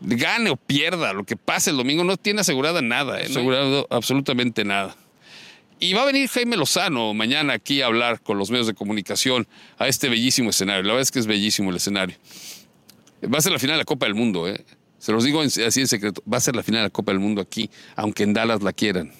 gane 0.00 0.50
o 0.50 0.56
pierda, 0.56 1.12
lo 1.12 1.24
que 1.24 1.36
pase 1.36 1.70
el 1.70 1.76
domingo, 1.76 2.04
no 2.04 2.16
tiene 2.16 2.40
asegurada 2.40 2.82
nada, 2.82 3.20
¿eh? 3.20 3.24
no 3.24 3.30
asegurado 3.32 3.86
absolutamente 3.90 4.64
nada. 4.64 4.96
Y 5.80 5.92
va 5.92 6.02
a 6.02 6.06
venir 6.06 6.28
Jaime 6.28 6.56
Lozano 6.56 7.14
mañana 7.14 7.52
aquí 7.52 7.82
a 7.82 7.86
hablar 7.86 8.20
con 8.20 8.38
los 8.38 8.50
medios 8.50 8.66
de 8.66 8.74
comunicación 8.74 9.46
a 9.76 9.86
este 9.86 10.08
bellísimo 10.08 10.50
escenario. 10.50 10.82
La 10.82 10.88
verdad 10.94 11.02
es 11.02 11.10
que 11.10 11.18
es 11.18 11.26
bellísimo 11.26 11.70
el 11.70 11.76
escenario. 11.76 12.16
Va 13.22 13.38
a 13.38 13.40
ser 13.42 13.52
la 13.52 13.58
final 13.58 13.74
de 13.74 13.82
la 13.82 13.84
Copa 13.84 14.06
del 14.06 14.14
Mundo, 14.14 14.48
¿eh? 14.48 14.64
Se 14.98 15.12
los 15.12 15.24
digo 15.24 15.40
así 15.40 15.80
en 15.80 15.86
secreto. 15.88 16.22
Va 16.30 16.38
a 16.38 16.40
ser 16.40 16.56
la 16.56 16.62
final 16.62 16.80
de 16.80 16.86
la 16.88 16.90
Copa 16.90 17.12
del 17.12 17.20
Mundo 17.20 17.40
aquí, 17.40 17.70
aunque 17.96 18.24
en 18.24 18.32
Dallas 18.34 18.62
la 18.62 18.72
quieran. 18.72 19.12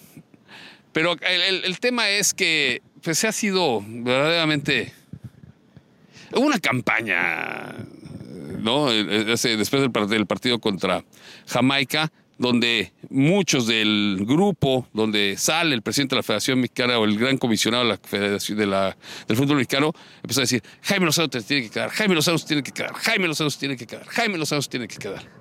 Pero 0.93 1.17
el, 1.21 1.79
tema 1.81 2.09
es 2.11 2.35
que 2.35 2.83
pues, 3.03 3.19
se 3.19 3.29
ha 3.29 3.33
sido 3.33 3.83
verdaderamente 3.87 4.93
una 6.33 6.59
campaña, 6.59 7.75
¿no? 8.61 8.91
Eh, 8.93 9.33
ese- 9.33 9.57
Después 9.57 9.83
del, 9.83 9.93
par- 9.93 10.09
del 10.09 10.27
partido 10.27 10.59
contra 10.59 11.05
Jamaica, 11.47 12.11
donde 12.39 12.93
muchos 13.11 13.67
del 13.67 14.25
grupo, 14.27 14.87
donde 14.93 15.37
sale 15.37 15.75
el 15.75 15.83
presidente 15.83 16.15
de 16.15 16.19
la 16.19 16.23
Federación 16.23 16.61
Mexicana 16.61 16.99
o 16.99 17.05
el 17.05 17.19
gran 17.19 17.37
comisionado 17.39 17.85
de 17.85 17.91
la 17.91 17.99
Federación 17.99 18.59
del 18.59 19.37
fútbol 19.37 19.57
mexicano, 19.57 19.93
empezó 20.23 20.41
a 20.41 20.43
decir, 20.43 20.63
Jaime 20.83 21.07
Lozano 21.07 21.29
te 21.29 21.41
tiene 21.43 21.65
que 21.65 21.71
quedar, 21.71 21.91
Jaime 21.91 22.15
Lozano 22.15 22.39
se 22.39 22.47
tiene 22.47 22.63
que 22.63 22.73
quedar, 22.73 22.93
Jaime 22.95 23.27
Lozano 23.29 23.51
se 23.51 23.59
tiene 23.59 23.77
que 23.77 23.87
quedar, 23.87 24.07
Jaime 24.07 24.39
Lozano 24.39 24.63
se 24.63 24.69
tiene 24.71 24.87
que 24.89 24.97
quedar. 24.97 25.38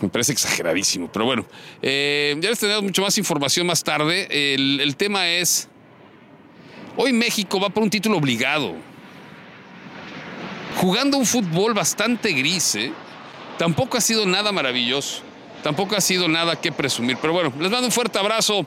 Me 0.00 0.08
parece 0.08 0.32
exageradísimo, 0.32 1.10
pero 1.10 1.24
bueno, 1.24 1.46
eh, 1.80 2.36
ya 2.40 2.50
les 2.50 2.58
tenemos 2.58 2.82
mucho 2.82 3.02
más 3.02 3.16
información 3.16 3.66
más 3.66 3.82
tarde. 3.82 4.28
El, 4.30 4.80
el 4.80 4.94
tema 4.96 5.26
es, 5.28 5.68
hoy 6.96 7.12
México 7.12 7.58
va 7.58 7.70
por 7.70 7.82
un 7.82 7.88
título 7.88 8.18
obligado, 8.18 8.74
jugando 10.76 11.16
un 11.16 11.24
fútbol 11.24 11.72
bastante 11.72 12.32
gris, 12.32 12.74
¿eh? 12.74 12.92
Tampoco 13.56 13.96
ha 13.96 14.02
sido 14.02 14.26
nada 14.26 14.52
maravilloso, 14.52 15.22
tampoco 15.62 15.96
ha 15.96 16.00
sido 16.02 16.28
nada 16.28 16.60
que 16.60 16.72
presumir, 16.72 17.16
pero 17.20 17.32
bueno, 17.32 17.52
les 17.58 17.70
mando 17.70 17.86
un 17.86 17.92
fuerte 17.92 18.18
abrazo. 18.18 18.66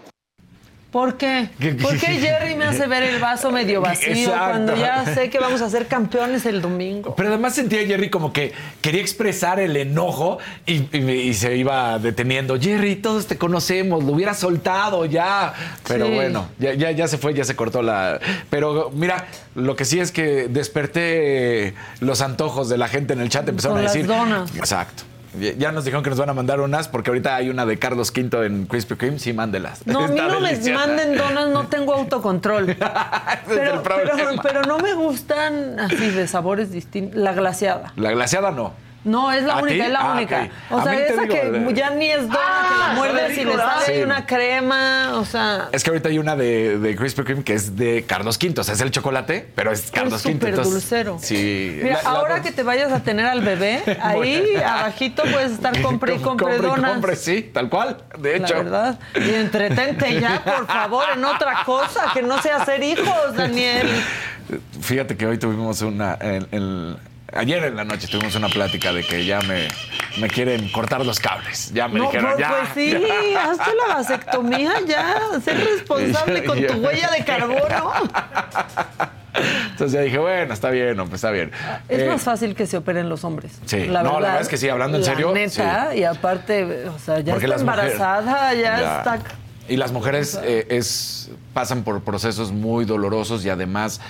¿Por 0.91 1.18
qué? 1.18 1.49
¿Por 1.84 1.98
qué 1.99 2.07
Jerry 2.20 2.56
me 2.56 2.66
hace 2.66 2.88
ver 2.88 3.03
el 3.03 3.20
vaso 3.20 3.52
medio 3.52 3.80
vacío 3.80 4.11
Exacto. 4.11 4.48
cuando 4.49 4.76
ya 4.76 5.06
sé 5.14 5.30
que 5.30 5.38
vamos 5.38 5.61
a 5.61 5.70
ser 5.70 5.86
campeones 5.86 6.48
el 6.48 6.64
domingo? 6.64 7.14
Pero 7.16 7.30
además 7.30 7.53
sentía 7.53 7.82
a 7.82 7.86
Jerry 7.86 8.10
como 8.10 8.34
que 8.34 8.53
quería 8.82 8.99
expresar 8.99 9.60
el 9.60 9.78
enojo 9.78 10.40
y, 10.66 10.86
y- 10.98 11.11
y 11.11 11.34
se 11.36 11.56
iba 11.57 11.99
deteniendo. 11.99 12.60
Jerry, 12.60 12.95
todos 12.95 13.28
te 13.28 13.38
conocemos, 13.38 14.03
lo 14.03 14.14
hubiera 14.14 14.34
soltado 14.34 15.06
ya. 15.06 15.53
Pero 15.88 16.07
Sí. 16.07 16.11
bueno, 16.16 16.48
ya, 16.57 16.74
ya, 16.74 16.90
ya 16.90 17.07
se 17.07 17.20
fue, 17.20 17.36
ya 17.36 17.44
se 17.44 17.56
cortó 17.56 17.84
la. 17.84 18.20
Pero 18.49 18.90
mira, 18.91 19.28
lo 19.53 19.76
que 19.76 19.86
sí 19.86 19.99
es 19.99 20.11
que 20.11 20.48
desperté 20.48 21.76
los 21.99 22.22
antojos 22.22 22.68
de 22.68 22.78
la 22.80 22.88
gente 22.88 23.14
en 23.14 23.22
el 23.22 23.30
chat. 23.30 23.48
Empezaron 23.48 23.76
Con 23.78 23.82
a 23.82 23.84
las 23.84 23.94
decir. 23.94 24.07
donas. 24.07 24.56
Exacto. 24.56 25.03
Ya- 25.57 25.72
nos 25.72 25.85
dijeron 25.85 26.03
que 26.03 26.10
nos 26.10 26.18
van 26.19 26.30
a 26.30 26.34
mandar 26.34 26.60
unas 26.60 26.88
porque 26.88 27.10
ahorita 27.11 27.35
hay 27.35 27.49
una 27.49 27.65
de 27.65 27.77
Carlos 27.77 28.11
V 28.15 28.45
en 28.45 28.65
Krispy 28.65 28.95
Kreme. 28.95 29.19
Sí, 29.19 29.31
mándelas. 29.34 29.85
No, 29.85 29.99
a 30.06 30.07
mí 30.07 30.15
no 30.19 30.39
me 30.39 30.49
deliciosa. 30.51 30.88
manden 30.88 31.18
donas, 31.18 31.49
no 31.49 31.68
tengo 31.69 31.93
autocontrol. 31.93 32.76
pero, 33.47 33.73
el 33.76 33.80
problema. 33.81 34.14
pero- 34.15 34.41
pero 34.41 34.61
no 34.64 34.80
me 34.80 34.93
gustan 34.95 35.80
así 35.80 36.10
de 36.10 36.27
sabores 36.27 36.72
distintos. 36.72 37.19
La 37.19 37.34
glaseada. 37.34 37.93
La 37.95 38.11
glaciada 38.11 38.51
no. 38.51 38.73
No, 39.05 39.31
es 39.31 39.43
la 39.43 39.53
¿A 39.53 39.61
única, 39.61 39.76
ti? 39.76 39.81
es 39.81 39.91
la 39.91 39.99
Ah, 40.01 40.13
única. 40.13 40.49
O 40.69 40.84
sea, 40.84 40.93
esa 40.93 41.21
digo, 41.21 41.34
que 41.34 41.51
de- 41.51 41.73
ya 41.73 41.89
ni 41.91 42.11
es 42.11 42.21
dona, 42.23 42.34
que 42.34 42.80
la 42.80 42.93
muerdes 42.95 43.38
y 43.38 43.45
le 43.45 43.55
sale 43.55 43.95
Sí. 43.95 44.01
una 44.03 44.26
crema, 44.26 45.11
o 45.15 45.23
sea... 45.26 45.69
Es 45.71 45.84
que 45.85 45.89
ahorita 45.91 46.09
hay 46.09 46.19
una 46.19 46.35
de, 46.35 46.77
de 46.80 46.95
Krispy 46.97 47.23
Kreme 47.23 47.43
que 47.45 47.53
es 47.53 47.77
de 47.77 48.03
Carlos 48.05 48.38
V. 48.41 48.59
O 48.59 48.63
sea, 48.63 48.73
es 48.73 48.81
el 48.81 48.91
chocolate, 48.91 49.47
pero 49.55 49.71
es 49.71 49.89
Carlos 49.89 50.26
V. 50.26 50.34
súper 50.34 50.49
entonces- 50.49 50.73
dulcero. 50.73 51.17
Sí. 51.21 51.80
Mira, 51.81 51.97
La- 51.97 52.03
la- 52.03 52.09
ahora 52.19 52.41
que 52.41 52.51
te 52.51 52.61
vayas 52.63 52.91
a 52.91 52.99
tener 53.01 53.26
al 53.26 53.39
bebé, 53.39 53.81
ahí 54.01 54.55
abajito 54.57 55.23
puedes 55.23 55.51
estar 55.53 55.71
compre 55.81 56.15
y 56.15 56.19
compre, 56.19 56.47
Compre 56.47 56.67
y 56.67 56.69
donas. 56.69 56.91
compre, 56.91 57.15
sí, 57.15 57.49
tal 57.53 57.69
cual. 57.69 57.97
De 58.17 58.35
hecho. 58.35 58.53
La 58.55 58.63
verdad. 58.63 58.99
Y 59.15 59.30
entretente 59.34 60.19
ya, 60.19 60.41
por 60.45 60.67
favor, 60.67 61.05
en 61.15 61.23
otra 61.23 61.63
cosa, 61.65 62.11
que 62.13 62.21
no 62.21 62.41
sea 62.41 62.57
hacer 62.57 62.84
hijos, 62.84 63.34
Daniel. 63.35 63.88
Fíjate 64.81 65.15
que 65.15 65.26
hoy 65.26 65.38
tuvimos 65.38 65.81
una. 65.81 66.15
el- 66.15 66.47
el- 66.51 66.97
ayer 67.34 67.64
en 67.64 67.76
la 67.76 67.84
noche 67.85 68.07
tuvimos 68.07 68.35
una 68.35 68.47
plática 68.49 68.91
de 68.93 69.03
que 69.03 69.26
ya 69.26 69.39
me, 69.41 69.68
me 70.19 70.27
quieren 70.27 70.69
cortar 70.69 71.06
los 71.06 71.19
cables. 71.19 71.72
Ya 71.73 71.88
me 71.88 71.99
No, 71.99 72.06
dijeron, 72.06 72.31
pues, 72.34 72.39
ya. 72.39 72.49
pues 72.49 72.69
sí, 72.76 72.91
ya". 73.34 73.51
hazte 73.51 73.72
la 73.88 73.95
vasectomía 73.95 74.73
ya, 74.88 75.15
sé 75.43 75.53
responsable 75.53 76.43
con 76.45 76.65
tu 76.65 76.73
huella 76.76 77.10
de 77.11 77.23
carbono. 77.23 77.93
Entonces 79.72 79.93
ya 79.93 80.01
dije, 80.01 80.18
bueno, 80.18 80.53
está 80.53 80.69
bien, 80.69 80.99
hombre, 80.99 81.15
está 81.15 81.31
bien. 81.31 81.51
Es 81.88 81.99
Eh, 82.01 82.07
más 82.10 82.22
fácil 82.22 82.56
que 82.56 82.65
se 82.68 82.77
operen 82.77 83.07
los 83.07 83.23
hombres. 83.23 83.53
Sí. 83.65 83.88
No, 83.88 83.93
la 83.93 84.19
verdad 84.19 84.41
es 84.41 84.49
que 84.49 84.57
sí, 84.57 84.68
hablando 84.68 84.97
en 84.97 85.03
la 85.03 85.10
serio, 85.10 85.31
Neta, 85.34 85.95
y 85.95 86.03
aparte, 86.03 86.88
o 86.89 86.99
sea, 86.99 87.19
ya 87.19 87.34
Porque 87.34 87.45
está 87.45 87.57
mujeres- 87.57 87.61
embarazada, 87.61 88.53
ya, 88.53 88.80
Ya. 88.80 88.97
está. 88.97 89.19
Y 89.70 89.78
las 89.78 89.91
mujeres 89.91 90.40
eh, 90.44 90.66
es, 90.70 91.30
pasan 91.54 91.84
por 91.84 92.02
procesos 92.02 92.52
muy 92.52 92.86
dolorosos 92.86 93.46
y 93.46 93.50
además 93.50 94.02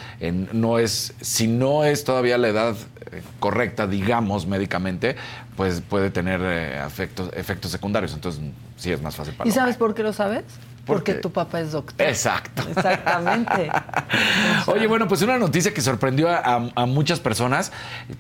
no 0.54 0.80
es, 0.80 1.14
si 1.22 1.48
no 1.48 1.84
es 1.84 2.04
todavía 2.06 2.38
la 2.38 2.48
edad 2.48 2.76
eh, 3.12 3.22
correcta, 3.40 3.86
digamos, 3.86 4.48
médicamente, 4.48 5.16
pues 5.58 5.82
puede 5.82 6.10
tener 6.12 6.40
eh, 6.44 6.80
afectos- 6.80 7.32
efectos 7.36 7.72
secundarios. 7.72 8.14
Entonces 8.14 8.42
sí 8.78 8.92
es 8.92 9.02
más 9.02 9.16
fácil 9.16 9.34
para 9.34 9.50
¿Y 9.50 9.52
sabes 9.52 9.76
por 9.76 9.94
qué 9.94 10.02
lo 10.04 10.14
sabes? 10.14 10.44
¿Por 10.90 10.98
Porque 10.98 11.14
tu 11.16 11.32
papá 11.32 11.62
es 11.62 11.72
doctor. 11.72 12.06
Exacto. 12.06 12.64
Exactamente. 12.70 13.70
Oye, 14.68 14.88
bueno, 14.88 15.08
pues 15.08 15.22
una 15.22 15.38
noticia 15.38 15.74
que 15.74 15.82
sorprendió 15.82 16.30
a, 16.30 16.70
a 16.76 16.86
muchas 16.86 17.20
personas, 17.20 17.72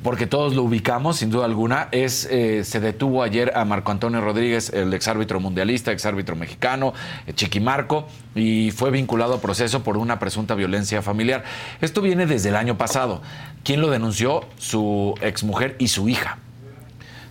porque 0.03 0.27
todos 0.27 0.55
lo 0.55 0.63
ubicamos, 0.63 1.17
sin 1.17 1.29
duda 1.29 1.45
alguna, 1.45 1.89
es 1.91 2.27
eh, 2.31 2.63
se 2.63 2.79
detuvo 2.79 3.23
ayer 3.23 3.51
a 3.55 3.65
Marco 3.65 3.91
Antonio 3.91 4.21
Rodríguez, 4.21 4.71
el 4.73 4.93
exárbitro 4.93 5.39
mundialista, 5.39 5.91
exárbitro 5.91 6.35
mexicano, 6.35 6.93
eh, 7.27 7.33
Chiquimarco, 7.33 8.07
y 8.35 8.71
fue 8.71 8.91
vinculado 8.91 9.35
a 9.35 9.41
proceso 9.41 9.83
por 9.83 9.97
una 9.97 10.19
presunta 10.19 10.55
violencia 10.55 11.01
familiar. 11.01 11.43
Esto 11.81 12.01
viene 12.01 12.25
desde 12.25 12.49
el 12.49 12.55
año 12.55 12.77
pasado. 12.77 13.21
¿Quién 13.63 13.81
lo 13.81 13.89
denunció? 13.89 14.45
Su 14.57 15.15
exmujer 15.21 15.75
y 15.79 15.89
su 15.89 16.07
hija. 16.07 16.37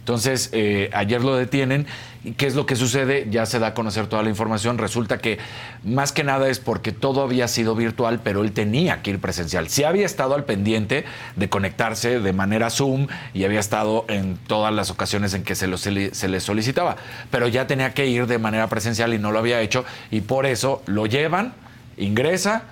Entonces, 0.00 0.48
eh, 0.52 0.90
ayer 0.94 1.22
lo 1.22 1.36
detienen. 1.36 1.86
¿Y 2.24 2.32
qué 2.32 2.46
es 2.46 2.56
lo 2.56 2.66
que 2.66 2.74
sucede? 2.74 3.28
Ya 3.30 3.46
se 3.46 3.58
da 3.58 3.68
a 3.68 3.74
conocer 3.74 4.08
toda 4.08 4.22
la 4.22 4.28
información. 4.28 4.76
Resulta 4.76 5.18
que 5.18 5.38
más 5.84 6.10
que 6.12 6.24
nada 6.24 6.48
es 6.48 6.58
porque 6.58 6.90
todo 6.90 7.22
había 7.22 7.46
sido 7.46 7.76
virtual, 7.76 8.20
pero 8.22 8.42
él 8.42 8.52
tenía 8.52 9.02
que 9.02 9.10
ir 9.10 9.20
presencial. 9.20 9.68
Sí 9.68 9.84
había 9.84 10.04
estado 10.04 10.34
al 10.34 10.44
pendiente 10.44 11.04
de 11.36 11.48
conectarse 11.48 12.18
de 12.18 12.32
manera 12.32 12.70
Zoom 12.70 13.06
y 13.34 13.44
había 13.44 13.60
estado 13.60 14.04
en 14.08 14.36
todas 14.36 14.74
las 14.74 14.90
ocasiones 14.90 15.32
en 15.34 15.44
que 15.44 15.54
se, 15.54 15.68
lo, 15.68 15.78
se 15.78 15.90
le 15.90 16.40
solicitaba, 16.40 16.96
pero 17.30 17.46
ya 17.46 17.66
tenía 17.66 17.94
que 17.94 18.06
ir 18.06 18.26
de 18.26 18.38
manera 18.38 18.66
presencial 18.66 19.14
y 19.14 19.18
no 19.18 19.30
lo 19.30 19.38
había 19.38 19.60
hecho. 19.60 19.84
Y 20.10 20.20
por 20.20 20.44
eso 20.44 20.82
lo 20.86 21.06
llevan, 21.06 21.52
ingresa, 21.96 22.64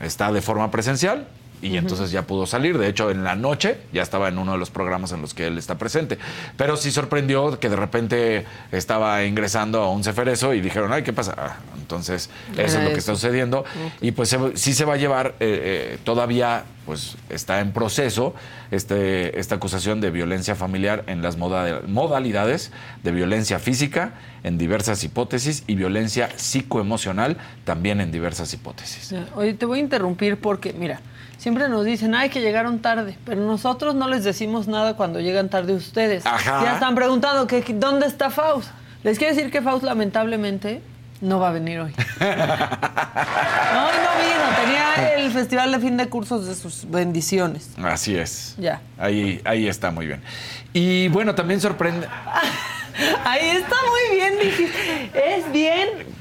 está 0.00 0.30
de 0.30 0.40
forma 0.40 0.70
presencial 0.70 1.26
y 1.62 1.76
entonces 1.76 2.10
ya 2.10 2.22
pudo 2.22 2.46
salir. 2.46 2.78
De 2.78 2.88
hecho, 2.88 3.10
en 3.10 3.24
la 3.24 3.34
noche 3.34 3.78
ya 3.92 4.02
estaba 4.02 4.28
en 4.28 4.38
uno 4.38 4.52
de 4.52 4.58
los 4.58 4.70
programas 4.70 5.12
en 5.12 5.20
los 5.22 5.34
que 5.34 5.46
él 5.46 5.58
está 5.58 5.76
presente. 5.78 6.18
Pero 6.56 6.76
sí 6.76 6.90
sorprendió 6.90 7.58
que 7.58 7.68
de 7.68 7.76
repente 7.76 8.44
estaba 8.72 9.24
ingresando 9.24 9.82
a 9.82 9.90
un 9.90 10.04
ceferezo 10.04 10.54
y 10.54 10.60
dijeron, 10.60 10.92
ay, 10.92 11.02
¿qué 11.02 11.12
pasa? 11.12 11.34
Ah, 11.36 11.56
entonces, 11.78 12.30
eso 12.56 12.78
es 12.78 12.84
lo 12.84 12.90
que 12.90 12.98
está 12.98 13.14
sucediendo. 13.14 13.64
Y 14.00 14.12
pues 14.12 14.28
se- 14.28 14.56
sí 14.56 14.74
se 14.74 14.84
va 14.84 14.94
a 14.94 14.96
llevar, 14.98 15.34
eh, 15.40 15.92
eh, 15.94 15.98
todavía 16.04 16.64
pues 16.88 17.16
está 17.28 17.60
en 17.60 17.72
proceso 17.72 18.34
este, 18.70 19.38
esta 19.38 19.56
acusación 19.56 20.00
de 20.00 20.10
violencia 20.10 20.54
familiar 20.54 21.04
en 21.06 21.20
las 21.20 21.36
moda- 21.36 21.82
modalidades 21.86 22.72
de 23.02 23.12
violencia 23.12 23.58
física 23.58 24.14
en 24.42 24.56
diversas 24.56 25.04
hipótesis 25.04 25.64
y 25.66 25.74
violencia 25.74 26.30
psicoemocional 26.36 27.36
también 27.64 28.00
en 28.00 28.10
diversas 28.10 28.54
hipótesis. 28.54 29.14
Oye, 29.36 29.52
te 29.52 29.66
voy 29.66 29.80
a 29.80 29.82
interrumpir 29.82 30.40
porque, 30.40 30.72
mira, 30.72 31.02
siempre 31.36 31.68
nos 31.68 31.84
dicen, 31.84 32.14
ay, 32.14 32.30
que 32.30 32.40
llegaron 32.40 32.78
tarde, 32.78 33.18
pero 33.26 33.42
nosotros 33.42 33.94
no 33.94 34.08
les 34.08 34.24
decimos 34.24 34.66
nada 34.66 34.96
cuando 34.96 35.20
llegan 35.20 35.50
tarde 35.50 35.74
ustedes. 35.74 36.24
Ajá. 36.24 36.62
Ya 36.64 36.72
están 36.72 36.94
preguntando 36.94 37.46
que 37.46 37.60
dónde 37.74 38.06
está 38.06 38.30
Faust. 38.30 38.70
Les 39.02 39.18
quiero 39.18 39.34
decir 39.36 39.50
que 39.52 39.60
Faust 39.60 39.84
lamentablemente 39.84 40.80
no 41.20 41.38
va 41.40 41.48
a 41.48 41.52
venir 41.52 41.80
hoy. 41.80 41.94
No, 42.20 43.86
hoy 43.86 43.94
no 44.02 44.10
vino, 44.22 44.56
tenía 44.64 45.14
el 45.16 45.30
festival 45.30 45.72
de 45.72 45.78
fin 45.78 45.96
de 45.96 46.08
cursos 46.08 46.46
de 46.46 46.54
sus 46.54 46.90
bendiciones. 46.90 47.70
Así 47.82 48.16
es. 48.16 48.54
Ya. 48.58 48.80
Ahí, 48.98 49.40
ahí 49.44 49.68
está 49.68 49.90
muy 49.90 50.06
bien. 50.06 50.22
Y 50.72 51.08
bueno, 51.08 51.34
también 51.34 51.60
sorprende. 51.60 52.08
Ahí 53.24 53.46
está 53.48 53.76
muy 53.76 54.16
bien, 54.16 54.34
dijiste. 54.42 55.10
Es 55.36 55.52
bien 55.52 56.18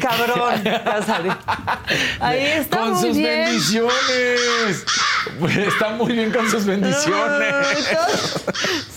cabrón, 0.00 0.62
Casarín. 0.62 1.32
Ahí 2.20 2.42
está 2.46 2.78
con 2.78 2.92
muy 2.92 3.08
sus 3.08 3.16
bien. 3.16 3.44
bendiciones. 3.44 4.84
Está 5.66 5.90
muy 5.90 6.12
bien 6.12 6.30
con 6.32 6.48
sus 6.50 6.64
bendiciones. 6.64 7.54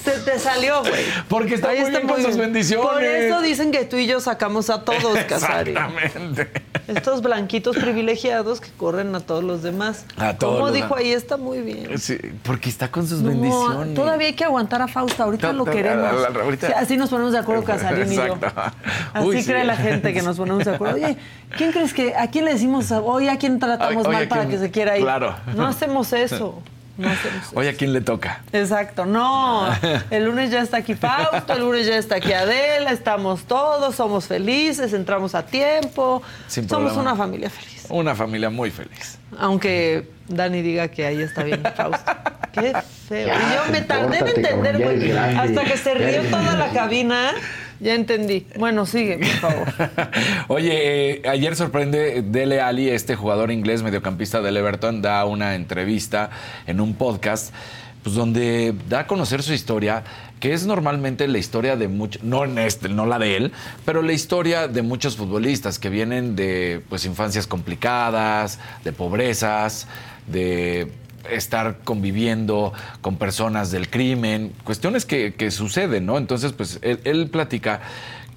Se 0.03 0.11
te 0.19 0.39
salió, 0.39 0.81
güey. 0.81 1.05
Porque 1.27 1.55
está 1.55 1.69
Ahí 1.69 1.81
muy 1.81 1.91
bien 1.91 2.07
con 2.07 2.21
sus 2.23 2.37
bendiciones. 2.37 2.87
Por 2.87 3.03
eso 3.03 3.41
dicen 3.41 3.71
que 3.71 3.85
tú 3.85 3.97
y 3.97 4.07
yo 4.07 4.19
sacamos 4.19 4.69
a 4.69 4.83
todos, 4.83 5.17
Casarín. 5.27 5.77
Exactamente. 5.77 6.51
Estos 6.87 7.21
blanquitos 7.21 7.75
privilegiados 7.75 8.61
que 8.61 8.69
corren 8.77 9.13
a 9.15 9.19
todos 9.19 9.43
los 9.43 9.61
demás. 9.61 10.05
A 10.17 10.37
todos 10.37 10.59
Como 10.59 10.71
dijo 10.71 10.95
ahí, 10.95 11.11
está 11.11 11.35
muy 11.35 11.59
bien. 11.59 11.97
Sí, 11.97 12.17
porque 12.43 12.69
está 12.69 12.89
con 12.89 13.05
sus 13.07 13.21
No, 13.21 13.29
bendiciones. 13.29 13.93
todavía 13.93 14.27
hay 14.27 14.33
que 14.33 14.45
aguantar 14.45 14.81
a 14.81 14.87
Fausto, 14.87 15.21
ahorita 15.23 15.51
lo 15.51 15.65
queremos. 15.65 16.13
así 16.75 16.95
nos 16.95 17.09
ponemos 17.09 17.33
de 17.33 17.39
acuerdo 17.39 17.63
Casarín 17.65 18.11
y 18.11 18.15
yo. 18.15 18.37
Así 19.13 19.43
cree 19.45 19.65
la 19.65 19.75
gente 19.75 20.13
que 20.13 20.21
nos 20.21 20.37
ponemos 20.37 20.63
de 20.63 20.75
acuerdo. 20.75 20.95
Oye, 20.95 21.17
¿quién 21.55 21.71
crees 21.71 21.93
que, 21.93 22.15
a 22.15 22.27
quién 22.29 22.45
le 22.45 22.53
decimos 22.53 22.91
hoy, 22.91 23.27
a 23.29 23.37
quién 23.37 23.59
tratamos 23.59 24.05
Oye, 24.05 24.15
mal 24.15 24.25
¿a 24.25 24.29
para 24.29 24.41
quién? 24.45 24.51
que 24.51 24.65
se 24.65 24.71
quiera 24.71 24.97
ir? 24.97 25.03
Claro. 25.03 25.35
No 25.55 25.65
hacemos 25.67 26.11
eso. 26.13 26.61
No 26.97 27.07
hacemos 27.09 27.43
eso. 27.43 27.51
Oye, 27.53 27.69
¿a 27.69 27.73
quién 27.73 27.93
le 27.93 28.01
toca? 28.01 28.41
Exacto, 28.51 29.05
no. 29.05 29.67
El 30.09 30.25
lunes 30.25 30.49
ya 30.49 30.61
está 30.63 30.77
aquí 30.77 30.95
Fausto, 30.95 31.53
el 31.53 31.59
lunes 31.59 31.85
ya 31.85 31.95
está 31.95 32.15
aquí 32.15 32.33
Adela, 32.33 32.89
estamos 32.89 33.43
todos, 33.43 33.93
somos 33.93 34.25
felices, 34.25 34.93
entramos 34.93 35.35
a 35.35 35.45
tiempo. 35.45 36.23
Sin 36.47 36.67
somos 36.67 36.93
problema. 36.93 37.11
una 37.11 37.15
familia 37.23 37.49
feliz. 37.51 37.85
Una 37.89 38.15
familia 38.15 38.49
muy 38.49 38.71
feliz. 38.71 39.19
Aunque 39.37 40.09
Dani 40.27 40.63
diga 40.63 40.87
que 40.87 41.05
ahí 41.05 41.21
está 41.21 41.43
bien 41.43 41.61
Fausto. 41.75 42.11
Qué 42.51 42.73
feo. 43.07 43.27
Ya, 43.27 43.35
y 43.35 43.53
yo 43.55 43.71
me 43.71 43.81
tardé 43.81 44.17
en 44.17 44.27
entender, 44.29 44.77
güey. 44.81 45.09
grande, 45.09 45.39
Hasta 45.39 45.63
que 45.71 45.77
se 45.77 45.93
rió 45.93 46.23
toda 46.31 46.55
la 46.55 46.69
cabina, 46.69 47.31
ya 47.79 47.95
entendí. 47.95 48.47
Bueno, 48.57 48.85
sigue, 48.85 49.17
por 49.17 49.27
favor. 49.27 49.67
Oye, 50.47 51.21
eh, 51.21 51.21
ayer 51.29 51.55
sorprende 51.55 52.21
Dele 52.21 52.61
Ali, 52.61 52.89
este 52.89 53.15
jugador 53.15 53.51
inglés 53.51 53.83
mediocampista 53.83 54.41
del 54.41 54.57
Everton, 54.57 55.01
da 55.01 55.25
una 55.25 55.55
entrevista 55.55 56.29
en 56.65 56.81
un 56.81 56.93
podcast, 56.95 57.53
pues 58.03 58.15
donde 58.15 58.73
da 58.89 59.01
a 59.01 59.07
conocer 59.07 59.43
su 59.43 59.53
historia, 59.53 60.03
que 60.39 60.53
es 60.53 60.65
normalmente 60.65 61.27
la 61.27 61.37
historia 61.37 61.75
de 61.75 61.87
muchos, 61.87 62.23
no 62.23 62.45
en 62.45 62.57
este, 62.57 62.89
no 62.89 63.05
la 63.05 63.19
de 63.19 63.37
él, 63.37 63.51
pero 63.85 64.01
la 64.01 64.13
historia 64.13 64.67
de 64.67 64.81
muchos 64.81 65.17
futbolistas 65.17 65.79
que 65.79 65.89
vienen 65.89 66.35
de 66.35 66.81
pues 66.89 67.05
infancias 67.05 67.47
complicadas, 67.47 68.59
de 68.83 68.93
pobrezas, 68.93 69.87
de 70.27 70.91
estar 71.29 71.79
conviviendo 71.83 72.73
con 73.01 73.17
personas 73.17 73.71
del 73.71 73.89
crimen, 73.89 74.53
cuestiones 74.63 75.05
que, 75.05 75.33
que 75.33 75.51
suceden, 75.51 76.05
¿no? 76.05 76.17
Entonces, 76.17 76.53
pues 76.53 76.79
él, 76.81 76.99
él 77.03 77.29
platica 77.29 77.81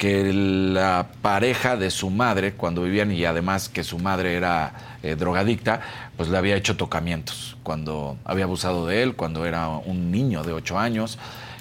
que 0.00 0.32
la 0.32 1.08
pareja 1.20 1.76
de 1.76 1.90
su 1.90 2.08
madre, 2.08 2.52
cuando 2.54 2.82
vivían 2.82 3.12
y 3.12 3.26
además 3.26 3.68
que 3.68 3.84
su 3.84 3.98
madre 3.98 4.34
era 4.34 4.72
eh, 5.02 5.14
drogadicta, 5.14 5.82
pues 6.16 6.30
le 6.30 6.38
había 6.38 6.56
hecho 6.56 6.74
tocamientos 6.78 7.58
cuando 7.62 8.16
había 8.24 8.44
abusado 8.44 8.86
de 8.86 9.02
él, 9.02 9.14
cuando 9.14 9.44
era 9.44 9.68
un 9.68 10.10
niño 10.10 10.42
de 10.42 10.54
ocho 10.54 10.78
años, 10.78 11.18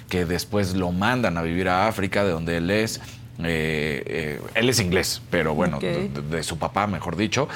que 0.08 0.24
después 0.24 0.74
lo 0.74 0.90
mandan 0.90 1.36
a 1.36 1.42
vivir 1.42 1.68
a 1.68 1.86
África, 1.86 2.24
de 2.24 2.30
donde 2.30 2.56
él 2.56 2.70
es. 2.70 3.02
Eh, 3.44 4.02
eh, 4.06 4.40
él 4.54 4.70
es 4.70 4.80
inglés, 4.80 5.20
pero 5.30 5.54
bueno, 5.54 5.78
de 5.78 6.42
su 6.42 6.58
papá, 6.58 6.86
mejor 6.86 7.16
dicho. 7.16 7.46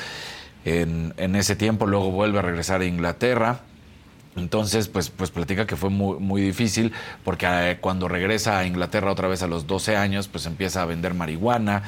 En, 0.65 1.37
ese 1.37 1.57
tiempo 1.57 1.87
luego 1.87 2.11
vuelve 2.11 2.39
a 2.39 2.43
regresar 2.43 2.81
a 2.81 2.87
Inglaterra. 2.87 3.61
Entonces, 4.37 4.89
pues, 4.89 5.11
pues 5.11 5.31
platica 5.31 5.67
que 5.67 5.77
fue 5.77 5.91
muy, 5.91 6.19
muy 6.19 6.43
difícil 6.43 6.93
porque 7.23 7.47
eh, 7.49 7.79
cuando 7.81 8.09
regresa 8.09 8.59
a 8.59 8.67
Inglaterra 8.67 9.13
otra 9.13 9.29
vez 9.29 9.43
a 9.43 9.47
los 9.47 9.67
12 9.67 9.97
años, 9.97 10.27
pues 10.27 10.47
empieza 10.47 10.83
a 10.83 10.87
vender 10.87 11.15
marihuana. 11.15 11.83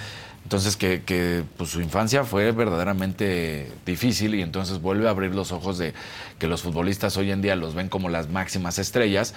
Entonces, 0.45 0.77
que, 0.77 1.03
que, 1.03 1.43
pues, 1.57 1.71
su 1.71 1.81
infancia 1.81 2.23
fue 2.23 2.53
verdaderamente 2.53 3.73
difícil 3.85 4.37
y 4.37 4.43
entonces 4.43 4.81
vuelve 4.81 5.09
a 5.09 5.11
abrir 5.11 5.35
los 5.35 5.51
ojos 5.51 5.79
de 5.79 5.93
que 6.39 6.47
los 6.47 6.63
futbolistas 6.63 7.17
hoy 7.17 7.33
en 7.33 7.43
día 7.43 7.57
los 7.57 7.75
ven 7.75 7.89
como 7.89 8.11
las 8.11 8.29
máximas 8.29 8.79
estrellas 8.79 9.35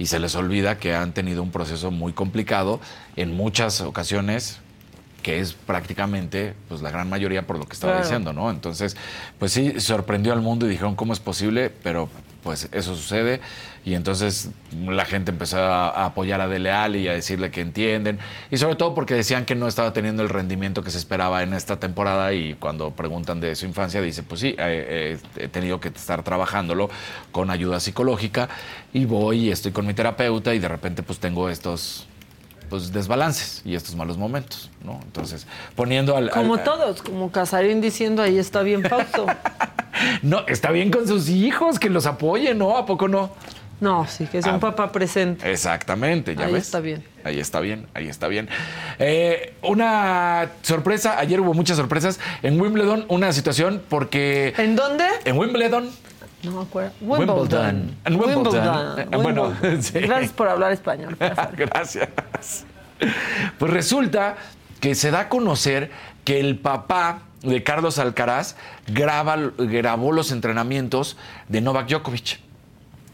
y 0.00 0.06
se 0.06 0.18
les 0.18 0.34
olvida 0.34 0.78
que 0.78 0.94
han 0.94 1.12
tenido 1.12 1.42
un 1.42 1.50
proceso 1.52 1.90
muy 1.90 2.12
complicado 2.12 2.80
en 3.14 3.36
muchas 3.36 3.80
ocasiones 3.82 4.60
que 5.22 5.40
es 5.40 5.52
prácticamente 5.52 6.54
pues 6.68 6.80
la 6.80 6.90
gran 6.90 7.08
mayoría 7.08 7.46
por 7.46 7.58
lo 7.58 7.66
que 7.66 7.72
estaba 7.74 7.94
Claro. 7.94 8.04
diciendo, 8.06 8.32
¿no? 8.32 8.50
Entonces, 8.50 8.96
pues 9.38 9.52
sí, 9.52 9.80
sorprendió 9.80 10.32
al 10.32 10.40
mundo 10.40 10.66
y 10.66 10.70
dijeron, 10.70 10.94
¿cómo 10.94 11.12
es 11.12 11.20
posible? 11.20 11.70
Pero 11.82 12.08
pues 12.42 12.68
eso 12.72 12.94
sucede 12.94 13.40
y 13.84 13.94
entonces 13.94 14.50
la 14.86 15.04
gente 15.04 15.32
empezó 15.32 15.58
a, 15.58 16.04
apoyar 16.06 16.40
a 16.40 16.46
Dele 16.46 16.70
Alli 16.70 17.00
y 17.00 17.08
a 17.08 17.12
decirle 17.12 17.50
que 17.50 17.60
entienden 17.60 18.18
y 18.50 18.56
sobre 18.58 18.76
todo 18.76 18.94
porque 18.94 19.14
decían 19.14 19.44
que 19.44 19.54
no 19.56 19.66
estaba 19.66 19.92
teniendo 19.92 20.22
el 20.22 20.28
rendimiento 20.28 20.82
que 20.84 20.90
se 20.90 20.98
esperaba 20.98 21.42
en 21.42 21.52
esta 21.52 21.80
temporada 21.80 22.32
y 22.32 22.54
cuando 22.54 22.92
preguntan 22.92 23.40
de 23.40 23.56
su 23.56 23.66
infancia 23.66 24.00
dice, 24.00 24.22
pues 24.22 24.40
sí, 24.40 24.48
eh, 24.50 24.56
eh, 24.58 25.18
he 25.36 25.48
tenido 25.48 25.80
que 25.80 25.88
estar 25.88 26.22
trabajándolo 26.22 26.88
con 27.32 27.50
ayuda 27.50 27.80
psicológica 27.80 28.48
y 28.92 29.04
voy 29.04 29.48
y 29.48 29.50
estoy 29.50 29.72
con 29.72 29.86
mi 29.86 29.92
terapeuta 29.94 30.54
y 30.54 30.58
de 30.60 30.68
repente 30.68 31.02
pues 31.02 31.18
tengo 31.18 31.48
estos 31.48 32.06
pues 32.68 32.92
desbalances 32.92 33.62
y 33.64 33.74
estos 33.74 33.94
malos 33.94 34.16
momentos, 34.18 34.70
¿no? 34.84 35.00
Entonces, 35.04 35.46
poniendo 35.74 36.16
al... 36.16 36.30
Como 36.30 36.54
al- 36.54 36.64
todos, 36.64 37.02
como 37.02 37.30
Casarín 37.32 37.80
diciendo, 37.80 38.22
ahí 38.22 38.38
está 38.38 38.62
bien 38.62 38.82
Fausto. 38.84 39.26
No, 40.22 40.46
está 40.46 40.70
bien 40.70 40.92
con 40.92 41.08
sus 41.08 41.28
hijos, 41.28 41.80
que 41.80 41.90
los 41.90 42.06
apoyen, 42.06 42.56
¿no? 42.58 42.76
¿A 42.76 42.86
poco 42.86 43.08
no? 43.08 43.32
No, 43.80 44.06
sí, 44.06 44.26
que 44.26 44.38
es 44.38 44.44
un 44.46 44.54
Ah. 44.54 44.60
papá 44.60 44.92
presente. 44.92 45.50
Exactamente, 45.50 46.36
ya 46.36 46.44
Ahí 46.46 46.52
ves. 46.52 46.66
está 46.66 46.78
bien. 46.78 47.02
Ahí 47.24 47.40
está 47.40 47.58
bien, 47.58 47.86
ahí 47.94 48.06
está 48.08 48.28
bien. 48.28 48.48
Eh, 49.00 49.54
una 49.62 50.50
sorpresa, 50.62 51.18
ayer 51.18 51.40
hubo 51.40 51.52
muchas 51.52 51.76
sorpresas. 51.76 52.20
En 52.44 52.60
Wimbledon, 52.60 53.06
una 53.08 53.32
situación 53.32 53.82
porque... 53.88 54.54
¿En 54.58 54.76
dónde? 54.76 55.04
En 55.24 55.36
Wimbledon. 55.36 55.90
No 56.42 56.52
me 56.52 56.62
acuerdo. 56.62 56.92
Wimbledon. 57.00 57.96
Wimbledon. 58.06 58.20
Wimbledon. 58.20 58.54
Wimbledon. 58.54 58.98
Eh, 59.00 59.16
bueno, 59.16 59.42
Wimbledon. 59.48 59.82
sí. 59.82 59.98
Gracias 60.00 60.32
por 60.32 60.48
hablar 60.48 60.72
español. 60.72 61.16
Gracias. 61.56 62.08
Pues 63.58 63.72
resulta 63.72 64.36
que 64.80 64.94
se 64.94 65.10
da 65.10 65.20
a 65.20 65.28
conocer 65.28 65.90
que 66.24 66.40
el 66.40 66.58
papá 66.58 67.20
de 67.42 67.62
Carlos 67.62 67.98
Alcaraz 67.98 68.56
graba, 68.86 69.36
grabó 69.56 70.12
los 70.12 70.32
entrenamientos 70.32 71.16
de 71.48 71.60
Novak 71.60 71.88
Djokovic. 71.88 72.40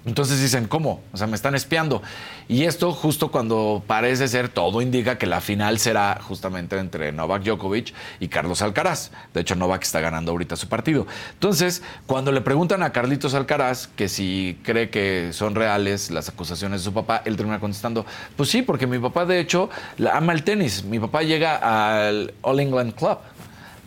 Entonces 0.06 0.40
dicen, 0.40 0.66
¿cómo? 0.68 1.00
O 1.12 1.16
sea, 1.16 1.26
me 1.26 1.34
están 1.34 1.54
espiando. 1.54 2.02
Y 2.46 2.64
esto 2.64 2.92
justo 2.92 3.30
cuando 3.30 3.82
parece 3.86 4.28
ser, 4.28 4.50
todo 4.50 4.82
indica 4.82 5.16
que 5.16 5.26
la 5.26 5.40
final 5.40 5.78
será 5.78 6.18
justamente 6.20 6.78
entre 6.78 7.10
Novak 7.10 7.42
Djokovic 7.42 7.94
y 8.20 8.28
Carlos 8.28 8.60
Alcaraz. 8.60 9.12
De 9.32 9.40
hecho, 9.40 9.54
Novak 9.54 9.82
está 9.82 10.00
ganando 10.00 10.32
ahorita 10.32 10.56
su 10.56 10.68
partido. 10.68 11.06
Entonces, 11.32 11.82
cuando 12.06 12.32
le 12.32 12.42
preguntan 12.42 12.82
a 12.82 12.92
Carlitos 12.92 13.32
Alcaraz 13.32 13.86
que 13.86 14.08
si 14.08 14.58
cree 14.62 14.90
que 14.90 15.30
son 15.32 15.54
reales 15.54 16.10
las 16.10 16.28
acusaciones 16.28 16.80
de 16.80 16.84
su 16.84 16.92
papá, 16.92 17.22
él 17.24 17.36
termina 17.36 17.58
contestando, 17.58 18.04
pues 18.36 18.50
sí, 18.50 18.60
porque 18.60 18.86
mi 18.86 18.98
papá 18.98 19.24
de 19.24 19.40
hecho 19.40 19.70
ama 20.12 20.34
el 20.34 20.44
tenis. 20.44 20.84
Mi 20.84 20.98
papá 20.98 21.22
llega 21.22 21.56
al 21.56 22.34
All 22.42 22.60
England 22.60 22.94
Club 22.94 23.18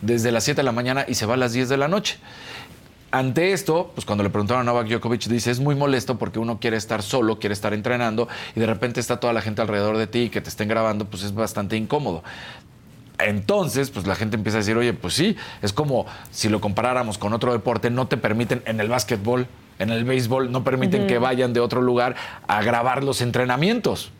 desde 0.02 0.32
las 0.32 0.44
7 0.44 0.60
de 0.60 0.64
la 0.64 0.72
mañana 0.72 1.04
y 1.06 1.14
se 1.14 1.26
va 1.26 1.34
a 1.34 1.36
las 1.36 1.52
10 1.52 1.68
de 1.68 1.76
la 1.76 1.86
noche. 1.86 2.18
Ante 3.10 3.52
esto, 3.52 3.90
pues 3.94 4.04
cuando 4.04 4.22
le 4.22 4.28
preguntaron 4.28 4.60
a 4.60 4.64
Novak 4.64 4.86
Djokovic, 4.88 5.28
dice, 5.28 5.50
es 5.50 5.60
muy 5.60 5.74
molesto 5.74 6.18
porque 6.18 6.38
uno 6.38 6.60
quiere 6.60 6.76
estar 6.76 7.02
solo, 7.02 7.38
quiere 7.38 7.54
estar 7.54 7.72
entrenando 7.72 8.28
y 8.54 8.60
de 8.60 8.66
repente 8.66 9.00
está 9.00 9.18
toda 9.18 9.32
la 9.32 9.40
gente 9.40 9.62
alrededor 9.62 9.96
de 9.96 10.06
ti 10.06 10.18
y 10.24 10.28
que 10.28 10.42
te 10.42 10.50
estén 10.50 10.68
grabando, 10.68 11.06
pues 11.06 11.22
es 11.22 11.34
bastante 11.34 11.76
incómodo. 11.76 12.22
Entonces, 13.18 13.90
pues 13.90 14.06
la 14.06 14.14
gente 14.14 14.36
empieza 14.36 14.58
a 14.58 14.60
decir, 14.60 14.76
oye, 14.76 14.92
pues 14.92 15.14
sí, 15.14 15.36
es 15.62 15.72
como 15.72 16.04
si 16.30 16.50
lo 16.50 16.60
comparáramos 16.60 17.16
con 17.16 17.32
otro 17.32 17.52
deporte, 17.52 17.90
no 17.90 18.06
te 18.08 18.18
permiten 18.18 18.62
en 18.66 18.78
el 18.78 18.88
básquetbol, 18.88 19.46
en 19.78 19.90
el 19.90 20.04
béisbol, 20.04 20.52
no 20.52 20.62
permiten 20.62 21.06
que 21.06 21.18
vayan 21.18 21.54
de 21.54 21.60
otro 21.60 21.80
lugar 21.80 22.14
a 22.46 22.62
grabar 22.62 23.02
los 23.02 23.22
entrenamientos, 23.22 24.10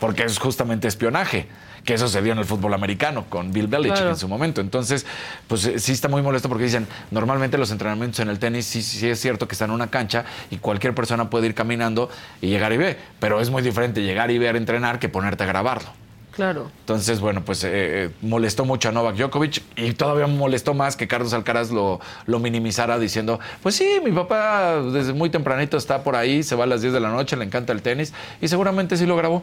porque 0.00 0.24
es 0.24 0.38
justamente 0.38 0.88
espionaje. 0.88 1.46
Que 1.88 1.94
eso 1.94 2.06
se 2.06 2.20
dio 2.20 2.32
en 2.32 2.38
el 2.38 2.44
fútbol 2.44 2.74
americano 2.74 3.24
con 3.30 3.50
Bill 3.50 3.66
Belichick 3.66 3.94
Claro. 3.96 4.10
en 4.10 4.16
su 4.18 4.28
momento. 4.28 4.60
Entonces, 4.60 5.06
pues 5.46 5.64
eh, 5.64 5.78
sí 5.78 5.92
está 5.92 6.06
muy 6.06 6.20
molesto 6.20 6.46
porque 6.46 6.64
dicen, 6.64 6.86
normalmente 7.10 7.56
los 7.56 7.70
entrenamientos 7.70 8.20
en 8.20 8.28
el 8.28 8.38
tenis 8.38 8.66
sí, 8.66 8.82
sí 8.82 9.08
es 9.08 9.18
cierto 9.18 9.48
que 9.48 9.54
están 9.54 9.70
en 9.70 9.74
una 9.76 9.86
cancha 9.86 10.26
y 10.50 10.58
cualquier 10.58 10.94
persona 10.94 11.30
puede 11.30 11.46
ir 11.46 11.54
caminando 11.54 12.10
y 12.42 12.48
llegar 12.48 12.74
y 12.74 12.76
ver, 12.76 12.98
pero 13.20 13.40
es 13.40 13.48
muy 13.48 13.62
diferente 13.62 14.02
llegar 14.02 14.30
y 14.30 14.36
ver 14.36 14.54
entrenar 14.56 14.98
que 14.98 15.08
ponerte 15.08 15.44
a 15.44 15.46
grabarlo. 15.46 15.88
Claro. 16.32 16.70
Entonces, 16.80 17.20
bueno, 17.20 17.42
pues 17.42 17.64
eh, 17.64 17.70
eh, 17.72 18.10
molestó 18.20 18.66
mucho 18.66 18.90
a 18.90 18.92
Novak 18.92 19.16
Djokovic 19.16 19.62
y 19.76 19.92
todavía 19.94 20.26
molestó 20.26 20.74
más 20.74 20.94
que 20.94 21.08
Carlos 21.08 21.32
Alcaraz 21.32 21.70
lo, 21.70 22.00
lo 22.26 22.38
minimizara 22.38 22.98
diciendo, 22.98 23.40
pues 23.62 23.76
sí, 23.76 23.88
mi 24.04 24.12
papá 24.12 24.82
desde 24.92 25.14
muy 25.14 25.30
tempranito 25.30 25.78
está 25.78 26.04
por 26.04 26.16
ahí, 26.16 26.42
se 26.42 26.54
va 26.54 26.64
a 26.64 26.66
las 26.66 26.82
10 26.82 26.92
de 26.92 27.00
la 27.00 27.08
noche, 27.08 27.34
le 27.34 27.46
encanta 27.46 27.72
el 27.72 27.80
tenis 27.80 28.12
y 28.42 28.48
seguramente 28.48 28.98
sí 28.98 29.06
lo 29.06 29.16
grabó. 29.16 29.42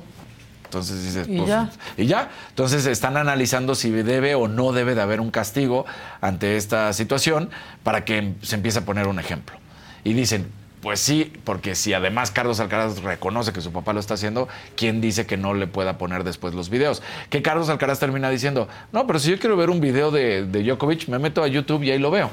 Entonces 0.76 1.04
dices, 1.06 1.28
Y 1.30 1.38
pues, 1.38 1.48
ya. 1.48 1.70
y 1.96 2.06
ya. 2.06 2.30
Entonces 2.50 2.86
están 2.86 3.16
analizando 3.16 3.76
si 3.76 3.92
debe 3.92 4.36
o 4.36 4.50
no 4.50 4.74
debe 4.74 4.94
de 4.94 5.02
haber 5.02 5.22
un 5.22 5.32
castigo 5.32 5.86
ante 6.20 6.58
esta 6.58 6.92
situación 6.92 7.50
para 7.84 8.04
que 8.04 8.34
se 8.42 8.56
empiece 8.56 8.80
a 8.80 8.82
poner 8.84 9.08
un 9.08 9.18
ejemplo. 9.18 9.56
Y 10.04 10.12
dicen, 10.14 10.52
pues 10.82 11.00
sí, 11.00 11.32
porque 11.46 11.76
si 11.76 11.94
además 11.94 12.30
Carlos 12.32 12.60
Alcaraz 12.60 13.02
reconoce 13.02 13.54
que 13.54 13.62
su 13.62 13.72
papá 13.72 13.94
lo 13.94 14.02
está 14.02 14.16
haciendo, 14.16 14.50
¿quién 14.76 15.00
dice 15.00 15.26
que 15.26 15.38
no 15.38 15.54
le 15.54 15.66
pueda 15.66 15.98
poner 15.98 16.26
después 16.26 16.54
los 16.54 16.70
videos? 16.70 17.02
Que 17.30 17.42
Carlos 17.42 17.70
Alcaraz 17.70 18.00
termina 18.00 18.30
diciendo, 18.30 18.68
no, 18.92 19.08
pero 19.08 19.18
si 19.20 19.32
yo 19.32 19.40
quiero 19.40 19.56
ver 19.56 19.70
un 19.70 19.80
video 19.80 20.12
de, 20.12 20.46
de 20.46 20.62
Djokovic, 20.62 21.08
me 21.08 21.20
meto 21.20 21.42
a 21.42 21.48
YouTube 21.48 21.84
y 21.84 21.92
ahí 21.92 22.00
lo 22.00 22.12
veo. 22.12 22.30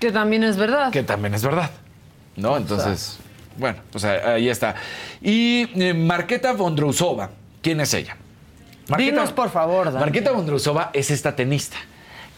Que 0.00 0.10
también 0.10 0.42
es 0.42 0.56
verdad. 0.56 0.90
Que 0.90 1.02
también 1.02 1.34
es 1.34 1.42
verdad. 1.42 1.70
¿No? 2.34 2.56
Entonces, 2.56 3.18
bueno, 3.58 3.78
pues 3.90 4.04
ahí 4.04 4.48
está. 4.48 4.76
Y 5.20 5.68
eh, 5.80 5.92
Marketa 5.92 6.52
Vondrousova, 6.54 7.30
¿quién 7.62 7.80
es 7.80 7.94
ella? 7.94 8.16
Dinos, 8.96 9.32
por 9.32 9.50
favor, 9.50 9.86
Dani. 9.86 9.98
Marketa 9.98 10.32
Vondrousova 10.32 10.90
es 10.94 11.10
esta 11.10 11.36
tenista 11.36 11.76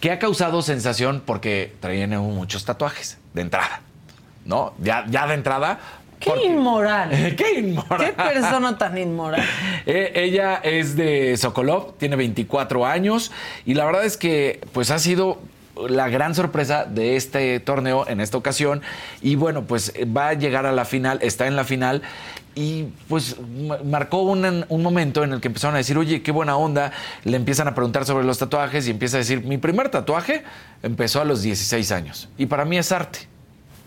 que 0.01 0.11
ha 0.11 0.19
causado 0.19 0.63
sensación 0.63 1.23
porque 1.25 1.75
traían 1.81 2.11
muchos 2.11 2.65
tatuajes 2.65 3.19
de 3.35 3.43
entrada, 3.43 3.83
¿no? 4.45 4.73
Ya, 4.79 5.05
ya 5.09 5.27
de 5.27 5.35
entrada. 5.35 5.79
¡Qué 6.19 6.45
inmoral! 6.45 7.11
¡Qué 7.37 7.61
inmoral! 7.61 7.99
¡Qué 7.99 8.13
persona 8.13 8.77
tan 8.77 8.99
inmoral! 8.99 9.43
Eh, 9.87 10.13
ella 10.15 10.57
es 10.57 10.95
de 10.95 11.37
Sokolov, 11.39 11.97
tiene 11.97 12.15
24 12.15 12.85
años 12.85 13.33
y 13.65 13.73
la 13.73 13.87
verdad 13.87 14.05
es 14.05 14.19
que 14.19 14.61
pues 14.73 14.91
ha 14.91 14.99
sido 14.99 15.41
la 15.89 16.11
gran 16.11 16.35
sorpresa 16.35 16.85
de 16.85 17.17
este 17.17 17.59
torneo 17.61 18.07
en 18.07 18.21
esta 18.21 18.37
ocasión 18.37 18.83
y 19.23 19.37
bueno, 19.37 19.65
pues 19.65 19.95
va 20.15 20.29
a 20.29 20.35
llegar 20.35 20.67
a 20.67 20.73
la 20.73 20.85
final, 20.85 21.19
está 21.23 21.47
en 21.47 21.57
la 21.57 21.65
final 21.65 22.03
y 22.55 22.85
pues 23.09 23.37
ma- 23.41 23.79
marcó 23.85 24.23
un, 24.23 24.65
un 24.69 24.83
momento 24.83 25.23
en 25.25 25.33
el 25.33 25.41
que 25.41 25.49
empezaron 25.49 25.75
a 25.75 25.79
decir, 25.79 25.97
oye, 25.97 26.23
qué 26.23 26.33
buena 26.33 26.57
onda, 26.57 26.93
le 27.25 27.37
empiezan 27.37 27.69
a 27.69 27.75
preguntar 27.75 28.05
sobre 28.05 28.25
los 28.25 28.39
tatuajes 28.39 28.87
y 28.89 28.91
empieza 28.91 29.17
a 29.17 29.19
decir, 29.19 29.45
mi 29.45 29.59
primer 29.59 29.89
tatuaje 29.89 30.43
empezó 30.83 31.21
a 31.21 31.25
los 31.25 31.43
16 31.43 31.93
años 31.93 32.29
y 32.39 32.47
para 32.47 32.65
mí 32.65 32.77
es 32.79 32.91
arte. 32.93 33.21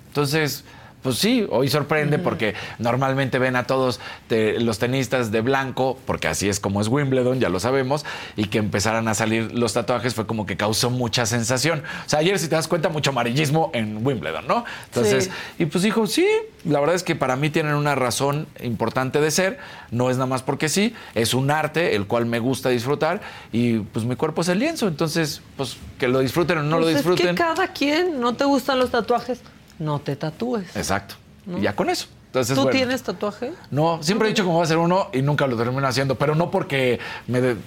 Entonces, 0.07 0.63
pues 1.03 1.17
sí, 1.17 1.45
hoy 1.51 1.67
sorprende 1.69 2.17
porque 2.17 2.55
normalmente 2.79 3.37
ven 3.37 3.55
a 3.55 3.65
todos 3.67 3.99
te- 4.27 4.59
los 4.59 4.79
tenistas 4.79 5.31
de 5.31 5.41
blanco, 5.41 5.99
porque 6.07 6.27
así 6.27 6.49
es 6.49 6.59
como 6.59 6.81
es 6.81 6.87
Wimbledon, 6.87 7.39
ya 7.39 7.49
lo 7.49 7.59
sabemos, 7.59 8.05
y 8.37 8.45
que 8.45 8.57
empezaran 8.57 9.07
a 9.07 9.13
salir 9.13 9.53
los 9.53 9.73
tatuajes 9.73 10.15
fue 10.15 10.25
como 10.25 10.45
que 10.45 10.57
causó 10.57 10.89
mucha 10.89 11.25
sensación. 11.25 11.83
O 12.05 12.09
sea, 12.09 12.19
ayer 12.19 12.39
si 12.39 12.47
te 12.47 12.55
das 12.55 12.67
cuenta, 12.67 12.89
mucho 12.89 13.09
amarillismo 13.11 13.69
en 13.73 14.05
Wimbledon, 14.05 14.47
¿no? 14.47 14.63
Entonces, 14.85 15.25
Sí. 15.25 15.63
y 15.63 15.65
pues 15.65 15.83
dijo, 15.83 16.07
sí, 16.07 16.25
la 16.63 16.79
verdad 16.79 16.95
es 16.95 17.03
que 17.03 17.15
para 17.15 17.35
mí 17.35 17.49
tienen 17.49 17.75
una 17.75 17.95
razón 17.95 18.47
importante 18.61 19.19
de 19.19 19.29
ser, 19.31 19.59
no 19.91 20.09
es 20.09 20.15
nada 20.17 20.27
más 20.27 20.41
porque 20.41 20.69
sí, 20.69 20.93
es 21.15 21.33
un 21.33 21.51
arte 21.51 21.95
el 21.95 22.07
cual 22.07 22.25
me 22.25 22.39
gusta 22.39 22.69
disfrutar 22.69 23.21
y 23.51 23.79
pues 23.79 24.05
mi 24.05 24.15
cuerpo 24.15 24.41
es 24.41 24.47
el 24.47 24.59
lienzo, 24.59 24.87
entonces, 24.87 25.41
pues 25.57 25.75
que 25.99 26.07
lo 26.07 26.19
disfruten 26.19 26.59
o 26.59 26.63
no 26.63 26.77
lo 26.79 26.83
Pues 26.83 26.95
disfruten. 26.95 27.27
Es 27.27 27.31
que 27.33 27.37
cada 27.37 27.67
quien, 27.67 28.19
¿no 28.21 28.33
te 28.35 28.45
gustan 28.45 28.79
los 28.79 28.89
tatuajes? 28.91 29.41
No 29.83 29.99
te 29.99 30.15
tatúes. 30.15 30.75
Exacto. 30.75 31.15
¿No? 31.45 31.57
Y 31.57 31.61
ya 31.61 31.75
con 31.75 31.89
eso. 31.89 32.07
Entonces, 32.27 32.55
¿Tú 32.55 32.63
bueno. 32.63 32.75
tienes 32.77 33.03
tatuaje? 33.03 33.51
No, 33.69 34.01
siempre 34.01 34.27
he 34.27 34.31
dicho 34.31 34.43
que 34.43 34.49
voy 34.49 34.61
a 34.61 34.63
hacer 34.63 34.77
uno 34.77 35.09
y 35.13 35.21
nunca 35.21 35.45
lo 35.45 35.55
termino 35.55 35.85
haciendo, 35.87 36.15
pero 36.15 36.33
no 36.35 36.49
porque 36.49 36.99
me 37.27 37.41
de- 37.41 37.57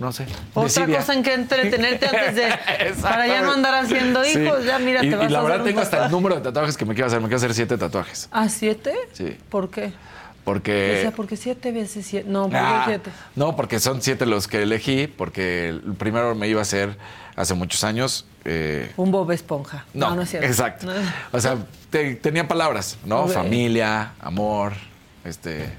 no 0.00 0.12
sé. 0.12 0.26
Otra 0.54 0.86
cosa 0.86 1.14
en 1.14 1.22
que 1.22 1.34
entretenerte 1.34 2.06
antes 2.06 2.34
de. 2.36 2.54
para 3.02 3.26
ya 3.26 3.42
no 3.42 3.52
andar 3.52 3.74
haciendo 3.74 4.22
Sí. 4.24 4.38
hijos, 4.38 4.64
ya 4.64 4.78
mira, 4.78 5.04
y, 5.04 5.10
te 5.10 5.16
vas 5.16 5.28
y 5.28 5.32
la 5.32 5.40
a 5.40 5.42
verdad 5.42 5.64
tengo 5.64 5.80
hasta 5.80 6.04
el 6.06 6.10
número 6.10 6.36
de 6.36 6.40
tatuajes 6.42 6.76
que 6.76 6.84
me 6.84 6.94
quiero 6.94 7.06
hacer. 7.08 7.20
Me 7.20 7.26
quiero 7.26 7.38
hacer 7.38 7.54
siete 7.54 7.76
tatuajes. 7.76 8.28
¿Ah, 8.30 8.48
siete? 8.48 8.94
Sí. 9.12 9.36
¿Por 9.50 9.70
qué? 9.70 9.92
Porque. 10.48 10.96
o 10.98 11.02
sea, 11.02 11.10
porque 11.10 11.36
siete 11.36 11.72
veces 11.72 12.06
siete. 12.06 12.26
No, 12.26 12.44
¿por 12.44 12.52
qué 12.52 12.56
Ah, 12.58 12.84
siete? 12.86 13.10
no, 13.36 13.54
porque 13.54 13.78
son 13.80 14.00
siete 14.00 14.24
los 14.24 14.48
que 14.48 14.62
elegí, 14.62 15.06
porque 15.06 15.68
el 15.68 15.92
primero 15.98 16.34
me 16.34 16.48
iba 16.48 16.60
a 16.60 16.62
hacer 16.62 16.96
hace 17.36 17.52
muchos 17.52 17.84
años. 17.84 18.24
eh, 18.46 18.90
Un 18.96 19.10
Bob 19.10 19.30
Esponja. 19.30 19.84
No, 19.92 20.14
no, 20.16 20.22
es 20.22 20.30
cierto. 20.30 20.46
Exacto. 20.48 20.86
No. 20.86 20.92
O 21.32 21.38
sea, 21.40 21.58
te- 21.90 22.14
tenía 22.14 22.48
palabras, 22.48 22.96
¿no? 23.04 23.28
Familia, 23.28 24.12
amor, 24.20 24.72
este. 25.22 25.70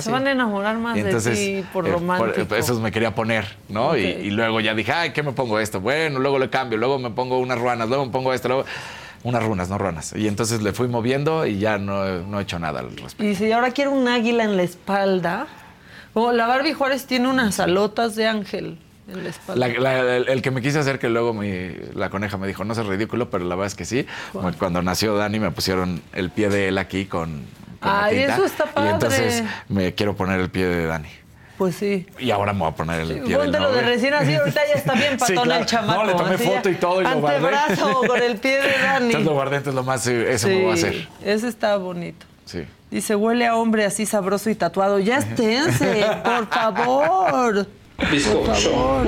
Se 0.00 0.08
van 0.08 0.24
a 0.28 0.30
enamorar 0.30 0.78
más 0.78 0.96
entonces, 0.96 1.36
de 1.36 1.62
ti 1.62 1.68
por 1.72 1.88
eh, 1.88 1.90
romántico. 1.90 2.54
esos 2.54 2.78
me 2.78 2.92
quería 2.92 3.12
poner, 3.12 3.56
¿no? 3.68 3.96
Y, 3.96 4.04
y 4.04 4.30
luego 4.30 4.60
ya 4.60 4.72
dije, 4.72 4.92
ay, 4.92 5.10
¿qué 5.12 5.24
me 5.24 5.32
pongo 5.32 5.58
esto? 5.58 5.80
Bueno, 5.80 6.20
luego 6.20 6.38
le 6.38 6.48
cambio, 6.48 6.78
luego 6.78 7.00
me 7.00 7.10
pongo 7.10 7.40
unas 7.40 7.58
ruanas, 7.58 7.88
luego 7.88 8.06
me 8.06 8.12
pongo 8.12 8.32
esto, 8.32 8.46
luego 8.46 8.64
unas 9.24 9.42
runas, 9.42 9.68
no 9.68 9.76
ruanas. 9.78 10.12
Y 10.16 10.28
entonces 10.28 10.62
le 10.62 10.72
fui 10.72 10.86
moviendo 10.86 11.44
y 11.46 11.58
ya 11.58 11.78
no, 11.78 12.04
no 12.22 12.38
he 12.38 12.42
hecho 12.42 12.58
nada 12.60 12.78
al 12.80 12.90
respecto. 12.90 13.24
Y 13.24 13.28
dice, 13.28 13.48
y 13.48 13.52
ahora 13.52 13.72
quiero 13.72 13.90
un 13.90 14.06
águila 14.06 14.44
en 14.44 14.56
la 14.56 14.62
espalda. 14.62 15.46
Como 16.12 16.30
la 16.32 16.46
Barbie 16.46 16.74
Juárez 16.74 17.06
tiene 17.06 17.26
unas 17.28 17.58
alotas 17.58 18.14
de 18.14 18.28
ángel 18.28 18.78
en 19.08 19.24
la 19.24 19.30
espalda. 19.30 19.66
La- 19.68 19.80
la- 19.80 20.16
el, 20.16 20.28
el 20.28 20.42
que 20.42 20.50
me 20.52 20.62
quise 20.62 20.78
hacer, 20.78 20.98
que 21.00 21.08
luego 21.08 21.34
mi, 21.34 21.70
la 21.94 22.08
coneja 22.10 22.36
me 22.36 22.46
dijo, 22.46 22.64
no 22.64 22.72
es 22.72 22.86
ridículo, 22.86 23.30
pero 23.30 23.44
la 23.44 23.56
verdad 23.56 23.66
es 23.66 23.74
que 23.74 23.84
sí. 23.84 24.06
Cuando 24.58 24.80
nació 24.82 25.16
Dani 25.16 25.40
me 25.40 25.50
pusieron 25.50 26.00
el 26.12 26.30
pie 26.30 26.50
de 26.50 26.68
él 26.68 26.78
aquí 26.78 27.06
con, 27.06 27.42
con 27.80 27.90
la 27.90 28.04
Ay, 28.04 28.18
tinta, 28.18 28.34
eso 28.34 28.44
está 28.44 28.64
Y 28.76 28.88
entonces 28.88 29.40
padre. 29.42 29.54
me 29.68 29.94
quiero 29.94 30.14
poner 30.14 30.38
el 30.40 30.50
pie 30.50 30.66
de 30.66 30.86
Dani. 30.86 31.08
Pues 31.58 31.76
sí. 31.76 32.06
Y 32.18 32.30
ahora 32.32 32.52
me 32.52 32.60
voy 32.60 32.68
a 32.68 32.74
poner 32.74 33.00
el 33.02 33.08
pie 33.20 33.36
del 33.38 33.38
Póntelo 33.38 33.70
de 33.70 33.80
novio. 33.82 33.88
recién 33.94 34.14
así, 34.14 34.34
ahorita 34.34 34.60
ya 34.66 34.74
está 34.74 34.94
bien 34.94 35.12
Sí, 35.24 35.32
patón 35.34 35.44
claro. 35.44 35.60
el 35.60 35.66
chamaco. 35.66 36.00
No, 36.02 36.06
le 36.10 36.14
tomé 36.14 36.38
foto 36.38 36.68
y 36.68 36.74
todo 36.74 37.00
y 37.00 37.04
lo 37.04 37.20
guardé. 37.20 37.36
Antebrazo 37.56 38.00
con 38.06 38.22
el 38.22 38.36
pie 38.38 38.60
de 38.60 38.78
Dani. 38.82 39.04
Entonces 39.06 39.24
lo 39.26 39.32
guardé, 39.34 39.56
entonces 39.56 39.74
lo 39.76 39.82
más, 39.84 40.06
eh, 40.08 40.32
eso 40.32 40.48
me 40.48 40.62
voy 40.62 40.70
a 40.72 40.74
hacer. 40.74 41.08
Ese 41.24 41.48
está 41.48 41.76
bonito. 41.76 42.26
Sí. 42.44 42.64
Dice, 42.90 43.14
huele 43.16 43.46
a 43.46 43.56
hombre 43.56 43.84
así 43.84 44.04
sabroso 44.06 44.50
y 44.50 44.54
tatuado. 44.56 44.98
Ya 44.98 45.18
esténse, 45.18 46.04
por 46.24 46.48
favor. 46.48 47.66
Por 47.96 48.54
favor. 48.56 49.06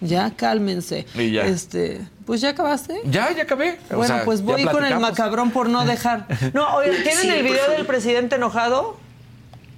Ya 0.00 0.30
cálmense. 0.36 1.06
Y 1.14 1.30
ya. 1.32 1.42
Este, 1.46 2.00
pues 2.26 2.40
ya 2.40 2.50
acabaste. 2.50 3.00
Ya, 3.04 3.30
ya 3.32 3.44
acabé. 3.44 3.78
O 3.90 3.96
Bueno, 3.96 4.14
sea, 4.16 4.24
pues 4.24 4.42
voy 4.42 4.64
con 4.64 4.84
el 4.84 4.98
macabrón 4.98 5.50
por 5.52 5.68
no 5.68 5.84
dejar. 5.86 6.26
No, 6.52 6.74
oye, 6.76 6.90
¿tienen 7.02 7.18
Sí, 7.22 7.28
el 7.28 7.42
por 7.46 7.52
video 7.52 7.70
del 7.70 7.86
presidente 7.86 8.36
enojado? 8.36 8.96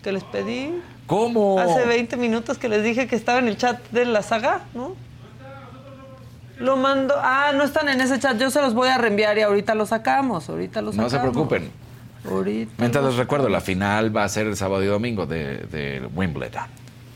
Que 0.02 0.12
les 0.12 0.24
pedí. 0.24 0.72
¿Cómo? 1.08 1.58
Hace 1.58 1.84
20 1.86 2.16
minutos 2.16 2.58
que 2.58 2.68
les 2.68 2.84
dije 2.84 3.08
que 3.08 3.16
estaba 3.16 3.40
en 3.40 3.48
el 3.48 3.56
chat 3.56 3.80
de 3.90 4.04
la 4.04 4.22
saga, 4.22 4.60
¿no? 4.74 4.94
Lo 6.58 6.76
mando. 6.76 7.14
Ah, 7.18 7.52
no 7.54 7.64
están 7.64 7.88
en 7.88 8.00
ese 8.00 8.18
chat. 8.20 8.36
Yo 8.38 8.50
se 8.50 8.60
los 8.60 8.74
voy 8.74 8.88
a 8.88 8.98
reenviar 8.98 9.36
y 9.38 9.42
ahorita 9.42 9.74
lo 9.74 9.86
sacamos. 9.86 10.48
Ahorita 10.48 10.80
lo 10.82 10.92
No 10.92 11.08
sacamos. 11.08 11.12
se 11.12 11.18
preocupen. 11.18 11.70
Ahorita. 12.28 12.72
Mientras 12.78 13.04
les 13.04 13.16
recuerdo, 13.16 13.48
la 13.48 13.60
final 13.60 14.14
va 14.16 14.24
a 14.24 14.28
ser 14.28 14.46
el 14.46 14.56
sábado 14.56 14.82
y 14.84 14.86
domingo 14.86 15.24
de, 15.26 15.58
de 15.70 16.08
Wimbledon. 16.14 16.64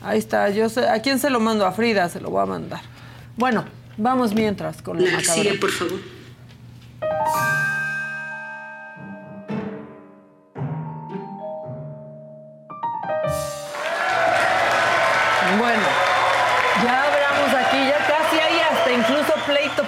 Ahí 0.01 0.17
está. 0.17 0.49
Yo 0.49 0.69
sé, 0.69 0.87
¿A 0.89 1.01
quién 1.01 1.19
se 1.19 1.29
lo 1.29 1.39
mando? 1.39 1.65
A 1.65 1.71
Frida 1.71 2.09
se 2.09 2.19
lo 2.19 2.29
voy 2.29 2.41
a 2.41 2.45
mandar. 2.45 2.81
Bueno, 3.37 3.65
vamos 3.97 4.33
mientras 4.33 4.81
con 4.81 5.03
La 5.03 5.19
sigue, 5.19 5.53
por 5.55 5.71
favor. 5.71 5.99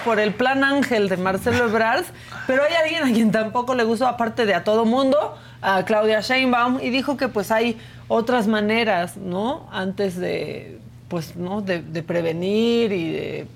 Por 0.05 0.19
el 0.19 0.35
plan 0.35 0.63
Ángel 0.63 1.09
de 1.09 1.17
Marcelo 1.17 1.65
Ebrard, 1.65 2.05
pero 2.45 2.61
hay 2.63 2.75
alguien 2.75 3.03
a 3.03 3.11
quien 3.11 3.31
tampoco 3.31 3.73
le 3.73 3.83
gustó, 3.83 4.07
aparte 4.07 4.45
de 4.45 4.53
a 4.53 4.63
todo 4.63 4.85
mundo, 4.85 5.35
a 5.63 5.83
Claudia 5.83 6.21
Sheinbaum, 6.21 6.79
y 6.79 6.91
dijo 6.91 7.17
que 7.17 7.27
pues 7.27 7.51
hay 7.51 7.77
otras 8.07 8.47
maneras, 8.47 9.17
¿no? 9.17 9.67
Antes 9.71 10.15
de, 10.15 10.79
pues, 11.09 11.35
¿no? 11.35 11.61
De, 11.61 11.81
prevenir 12.03 12.91
y 12.91 13.11
de 13.11 13.47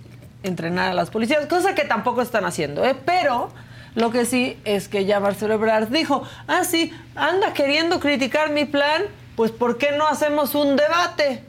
entrenar 0.41 0.89
a 0.89 0.93
las 0.95 1.11
policías, 1.11 1.45
cosa 1.45 1.75
que 1.75 1.85
tampoco 1.85 2.21
están 2.21 2.43
haciendo, 2.43 2.83
¿eh? 2.83 2.95
Pero... 3.05 3.49
Lo 3.95 4.11
que 4.11 4.25
sí 4.25 4.55
es 4.65 4.87
que 4.87 5.05
ya 5.05 5.19
Marcelo 5.19 5.55
Ebrard 5.55 5.87
dijo, 5.87 6.21
ah, 6.47 6.63
sí, 6.63 6.93
anda 7.15 7.53
queriendo 7.53 7.99
criticar 7.99 8.51
mi 8.51 8.65
plan, 8.65 9.01
pues 9.35 9.49
¿por 9.49 9.79
qué 9.79 9.93
no 9.97 10.07
hacemos 10.07 10.53
un 10.53 10.75
debate? 10.75 11.43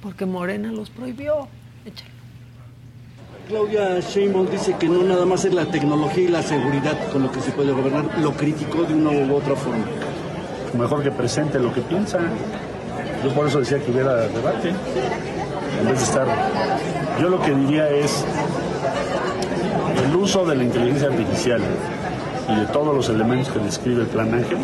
Porque 0.00 0.24
Morena 0.24 0.70
los 0.70 0.88
prohibió. 0.88 1.48
Claudia 3.50 3.98
Sheinbaum 3.98 4.48
dice 4.48 4.76
que 4.78 4.88
no 4.88 5.02
nada 5.02 5.26
más 5.26 5.44
es 5.44 5.52
la 5.52 5.66
tecnología 5.66 6.22
y 6.22 6.28
la 6.28 6.40
seguridad 6.40 6.96
con 7.12 7.24
lo 7.24 7.32
que 7.32 7.40
se 7.40 7.50
puede 7.50 7.72
gobernar, 7.72 8.04
lo 8.20 8.32
criticó 8.34 8.84
de 8.84 8.94
una 8.94 9.10
u 9.10 9.34
otra 9.34 9.56
forma. 9.56 9.86
Mejor 10.78 11.02
que 11.02 11.10
presente 11.10 11.58
lo 11.58 11.74
que 11.74 11.80
piensa. 11.80 12.20
Yo 13.24 13.34
por 13.34 13.48
eso 13.48 13.58
decía 13.58 13.80
que 13.80 13.90
hubiera 13.90 14.14
debate. 14.14 14.68
En 14.68 15.84
vez 15.84 15.98
de 15.98 16.04
estar. 16.04 16.28
Yo 17.20 17.28
lo 17.28 17.42
que 17.42 17.52
diría 17.52 17.90
es. 17.90 18.24
El 20.04 20.14
uso 20.14 20.46
de 20.46 20.54
la 20.54 20.62
inteligencia 20.62 21.08
artificial 21.08 21.60
y 22.50 22.54
de 22.54 22.66
todos 22.66 22.94
los 22.94 23.08
elementos 23.08 23.52
que 23.52 23.58
describe 23.58 24.02
el 24.02 24.08
Plan 24.08 24.32
Ángel 24.32 24.58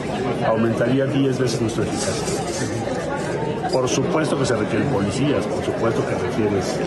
aumentaría 0.46 1.06
10 1.06 1.38
veces 1.40 1.60
nuestra 1.60 1.82
eficacia. 1.82 3.68
Por 3.72 3.88
supuesto 3.88 4.38
que 4.38 4.46
se 4.46 4.54
requieren 4.54 4.88
policías, 4.90 5.44
por 5.44 5.64
supuesto 5.64 6.06
que 6.06 6.14
requieres 6.14 6.78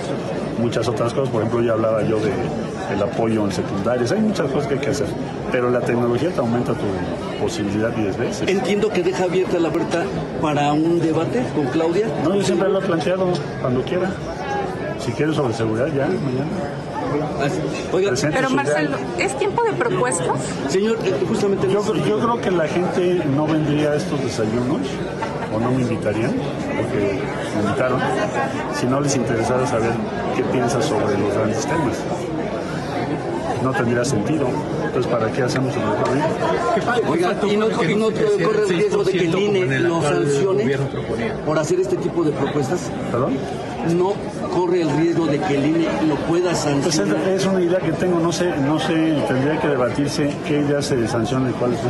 muchas 0.60 0.88
otras 0.88 1.14
cosas. 1.14 1.30
Por 1.30 1.42
ejemplo, 1.42 1.62
ya 1.62 1.74
hablaba 1.74 2.04
yo 2.04 2.20
de 2.20 2.32
el 2.94 3.02
apoyo 3.02 3.46
en 3.46 3.52
secundarias. 3.52 4.12
Hay 4.12 4.22
muchas 4.22 4.52
cosas 4.52 4.68
que 4.68 4.74
hay 4.76 4.80
que 4.80 4.90
hacer. 4.90 5.08
Pero 5.52 5.70
la 5.70 5.82
tecnología 5.82 6.30
te 6.30 6.40
aumenta 6.40 6.74
tu 6.74 7.42
posibilidad 7.42 7.90
10 7.90 8.18
veces. 8.18 8.50
Entiendo 8.50 8.90
que 8.90 9.04
deja 9.04 9.24
abierta 9.24 9.60
la 9.60 9.70
puerta 9.70 10.04
para 10.42 10.72
un 10.74 11.00
debate 11.00 11.44
con 11.56 11.66
Claudia. 11.68 12.08
No, 12.24 12.36
yo 12.36 12.44
siempre 12.44 12.70
lo 12.70 12.80
he 12.80 12.86
planteado, 12.86 13.28
cuando 13.62 13.82
quiera. 13.84 14.12
Si 15.00 15.12
quieres 15.14 15.36
sobre 15.36 15.54
seguridad, 15.54 15.88
ya, 15.88 16.06
mañana. 16.08 16.48
Oiga, 17.92 18.12
Pero 18.22 18.50
Marcelo. 18.50 18.98
¿es 19.18 19.36
tiempo 19.38 19.64
de 19.64 19.74
propuestas? 19.74 20.28
Señor, 20.68 20.98
eh, 21.06 21.14
justamente... 21.28 21.68
Yo, 21.72 21.82
yo 21.96 22.20
creo 22.20 22.42
que 22.42 22.52
la 22.52 22.68
gente 22.68 23.24
no 23.36 23.48
vendría 23.48 23.92
a 23.92 23.96
estos 23.96 24.22
desayunos, 24.22 24.82
o 25.54 25.60
no 25.60 25.72
me 25.72 25.82
invitarían, 25.82 26.32
porque 26.78 27.20
me 27.56 27.62
invitaron, 27.64 28.00
si 28.80 28.86
no 28.86 29.00
les 29.02 29.16
interesara 29.16 29.66
saber 29.68 29.92
qué 30.36 30.44
piensas 30.44 30.86
sobre 30.86 31.18
los 31.18 31.34
grandes 31.34 31.66
temas. 31.66 31.98
no 33.64 33.72
tendría 33.72 34.06
sentido. 34.06 34.48
Entonces, 34.86 35.12
¿para 35.12 35.30
qué 35.32 35.44
hacemos 35.44 35.76
el 35.76 35.82
recorrido? 35.82 36.26
Oiga, 37.10 37.36
¿y 37.52 37.58
no, 37.58 37.68
no 37.68 37.76
corre 37.76 38.64
el 38.64 38.70
riesgo 38.70 39.04
de 39.04 39.12
que 39.12 39.26
el 39.26 39.38
INE 39.40 39.80
lo 39.80 40.02
sancione 40.02 40.78
por 41.46 41.60
hacer 41.60 41.80
este 41.82 41.98
tipo 41.98 42.24
de 42.24 42.32
propuestas? 42.32 42.90
¿Perdón? 43.12 43.34
¿No 43.98 44.14
corre 44.56 44.82
el 44.82 44.90
riesgo 44.98 45.26
de 45.28 45.40
que 45.40 45.56
el 45.56 45.66
INE 45.66 45.88
lo 46.08 46.16
pueda 46.28 46.52
Pues 46.52 46.60
sancionar? 46.60 47.18
es, 47.28 47.42
es 47.42 47.46
una 47.48 47.62
idea 47.62 47.80
que 47.80 47.92
tengo, 47.92 48.20
no 48.20 48.32
sé, 48.32 48.50
no 48.66 48.80
sé, 48.80 48.94
tendría 49.28 49.60
que 49.60 49.68
debatirse 49.68 50.30
qué 50.48 50.60
ideas 50.60 50.86
se 50.86 51.08
sancionan 51.08 51.50
y 51.52 51.54
cuáles 51.54 51.80
no. 51.84 51.90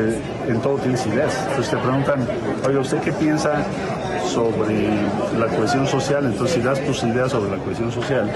Porque 0.00 0.50
en 0.52 0.60
todo 0.60 0.76
tienes 0.78 1.06
ideas. 1.06 1.34
Entonces 1.50 1.70
te 1.70 1.76
preguntan, 1.76 2.26
oye, 2.66 2.78
¿usted 2.78 2.98
qué 3.00 3.12
piensa 3.12 3.62
sobre 4.28 4.88
la 5.38 5.46
cohesión 5.46 5.86
social? 5.86 6.24
Entonces 6.24 6.56
si 6.56 6.62
das 6.62 6.80
tus 6.84 7.02
ideas 7.04 7.30
sobre 7.30 7.50
la 7.50 7.62
cohesión 7.62 7.92
social, 7.92 8.30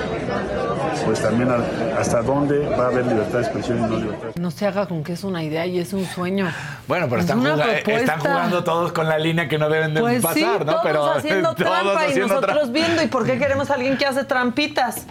pues 1.04 1.20
también 1.20 1.48
hasta 1.98 2.22
dónde 2.22 2.58
va 2.68 2.84
a 2.84 2.88
haber 2.88 3.06
libertad 3.06 3.38
de 3.38 3.44
expresión 3.44 3.78
y 3.78 3.82
no 3.82 3.96
libertad 3.96 4.28
de 4.34 4.40
No 4.40 4.50
se 4.50 4.66
haga 4.66 4.86
con 4.86 5.02
que 5.04 5.12
es 5.14 5.24
una 5.24 5.42
idea 5.42 5.66
y 5.66 5.78
es 5.78 5.92
un 5.92 6.04
sueño. 6.06 6.46
Bueno, 6.86 7.06
pero 7.08 7.18
Es 7.20 7.24
están, 7.26 7.40
una 7.40 7.52
juga- 7.54 7.72
eh, 7.78 7.82
están 7.86 8.20
jugando 8.20 8.64
todos 8.64 8.92
con 8.92 9.08
la 9.08 9.18
línea 9.18 9.48
que 9.48 9.58
no 9.58 9.68
deben 9.68 9.94
de 9.94 10.00
Pues 10.00 10.22
pasar, 10.22 10.38
sí, 10.38 10.48
¿no? 10.60 10.64
todos 10.66 10.80
pero 10.82 11.10
haciendo 11.12 11.54
todos 11.54 11.70
trampa 11.70 12.06
y 12.06 12.10
haciendo 12.10 12.34
nosotros 12.34 12.72
viendo. 12.72 13.02
¿Y 13.02 13.06
por 13.06 13.24
qué 13.24 13.38
queremos 13.38 13.70
a 13.70 13.74
alguien 13.74 13.96
que 13.96 14.06
hace 14.06 14.24
trampitas? 14.24 15.06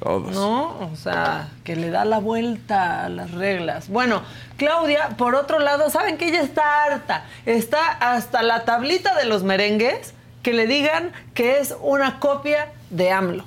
Todos. 0.00 0.32
¿No? 0.32 0.78
O 0.92 0.96
sea, 0.96 1.48
que 1.64 1.74
le 1.74 1.90
da 1.90 2.04
la 2.04 2.18
vuelta 2.18 3.04
a 3.04 3.08
las 3.08 3.32
reglas. 3.32 3.88
Bueno, 3.88 4.22
Claudia, 4.56 5.10
por 5.16 5.34
otro 5.34 5.58
lado, 5.58 5.90
saben 5.90 6.16
que 6.18 6.28
ella 6.28 6.42
está 6.42 6.84
harta. 6.84 7.24
Está 7.46 7.88
hasta 7.88 8.42
la 8.42 8.64
tablita 8.64 9.14
de 9.16 9.24
los 9.24 9.42
merengues 9.42 10.14
que 10.42 10.52
le 10.52 10.66
digan 10.66 11.12
que 11.34 11.58
es 11.58 11.74
una 11.80 12.20
copia 12.20 12.72
de 12.90 13.10
AMLO. 13.10 13.44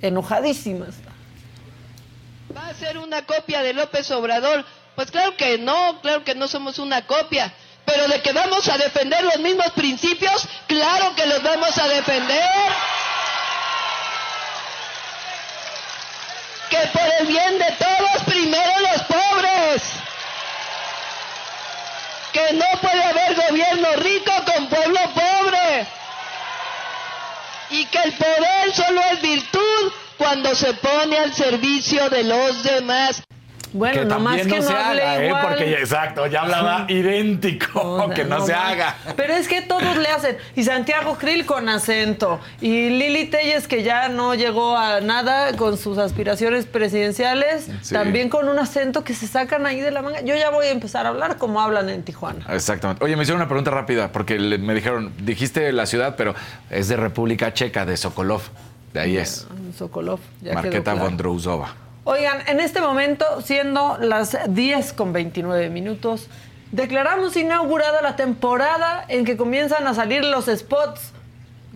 Enojadísima 0.00 0.86
está. 0.88 1.12
¿Va 2.56 2.68
a 2.68 2.74
ser 2.74 2.98
una 2.98 3.24
copia 3.24 3.62
de 3.62 3.72
López 3.72 4.10
Obrador? 4.10 4.64
Pues 4.96 5.10
claro 5.10 5.36
que 5.36 5.58
no, 5.58 6.00
claro 6.02 6.24
que 6.24 6.34
no 6.34 6.48
somos 6.48 6.78
una 6.78 7.06
copia. 7.06 7.52
Pero 7.84 8.08
de 8.08 8.20
que 8.22 8.32
vamos 8.32 8.68
a 8.68 8.78
defender 8.78 9.24
los 9.24 9.38
mismos 9.38 9.70
principios, 9.72 10.48
claro 10.66 11.14
que 11.14 11.26
los 11.26 11.42
vamos 11.42 11.76
a 11.78 11.88
defender. 11.88 12.42
Que 16.72 16.86
por 16.86 17.06
el 17.20 17.26
bien 17.26 17.58
de 17.58 17.70
todos, 17.72 18.22
primero 18.24 18.72
los 18.80 19.02
pobres. 19.02 19.82
Que 22.32 22.54
no 22.54 22.64
puede 22.80 23.02
haber 23.04 23.34
gobierno 23.34 23.88
rico 23.96 24.32
con 24.46 24.68
pueblo 24.68 25.00
pobre. 25.12 25.86
Y 27.68 27.84
que 27.84 27.98
el 27.98 28.12
poder 28.14 28.72
solo 28.74 29.02
es 29.12 29.20
virtud 29.20 29.92
cuando 30.16 30.54
se 30.54 30.72
pone 30.72 31.18
al 31.18 31.34
servicio 31.34 32.08
de 32.08 32.24
los 32.24 32.62
demás. 32.62 33.22
Bueno, 33.72 34.00
que 34.00 34.04
nomás 34.04 34.36
también 34.36 34.48
que 34.48 34.56
no 34.56 34.62
no 34.62 34.68
se 34.68 34.74
hable 34.84 35.02
haga, 35.02 35.24
¿eh? 35.24 35.32
Porque, 35.48 35.72
exacto, 35.74 36.26
ya 36.26 36.42
hablaba 36.42 36.84
idéntico, 36.88 37.80
O 37.80 38.06
sea, 38.06 38.14
que 38.14 38.24
no, 38.24 38.44
se 38.44 38.52
haga. 38.54 38.96
Pero 39.16 39.34
es 39.34 39.48
que 39.48 39.62
todos 39.62 39.96
le 39.96 40.08
hacen. 40.08 40.36
Y 40.56 40.64
Santiago 40.64 41.16
Krill 41.16 41.46
con 41.46 41.68
acento. 41.68 42.38
Y 42.60 42.90
Lili 42.90 43.26
Telles, 43.26 43.66
que 43.68 43.82
ya 43.82 44.08
no 44.08 44.34
llegó 44.34 44.76
a 44.76 45.00
nada 45.00 45.56
con 45.56 45.78
sus 45.78 45.98
aspiraciones 45.98 46.66
presidenciales, 46.66 47.68
Sí. 47.82 47.94
también 47.94 48.28
con 48.28 48.48
un 48.48 48.58
acento 48.58 49.04
que 49.04 49.14
se 49.14 49.26
sacan 49.26 49.64
ahí 49.66 49.80
de 49.80 49.90
la 49.90 50.02
manga. 50.02 50.20
Yo 50.20 50.34
ya 50.36 50.50
voy 50.50 50.66
a 50.66 50.70
empezar 50.70 51.06
a 51.06 51.10
hablar 51.10 51.38
como 51.38 51.60
hablan 51.60 51.88
en 51.88 52.02
Tijuana. 52.02 52.44
Exactamente. 52.50 53.04
Oye, 53.04 53.16
me 53.16 53.22
hicieron 53.22 53.40
una 53.40 53.48
pregunta 53.48 53.70
rápida, 53.70 54.12
porque 54.12 54.38
le- 54.38 54.58
me 54.58 54.74
dijeron, 54.74 55.12
dijiste 55.18 55.72
la 55.72 55.86
ciudad, 55.86 56.14
pero 56.16 56.34
es 56.70 56.88
de 56.88 56.96
República 56.96 57.52
Checa, 57.54 57.86
de 57.86 57.96
Sokolov. 57.96 58.42
De 58.92 59.00
ahí 59.00 59.16
es. 59.16 59.46
Sokolov. 59.78 60.20
ya 60.42 60.50
quedó 60.50 60.54
Marqueta 60.62 60.92
claro. 60.92 61.06
Vondrousova. 61.08 61.74
Oigan, 62.04 62.42
en 62.48 62.58
este 62.60 62.80
momento, 62.80 63.40
siendo 63.42 63.96
las 63.98 64.36
10 64.48 64.92
con 64.94 65.12
29 65.12 65.70
minutos, 65.70 66.26
declaramos 66.72 67.36
inaugurada 67.36 68.02
la 68.02 68.16
temporada 68.16 69.04
en 69.08 69.24
que 69.24 69.36
comienzan 69.36 69.86
a 69.86 69.94
salir 69.94 70.24
los 70.24 70.46
spots 70.46 71.12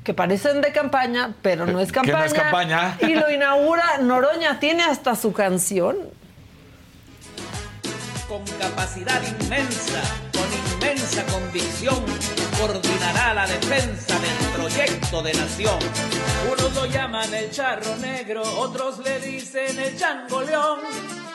que 0.02 0.14
parecen 0.14 0.60
de 0.62 0.72
campaña, 0.72 1.34
pero 1.42 1.66
no 1.66 1.80
es 1.80 1.92
Que 1.92 2.00
no 2.00 2.04
campaña. 2.12 2.26
es 2.26 2.34
campaña. 2.34 2.98
Y 3.00 3.14
lo 3.14 3.30
inaugura 3.30 3.98
Noroña, 4.00 4.58
tiene 4.58 4.82
hasta 4.84 5.14
su 5.16 5.32
canción. 5.32 5.96
con 8.28 8.42
capacidad 8.58 9.22
inmensa, 9.22 10.02
con 10.32 10.82
inmensa 10.82 11.24
convicción, 11.26 11.94
coordinará 12.58 13.34
la 13.34 13.46
defensa 13.46 14.18
del 14.18 14.48
proyecto 14.54 15.22
de 15.22 15.34
nación. 15.34 15.78
Unos 16.50 16.74
lo 16.74 16.86
llaman 16.86 17.32
el 17.34 17.50
charro 17.50 17.96
negro, 17.96 18.42
otros 18.58 18.98
le 18.98 19.20
dicen 19.20 19.78
el 19.78 19.98
chango 19.98 20.42
león. 20.42 20.80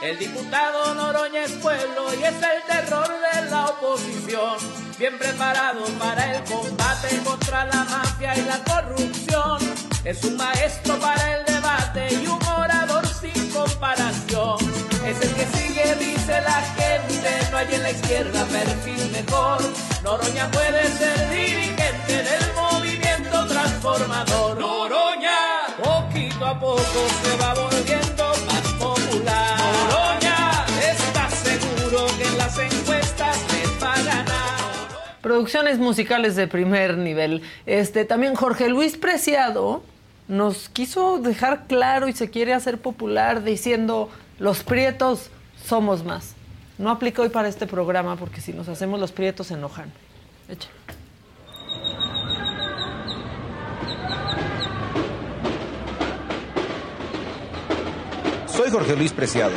El 0.02 0.18
diputado 0.18 0.94
Noroña 0.96 1.44
es 1.44 1.52
pueblo 1.54 2.14
y 2.20 2.24
es 2.24 2.36
el 2.36 2.64
terror 2.68 3.08
de 3.08 3.50
la 3.50 3.66
oposición. 3.68 4.58
Bien 4.98 5.18
preparado 5.18 5.84
para 6.00 6.36
el 6.36 6.44
combate 6.44 7.22
contra 7.24 7.66
la 7.66 7.84
mafia 7.84 8.38
y 8.38 8.42
la 8.44 8.64
corrupción. 8.64 9.60
Es 10.04 10.24
un 10.24 10.38
maestro 10.38 11.00
para 11.00 11.38
el 11.38 11.46
debate 11.46 12.08
y 12.14 12.26
un 12.26 12.44
orador 12.44 13.06
sin 13.08 13.52
comparación. 13.52 14.81
Es 15.12 15.22
el 15.24 15.34
que 15.34 15.46
sigue, 15.58 15.96
dice 16.00 16.40
la 16.40 16.62
gente, 16.62 17.52
no 17.52 17.58
hay 17.58 17.68
en 17.76 17.84
la 17.84 17.92
izquierda 17.92 18.46
perfil 18.46 19.12
mejor. 19.12 19.60
Noroña 20.06 20.50
puede 20.52 20.88
ser 20.88 21.30
dirigente 21.30 22.14
del 22.14 22.54
movimiento 22.56 23.46
transformador. 23.46 24.58
Noroña, 24.58 25.68
poquito 25.84 26.46
a 26.46 26.58
poco 26.58 27.08
se 27.24 27.36
va 27.44 27.54
volviendo 27.56 28.24
más 28.48 28.68
popular. 28.80 29.58
Noroña, 29.90 30.66
está 30.80 31.30
seguro 31.30 32.08
que 32.18 32.28
en 32.28 32.38
las 32.38 32.58
encuestas 32.58 33.38
les 33.52 33.84
va 33.84 33.94
a 33.94 34.04
ganar. 34.04 34.88
Producciones 35.22 35.78
musicales 35.78 36.38
de 36.38 36.48
primer 36.48 36.98
nivel. 36.98 37.42
Este, 37.66 38.06
también 38.06 38.34
Jorge 38.34 38.70
Luis 38.70 38.96
Preciado 38.96 39.84
nos 40.30 40.70
quiso 40.70 41.18
dejar 41.18 41.68
claro 41.68 42.08
y 42.08 42.14
se 42.14 42.30
quiere 42.30 42.54
hacer 42.54 42.78
popular 42.78 43.44
diciendo 43.44 44.10
los 44.42 44.64
prietos 44.64 45.30
somos 45.64 46.04
más. 46.04 46.34
No 46.80 46.90
aplica 46.90 47.22
hoy 47.22 47.30
para 47.30 47.48
este 47.48 47.68
programa 47.68 48.16
porque 48.16 48.42
si 48.42 48.54
nos 48.54 48.68
hacemos 48.68 49.00
los 49.00 49.12
prietos 49.12 49.48
se 49.48 49.54
enojan. 49.54 49.94
Échale. 50.50 50.74
Soy 58.48 58.72
Jorge 58.72 58.96
Luis 58.96 59.14
Preciado. 59.14 59.54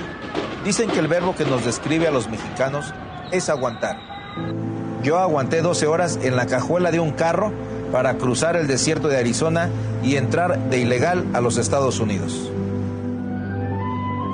Dicen 0.65 0.90
que 0.90 0.98
el 0.98 1.09
verbo 1.09 1.35
que 1.35 1.47
nos 1.47 1.65
describe 1.65 2.06
a 2.06 2.11
los 2.11 2.28
mexicanos 2.28 2.93
es 3.32 3.48
aguantar. 3.48 3.98
Yo 5.02 5.19
aguanté 5.19 5.62
12 5.62 5.86
horas 5.86 6.19
en 6.23 6.36
la 6.36 6.47
cajuela 6.47 6.90
de 6.90 7.01
un 7.01 7.12
carro 7.12 7.52
para 7.90 8.16
cruzar 8.19 8.56
el 8.56 8.66
desierto 8.66 9.09
de 9.09 9.16
Arizona 9.16 9.70
y 10.02 10.16
entrar 10.16 10.59
de 10.69 10.78
ilegal 10.78 11.24
a 11.32 11.40
los 11.40 11.56
Estados 11.56 12.01
Unidos. 12.01 12.51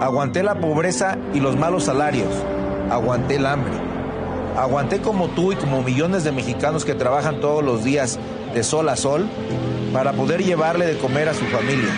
Aguanté 0.01 0.43
la 0.43 0.55
pobreza 0.55 1.19
y 1.35 1.41
los 1.41 1.57
malos 1.57 1.85
salarios. 1.85 2.33
Aguanté 2.91 3.35
el 3.35 3.45
hambre. 3.45 3.75
Aguanté 4.57 5.01
como 5.01 5.29
tú 5.29 5.53
y 5.53 5.57
como 5.57 5.83
millones 5.83 6.25
de 6.25 6.33
mexicanos 6.33 6.87
que 6.87 6.95
trabajan 6.95 7.41
todos 7.41 7.63
los 7.63 7.85
días 7.85 8.19
de 8.55 8.63
sol 8.63 8.89
a 8.89 8.97
sol 8.97 9.29
para 9.93 10.13
poder 10.15 10.43
llevarle 10.43 10.87
de 10.87 10.99
comer 10.99 11.29
a 11.29 11.35
su 11.35 11.45
familia. 11.45 11.91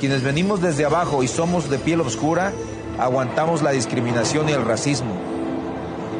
Quienes 0.00 0.22
venimos 0.22 0.62
desde 0.62 0.86
abajo 0.86 1.22
y 1.22 1.28
somos 1.28 1.68
de 1.68 1.78
piel 1.78 2.00
oscura, 2.00 2.52
aguantamos 2.98 3.62
la 3.62 3.72
discriminación 3.72 4.48
y 4.48 4.52
el 4.52 4.64
racismo. 4.64 5.12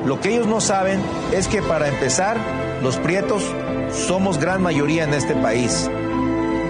Lo 0.05 0.21
que 0.21 0.35
ellos 0.35 0.47
no 0.47 0.61
saben 0.61 1.01
es 1.33 1.49
que 1.49 1.63
para 1.63 1.89
empezar, 1.89 2.37
los 2.83 2.99
prietos 2.99 3.43
somos 3.93 4.39
gran 4.39 4.63
mayoría 4.63 5.05
en 5.05 5.15
este 5.15 5.35
país. 5.35 5.91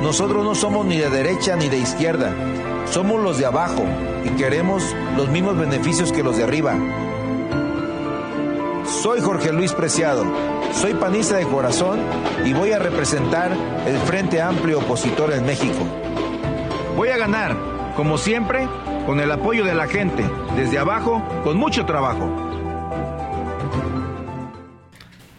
Nosotros 0.00 0.44
no 0.44 0.54
somos 0.54 0.86
ni 0.86 0.96
de 0.96 1.10
derecha 1.10 1.56
ni 1.56 1.68
de 1.68 1.78
izquierda, 1.78 2.32
somos 2.94 3.20
los 3.20 3.38
de 3.38 3.46
abajo 3.46 3.84
y 4.24 4.28
queremos 4.36 4.94
los 5.16 5.28
mismos 5.28 5.58
beneficios 5.58 6.12
que 6.12 6.22
los 6.22 6.36
de 6.36 6.44
arriba. 6.44 6.76
Soy 9.02 9.20
Jorge 9.20 9.52
Luis 9.52 9.72
Preciado, 9.72 10.24
soy 10.72 10.94
panista 10.94 11.34
de 11.34 11.44
corazón 11.44 11.98
y 12.44 12.52
voy 12.52 12.70
a 12.70 12.78
representar 12.78 13.50
el 13.84 13.96
Frente 14.06 14.40
Amplio 14.40 14.78
Opositor 14.78 15.32
en 15.32 15.44
México. 15.44 15.82
Voy 16.96 17.08
a 17.08 17.16
ganar, 17.16 17.56
como 17.96 18.16
siempre, 18.16 18.68
con 19.06 19.18
el 19.18 19.32
apoyo 19.32 19.64
de 19.64 19.74
la 19.74 19.88
gente, 19.88 20.24
desde 20.54 20.78
abajo, 20.78 21.20
con 21.42 21.56
mucho 21.56 21.84
trabajo. 21.86 22.28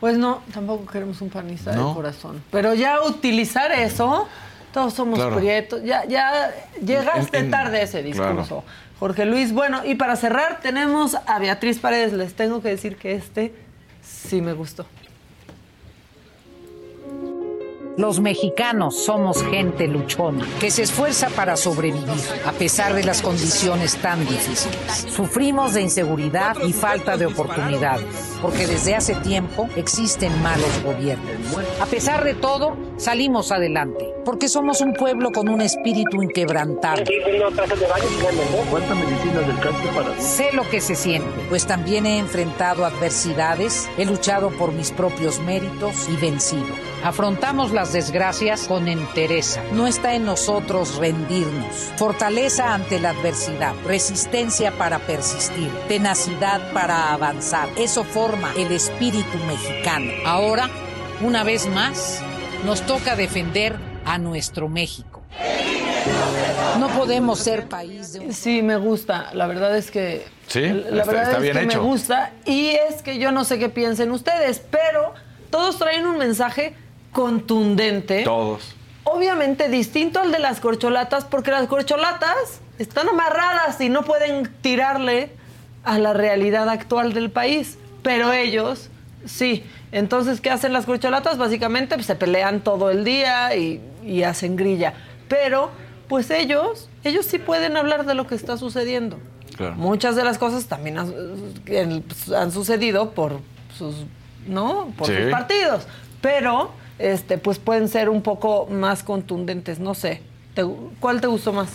Pues 0.02 0.18
no, 0.18 0.42
tampoco 0.54 0.86
queremos 0.92 1.22
un 1.22 1.30
panista 1.30 1.74
No. 1.74 1.88
de 1.90 1.94
corazón. 1.96 2.44
Pero 2.52 2.74
ya 2.74 3.02
utilizar 3.02 3.72
eso, 3.72 4.28
todos 4.76 4.94
somos 4.94 5.18
Claro. 5.18 5.38
prietos. 5.38 5.82
Ya, 5.86 6.04
ya 6.06 6.52
llegaste 6.86 7.38
En- 7.38 7.46
en- 7.46 7.52
tarde 7.52 7.78
a 7.78 7.82
ese 7.84 8.04
discurso. 8.04 8.34
claro. 8.62 8.64
Jorge 9.00 9.26
Luis, 9.26 9.54
bueno, 9.54 9.86
y 9.86 9.96
para 9.96 10.18
cerrar 10.18 10.60
tenemos 10.62 11.16
a 11.16 11.40
Beatriz 11.40 11.80
Paredes. 11.80 12.12
Les 12.12 12.34
tengo 12.36 12.62
que 12.62 12.68
decir 12.70 12.98
que 12.98 13.14
este 13.16 13.54
sí 14.02 14.42
me 14.42 14.52
gustó. 14.52 14.86
Los 17.98 18.20
mexicanos 18.20 19.06
somos 19.06 19.42
gente 19.42 19.88
luchona, 19.88 20.46
que 20.60 20.70
se 20.70 20.84
esfuerza 20.84 21.30
para 21.30 21.56
sobrevivir, 21.56 22.22
a 22.46 22.52
pesar 22.52 22.94
de 22.94 23.06
las 23.06 23.22
condiciones 23.22 23.96
tan 23.96 24.20
difíciles. 24.20 25.08
Sufrimos 25.10 25.74
de 25.74 25.84
inseguridad 25.84 26.58
y 26.68 26.74
falta 26.74 27.16
de 27.16 27.26
oportunidades, 27.26 28.36
porque 28.42 28.68
desde 28.68 28.96
hace 28.96 29.16
tiempo 29.16 29.70
existen 29.78 30.42
malos 30.42 30.84
gobiernos. 30.84 31.32
A 31.80 31.86
pesar 31.86 32.26
de 32.26 32.34
todo, 32.34 32.76
salimos 32.98 33.54
adelante, 33.54 34.14
porque 34.26 34.50
somos 34.50 34.82
un 34.82 34.94
pueblo 34.94 35.32
con 35.32 35.48
un 35.48 35.62
espíritu 35.62 36.22
inquebrantable. 36.22 37.06
¿Cuántas 38.70 38.98
medicinas 38.98 39.48
del 39.48 39.60
cáncer 39.60 39.90
para 39.96 40.20
Sé 40.20 40.50
lo 40.52 40.70
que 40.70 40.82
se 40.82 40.96
siente, 40.96 41.30
pues 41.48 41.66
también 41.66 42.06
he 42.06 42.20
enfrentado 42.20 42.84
adversidades, 42.84 43.90
he 43.98 44.06
luchado 44.06 44.50
por 44.50 44.74
mis 44.74 44.92
propios 44.92 45.40
méritos 45.40 46.10
y 46.10 46.18
vencido. 46.18 46.76
Afrontamos 47.06 47.72
las 47.72 47.94
desgracias 47.94 48.68
con 48.68 48.88
entereza. 48.88 49.62
No 49.74 49.86
está 49.86 50.16
en 50.16 50.26
nosotros 50.26 50.96
rendirnos. 50.96 51.68
Fortaleza 51.98 52.74
ante 52.74 53.00
la 53.00 53.12
adversidad, 53.12 53.76
resistencia 53.86 54.72
para 54.72 54.98
persistir, 54.98 55.70
tenacidad 55.88 56.74
para 56.74 57.14
avanzar. 57.14 57.70
Eso 57.78 58.04
forma 58.04 58.52
el 58.58 58.72
espíritu 58.72 59.38
mexicano. 59.48 60.12
Ahora, 60.26 60.68
una 61.22 61.44
vez 61.44 61.68
más, 61.68 62.24
nos 62.66 62.82
toca 62.82 63.16
defender 63.16 63.76
a 64.04 64.18
nuestro 64.18 64.68
México. 64.68 65.22
No 66.80 66.88
podemos 66.90 67.38
ser 67.40 67.68
país 67.68 68.14
de... 68.14 68.34
Sí, 68.34 68.64
me 68.64 68.78
gusta. 68.78 69.30
La 69.34 69.46
verdad 69.46 69.78
es 69.78 69.92
que... 69.92 70.26
Sí, 70.48 70.62
La 70.62 71.02
está- 71.02 71.06
verdad 71.06 71.24
está 71.24 71.36
es 71.38 71.42
bien 71.44 71.54
que 71.54 71.64
hecho. 71.66 71.84
me 71.84 71.88
gusta. 71.88 72.32
Y 72.46 72.70
es 72.90 73.04
que 73.04 73.20
yo 73.20 73.32
no 73.32 73.44
sé 73.46 73.60
qué 73.60 73.70
piensen 73.70 74.10
ustedes, 74.10 74.60
pero 74.72 75.14
todos 75.52 75.78
traen 75.78 76.08
un 76.08 76.18
mensaje 76.18 76.76
contundente. 77.16 78.24
Todos. 78.24 78.76
Obviamente 79.06 79.70
distinto 79.70 80.20
al 80.20 80.32
de 80.32 80.40
las 80.40 80.60
corcholatas, 80.60 81.24
porque 81.26 81.50
las 81.50 81.68
corcholatas 81.68 82.60
están 82.78 83.08
amarradas 83.10 83.80
y 83.80 83.88
no 83.90 84.04
pueden 84.04 84.52
tirarle 84.62 85.32
a 85.86 85.98
la 85.98 86.12
realidad 86.14 86.68
actual 86.70 87.14
del 87.14 87.32
país. 87.32 87.78
Pero 88.04 88.34
ellos, 88.34 88.90
sí. 89.26 89.64
Entonces, 89.94 90.42
¿qué 90.42 90.50
hacen 90.52 90.74
las 90.74 90.86
corcholatas? 90.86 91.38
Básicamente 91.38 91.96
pues, 91.96 92.06
se 92.06 92.16
pelean 92.16 92.60
todo 92.62 92.92
el 92.92 93.06
día 93.06 93.56
y, 93.56 93.80
y 94.04 94.24
hacen 94.24 94.58
grilla. 94.58 94.94
Pero, 95.30 95.70
pues 96.10 96.30
ellos, 96.32 96.90
ellos 97.06 97.26
sí 97.26 97.38
pueden 97.40 97.78
hablar 97.78 98.06
de 98.06 98.14
lo 98.14 98.28
que 98.28 98.36
está 98.36 98.58
sucediendo. 98.58 99.18
Muchas 99.78 100.18
de 100.18 100.26
las 100.26 100.38
cosas 100.38 100.66
también 100.66 101.00
han, 101.00 101.14
pues, 101.64 102.30
han 102.36 102.52
sucedido 102.52 103.12
por 103.12 103.40
sus, 103.78 103.96
¿no? 104.48 104.92
Por 104.98 105.08
Sí. 105.08 105.14
sus 105.16 105.32
partidos. 105.32 105.88
Pero, 106.20 106.72
este, 107.00 107.38
pues 107.38 107.60
pueden 107.60 107.88
ser 107.88 108.10
un 108.10 108.22
poco 108.22 108.68
más 108.70 109.04
contundentes. 109.04 109.80
No 109.80 109.94
sé. 109.94 110.22
¿Te- 110.54 110.66
¿Cuál 111.00 111.20
te 111.22 111.28
gustó 111.28 111.52
más? 111.54 111.68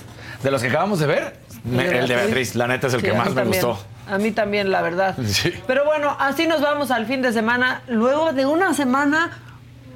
De 0.43 0.51
los 0.51 0.63
que 0.63 0.69
acabamos 0.69 0.99
de 1.01 1.07
ver, 1.07 1.37
me- 1.65 1.87
el 1.99 2.09
de 2.09 2.15
Beatriz, 2.17 2.55
la 2.55 2.67
neta 2.67 2.87
es 2.87 2.95
el 2.95 3.01
Sí, 3.01 3.07
que 3.07 3.13
más 3.13 3.35
me 3.35 3.45
gustó. 3.45 3.79
A 4.09 4.17
mí 4.19 4.31
también, 4.33 4.71
la 4.71 4.81
verdad. 4.83 5.17
Sí. 5.27 5.53
Pero 5.67 5.85
bueno, 5.85 6.17
así 6.19 6.47
nos 6.47 6.61
vamos 6.63 6.91
al 6.91 7.07
fin 7.07 7.21
de 7.23 7.33
semana. 7.33 7.83
Luego 7.89 8.33
de 8.33 8.47
una 8.47 8.73
semana 8.75 9.39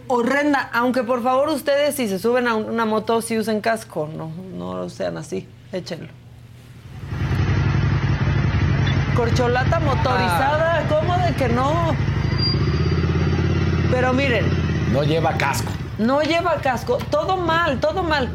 horrenda, 0.07 0.69
aunque 0.75 1.03
por 1.03 1.23
favor 1.23 1.49
ustedes 1.49 1.95
si 1.95 2.09
se 2.09 2.19
suben 2.19 2.47
a 2.47 2.55
una 2.57 2.85
moto, 2.85 3.23
si 3.23 3.39
usen 3.39 3.63
casco, 3.63 4.07
no, 4.15 4.31
no 4.57 4.91
sean 4.91 5.17
así, 5.17 5.49
échenlo. 5.73 6.09
Corcholata 9.17 9.79
motorizada, 9.81 10.85
¿cómo 10.89 11.17
de 11.19 11.33
que 11.35 11.49
no? 11.49 11.97
Pero 13.91 14.13
miren, 14.13 14.45
No 14.95 15.03
lleva 15.03 15.37
casco. 15.37 15.71
no 15.99 16.23
lleva 16.23 16.55
casco, 16.63 16.99
todo 17.11 17.37
mal, 17.37 17.79
todo 17.81 18.03
mal. 18.03 18.29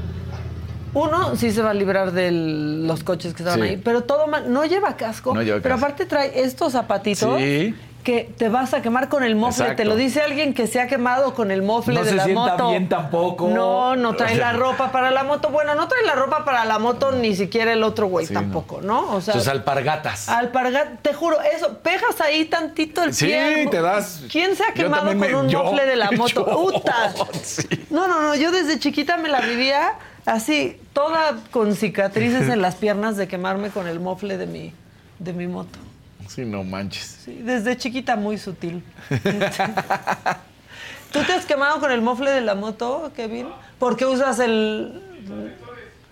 Uno 0.94 1.36
sí 1.36 1.52
se 1.52 1.62
va 1.62 1.70
a 1.70 1.74
librar 1.74 2.12
de 2.12 2.32
los 2.32 3.04
coches 3.04 3.34
que 3.34 3.44
estaban 3.44 3.62
Sí. 3.62 3.68
ahí, 3.68 3.78
pero 3.78 4.02
todo 4.04 4.28
mal. 4.28 4.52
No 4.52 4.66
lleva 4.66 4.96
casco. 4.98 5.34
No 5.34 5.42
lleva 5.44 5.60
pero 5.62 5.76
casco. 5.76 5.86
aparte 5.86 6.06
trae 6.06 6.42
estos 6.42 6.74
zapatitos 6.74 7.38
Sí. 7.40 7.76
Que 8.10 8.24
te 8.38 8.50
vas 8.50 8.74
a 8.74 8.82
quemar 8.82 9.08
con 9.08 9.24
el 9.24 9.36
mofle. 9.36 9.66
Exacto. 9.66 9.84
Te 9.84 9.86
lo 9.86 9.96
dice 9.96 10.22
alguien 10.22 10.56
que 10.56 10.66
se 10.66 10.82
ha 10.82 10.88
quemado 10.88 11.36
con 11.36 11.52
el 11.52 11.62
mofle 11.62 11.94
No 11.94 12.04
de 12.04 12.10
se 12.10 12.16
la 12.16 12.24
sienta 12.24 12.42
moto. 12.54 12.70
bien 12.72 12.90
tampoco. 12.90 13.48
No, 13.50 13.96
no 13.96 14.16
trae 14.16 14.34
O 14.34 14.36
sea- 14.38 14.52
la 14.52 14.58
ropa 14.58 14.92
para 14.92 15.12
la 15.12 15.24
moto. 15.24 15.50
Bueno, 15.50 15.76
no 15.76 15.88
trae 15.88 16.04
la 16.04 16.16
ropa 16.16 16.44
para 16.44 16.66
la 16.66 16.80
moto 16.80 17.12
ni 17.12 17.36
siquiera 17.36 17.72
el 17.72 17.84
otro 17.84 18.08
güey 18.08 18.26
tampoco, 18.26 18.82
¿no? 18.82 19.12
O 19.14 19.22
sea, 19.22 19.36
Sus 19.36 19.48
alpargatas. 19.48 20.28
alpargat, 20.28 21.02
te 21.04 21.14
juro, 21.14 21.38
eso, 21.42 21.78
pegas 21.84 22.20
ahí 22.22 22.46
tantito 22.46 23.04
el 23.04 23.14
Sí, 23.14 23.28
pie. 23.28 23.68
te 23.70 23.80
das- 23.82 24.24
¿Quién 24.32 24.56
se 24.56 24.64
ha 24.64 24.74
quemado 24.74 25.06
con 25.08 25.20
me- 25.20 25.36
un 25.36 25.48
yo- 25.50 25.64
mofle 25.64 25.86
de 25.86 25.96
la 25.96 26.10
moto? 26.18 26.46
yo, 26.48 26.60
¡Uta! 26.60 27.14
No, 27.92 28.08
no, 28.08 28.22
no, 28.22 28.34
yo 28.36 28.52
desde 28.52 28.80
chiquita 28.80 29.18
me 29.18 29.30
la 29.30 29.42
vivía 29.42 29.94
así, 30.26 30.80
toda 30.94 31.36
con 31.52 31.76
cicatrices 31.76 32.50
en 32.50 32.62
las 32.64 32.74
piernas 32.76 33.18
de 33.18 33.28
quemarme 33.28 33.70
con 33.70 33.88
el 33.88 34.00
mofle 34.00 34.38
de 34.38 34.48
mi, 34.48 34.74
de 35.20 35.34
mi 35.34 35.46
moto. 35.48 35.78
Sí, 36.36 36.46
no 36.46 36.64
manches. 36.64 37.18
Sí, 37.26 37.42
desde 37.44 37.76
chiquita 37.76 38.16
muy 38.16 38.38
sutil. 38.38 38.84
¿Tú 41.12 41.24
te 41.24 41.34
has 41.34 41.46
quemado 41.46 41.80
con 41.80 41.92
el 41.92 42.02
mofle 42.02 42.30
de 42.30 42.42
la 42.42 42.54
moto, 42.54 43.12
Kevin? 43.16 43.48
¿Por 43.80 43.98
qué 43.98 44.06
usas 44.06 44.40
el...? 44.40 45.02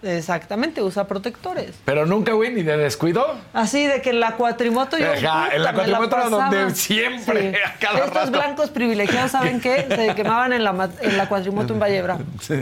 Exactamente, 0.01 0.81
usa 0.81 1.07
protectores. 1.07 1.75
Pero 1.85 2.05
nunca, 2.05 2.33
güey, 2.33 2.51
ni 2.53 2.63
de 2.63 2.77
descuido. 2.77 3.35
Así 3.53 3.85
de 3.87 4.01
que 4.01 4.09
en 4.11 4.19
la 4.19 4.35
cuatrimoto 4.35 4.97
yo... 4.97 5.11
Ajá, 5.11 5.49
en 5.55 5.63
la 5.63 5.73
cuatrimoto 5.73 6.15
era 6.17 6.29
donde 6.29 6.75
siempre, 6.75 7.55
a 7.63 7.73
cada 7.79 7.99
Estos 7.99 8.13
rato. 8.13 8.31
blancos 8.31 8.69
privilegiados, 8.69 9.31
¿saben 9.31 9.59
qué? 9.59 9.85
Se 9.87 10.15
quemaban 10.15 10.53
en 10.53 10.63
la, 10.63 10.89
en 11.01 11.17
la 11.17 11.27
cuatrimoto 11.29 11.73
en 11.73 11.79
Valle 11.79 12.01
Bravo. 12.01 12.23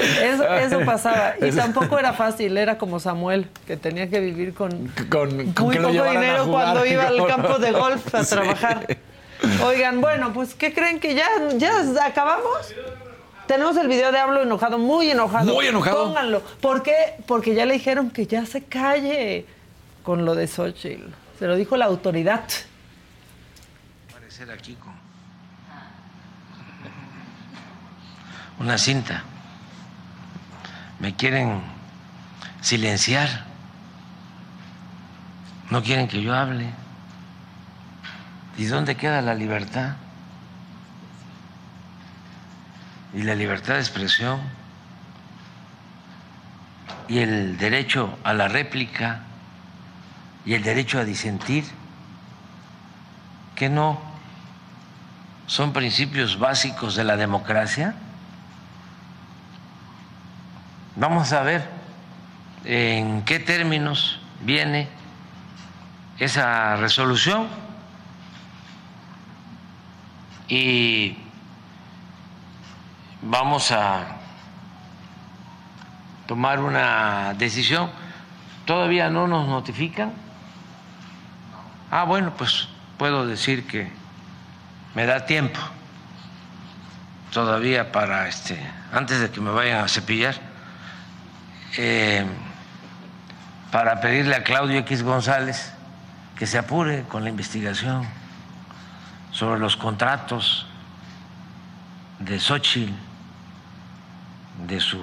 Eso, 0.00 0.46
eso 0.56 0.80
pasaba. 0.84 1.34
Y 1.40 1.46
Eso- 1.46 1.58
tampoco 1.58 1.98
era 1.98 2.12
fácil, 2.12 2.56
era 2.56 2.78
como 2.78 3.00
Samuel, 3.00 3.48
que 3.66 3.76
tenía 3.76 4.08
que 4.10 4.20
vivir 4.20 4.54
con, 4.54 4.88
Con, 5.10 5.52
con 5.52 5.66
muy 5.66 5.76
poco 5.76 5.88
dinero 5.90 6.44
jugar, 6.44 6.64
cuando 6.64 6.86
iba 6.86 7.06
al 7.06 7.26
campo 7.28 7.58
de 7.58 7.72
golf 7.72 8.14
a 8.14 8.24
Sí. 8.24 8.30
trabajar. 8.34 8.96
Oigan, 9.64 10.00
bueno, 10.00 10.32
pues 10.32 10.54
¿qué 10.54 10.72
creen 10.74 11.00
que 11.00 11.14
ya, 11.14 11.26
ya 11.56 11.72
acabamos? 12.04 12.74
Tenemos 13.46 13.76
el 13.78 13.88
video 13.88 14.12
de 14.12 14.18
Hablo 14.18 14.42
enojado, 14.42 14.78
muy 14.78 15.10
enojado. 15.10 15.52
Muy 15.52 15.66
enojado. 15.66 16.04
Pónganlo. 16.04 16.40
¿Por 16.60 16.82
qué? 16.82 16.94
Porque 17.26 17.54
ya 17.54 17.66
le 17.66 17.74
dijeron 17.74 18.10
que 18.10 18.26
ya 18.26 18.46
se 18.46 18.62
calle 18.62 19.44
con 20.04 20.24
lo 20.24 20.34
de 20.34 20.46
Xochitl. 20.46 21.08
Se 21.38 21.46
lo 21.46 21.56
dijo 21.56 21.76
la 21.76 21.86
autoridad. 21.86 22.44
aparecer 24.10 24.50
aquí 24.50 24.74
con 24.74 24.92
una 28.60 28.76
cinta. 28.78 29.24
Me 31.00 31.16
quieren 31.16 31.62
silenciar. 32.60 33.44
No 35.70 35.82
quieren 35.82 36.08
que 36.08 36.22
yo 36.22 36.34
hable. 36.34 36.70
¿Y 38.58 38.66
dónde 38.66 38.96
queda 38.96 39.22
la 39.22 39.34
libertad? 39.34 39.96
Y 43.14 43.22
la 43.22 43.34
libertad 43.34 43.74
de 43.74 43.80
expresión. 43.80 44.40
Y 47.08 47.18
el 47.18 47.56
derecho 47.56 48.18
a 48.22 48.34
la 48.34 48.48
réplica. 48.48 49.22
Y 50.44 50.54
el 50.54 50.62
derecho 50.62 50.98
a 50.98 51.04
disentir 51.04 51.64
que 53.56 53.68
no 53.68 54.00
son 55.46 55.72
principios 55.72 56.38
básicos 56.38 56.94
de 56.94 57.04
la 57.04 57.16
democracia? 57.16 57.94
Vamos 60.96 61.32
a 61.32 61.42
ver 61.42 61.68
en 62.64 63.22
qué 63.22 63.38
términos 63.38 64.18
viene 64.40 64.88
esa 66.18 66.76
resolución 66.76 67.46
y 70.48 71.16
vamos 73.22 73.70
a 73.70 74.16
tomar 76.26 76.58
una 76.58 77.34
decisión. 77.34 77.88
Todavía 78.64 79.10
no 79.10 79.28
nos 79.28 79.46
notifican. 79.46 80.12
Ah, 81.90 82.04
bueno, 82.04 82.34
pues 82.36 82.68
puedo 82.98 83.26
decir 83.26 83.66
que 83.66 83.90
me 84.94 85.06
da 85.06 85.24
tiempo 85.24 85.60
todavía 87.32 87.92
para 87.92 88.28
este, 88.28 88.60
antes 88.92 89.20
de 89.20 89.30
que 89.30 89.40
me 89.40 89.50
vayan 89.50 89.84
a 89.84 89.88
cepillar, 89.88 90.49
eh, 91.76 92.26
para 93.70 94.00
pedirle 94.00 94.34
a 94.34 94.42
Claudio 94.42 94.78
X 94.80 95.02
González 95.02 95.72
que 96.36 96.46
se 96.46 96.58
apure 96.58 97.04
con 97.04 97.22
la 97.22 97.30
investigación 97.30 98.06
sobre 99.30 99.60
los 99.60 99.76
contratos 99.76 100.66
de 102.18 102.38
Xochitl, 102.40 102.92
de 104.66 104.80
su 104.80 105.00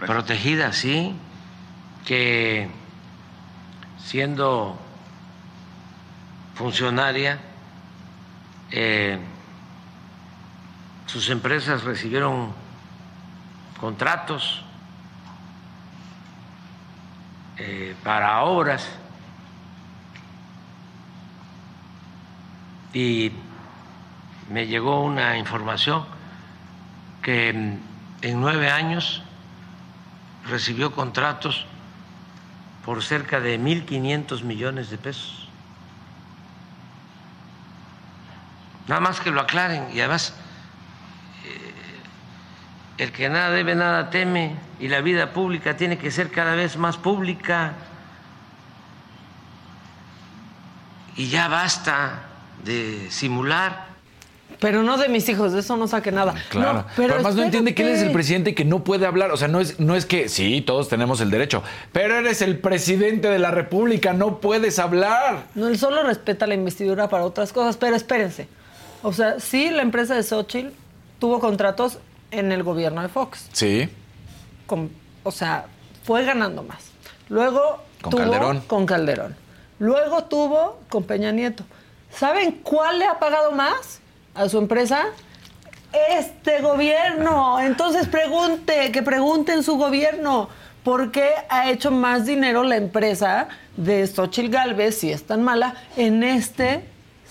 protegida, 0.00 0.72
sí, 0.72 1.14
que 2.04 2.68
siendo 3.98 4.78
funcionaria 6.54 7.38
eh, 8.70 9.18
sus 11.06 11.28
empresas 11.30 11.84
recibieron 11.84 12.52
contratos 13.78 14.65
eh, 17.58 17.94
para 18.04 18.42
obras 18.42 18.88
y 22.92 23.32
me 24.50 24.66
llegó 24.66 25.02
una 25.02 25.36
información 25.38 26.04
que 27.22 27.48
en 27.48 28.40
nueve 28.40 28.70
años 28.70 29.22
recibió 30.48 30.92
contratos 30.92 31.66
por 32.84 33.02
cerca 33.02 33.40
de 33.40 33.58
1.500 33.58 34.42
millones 34.42 34.90
de 34.90 34.98
pesos. 34.98 35.48
Nada 38.86 39.00
más 39.00 39.20
que 39.20 39.32
lo 39.32 39.40
aclaren 39.40 39.88
y 39.92 39.98
además 39.98 40.34
el 42.98 43.12
que 43.12 43.28
nada 43.28 43.50
debe, 43.50 43.74
nada 43.74 44.10
teme 44.10 44.56
y 44.80 44.88
la 44.88 45.00
vida 45.00 45.32
pública 45.32 45.76
tiene 45.76 45.98
que 45.98 46.10
ser 46.10 46.30
cada 46.30 46.54
vez 46.54 46.76
más 46.76 46.96
pública 46.96 47.74
y 51.16 51.28
ya 51.28 51.48
basta 51.48 52.22
de 52.64 53.10
simular. 53.10 53.86
Pero 54.60 54.82
no 54.82 54.96
de 54.96 55.08
mis 55.08 55.28
hijos, 55.28 55.52
de 55.52 55.60
eso 55.60 55.76
no 55.76 55.86
saque 55.86 56.10
nada. 56.10 56.34
Claro. 56.48 56.78
No, 56.78 56.86
pero, 56.96 57.14
además 57.14 57.34
no 57.34 57.42
entiende 57.42 57.74
que 57.74 57.82
él 57.82 57.88
es 57.90 58.02
el 58.02 58.12
presidente 58.12 58.50
y 58.50 58.54
que 58.54 58.64
no 58.64 58.84
puede 58.84 59.04
hablar. 59.04 59.30
O 59.30 59.36
sea, 59.36 59.48
no 59.48 59.60
es, 59.60 59.78
no 59.80 59.94
es 59.94 60.06
que 60.06 60.30
sí, 60.30 60.62
todos 60.62 60.88
tenemos 60.88 61.20
el 61.20 61.30
derecho, 61.30 61.62
pero 61.92 62.16
eres 62.16 62.40
el 62.40 62.58
presidente 62.58 63.28
de 63.28 63.38
la 63.38 63.50
República, 63.50 64.14
no 64.14 64.40
puedes 64.40 64.78
hablar. 64.78 65.44
No, 65.54 65.68
él 65.68 65.78
solo 65.78 66.02
respeta 66.04 66.46
la 66.46 66.54
investidura 66.54 67.08
para 67.08 67.24
otras 67.24 67.52
cosas, 67.52 67.76
pero 67.76 67.96
espérense. 67.96 68.48
O 69.02 69.12
sea, 69.12 69.40
sí, 69.40 69.68
la 69.70 69.82
empresa 69.82 70.14
de 70.14 70.22
Xochitl 70.22 70.70
tuvo 71.18 71.38
contratos 71.38 71.98
en 72.38 72.52
el 72.52 72.62
gobierno 72.62 73.02
de 73.02 73.08
Fox. 73.08 73.48
Sí. 73.52 73.88
Con- 74.66 74.90
o 75.24 75.30
sea, 75.30 75.66
fue 76.04 76.24
ganando 76.24 76.62
más. 76.62 76.90
Luego 77.28 77.82
Con 78.02 78.10
tuvo 78.12 78.20
Calderón. 78.22 78.60
con 78.62 78.86
Calderón. 78.86 79.36
Luego 79.78 80.24
tuvo 80.24 80.78
con 80.88 81.04
Peña 81.04 81.32
Nieto. 81.32 81.64
¿Saben 82.10 82.52
cuál 82.62 82.98
le 83.00 83.06
ha 83.06 83.18
pagado 83.18 83.52
más 83.52 84.00
a 84.34 84.48
su 84.48 84.58
empresa? 84.58 85.06
Este 86.10 86.60
gobierno. 86.60 87.58
Entonces 87.60 88.06
pregunte, 88.08 88.92
que 88.92 89.02
pregunten 89.02 89.62
su 89.62 89.76
gobierno. 89.76 90.48
¿Por 90.84 91.10
qué 91.10 91.30
ha 91.48 91.68
hecho 91.70 91.90
más 91.90 92.26
dinero 92.26 92.62
la 92.62 92.76
empresa 92.76 93.48
de 93.76 94.06
Xochitl 94.06 94.50
Galvez, 94.50 94.98
si 94.98 95.10
es 95.10 95.26
tan 95.26 95.42
mala, 95.42 95.74
en 95.96 96.22
este 96.22 96.84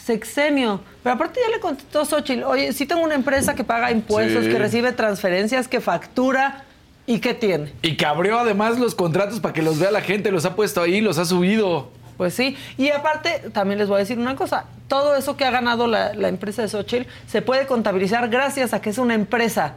sexenio? 0.06 0.82
Pero 1.04 1.16
aparte 1.16 1.40
ya 1.44 1.50
le 1.54 1.60
contestó 1.60 2.06
Xochitl, 2.06 2.44
oye, 2.44 2.74
sí 2.74 2.86
tengo 2.86 3.02
una 3.02 3.16
empresa 3.16 3.56
que 3.56 3.64
paga 3.64 3.92
impuestos, 3.92 4.46
Sí. 4.46 4.52
que 4.52 4.60
recibe 4.60 4.92
transferencias, 4.92 5.68
que 5.68 5.82
factura 5.82 6.64
y 7.08 7.20
que 7.20 7.34
tiene. 7.34 7.74
Y 7.82 7.98
que 7.98 8.06
abrió 8.06 8.40
además 8.40 8.80
los 8.80 8.96
contratos 8.96 9.40
para 9.40 9.54
que 9.54 9.62
los 9.62 9.80
vea 9.80 9.92
la 9.92 10.02
gente, 10.02 10.32
los 10.32 10.46
ha 10.46 10.56
puesto 10.56 10.82
ahí, 10.82 11.02
los 11.02 11.18
ha 11.18 11.26
subido. 11.26 11.90
Pues 12.18 12.34
sí, 12.34 12.56
y 12.78 12.90
aparte 12.92 13.50
también 13.52 13.78
les 13.78 13.90
voy 13.90 13.98
a 13.98 14.00
decir 14.00 14.18
una 14.18 14.36
cosa, 14.38 14.66
todo 14.88 15.16
eso 15.18 15.36
que 15.36 15.44
ha 15.44 15.52
ganado 15.52 15.86
la, 15.88 16.14
la 16.14 16.30
empresa 16.30 16.62
de 16.62 16.70
Xochitl 16.70 17.08
se 17.28 17.42
puede 17.42 17.66
contabilizar 17.68 18.30
gracias 18.30 18.74
a 18.74 18.82
que 18.82 18.90
es 18.92 18.98
una 18.98 19.16
empresa 19.16 19.74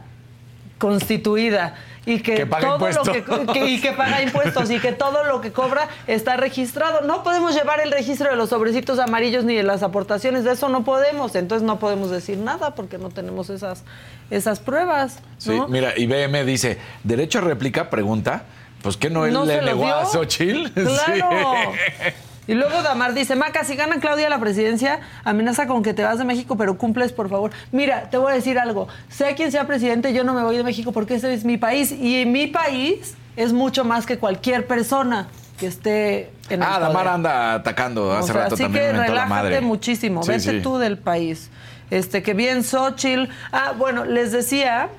constituida 0.79 1.75
y 2.05 2.21
que, 2.21 2.45
todo 2.47 2.79
lo 2.89 3.03
que, 3.03 3.23
que- 3.53 3.65
y 3.67 3.79
que 3.81 3.91
paga 3.91 4.23
impuestos 4.23 4.71
y 4.71 4.79
que 4.79 4.91
todo 4.93 5.23
lo 5.25 5.41
que 5.41 5.51
cobra 5.51 5.87
está 6.07 6.37
registrado. 6.37 7.01
No 7.01 7.21
podemos 7.23 7.53
llevar 7.53 7.81
el 7.81 7.91
registro 7.91 8.31
de 8.31 8.35
los 8.35 8.49
sobrecitos 8.49 8.97
amarillos 8.97 9.43
ni 9.43 9.53
de 9.55 9.61
las 9.63 9.83
aportaciones, 9.83 10.43
de 10.43 10.53
eso 10.53 10.69
no 10.69 10.83
podemos, 10.83 11.35
entonces 11.35 11.63
no 11.67 11.77
podemos 11.77 12.09
decir 12.09 12.37
nada 12.39 12.73
porque 12.73 12.97
no 12.97 13.09
tenemos 13.09 13.51
esas, 13.51 13.83
esas 14.31 14.59
pruebas. 14.59 15.19
Sí, 15.37 15.51
¿no? 15.51 15.67
mira, 15.67 15.93
IBM 15.95 16.43
dice, 16.45 16.79
¿derecho 17.03 17.37
a 17.39 17.41
réplica? 17.41 17.89
Pregunta. 17.91 18.43
Pues 18.81 18.95
que 18.95 19.09
no 19.09 19.25
él 19.25 19.33
¿No 19.33 19.43
le 19.43 19.61
negó 19.61 19.85
a 19.87 20.05
Xochitl. 20.05 20.67
Claro. 20.73 21.29
Sí. 21.73 22.13
Y 22.49 22.55
luego 22.55 22.81
Damar 22.81 23.13
dice, 23.13 23.35
Maca, 23.35 23.63
si 23.63 23.75
gana 23.75 23.99
Claudia 23.99 24.29
la 24.29 24.39
presidencia, 24.39 24.99
amenaza 25.23 25.67
con 25.67 25.83
que 25.83 25.93
te 25.93 26.03
vas 26.03 26.17
de 26.17 26.25
México, 26.25 26.57
pero 26.57 26.77
cumples, 26.77 27.11
por 27.11 27.29
favor. 27.29 27.51
Mira, 27.71 28.09
te 28.09 28.17
voy 28.17 28.31
a 28.31 28.35
decir 28.35 28.57
algo. 28.57 28.87
Sea 29.09 29.35
quien 29.35 29.51
sea 29.51 29.67
presidente, 29.67 30.13
yo 30.13 30.23
no 30.23 30.33
me 30.33 30.43
voy 30.43 30.57
de 30.57 30.63
México 30.63 30.91
porque 30.91 31.15
ese 31.15 31.33
es 31.33 31.45
mi 31.45 31.57
país. 31.57 31.91
Y 31.91 32.21
en 32.21 32.31
mi 32.31 32.47
país 32.47 33.15
es 33.35 33.53
mucho 33.53 33.85
más 33.85 34.05
que 34.05 34.17
cualquier 34.17 34.65
persona 34.67 35.27
que 35.59 35.67
esté 35.67 36.31
en 36.49 36.61
el 36.61 36.67
Ah, 36.69 36.79
Damar 36.79 37.07
anda 37.07 37.53
atacando 37.55 38.13
hace 38.13 38.31
O 38.31 38.33
sea, 38.33 38.43
rato 38.43 38.55
así 38.55 38.63
también 38.63 38.85
que 38.85 38.93
mentó 38.93 39.13
la 39.13 39.23
relájate 39.25 39.29
madre. 39.49 39.61
muchísimo. 39.61 40.23
Sí, 40.23 40.31
Vete 40.31 40.39
sí. 40.51 40.59
tú 40.61 40.77
del 40.77 40.97
país. 40.97 41.49
Este, 41.91 42.23
que 42.23 42.33
bien 42.33 42.63
Xochitl. 42.63 43.25
Ah, 43.51 43.73
bueno, 43.77 44.05
les 44.05 44.31
decía, 44.31 44.89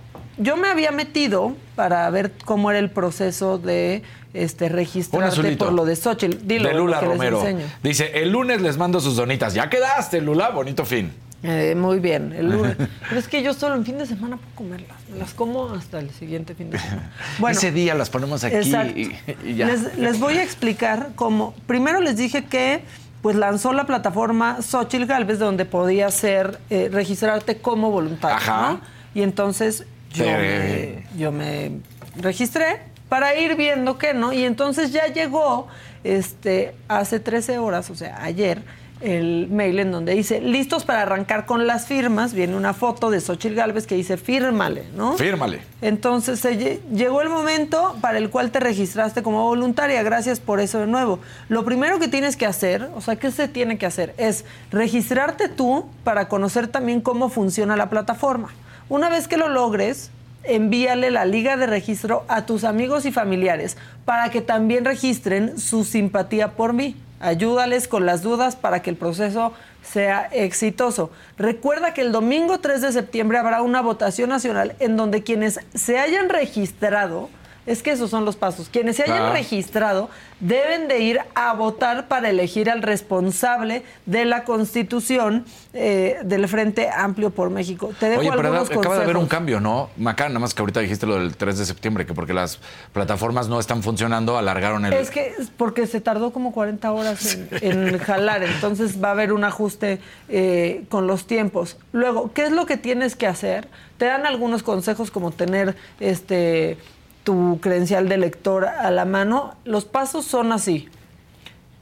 yo 0.40 0.56
me 0.56 0.68
había 0.68 0.90
metido 0.90 1.54
para 1.76 2.08
ver 2.10 2.32
cómo 2.44 2.70
era 2.70 2.80
el 2.80 2.90
proceso 2.90 3.58
de 3.58 4.02
este 4.34 4.68
registrarte 4.68 5.56
por 5.56 5.72
lo 5.72 5.84
de 5.84 5.96
Xochitl. 5.96 6.46
Dilo, 6.46 6.68
de 6.68 6.74
Lula 6.74 7.00
Romero. 7.00 7.44
Dice, 7.82 8.10
el 8.14 8.30
lunes 8.30 8.60
les 8.60 8.76
mando 8.76 9.00
sus 9.00 9.16
donitas. 9.16 9.54
Ya 9.54 9.68
quedaste, 9.68 10.20
Lula. 10.20 10.50
Bonito 10.50 10.84
fin. 10.84 11.12
Eh, 11.42 11.74
muy 11.74 12.00
bien, 12.00 12.32
el 12.32 12.50
lunes. 12.50 12.76
Pero 13.08 13.18
es 13.18 13.26
que 13.28 13.42
yo 13.42 13.54
solo 13.54 13.74
en 13.74 13.84
fin 13.84 13.98
de 13.98 14.06
semana 14.06 14.36
puedo 14.36 14.54
comerlas. 14.56 14.98
Me 15.10 15.18
las 15.18 15.32
como 15.32 15.70
hasta 15.70 15.98
el 15.98 16.10
siguiente 16.10 16.54
fin 16.54 16.70
de 16.70 16.78
semana. 16.78 17.12
Bueno, 17.38 17.56
Ese 17.56 17.72
día 17.72 17.94
las 17.94 18.10
ponemos 18.10 18.44
aquí 18.44 18.56
Exacto. 18.56 18.98
y, 18.98 19.16
y 19.44 19.54
ya. 19.54 19.66
Les, 19.66 19.96
les 19.96 20.20
voy 20.20 20.36
a 20.36 20.42
explicar 20.42 21.10
cómo. 21.16 21.54
Primero 21.66 22.00
les 22.00 22.16
dije 22.16 22.44
que 22.44 22.82
pues 23.22 23.36
lanzó 23.36 23.72
la 23.72 23.84
plataforma 23.84 24.62
Xochitl 24.62 25.04
Galvez 25.04 25.38
donde 25.38 25.64
podía 25.64 26.10
ser 26.10 26.58
eh, 26.70 26.88
registrarte 26.90 27.58
como 27.58 27.90
voluntario. 27.90 28.36
Ajá. 28.36 28.72
¿no? 28.72 28.80
Y 29.14 29.22
entonces 29.22 29.84
yo 30.12 30.24
me, 30.24 31.06
yo 31.16 31.32
me 31.32 31.72
registré 32.16 32.78
para 33.08 33.34
ir 33.36 33.56
viendo 33.56 33.98
que 33.98 34.14
no. 34.14 34.32
Y 34.32 34.44
entonces 34.44 34.92
ya 34.92 35.06
llegó 35.06 35.68
este 36.04 36.74
hace 36.88 37.20
13 37.20 37.58
horas, 37.58 37.90
o 37.90 37.94
sea, 37.94 38.22
ayer, 38.22 38.62
el 39.00 39.48
mail 39.50 39.78
en 39.78 39.92
donde 39.92 40.12
dice 40.14 40.42
listos 40.42 40.84
para 40.84 41.00
arrancar 41.02 41.46
con 41.46 41.66
las 41.66 41.86
firmas. 41.86 42.34
Viene 42.34 42.54
una 42.54 42.74
foto 42.74 43.08
de 43.10 43.20
Xochitl 43.22 43.54
Galvez 43.54 43.86
que 43.86 43.94
dice 43.94 44.18
fírmale, 44.18 44.84
¿no? 44.94 45.14
Fírmale. 45.16 45.62
Entonces 45.80 46.38
se 46.40 46.58
lle- 46.58 46.80
llegó 46.94 47.22
el 47.22 47.30
momento 47.30 47.96
para 48.02 48.18
el 48.18 48.28
cual 48.28 48.50
te 48.50 48.60
registraste 48.60 49.22
como 49.22 49.44
voluntaria. 49.44 50.02
Gracias 50.02 50.38
por 50.38 50.60
eso 50.60 50.80
de 50.80 50.86
nuevo. 50.86 51.18
Lo 51.48 51.64
primero 51.64 51.98
que 51.98 52.08
tienes 52.08 52.36
que 52.36 52.44
hacer, 52.44 52.90
o 52.94 53.00
sea, 53.00 53.16
¿qué 53.16 53.30
se 53.30 53.48
tiene 53.48 53.78
que 53.78 53.86
hacer? 53.86 54.14
Es 54.18 54.44
registrarte 54.70 55.48
tú 55.48 55.86
para 56.04 56.28
conocer 56.28 56.68
también 56.68 57.00
cómo 57.00 57.30
funciona 57.30 57.76
la 57.76 57.88
plataforma. 57.88 58.50
Una 58.90 59.08
vez 59.08 59.28
que 59.28 59.36
lo 59.36 59.48
logres, 59.48 60.10
envíale 60.42 61.12
la 61.12 61.24
liga 61.24 61.56
de 61.56 61.68
registro 61.68 62.24
a 62.26 62.44
tus 62.44 62.64
amigos 62.64 63.06
y 63.06 63.12
familiares 63.12 63.76
para 64.04 64.30
que 64.30 64.40
también 64.40 64.84
registren 64.84 65.60
su 65.60 65.84
simpatía 65.84 66.56
por 66.56 66.72
mí. 66.72 66.96
Ayúdales 67.20 67.86
con 67.86 68.04
las 68.04 68.24
dudas 68.24 68.56
para 68.56 68.82
que 68.82 68.90
el 68.90 68.96
proceso 68.96 69.52
sea 69.80 70.28
exitoso. 70.32 71.12
Recuerda 71.38 71.94
que 71.94 72.00
el 72.00 72.10
domingo 72.10 72.58
3 72.58 72.80
de 72.80 72.90
septiembre 72.90 73.38
habrá 73.38 73.62
una 73.62 73.80
votación 73.80 74.28
nacional 74.28 74.74
en 74.80 74.96
donde 74.96 75.22
quienes 75.22 75.60
se 75.72 76.00
hayan 76.00 76.28
registrado, 76.28 77.30
es 77.66 77.82
que 77.82 77.90
esos 77.90 78.10
son 78.10 78.24
los 78.24 78.36
pasos, 78.36 78.68
quienes 78.70 78.96
se 78.96 79.02
hayan 79.04 79.18
Claro. 79.18 79.32
registrado 79.34 80.10
deben 80.40 80.88
de 80.88 81.00
ir 81.00 81.20
a 81.34 81.52
votar 81.52 82.08
para 82.08 82.30
elegir 82.30 82.70
al 82.70 82.82
responsable 82.82 83.82
de 84.06 84.24
la 84.24 84.44
constitución 84.44 85.44
eh, 85.74 86.18
del 86.24 86.48
Frente 86.48 86.88
Amplio 86.88 87.30
por 87.30 87.50
México. 87.50 87.92
Te 88.00 88.08
dejo 88.08 88.20
Oye, 88.20 88.30
pero 88.34 88.48
algunos 88.48 88.70
acaba 88.70 88.96
de 88.96 89.04
haber 89.04 89.16
un 89.18 89.26
cambio, 89.26 89.60
¿no? 89.60 89.90
Macá, 89.96 90.28
nada 90.28 90.40
más 90.40 90.54
que 90.54 90.62
ahorita 90.62 90.80
dijiste 90.80 91.06
lo 91.06 91.16
del 91.16 91.36
3 91.36 91.58
de 91.58 91.66
septiembre, 91.66 92.06
que 92.06 92.14
porque 92.14 92.32
las 92.32 92.58
plataformas 92.92 93.48
no 93.48 93.60
están 93.60 93.82
funcionando, 93.82 94.38
alargaron 94.38 94.86
el... 94.86 94.94
Es 94.94 95.10
que 95.10 95.34
porque 95.56 95.86
se 95.86 96.00
tardó 96.00 96.32
como 96.32 96.52
40 96.52 96.90
horas 96.92 97.34
en, 97.34 97.48
en 97.60 97.98
jalar, 97.98 98.42
entonces 98.42 99.02
va 99.02 99.08
a 99.08 99.12
haber 99.12 99.32
un 99.32 99.44
ajuste 99.44 100.00
eh, 100.28 100.84
con 100.88 101.06
los 101.06 101.26
tiempos. 101.26 101.76
Luego, 101.92 102.32
¿qué 102.32 102.44
es 102.44 102.52
lo 102.52 102.64
que 102.66 102.76
tienes 102.76 103.16
que 103.16 103.26
hacer? 103.26 103.68
Te 103.98 104.06
dan 104.06 104.24
algunos 104.26 104.62
consejos 104.62 105.10
como 105.10 105.30
tener 105.30 105.76
este 106.00 106.78
tu 107.24 107.58
credencial 107.60 108.08
de 108.08 108.18
lector 108.18 108.66
a 108.66 108.90
la 108.90 109.04
mano. 109.04 109.56
Los 109.64 109.84
pasos 109.84 110.24
son 110.24 110.52
así. 110.52 110.88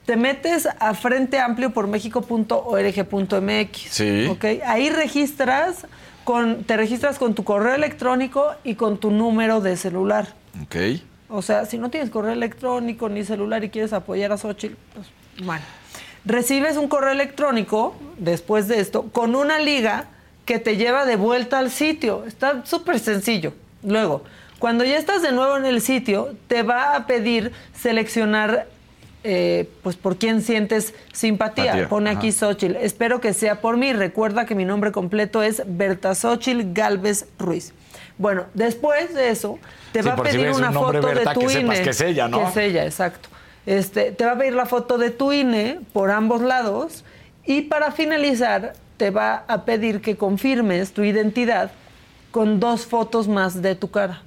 Te 0.07 0.17
metes 0.17 0.69
a 0.79 0.95
frenteampliopormexico.org.mx. 0.95 3.79
Sí. 3.91 4.27
¿ok? 4.27 4.45
Ahí 4.65 4.91
registras 4.91 5.87
con, 6.25 6.65
te 6.65 6.77
registras 6.77 7.19
con 7.19 7.35
tu 7.35 7.45
correo 7.45 7.75
electrónico 7.75 8.55
y 8.65 8.75
con 8.75 8.99
tu 8.99 9.11
número 9.11 9.61
de 9.61 9.77
celular. 9.77 10.35
Ok. 10.63 10.77
O 11.29 11.43
sea, 11.43 11.67
si 11.67 11.77
no 11.77 11.91
tienes 11.91 12.11
correo 12.11 12.33
electrónico 12.33 13.09
ni 13.09 13.25
celular 13.25 13.63
y 13.65 13.71
quieres 13.71 13.93
apoyar 13.93 14.33
a 14.33 14.39
Xochitl, 14.39 14.77
pues 14.95 15.09
bueno. 15.45 15.65
Recibes 16.25 16.77
un 16.77 16.89
correo 16.89 17.13
electrónico 17.13 17.95
después 18.19 18.69
de 18.69 18.81
esto 18.81 19.05
con 19.13 19.35
una 19.35 19.59
liga 19.59 20.07
que 20.45 20.59
te 20.59 20.77
lleva 20.77 21.05
de 21.05 21.17
vuelta 21.17 21.59
al 21.59 21.71
sitio. 21.71 22.25
Está 22.27 22.65
súper 22.65 22.99
sencillo. 22.99 23.53
Luego, 23.83 24.25
cuando 24.59 24.85
ya 24.85 24.97
estás 24.97 25.23
de 25.23 25.33
nuevo 25.33 25.57
en 25.57 25.65
el 25.67 25.81
sitio, 25.81 26.35
te 26.49 26.63
va 26.63 26.95
a 26.97 27.07
pedir 27.07 27.53
seleccionar 27.75 28.67
eh, 29.25 29.69
pues 29.83 29.97
por 29.97 30.17
quién 30.17 30.43
sientes 30.43 30.95
simpatía. 31.13 31.89
Pone 31.89 32.11
ajá. 32.11 32.19
aquí 32.19 32.33
Xochitl. 32.33 32.77
Espero 32.77 33.21
que 33.21 33.33
sea 33.35 33.61
por 33.61 33.77
mí. 33.77 33.93
Recuerda 33.93 34.47
que 34.47 34.55
mi 34.55 34.65
nombre 34.65 34.93
completo 34.93 35.43
es 35.43 35.63
Berta 35.67 36.15
Xochitl 36.15 36.73
Galvez 36.73 37.27
Ruiz. 37.39 37.73
Bueno, 38.17 38.47
después 38.55 39.15
de 39.15 39.31
eso, 39.31 39.59
te 39.93 40.03
Sí, 40.03 40.09
va 40.09 40.15
a 40.15 40.17
si 40.17 40.23
pedir 40.23 40.51
una 40.51 40.69
un 40.69 40.75
foto 40.75 41.03
Berta, 41.03 41.31
de 41.31 41.35
tu 41.35 41.47
que 41.47 41.61
INE. 41.61 41.83
que 41.83 41.91
es 41.91 42.01
ella, 42.01 42.29
¿no? 42.29 42.39
Que 42.39 42.45
es 42.51 42.57
ella, 42.57 42.85
exacto. 42.85 43.29
Este, 43.67 44.13
te 44.13 44.25
va 44.25 44.33
a 44.33 44.39
pedir 44.39 44.55
la 44.55 44.67
foto 44.67 44.99
de 44.99 45.11
tu 45.11 45.33
INE 45.33 45.79
por 45.93 46.11
ambos 46.11 46.41
lados 46.41 47.05
y 47.45 47.63
para 47.63 47.93
finalizar 47.93 48.73
te 48.97 49.11
va 49.11 49.45
a 49.47 49.65
pedir 49.65 50.01
que 50.01 50.17
confirmes 50.17 50.93
tu 50.93 51.03
identidad 51.05 51.71
con 52.31 52.61
dos 52.61 52.87
fotos 52.87 53.29
más 53.29 53.63
de 53.63 53.75
tu 53.75 53.91
cara, 53.91 54.23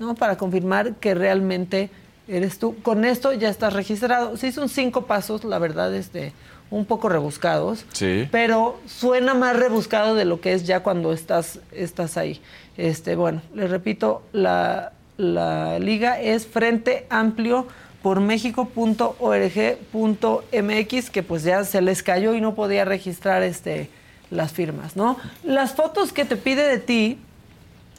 ¿no? 0.00 0.16
Para 0.16 0.36
confirmar 0.36 0.94
que 0.96 1.14
realmente 1.14 1.90
eres 2.26 2.58
tú. 2.58 2.74
Con 2.82 3.04
esto 3.04 3.32
ya 3.32 3.48
estás 3.48 3.74
registrado. 3.74 4.36
Sí, 4.36 4.50
son 4.50 4.68
cinco 4.68 5.06
pasos, 5.06 5.44
la 5.44 5.58
verdad, 5.58 5.94
este, 5.94 6.32
un 6.70 6.84
poco 6.84 7.08
rebuscados 7.08 7.84
Sí. 7.92 8.28
pero 8.30 8.78
suena 8.86 9.34
más 9.34 9.56
rebuscado 9.56 10.14
de 10.14 10.24
lo 10.24 10.40
que 10.40 10.52
es 10.52 10.64
ya 10.66 10.80
cuando 10.82 11.12
estás, 11.12 11.58
estás 11.72 12.16
ahí. 12.16 12.40
Este, 12.76 13.16
bueno, 13.16 13.42
les 13.54 13.70
repito, 13.70 14.22
la, 14.32 14.92
la 15.16 15.78
liga 15.80 16.20
es 16.20 16.46
Frente 16.46 17.06
Amplio 17.10 17.66
por 18.02 18.20
México.org.mx, 18.20 21.10
que 21.10 21.22
pues 21.22 21.42
ya 21.42 21.64
se 21.64 21.82
les 21.82 22.02
cayó 22.02 22.34
y 22.34 22.40
no 22.40 22.54
podía 22.54 22.84
registrar 22.84 23.42
este, 23.42 23.90
las 24.30 24.52
firmas, 24.52 24.96
¿no? 24.96 25.16
Las 25.44 25.74
fotos 25.74 26.12
que 26.12 26.24
te 26.24 26.36
pide 26.36 26.66
de 26.66 26.78
ti, 26.78 27.18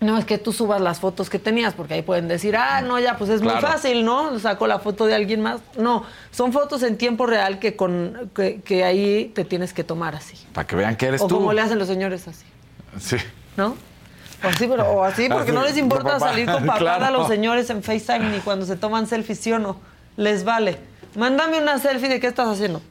no 0.02 0.18
es 0.18 0.26
que 0.26 0.38
tú 0.38 0.52
subas 0.52 0.82
las 0.82 0.99
fotos 0.99 1.30
que 1.30 1.40
tenías, 1.40 1.73
porque 1.76 1.94
ahí 1.94 2.02
pueden 2.02 2.28
decir, 2.28 2.57
ah, 2.57 2.82
no, 2.82 2.99
ya, 2.99 3.18
pues 3.18 3.30
es 3.30 3.41
muy 3.41 3.53
fácil, 3.61 4.03
¿no? 4.03 4.38
Saco 4.40 4.65
la 4.68 4.80
foto 4.80 5.06
de 5.06 5.14
alguien 5.15 5.41
más. 5.41 5.61
No, 5.78 6.03
son 6.32 6.52
fotos 6.52 6.82
en 6.84 6.98
tiempo 6.98 7.28
real 7.28 7.60
que, 7.60 7.76
con, 7.76 8.32
que, 8.36 8.61
que 8.61 8.84
ahí 8.84 9.32
te 9.36 9.45
tienes 9.45 9.73
que 9.73 9.84
tomar 9.84 10.15
así. 10.15 10.36
Para 10.53 10.65
que 10.68 10.76
vean 10.76 10.95
que 10.95 11.06
eres 11.06 11.22
o 11.22 11.28
tú. 11.28 11.36
como 11.36 11.53
le 11.53 11.61
hacen 11.61 11.78
los 11.80 11.88
señores 11.88 12.28
así, 12.28 12.45
Sí. 12.99 13.18
¿no? 13.56 13.76
O 14.44 14.48
así, 14.48 14.65
pero, 14.68 14.84
o 14.91 15.03
así 15.03 15.28
porque 15.30 15.44
Así, 15.44 15.52
no 15.52 15.64
les 15.64 15.78
importa 15.78 16.19
salir 16.19 16.48
con 16.52 16.65
papá 16.65 16.80
Claro. 16.80 17.06
a 17.06 17.11
los 17.11 17.28
señores 17.28 17.69
en 17.69 17.84
FaceTime 17.84 18.32
ni 18.32 18.40
cuando 18.40 18.65
se 18.65 18.76
toman 18.76 19.06
selfies, 19.06 19.40
¿sí 19.40 19.52
o 19.53 19.60
no? 19.60 19.78
Les 20.18 20.44
vale. 20.44 20.80
Mándame 21.15 21.60
una 21.61 21.78
selfie 21.78 22.10
de 22.10 22.19
qué 22.19 22.26
estás 22.26 22.48
haciendo. 22.48 22.82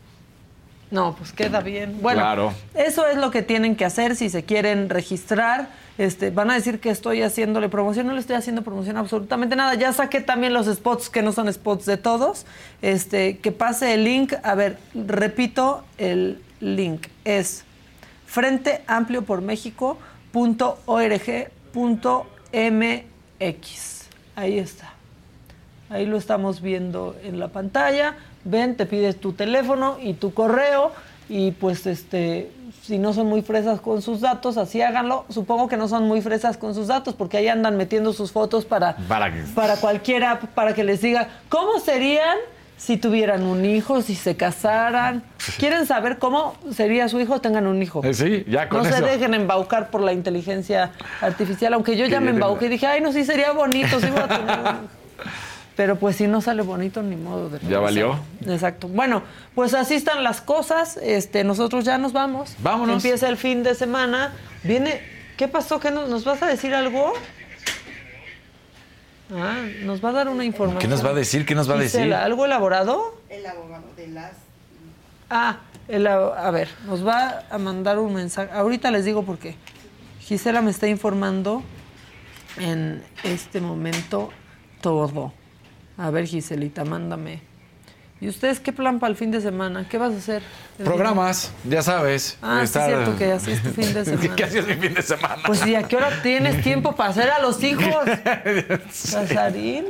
No, 0.92 1.14
pues 1.16 1.32
queda 1.32 1.60
bien. 1.60 1.98
Bueno, 2.02 2.20
Claro. 2.20 2.52
eso 2.74 3.06
es 3.06 3.16
lo 3.16 3.30
que 3.32 3.42
tienen 3.42 3.74
que 3.74 3.84
hacer 3.84 4.14
si 4.16 4.28
se 4.30 4.44
quieren 4.44 4.88
registrar. 4.90 5.68
Este, 6.00 6.30
van 6.30 6.50
a 6.50 6.54
decir 6.54 6.80
que 6.80 6.88
estoy 6.88 7.20
haciéndole 7.20 7.68
promoción, 7.68 8.06
no 8.06 8.14
le 8.14 8.20
estoy 8.20 8.36
haciendo 8.36 8.62
promoción 8.62 8.96
absolutamente 8.96 9.54
nada. 9.54 9.74
Ya 9.74 9.92
saqué 9.92 10.22
también 10.22 10.54
los 10.54 10.64
spots 10.64 11.10
que 11.10 11.20
no 11.20 11.30
son 11.32 11.52
spots 11.52 11.84
de 11.84 11.98
todos. 11.98 12.46
Este, 12.80 13.36
que 13.36 13.52
pase 13.52 13.92
el 13.92 14.04
link. 14.04 14.32
A 14.42 14.54
ver, 14.54 14.78
repito 14.94 15.84
el 15.98 16.40
link. 16.60 17.08
Es 17.26 17.64
Frente. 18.24 18.80
Ahí 24.36 24.58
está. 24.58 24.94
Ahí 25.90 26.06
lo 26.06 26.16
estamos 26.16 26.62
viendo 26.62 27.14
en 27.22 27.38
la 27.38 27.48
pantalla. 27.48 28.16
Ven, 28.44 28.74
te 28.74 28.86
pides 28.86 29.20
tu 29.20 29.34
teléfono 29.34 29.98
y 30.00 30.14
tu 30.14 30.32
correo 30.32 30.92
y 31.28 31.50
pues 31.50 31.86
este 31.86 32.50
si 32.90 32.98
no 32.98 33.12
son 33.12 33.28
muy 33.28 33.42
fresas 33.42 33.80
con 33.80 34.02
sus 34.02 34.20
datos, 34.20 34.56
así 34.56 34.82
háganlo. 34.82 35.24
Supongo 35.28 35.68
que 35.68 35.76
no 35.76 35.86
son 35.86 36.08
muy 36.08 36.20
fresas 36.22 36.56
con 36.56 36.74
sus 36.74 36.88
datos 36.88 37.14
porque 37.14 37.36
ahí 37.36 37.46
andan 37.46 37.76
metiendo 37.76 38.12
sus 38.12 38.32
fotos 38.32 38.64
para 38.64 38.96
Para 39.08 39.32
para 39.54 39.76
cualquiera 39.76 40.40
para 40.40 40.74
que 40.74 40.82
les 40.82 41.00
diga 41.00 41.28
cómo 41.48 41.78
serían 41.78 42.36
si 42.76 42.96
tuvieran 42.96 43.44
un 43.44 43.64
hijo, 43.64 44.02
si 44.02 44.16
se 44.16 44.36
casaran. 44.36 45.22
¿Quieren 45.58 45.86
saber 45.86 46.18
cómo 46.18 46.56
sería 46.72 47.08
su 47.08 47.20
hijo? 47.20 47.40
Tengan 47.40 47.68
un 47.68 47.80
hijo. 47.80 48.00
Eh, 48.02 48.12
sí, 48.12 48.44
ya 48.48 48.68
con 48.68 48.82
No 48.82 48.90
se 48.90 49.00
dejen 49.02 49.34
embaucar 49.34 49.90
por 49.90 50.00
la 50.00 50.12
inteligencia 50.12 50.90
artificial, 51.20 51.74
aunque 51.74 51.96
yo 51.96 52.06
ya 52.06 52.20
me 52.20 52.30
embauqué 52.30 52.66
y 52.66 52.70
dije, 52.70 52.86
ay, 52.88 53.00
no, 53.00 53.12
sí 53.12 53.24
sería 53.24 53.52
bonito, 53.52 54.00
sí 54.00 54.10
voy 54.10 54.20
a 54.20 54.28
tener 54.28 54.58
un 54.58 54.66
hijo". 54.66 54.78
Pero 55.80 55.96
pues 55.96 56.16
si 56.16 56.26
no 56.26 56.42
sale 56.42 56.60
bonito, 56.60 57.02
ni 57.02 57.16
modo 57.16 57.48
de 57.48 57.58
Ya 57.66 57.78
valió. 57.78 58.14
Exacto. 58.46 58.86
Bueno, 58.86 59.22
pues 59.54 59.72
así 59.72 59.94
están 59.94 60.22
las 60.22 60.42
cosas. 60.42 60.98
Este, 60.98 61.42
nosotros 61.42 61.86
ya 61.86 61.96
nos 61.96 62.12
vamos. 62.12 62.54
Vámonos. 62.58 62.96
Empieza 62.96 63.30
el 63.30 63.38
fin 63.38 63.62
de 63.62 63.74
semana. 63.74 64.34
Viene. 64.62 65.00
¿Qué 65.38 65.48
pasó? 65.48 65.80
¿Qué 65.80 65.90
nos, 65.90 66.10
nos 66.10 66.26
vas 66.26 66.42
a 66.42 66.46
decir 66.48 66.74
algo? 66.74 67.14
Ah, 69.34 69.56
nos 69.84 70.04
va 70.04 70.10
a 70.10 70.12
dar 70.12 70.28
una 70.28 70.44
información. 70.44 70.82
¿Qué 70.82 70.86
nos 70.88 71.02
va 71.02 71.08
a 71.12 71.14
decir? 71.14 71.46
¿Qué 71.46 71.54
nos 71.54 71.66
va 71.70 71.76
a 71.76 71.78
decir? 71.78 72.12
¿Algo 72.12 72.44
elaborado? 72.44 73.18
El 73.30 73.46
abogado 73.46 73.84
de 73.96 74.08
las... 74.08 74.32
Ah, 75.30 75.60
el- 75.88 76.06
a 76.06 76.50
ver, 76.50 76.68
nos 76.84 77.06
va 77.06 77.44
a 77.50 77.56
mandar 77.56 77.98
un 77.98 78.12
mensaje. 78.12 78.52
Ahorita 78.52 78.90
les 78.90 79.06
digo 79.06 79.22
por 79.22 79.38
qué. 79.38 79.56
Gisela 80.20 80.60
me 80.60 80.72
está 80.72 80.88
informando 80.88 81.62
en 82.58 83.02
este 83.24 83.62
momento 83.62 84.28
todo. 84.82 85.32
A 86.00 86.10
ver, 86.10 86.26
Giselita, 86.26 86.84
mándame. 86.84 87.42
¿Y 88.22 88.28
ustedes 88.28 88.60
qué 88.60 88.70
plan 88.72 88.98
para 89.00 89.10
el 89.10 89.16
fin 89.16 89.30
de 89.30 89.40
semana? 89.40 89.86
¿Qué 89.88 89.96
vas 89.96 90.12
a 90.12 90.16
hacer? 90.18 90.42
Programas, 90.84 91.50
ya 91.64 91.82
sabes. 91.82 92.36
Ah, 92.42 92.58
sí, 92.60 92.64
estar- 92.64 92.86
cierto 92.86 93.16
que 93.16 93.32
así 93.32 93.50
es 93.52 93.62
tu 93.62 93.70
fin 93.70 93.92
de 93.94 94.04
semana. 94.06 94.36
¿Qué 94.36 94.44
hacías 94.44 94.66
mi 94.66 94.74
fin 94.74 94.92
de 94.94 95.02
semana? 95.02 95.36
Pues, 95.46 95.66
¿y 95.66 95.74
a 95.74 95.82
qué 95.84 95.96
hora 95.96 96.10
tienes 96.22 96.62
tiempo 96.62 96.94
para 96.94 97.10
hacer 97.10 97.30
a 97.30 97.38
los 97.40 97.62
hijos? 97.64 97.84
Casarín. 99.12 99.84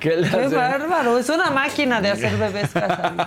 ¿Qué 0.00 0.10
Qué 0.30 0.48
bárbaro. 0.48 1.18
Es 1.18 1.28
una 1.28 1.50
máquina 1.50 2.00
de 2.00 2.10
hacer 2.10 2.36
bebés, 2.36 2.70
Casarín. 2.70 3.18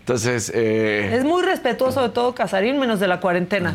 Entonces, 0.00 0.52
eh, 0.54 1.10
Es 1.16 1.24
muy 1.24 1.42
respetuoso 1.42 2.02
de 2.02 2.08
todo, 2.10 2.34
Casarín, 2.34 2.78
menos 2.78 3.00
de 3.00 3.08
la 3.08 3.18
cuarentena. 3.20 3.74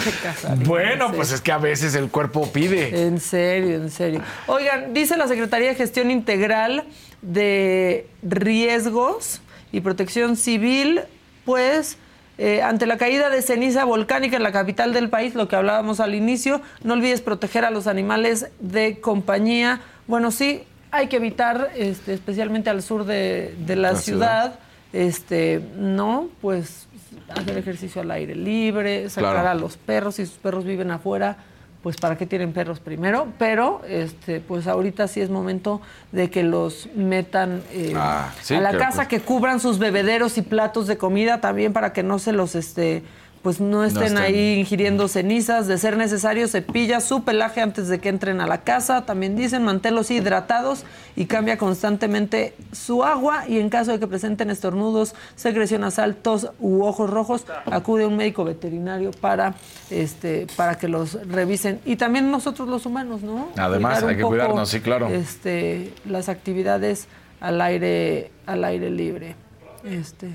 Bueno, 0.64 1.06
en 1.06 1.12
pues 1.16 1.32
es 1.32 1.40
que 1.40 1.52
a 1.52 1.58
veces 1.58 1.94
el 1.94 2.10
cuerpo 2.10 2.50
pide. 2.52 3.06
En 3.06 3.20
serio, 3.20 3.76
en 3.76 3.90
serio. 3.90 4.22
Oigan, 4.46 4.94
dice 4.94 5.16
la 5.16 5.28
Secretaría 5.28 5.68
de 5.68 5.74
Gestión 5.74 6.10
Integral 6.10 6.84
de 7.22 8.08
Riesgos 8.22 9.40
y 9.72 9.80
Protección 9.80 10.36
Civil, 10.36 11.00
pues 11.44 11.98
eh, 12.38 12.62
ante 12.62 12.86
la 12.86 12.98
caída 12.98 13.30
de 13.30 13.40
ceniza 13.40 13.84
volcánica 13.84 14.36
en 14.36 14.42
la 14.42 14.52
capital 14.52 14.92
del 14.92 15.08
país, 15.08 15.34
lo 15.34 15.48
que 15.48 15.56
hablábamos 15.56 16.00
al 16.00 16.14
inicio, 16.14 16.60
no 16.82 16.94
olvides 16.94 17.22
proteger 17.22 17.64
a 17.64 17.70
los 17.70 17.86
animales 17.86 18.48
de 18.60 19.00
compañía. 19.00 19.80
Bueno, 20.06 20.30
sí, 20.30 20.62
hay 20.90 21.08
que 21.08 21.16
evitar, 21.16 21.70
este, 21.76 22.12
especialmente 22.12 22.68
al 22.68 22.82
sur 22.82 23.04
de, 23.04 23.54
de 23.66 23.76
la, 23.76 23.92
La 23.92 23.98
ciudad, 23.98 24.58
este, 24.92 25.62
no, 25.76 26.28
pues 26.40 26.85
hacer 27.34 27.56
ejercicio 27.58 28.02
al 28.02 28.10
aire 28.10 28.34
libre, 28.34 29.08
sacar 29.10 29.32
Claro. 29.34 29.48
a 29.48 29.54
los 29.54 29.76
perros, 29.76 30.16
si 30.16 30.26
sus 30.26 30.36
perros 30.36 30.64
viven 30.64 30.90
afuera, 30.90 31.36
pues 31.82 31.96
para 31.98 32.16
qué 32.16 32.26
tienen 32.26 32.52
perros 32.52 32.80
primero, 32.80 33.28
pero 33.38 33.80
este, 33.88 34.40
pues 34.40 34.66
ahorita 34.66 35.06
sí 35.06 35.20
es 35.20 35.30
momento 35.30 35.80
de 36.10 36.30
que 36.30 36.42
los 36.42 36.88
metan 36.96 37.62
eh, 37.72 37.92
Ah, 37.94 38.32
sí, 38.42 38.54
a 38.54 38.60
la 38.60 38.76
casa, 38.76 38.96
pues- 38.96 39.08
que 39.08 39.20
cubran 39.20 39.60
sus 39.60 39.78
bebederos 39.78 40.36
y 40.38 40.42
platos 40.42 40.86
de 40.88 40.96
comida 40.98 41.40
también 41.40 41.72
para 41.72 41.92
que 41.92 42.02
no 42.02 42.18
se 42.18 42.32
los 42.32 42.54
este 42.56 43.04
pues 43.46 43.60
no 43.60 43.84
estén, 43.84 44.02
estén. 44.02 44.18
ahí 44.18 44.58
ingiriendo 44.58 45.06
cenizas, 45.06 45.68
de 45.68 45.78
ser 45.78 45.96
necesario 45.96 46.48
cepilla 46.48 47.00
su 47.00 47.22
pelaje 47.22 47.60
antes 47.60 47.86
de 47.86 48.00
que 48.00 48.08
entren 48.08 48.40
a 48.40 48.46
la 48.48 48.62
casa, 48.62 49.06
también 49.06 49.36
dicen 49.36 49.62
manténlos 49.62 50.10
hidratados 50.10 50.84
y 51.14 51.26
cambia 51.26 51.56
constantemente 51.56 52.54
su 52.72 53.04
agua 53.04 53.44
y 53.46 53.60
en 53.60 53.68
caso 53.68 53.92
de 53.92 54.00
que 54.00 54.08
presenten 54.08 54.50
estornudos, 54.50 55.14
secreción 55.36 55.82
nasal, 55.82 56.16
tos 56.16 56.50
u 56.58 56.82
ojos 56.82 57.08
rojos, 57.08 57.46
acude 57.66 58.02
a 58.02 58.08
un 58.08 58.16
médico 58.16 58.42
veterinario 58.44 59.12
para 59.12 59.54
este 59.90 60.48
para 60.56 60.76
que 60.76 60.88
los 60.88 61.12
revisen 61.28 61.78
y 61.84 61.94
también 61.94 62.32
nosotros 62.32 62.68
los 62.68 62.84
humanos, 62.84 63.22
¿no? 63.22 63.50
Además, 63.56 64.02
hay 64.02 64.16
que 64.16 64.22
poco, 64.22 64.34
cuidarnos, 64.34 64.68
sí, 64.68 64.80
claro. 64.80 65.06
Este, 65.06 65.92
las 66.04 66.28
actividades 66.28 67.06
al 67.38 67.60
aire 67.60 68.32
al 68.44 68.64
aire 68.64 68.90
libre. 68.90 69.36
Este, 69.84 70.30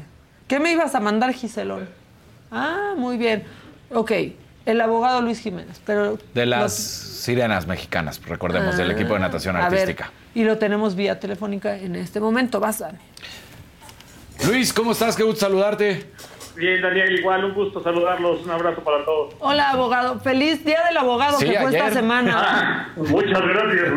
¿qué 0.47 0.61
me 0.61 0.71
ibas 0.71 0.95
a 0.95 1.01
mandar, 1.01 1.33
Giselón? 1.33 1.99
Ah, 2.51 2.93
muy 2.97 3.17
bien. 3.17 3.43
Ok, 3.93 4.11
el 4.65 4.81
abogado 4.81 5.21
Luis 5.21 5.39
Jiménez, 5.39 5.81
pero... 5.85 6.17
De 6.33 6.45
las 6.45 6.61
lo- 6.61 6.69
sirenas 6.69 7.67
mexicanas, 7.67 8.21
recordemos, 8.25 8.77
del 8.77 8.91
equipo 8.91 9.13
de 9.13 9.19
natación 9.19 9.55
ver, 9.55 9.63
artística. 9.65 10.11
y 10.33 10.43
lo 10.43 10.57
tenemos 10.57 10.95
vía 10.95 11.19
telefónica 11.19 11.77
en 11.77 11.95
este 11.95 12.19
momento. 12.19 12.59
Vas, 12.59 12.79
Dani. 12.79 12.97
Luis, 14.47 14.73
¿cómo 14.73 14.91
estás? 14.93 15.15
Qué 15.15 15.23
gusto 15.23 15.41
saludarte. 15.41 16.09
Bien, 16.55 16.81
Daniel, 16.81 17.17
igual 17.17 17.45
un 17.45 17.53
gusto 17.53 17.81
saludarlos. 17.81 18.43
Un 18.43 18.51
abrazo 18.51 18.83
para 18.83 19.05
todos. 19.05 19.33
Hola, 19.39 19.69
abogado. 19.69 20.19
Feliz 20.19 20.65
Día 20.65 20.79
del 20.87 20.97
Abogado 20.97 21.37
Sí, 21.39 21.45
que 21.45 21.57
fue 21.59 21.71
esta 21.77 21.91
semana. 21.91 22.91
Muchas 22.97 23.41
gracias. 23.41 23.93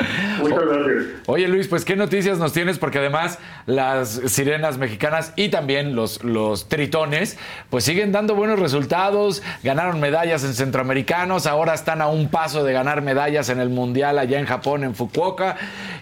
Muchas 0.40 0.64
gracias. 0.66 1.04
Oye 1.26 1.48
Luis, 1.48 1.68
pues 1.68 1.84
qué 1.84 1.96
noticias 1.96 2.38
nos 2.38 2.52
tienes, 2.52 2.78
porque 2.78 2.98
además 2.98 3.38
las 3.66 4.10
sirenas 4.26 4.78
mexicanas 4.78 5.32
y 5.36 5.48
también 5.48 5.94
los, 5.94 6.24
los 6.24 6.68
tritones, 6.68 7.38
pues 7.68 7.84
siguen 7.84 8.12
dando 8.12 8.34
buenos 8.34 8.58
resultados, 8.58 9.42
ganaron 9.62 10.00
medallas 10.00 10.44
en 10.44 10.54
centroamericanos, 10.54 11.46
ahora 11.46 11.74
están 11.74 12.00
a 12.02 12.08
un 12.08 12.28
paso 12.28 12.64
de 12.64 12.72
ganar 12.72 13.02
medallas 13.02 13.48
en 13.48 13.60
el 13.60 13.70
Mundial 13.70 14.18
allá 14.18 14.38
en 14.38 14.46
Japón, 14.46 14.84
en 14.84 14.94
Fukuoka, 14.94 15.56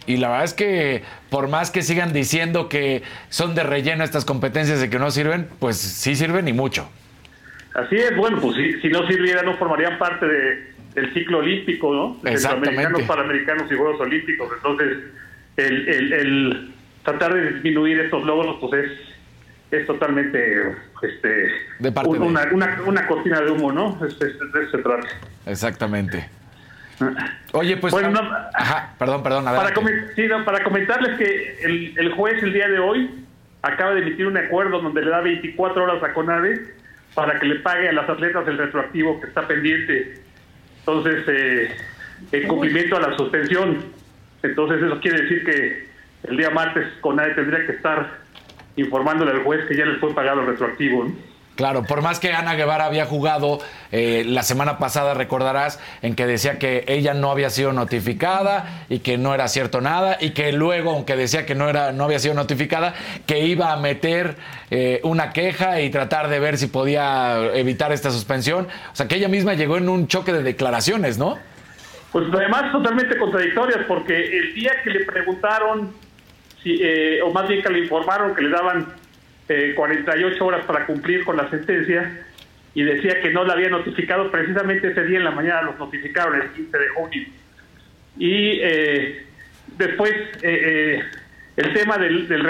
y 0.07 0.17
la 0.17 0.29
verdad 0.29 0.45
es 0.45 0.55
que 0.55 1.03
por 1.31 1.49
más 1.49 1.71
que 1.71 1.83
sigan 1.83 2.13
diciendo 2.13 2.69
que 2.69 3.03
son 3.29 3.55
de 3.55 3.63
relleno 3.63 4.05
estas 4.05 4.25
competencias 4.25 4.83
y 4.83 4.89
que 4.89 4.99
no 4.99 5.11
sirven, 5.11 5.49
pues 5.59 5.77
sí 5.77 6.17
sirven 6.17 6.49
y 6.49 6.53
mucho. 6.53 6.89
Así 7.75 7.97
es, 7.97 8.17
bueno, 8.17 8.39
pues 8.41 8.57
si, 8.57 8.81
si 8.81 8.89
no 8.89 9.07
sirviera 9.07 9.43
no 9.43 9.57
formarían 9.57 9.99
parte 9.99 10.27
de, 10.27 10.78
del 11.01 11.15
ciclo 11.15 11.39
olímpico, 11.39 11.93
¿no? 11.95 12.21
Centroamericanos, 12.37 13.03
Panamericanos 13.03 13.71
y 13.73 13.75
Juegos 13.75 14.01
Olímpicos. 14.01 14.49
Entonces, 14.57 14.99
el, 15.57 15.89
el, 15.89 16.13
el 16.13 16.75
tratar 17.05 17.35
de 17.35 17.53
disminuir 17.53 18.01
estos 18.01 18.25
logros, 18.25 18.57
pues 18.61 18.85
es, 18.85 18.91
es 19.81 19.87
totalmente 19.87 20.73
este, 21.03 21.49
De 21.79 21.93
parte 21.93 22.11
un- 22.11 22.19
de- 22.19 22.25
una, 22.27 22.49
una, 22.53 22.79
una 22.87 23.07
cortina 23.07 23.41
de 23.41 23.51
humo, 23.51 23.73
¿no? 23.73 23.99
Es- 24.07 24.15
es- 24.21 24.39
de 24.53 24.63
eso 24.63 24.71
se 24.77 24.79
trata. 24.83 25.07
Exactamente. 25.47 26.29
Oye, 27.53 27.77
pues... 27.77 27.93
Bueno, 27.93 28.11
no, 28.11 28.21
Ajá, 28.55 28.95
perdón, 28.99 29.23
perdón, 29.23 29.45
Para, 29.45 29.73
sí, 30.17 30.27
no, 30.27 30.45
para 30.45 30.65
comentarles 30.65 31.17
que 31.17 31.59
el, 31.63 31.95
el 31.97 32.13
juez 32.13 32.43
el 32.43 32.53
día 32.53 32.69
de 32.69 32.79
hoy 32.81 33.25
acaba 33.63 33.95
de 33.95 34.01
emitir 34.03 34.27
un 34.27 34.37
acuerdo 34.37 34.81
donde 34.81 35.03
le 35.03 35.11
da 35.11 35.21
24 35.21 35.85
horas 35.85 36.03
a 36.03 36.13
CONADE 36.13 36.61
para 37.15 37.39
que 37.39 37.47
le 37.47 37.57
pague 37.61 37.89
a 37.89 37.93
las 37.93 38.09
atletas 38.09 38.47
el 38.49 38.59
retroactivo 38.59 39.21
que 39.21 39.29
está 39.29 39.47
pendiente. 39.47 40.21
Entonces, 40.89 41.23
eh, 41.29 41.77
el 42.33 42.49
cumplimiento 42.49 42.97
a 42.97 43.01
la 43.01 43.17
suspensión. 43.19 43.85
Entonces, 44.43 44.83
eso 44.83 44.99
quiere 45.01 45.21
decir 45.21 45.45
que 45.45 45.87
el 46.31 46.37
día 46.39 46.49
martes 46.49 46.87
CONADE 47.03 47.35
tendría 47.35 47.67
que 47.67 47.73
estar 47.73 48.21
informándole 48.77 49.33
al 49.33 49.43
juez 49.43 49.67
que 49.67 49.77
ya 49.77 49.85
les 49.85 50.01
fue 50.01 50.15
pagado 50.15 50.41
el 50.41 50.47
retroactivo. 50.47 51.05
¿no? 51.05 51.13
Claro, 51.59 51.83
por 51.83 52.03
más 52.03 52.21
que 52.21 52.33
Ana 52.33 52.55
Guevara 52.55 52.85
había 52.85 53.05
jugado 53.05 53.59
eh, 53.91 54.23
la 54.25 54.45
semana 54.45 54.79
pasada, 54.79 55.13
recordarás, 55.15 55.81
en 56.03 56.15
que 56.15 56.25
decía 56.25 56.57
que 56.61 56.85
ella 56.87 57.15
no 57.15 57.33
había 57.33 57.51
sido 57.51 57.73
notificada 57.73 58.85
y 58.89 59.01
que 59.01 59.19
no 59.19 59.35
era 59.35 59.49
cierto 59.49 59.81
nada, 59.81 60.19
y 60.21 60.31
que 60.31 60.53
luego, 60.53 60.93
aunque 60.93 61.17
decía 61.17 61.47
que 61.47 61.57
no 61.57 61.69
era, 61.69 61.91
no 61.91 62.05
había 62.05 62.21
sido 62.21 62.35
notificada, 62.35 62.95
que 63.27 63.41
iba 63.41 63.73
a 63.73 63.77
meter 63.77 64.37
eh, 64.71 65.01
una 65.03 65.33
queja 65.33 65.81
y 65.81 65.91
tratar 65.91 66.29
de 66.29 66.39
ver 66.39 66.59
si 66.59 66.69
podía 66.69 67.47
evitar 67.55 67.91
esta 67.91 68.13
suspensión. 68.13 68.69
O 68.93 68.95
sea, 68.95 69.09
que 69.09 69.17
ella 69.17 69.27
misma 69.27 69.55
llegó 69.55 69.79
en 69.79 69.89
un 69.89 70.07
choque 70.07 70.33
de 70.33 70.45
declaraciones, 70.45 71.19
¿no? 71.19 71.39
Pues 72.13 72.27
además 72.33 72.71
totalmente 72.71 73.19
contradictorias, 73.19 73.81
porque 73.89 74.15
el 74.15 74.55
día 74.55 74.75
que 74.85 74.91
le 74.91 75.05
preguntaron, 75.05 75.93
si, 76.63 76.79
eh, 76.81 77.21
o 77.21 77.33
más 77.33 77.49
bien 77.49 77.65
que 77.65 77.71
le 77.71 77.81
informaron 77.81 78.33
que 78.37 78.43
le 78.43 78.51
daban 78.51 79.08
eh, 79.49 79.73
48 79.75 80.45
horas 80.45 80.65
para 80.67 80.87
cumplir 80.87 81.25
con 81.25 81.37
la 81.37 81.49
sentencia, 81.51 82.25
y 82.75 82.83
decía 82.83 83.21
que 83.21 83.31
no 83.31 83.45
la 83.45 83.55
había 83.55 83.71
notificado, 83.71 84.31
precisamente 84.31 84.89
ese 84.89 85.05
día 85.05 85.19
en 85.19 85.25
la 85.25 85.31
mañana 85.31 85.63
los 85.63 85.79
notificaron, 85.79 86.41
el 86.41 86.49
15 86.51 86.79
de 86.79 86.89
junio. 86.91 87.27
Y 88.19 88.61
eh, 88.63 89.27
después, 89.77 90.13
eh, 90.43 91.01
eh, 91.03 91.03
el 91.57 91.73
tema 91.73 91.99
del... 91.99 92.29
del 92.29 92.47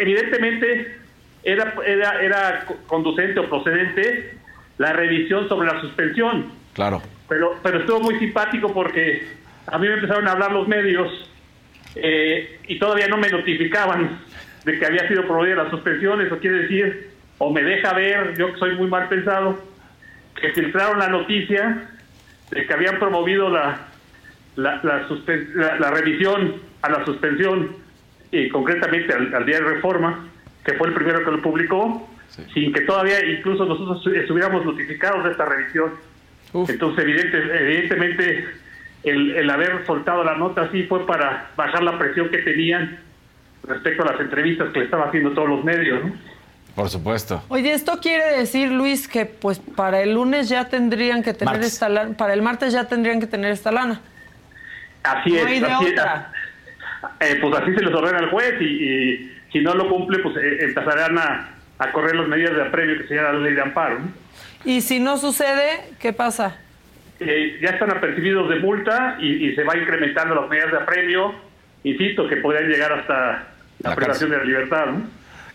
evidentemente, 0.00 0.98
era, 1.42 1.74
era, 1.84 2.22
era 2.22 2.66
conducente 2.86 3.40
o 3.40 3.48
procedente 3.48 4.34
la 4.78 4.92
revisión 4.92 5.48
sobre 5.48 5.66
la 5.66 5.80
suspensión. 5.80 6.52
Claro. 6.72 7.02
Pero, 7.28 7.58
pero 7.62 7.80
estuvo 7.80 8.00
muy 8.00 8.18
simpático 8.18 8.72
porque 8.72 9.26
a 9.66 9.78
mí 9.78 9.88
me 9.88 9.94
empezaron 9.94 10.26
a 10.28 10.32
hablar 10.32 10.52
los 10.52 10.68
medios 10.68 11.30
eh, 11.96 12.60
y 12.66 12.78
todavía 12.78 13.08
no 13.08 13.16
me 13.16 13.28
notificaban 13.28 14.20
de 14.64 14.78
que 14.78 14.86
había 14.86 15.06
sido 15.08 15.22
promovida 15.26 15.56
la 15.64 15.70
suspensión. 15.70 16.20
Eso 16.20 16.38
quiere 16.38 16.60
decir, 16.60 17.10
o 17.38 17.52
me 17.52 17.62
deja 17.62 17.92
ver, 17.92 18.36
yo 18.36 18.52
que 18.52 18.58
soy 18.58 18.74
muy 18.76 18.88
mal 18.88 19.08
pensado, 19.08 19.58
que 20.40 20.52
filtraron 20.52 20.98
la 20.98 21.08
noticia 21.08 21.88
de 22.50 22.66
que 22.66 22.72
habían 22.74 22.98
promovido 22.98 23.48
la, 23.50 23.78
la, 24.56 24.80
la, 24.82 25.06
la- 25.54 25.78
la 25.78 25.90
revisión 25.90 26.54
a 26.82 26.90
la 26.90 27.04
suspensión 27.04 27.76
y 28.30 28.48
concretamente 28.48 29.12
al, 29.14 29.34
al 29.34 29.46
día 29.46 29.58
de 29.60 29.64
reforma, 29.74 30.28
que 30.64 30.74
fue 30.74 30.88
el 30.88 30.94
primero 30.94 31.24
que 31.24 31.30
lo 31.30 31.42
publicó, 31.42 32.10
sin 32.52 32.72
que 32.72 32.80
todavía 32.82 33.24
incluso 33.24 33.64
nosotros 33.64 34.04
estuviéramos 34.14 34.64
notificados 34.64 35.24
de 35.24 35.30
esta 35.30 35.44
revisión. 35.44 35.92
Entonces, 36.72 37.04
evidente, 37.04 37.36
evidentemente, 37.38 38.44
el, 39.04 39.36
el 39.36 39.50
haber 39.50 39.84
soltado 39.86 40.24
la 40.24 40.36
nota 40.36 40.62
así 40.62 40.84
fue 40.84 41.06
para 41.06 41.50
bajar 41.56 41.82
la 41.82 41.98
presión 41.98 42.28
que 42.30 42.38
tenían 42.38 42.98
respecto 43.66 44.02
a 44.02 44.12
las 44.12 44.20
entrevistas 44.20 44.68
que 44.72 44.78
le 44.80 44.84
estaban 44.86 45.08
haciendo 45.08 45.30
todos 45.32 45.48
los 45.48 45.64
medios. 45.64 46.04
¿no? 46.04 46.12
Por 46.74 46.88
supuesto. 46.88 47.42
Oye, 47.48 47.72
esto 47.72 47.98
quiere 48.00 48.36
decir, 48.38 48.70
Luis, 48.70 49.06
que 49.08 49.26
pues 49.26 49.58
para 49.60 50.00
el 50.00 50.14
lunes 50.14 50.48
ya 50.48 50.68
tendrían 50.68 51.22
que 51.22 51.32
tener 51.34 51.54
Martes. 51.54 51.72
esta 51.74 51.88
lana, 51.88 52.16
para 52.16 52.32
el 52.34 52.42
martes 52.42 52.72
ya 52.72 52.84
tendrían 52.88 53.20
que 53.20 53.26
tener 53.26 53.52
esta 53.52 53.70
lana. 53.70 54.00
Así 55.02 55.30
No 55.30 55.36
es. 55.36 55.46
hay 55.46 55.60
de 55.60 55.66
así 55.66 55.84
es. 55.86 55.92
otra. 55.92 56.32
Eh, 57.20 57.38
pues 57.40 57.54
así 57.62 57.74
se 57.74 57.80
les 57.84 57.94
ordena 57.94 58.18
al 58.18 58.30
juez 58.30 58.54
y, 58.60 58.64
y 58.64 59.32
si 59.52 59.60
no 59.60 59.74
lo 59.74 59.88
cumple, 59.88 60.18
pues 60.20 60.36
eh, 60.36 60.64
empezarán 60.64 61.18
a, 61.18 61.50
a 61.78 61.92
correr 61.92 62.16
las 62.16 62.26
medidas 62.28 62.56
de 62.56 62.62
apremio 62.62 62.98
que 62.98 63.06
se 63.06 63.14
llama 63.14 63.32
la 63.32 63.40
ley 63.40 63.54
de 63.54 63.60
amparo. 63.62 63.98
¿no? 64.00 64.06
Y 64.64 64.80
si 64.80 64.98
no 64.98 65.16
sucede, 65.18 65.90
¿qué 66.00 66.12
pasa? 66.12 66.56
Eh, 67.20 67.58
ya 67.62 67.70
están 67.70 67.90
apercibidos 67.92 68.48
de 68.48 68.56
multa 68.56 69.16
y, 69.20 69.48
y 69.50 69.54
se 69.54 69.62
va 69.62 69.76
incrementando 69.76 70.34
las 70.34 70.48
medidas 70.48 70.72
de 70.72 70.78
apremio. 70.78 71.34
Insisto, 71.84 72.26
que 72.26 72.36
podrían 72.38 72.68
llegar 72.68 72.92
hasta 72.92 73.48
la, 73.84 73.90
La 73.90 73.96
privación 73.96 74.30
de 74.30 74.38
la 74.38 74.44
libertad. 74.44 74.86
¿no? 74.86 75.02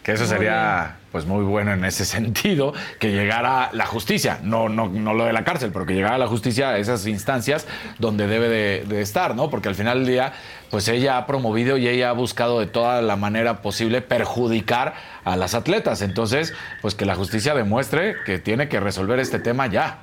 Que 0.04 0.14
eso 0.14 0.26
sería 0.26 0.96
pues 1.12 1.26
muy 1.26 1.44
bueno 1.44 1.74
en 1.74 1.84
ese 1.84 2.06
sentido, 2.06 2.74
que 3.00 3.12
llegara 3.12 3.70
la 3.74 3.86
justicia, 3.86 4.40
no, 4.44 4.70
no, 4.70 4.88
no 4.88 5.14
lo 5.14 5.26
de 5.26 5.34
la 5.34 5.44
cárcel, 5.44 5.72
pero 5.74 5.86
que 5.86 5.94
llegara 5.94 6.18
la 6.18 6.28
justicia 6.28 6.70
a 6.70 6.78
esas 6.78 7.06
instancias 7.08 7.68
donde 7.98 8.28
debe 8.28 8.48
de, 8.48 8.86
de 8.88 9.02
estar, 9.02 9.36
¿no? 9.36 9.50
Porque 9.50 9.68
al 9.70 9.76
final 9.76 10.00
del 10.00 10.08
día, 10.08 10.34
pues 10.72 10.88
ella 10.88 11.18
ha 11.18 11.26
promovido 11.28 11.78
y 11.78 11.88
ella 11.88 12.10
ha 12.10 12.14
buscado 12.14 12.60
de 12.60 12.68
toda 12.68 13.02
la 13.02 13.16
manera 13.18 13.62
posible 13.62 14.02
perjudicar 14.02 14.94
a 15.26 15.36
las 15.36 15.54
atletas. 15.56 16.02
Entonces, 16.04 16.54
pues 16.82 16.94
que 16.96 17.06
la 17.06 17.16
justicia 17.16 17.54
demuestre 17.56 18.16
que 18.26 18.38
tiene 18.40 18.70
que 18.70 18.80
resolver 18.80 19.20
este 19.20 19.40
tema 19.40 19.66
ya. 19.68 19.98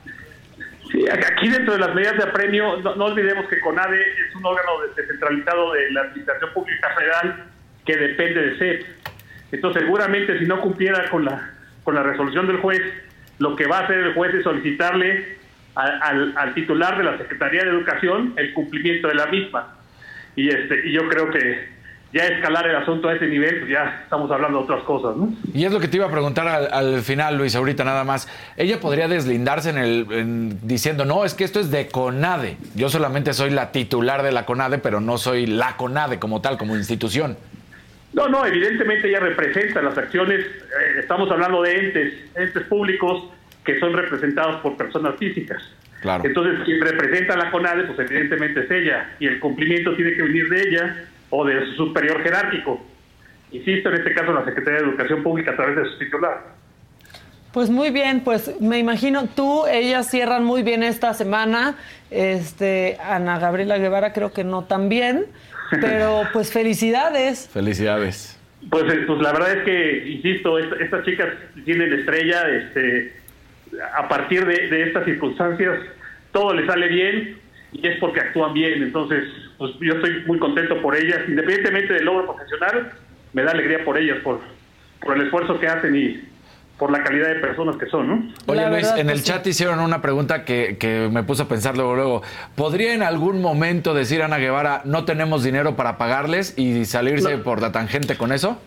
Sí, 0.93 1.05
aquí 1.09 1.49
dentro 1.49 1.73
de 1.75 1.79
las 1.81 1.95
medidas 1.95 2.17
de 2.17 2.25
apremio, 2.25 2.77
no, 2.79 2.95
no 2.97 3.05
olvidemos 3.07 3.47
que 3.49 3.61
CONADE 3.61 4.01
es 4.01 4.35
un 4.37 4.45
órgano 4.45 4.71
de- 4.83 5.01
descentralizado 5.03 5.73
de 5.73 5.91
la 5.93 6.01
Administración 6.03 6.51
Pública 6.53 6.89
Federal 6.97 7.45
que 7.87 7.97
depende 7.97 8.41
de 8.43 8.59
CEP. 8.59 8.87
Entonces, 9.53 9.83
seguramente 9.83 10.39
si 10.39 10.45
no 10.45 10.61
cumpliera 10.61 11.09
con 11.09 11.25
la, 11.25 11.51
con 11.85 11.95
la 11.95 12.03
resolución 12.03 12.47
del 12.47 12.59
juez, 12.59 12.83
lo 13.39 13.55
que 13.55 13.67
va 13.67 13.79
a 13.81 13.85
hacer 13.85 13.99
el 13.99 14.15
juez 14.15 14.35
es 14.35 14.43
solicitarle 14.45 15.37
a- 15.75 15.99
al, 16.09 16.35
al 16.37 16.55
titular 16.55 16.99
de 16.99 17.05
la 17.05 17.17
Secretaría 17.19 17.63
de 17.65 17.71
Educación 17.71 18.35
el 18.37 18.53
cumplimiento 18.53 19.09
de 19.09 19.15
la 19.15 19.27
misma. 19.27 19.77
Y, 20.35 20.49
este, 20.49 20.89
y 20.89 20.93
yo 20.93 21.09
creo 21.09 21.31
que 21.31 21.75
ya 22.13 22.25
escalar 22.27 22.67
el 22.67 22.77
asunto 22.77 23.09
a 23.09 23.15
ese 23.15 23.27
nivel, 23.27 23.59
pues 23.61 23.71
ya 23.71 24.01
estamos 24.05 24.31
hablando 24.31 24.59
de 24.59 24.65
otras 24.65 24.83
cosas, 24.85 25.17
¿no? 25.17 25.35
Y 25.53 25.65
es 25.65 25.73
lo 25.73 25.81
que 25.81 25.89
te 25.89 25.97
iba 25.99 26.07
a 26.07 26.11
preguntar 26.11 26.47
al, 26.49 26.73
al 26.73 27.03
final, 27.03 27.37
Luis, 27.37 27.55
ahorita 27.55 27.85
nada 27.85 28.05
más. 28.05 28.29
Ella 28.57 28.81
podría 28.81 29.07
deslindarse 29.09 29.71
en 29.71 29.79
el 29.79 30.07
en- 30.11 30.67
diciendo, 30.67 31.05
no, 31.05 31.25
es 31.25 31.35
que 31.35 31.45
esto 31.45 31.61
es 31.61 31.71
de 31.71 31.89
CONADE. 31.89 32.57
Yo 32.75 32.89
solamente 32.89 33.33
soy 33.35 33.51
la 33.51 33.71
titular 33.73 34.23
de 34.23 34.33
la 34.33 34.45
CONADE, 34.47 34.79
pero 34.79 35.01
no 35.01 35.19
soy 35.19 35.47
la 35.47 35.77
CONADE 35.77 36.19
como 36.19 36.41
tal, 36.41 36.57
como 36.59 36.75
institución. 36.77 37.37
No, 38.17 38.29
no, 38.29 38.47
evidentemente 38.47 39.09
ella 39.11 39.21
representa 39.21 39.83
las 39.83 39.97
acciones, 39.99 40.41
eh, 40.41 41.01
estamos 41.01 41.31
hablando 41.31 41.61
de 41.61 41.79
entes, 41.79 42.15
entes 42.35 42.63
públicos 42.63 43.31
que 43.63 43.79
son 43.79 43.93
representados 43.93 44.57
por 44.63 44.75
personas 44.75 45.17
físicas. 45.17 45.63
Claro. 46.01 46.25
Entonces, 46.25 46.65
quien 46.65 46.81
representa 46.81 47.35
a 47.35 47.37
la 47.37 47.51
CONADE, 47.51 47.85
pues 47.85 47.99
evidentemente 48.11 48.61
es 48.61 48.71
ella, 48.71 49.11
y 49.21 49.27
el 49.27 49.39
cumplimiento 49.39 49.95
tiene 49.97 50.15
que 50.15 50.23
venir 50.23 50.49
de 50.49 50.63
ella 50.63 51.05
o 51.29 51.45
de 51.45 51.67
su 51.67 51.73
superior 51.73 52.23
jerárquico. 52.23 52.83
Insisto, 53.53 53.91
en 53.91 53.97
este 53.97 54.15
caso, 54.15 54.33
la 54.33 54.47
Secretaría 54.47 54.81
de 54.81 54.87
Educación 54.87 55.23
Pública 55.23 55.51
a 55.51 55.57
través 55.57 55.77
de 55.77 55.85
su 55.85 55.99
titular. 55.99 56.57
Pues 57.53 57.69
muy 57.69 57.91
bien, 57.91 58.21
pues 58.21 58.59
me 58.61 58.79
imagino 58.79 59.29
tú, 59.35 59.67
ellas 59.67 60.11
cierran 60.11 60.43
muy 60.43 60.63
bien 60.63 60.83
esta 60.83 61.13
semana. 61.13 61.77
Este, 62.11 62.97
Ana 63.03 63.39
Gabriela 63.39 63.77
Guevara 63.77 64.15
creo 64.15 64.33
que 64.33 64.45
no 64.45 64.65
tan 64.65 64.89
bien, 64.89 65.27
pero 65.81 66.23
pues 66.33 66.53
felicidades. 66.53 67.49
Felicidades. 67.53 68.39
Pues, 68.71 68.85
eh, 68.93 69.05
pues 69.07 69.21
la 69.21 69.33
verdad 69.33 69.59
es 69.59 69.65
que, 69.65 70.09
insisto, 70.09 70.59
est- 70.59 70.81
estas 70.81 71.05
chicas 71.05 71.29
tienen 71.65 71.93
estrella, 71.93 72.49
este, 72.49 73.13
a 73.95 74.09
partir 74.09 74.45
de, 74.47 74.69
de 74.69 74.83
estas 74.85 75.05
circunstancias, 75.05 75.79
todo 76.33 76.55
les 76.55 76.67
sale 76.67 76.89
bien 76.89 77.39
y 77.73 77.87
es 77.87 77.97
porque 77.99 78.21
actúan 78.21 78.55
bien. 78.55 78.83
Entonces, 78.83 79.25
pues 79.59 79.73
yo 79.81 79.95
estoy 79.95 80.25
muy 80.27 80.39
contento 80.39 80.81
por 80.83 80.97
ellas, 80.97 81.21
independientemente 81.29 81.93
del 81.95 82.05
logro 82.07 82.27
profesional, 82.35 82.91
me 83.33 83.43
da 83.43 83.53
alegría 83.53 83.85
por 83.85 83.99
ellas, 83.99 84.19
por, 84.25 84.41
por 85.01 85.17
el 85.17 85.23
esfuerzo 85.25 85.61
que 85.61 85.67
hacen 85.69 85.95
y, 85.95 86.21
por 86.79 86.91
la 86.91 87.03
calidad 87.03 87.29
de 87.29 87.37
personas 87.37 87.77
que 87.77 87.87
son, 87.87 88.09
¿no? 88.09 88.33
Oye 88.47 88.61
La 88.61 88.71
Luis, 88.71 88.93
en 88.97 89.09
el 89.09 89.19
sí. 89.19 89.25
chat 89.25 89.47
hicieron 89.47 89.81
una 89.81 90.03
pregunta 90.03 90.45
que, 90.45 90.77
que 90.79 91.09
me 91.11 91.23
puso 91.23 91.45
a 91.45 91.49
pensar 91.49 91.77
luego, 91.77 91.95
luego. 91.95 92.23
¿Podría 92.55 92.93
en 92.95 93.03
algún 93.03 93.41
momento 93.41 93.95
decir 93.95 94.23
Ana 94.23 94.37
Guevara, 94.37 94.83
no 94.85 95.05
tenemos 95.05 95.43
dinero 95.43 95.75
para 95.77 95.97
pagarles 95.97 96.57
y 96.59 96.85
salirse 96.85 97.39
por 97.39 97.63
la 97.63 97.73
tangente 97.73 98.17
con 98.17 98.33
eso? 98.33 98.61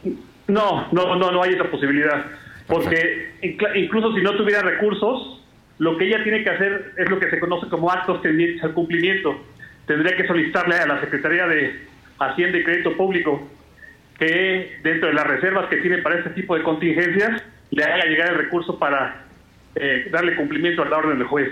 No, 0.48 0.88
no, 0.92 1.16
no, 1.16 1.32
no 1.32 1.44
hay 1.44 1.54
esa 1.54 1.66
posibilidad. 1.66 2.26
Porque 2.68 3.34
incluso 3.76 4.14
si 4.14 4.22
no 4.22 4.36
tuviera 4.36 4.62
recursos, 4.62 5.44
lo 5.78 5.98
que 5.98 6.08
ella 6.08 6.24
tiene 6.24 6.44
que 6.44 6.50
hacer 6.50 6.94
es 6.98 7.10
lo 7.10 7.20
que 7.20 7.30
se 7.30 7.40
conoce 7.40 7.68
como 7.68 7.92
actos 7.92 8.22
tendientes 8.22 8.64
al 8.64 8.74
cumplimiento. 8.74 9.40
Tendría 9.86 10.16
que 10.16 10.28
solicitarle 10.28 10.76
a 10.76 10.88
la 10.88 11.00
Secretaría 11.00 11.48
de 11.48 11.88
Hacienda 12.20 12.58
y 12.58 12.64
Crédito 12.64 12.96
Público 12.98 13.48
que 14.20 14.80
dentro 14.84 15.08
de 15.08 15.14
las 15.14 15.26
reservas 15.26 15.68
que 15.70 15.78
tiene 15.78 16.00
para 16.00 16.18
este 16.18 16.32
tipo 16.32 16.56
de 16.56 16.64
contingencias 16.64 17.42
le 17.72 17.84
haga 17.84 18.06
llegar 18.06 18.30
el 18.30 18.38
recurso 18.38 18.80
para 18.80 19.24
eh, 19.76 20.08
darle 20.12 20.36
cumplimiento 20.36 20.82
a 20.82 20.86
la 20.86 20.98
orden 20.98 21.18
del 21.18 21.28
juez. 21.28 21.50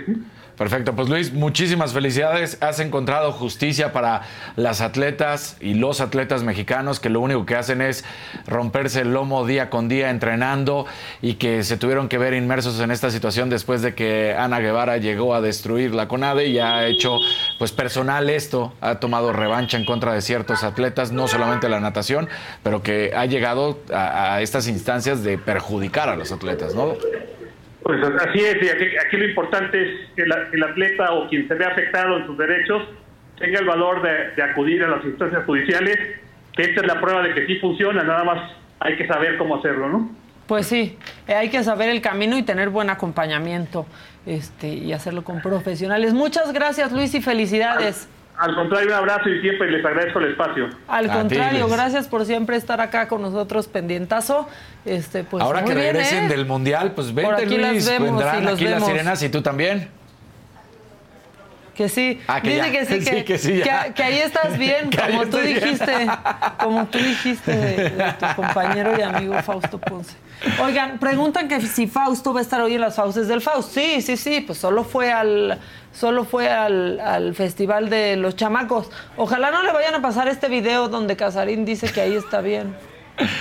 Perfecto, 0.58 0.96
pues 0.96 1.08
Luis, 1.08 1.32
muchísimas 1.32 1.92
felicidades. 1.92 2.58
Has 2.60 2.80
encontrado 2.80 3.30
justicia 3.30 3.92
para 3.92 4.22
las 4.56 4.80
atletas 4.80 5.56
y 5.60 5.74
los 5.74 6.00
atletas 6.00 6.42
mexicanos 6.42 6.98
que 6.98 7.10
lo 7.10 7.20
único 7.20 7.46
que 7.46 7.54
hacen 7.54 7.80
es 7.80 8.04
romperse 8.44 9.02
el 9.02 9.12
lomo 9.12 9.46
día 9.46 9.70
con 9.70 9.88
día 9.88 10.10
entrenando 10.10 10.84
y 11.22 11.34
que 11.34 11.62
se 11.62 11.76
tuvieron 11.76 12.08
que 12.08 12.18
ver 12.18 12.34
inmersos 12.34 12.80
en 12.80 12.90
esta 12.90 13.12
situación 13.12 13.50
después 13.50 13.82
de 13.82 13.94
que 13.94 14.34
Ana 14.36 14.58
Guevara 14.58 14.96
llegó 14.96 15.32
a 15.32 15.40
destruir 15.40 15.94
la 15.94 16.08
CONADE 16.08 16.48
y 16.48 16.58
ha 16.58 16.86
hecho 16.86 17.18
pues 17.60 17.70
personal 17.70 18.28
esto, 18.28 18.72
ha 18.80 18.96
tomado 18.96 19.32
revancha 19.32 19.76
en 19.76 19.84
contra 19.84 20.12
de 20.12 20.22
ciertos 20.22 20.64
atletas, 20.64 21.12
no 21.12 21.28
solamente 21.28 21.68
la 21.68 21.78
natación, 21.78 22.28
pero 22.64 22.82
que 22.82 23.12
ha 23.14 23.26
llegado 23.26 23.78
a, 23.94 24.34
a 24.34 24.42
estas 24.42 24.66
instancias 24.66 25.22
de 25.22 25.38
perjudicar 25.38 26.08
a 26.08 26.16
los 26.16 26.32
atletas, 26.32 26.74
¿no? 26.74 26.96
Pues 27.88 28.02
así 28.02 28.40
es, 28.40 28.56
y 28.62 28.68
aquí, 28.98 29.16
lo 29.16 29.24
importante 29.24 29.80
es 29.82 30.10
que 30.14 30.26
la- 30.26 30.46
el 30.52 30.62
atleta 30.62 31.10
o 31.14 31.26
quien 31.26 31.48
se 31.48 31.54
ve 31.54 31.64
afectado 31.64 32.18
en 32.18 32.26
sus 32.26 32.36
derechos 32.36 32.82
tenga 33.38 33.60
el 33.60 33.64
valor 33.64 34.02
de, 34.02 34.34
de 34.36 34.42
acudir 34.42 34.84
a 34.84 34.88
las 34.88 35.02
instancias 35.06 35.42
judiciales, 35.46 35.96
que 36.54 36.62
esta 36.64 36.82
es 36.82 36.86
la 36.86 37.00
prueba 37.00 37.22
de 37.22 37.32
que 37.32 37.46
sí 37.46 37.56
funciona, 37.60 38.02
nada 38.02 38.24
más 38.24 38.52
hay 38.80 38.94
que 38.98 39.06
saber 39.06 39.38
cómo 39.38 39.56
hacerlo, 39.56 39.88
¿no? 39.88 40.10
Pues 40.46 40.66
sí, 40.66 40.98
eh, 41.26 41.32
hay 41.32 41.48
que 41.48 41.62
saber 41.62 41.88
el 41.88 42.02
camino 42.02 42.36
y 42.36 42.42
tener 42.42 42.68
buen 42.68 42.90
acompañamiento 42.90 43.86
este, 44.26 44.68
y 44.68 44.92
hacerlo 44.92 45.24
con 45.24 45.40
profesionales. 45.40 46.12
Muchas 46.12 46.52
gracias, 46.52 46.92
Luis, 46.92 47.14
y 47.14 47.22
felicidades. 47.22 48.06
Al 48.38 48.54
contrario, 48.54 48.88
un 48.88 48.94
abrazo 48.94 49.28
y 49.28 49.40
siempre 49.40 49.70
les 49.70 49.84
agradezco 49.84 50.20
el 50.20 50.30
espacio. 50.30 50.68
Al 50.86 51.10
contrario, 51.10 51.68
gracias 51.68 52.06
por 52.06 52.24
siempre 52.24 52.56
estar 52.56 52.80
acá 52.80 53.08
con 53.08 53.20
nosotros 53.20 53.66
pendientazo. 53.66 54.48
Este, 54.84 55.24
pues, 55.24 55.42
Ahora 55.42 55.60
muy 55.60 55.70
que 55.70 55.74
bien, 55.74 55.92
regresen 55.92 56.24
¿eh? 56.24 56.28
del 56.28 56.46
Mundial, 56.46 56.92
pues 56.92 57.12
vente 57.12 57.30
Por 57.30 57.34
aquí 57.34 57.58
las 57.58 57.72
Luis, 57.72 57.88
vemos 57.88 58.10
vendrán 58.10 58.42
y 58.42 58.44
los 58.44 58.54
aquí 58.54 58.64
las 58.66 58.86
sirenas 58.86 59.22
y 59.22 59.28
tú 59.28 59.42
también. 59.42 59.97
Que 61.78 61.88
sí. 61.88 62.20
Ah, 62.26 62.40
que 62.40 62.50
Dice 62.50 62.58
ya. 62.66 62.72
que 62.72 62.86
sí, 62.86 63.00
Sí, 63.04 63.10
que, 63.10 63.24
que 63.24 63.38
sí, 63.38 63.52
que- 63.62 63.92
que 63.94 64.02
ahí 64.02 64.18
estás 64.18 64.58
bien, 64.58 64.90
Que 64.90 64.98
como 64.98 65.26
tú 65.26 65.38
bien. 65.38 65.54
dijiste, 65.60 65.92
como 66.60 66.86
tú 66.86 66.98
dijiste 66.98 67.52
de, 67.56 67.90
de 67.90 68.12
tu 68.18 68.26
compañero 68.36 68.98
y 68.98 69.02
amigo 69.02 69.40
Fausto 69.44 69.78
Ponce. 69.78 70.16
Oigan, 70.60 70.98
preguntan 70.98 71.46
que 71.46 71.60
si 71.60 71.86
Fausto 71.86 72.32
va 72.34 72.40
a 72.40 72.42
estar 72.42 72.60
hoy 72.60 72.74
en 72.74 72.80
las 72.80 72.96
fauces 72.96 73.28
del 73.28 73.40
Faust. 73.40 73.72
Sí, 73.74 74.02
sí, 74.02 74.16
sí, 74.16 74.40
pues 74.40 74.58
solo 74.58 74.82
fue 74.82 75.12
al 75.12 75.60
solo 75.92 76.24
fue 76.24 76.48
al, 76.50 76.98
al 77.00 77.34
festival 77.36 77.88
de 77.90 78.16
los 78.16 78.34
chamacos. 78.34 78.90
Ojalá 79.16 79.52
no 79.52 79.62
le 79.62 79.72
vayan 79.72 79.94
a 79.94 80.02
pasar 80.02 80.26
este 80.28 80.48
video 80.48 80.88
donde 80.88 81.14
Casarín 81.16 81.64
dice 81.64 81.88
que 81.92 82.00
ahí 82.00 82.14
está 82.16 82.40
bien. 82.40 82.74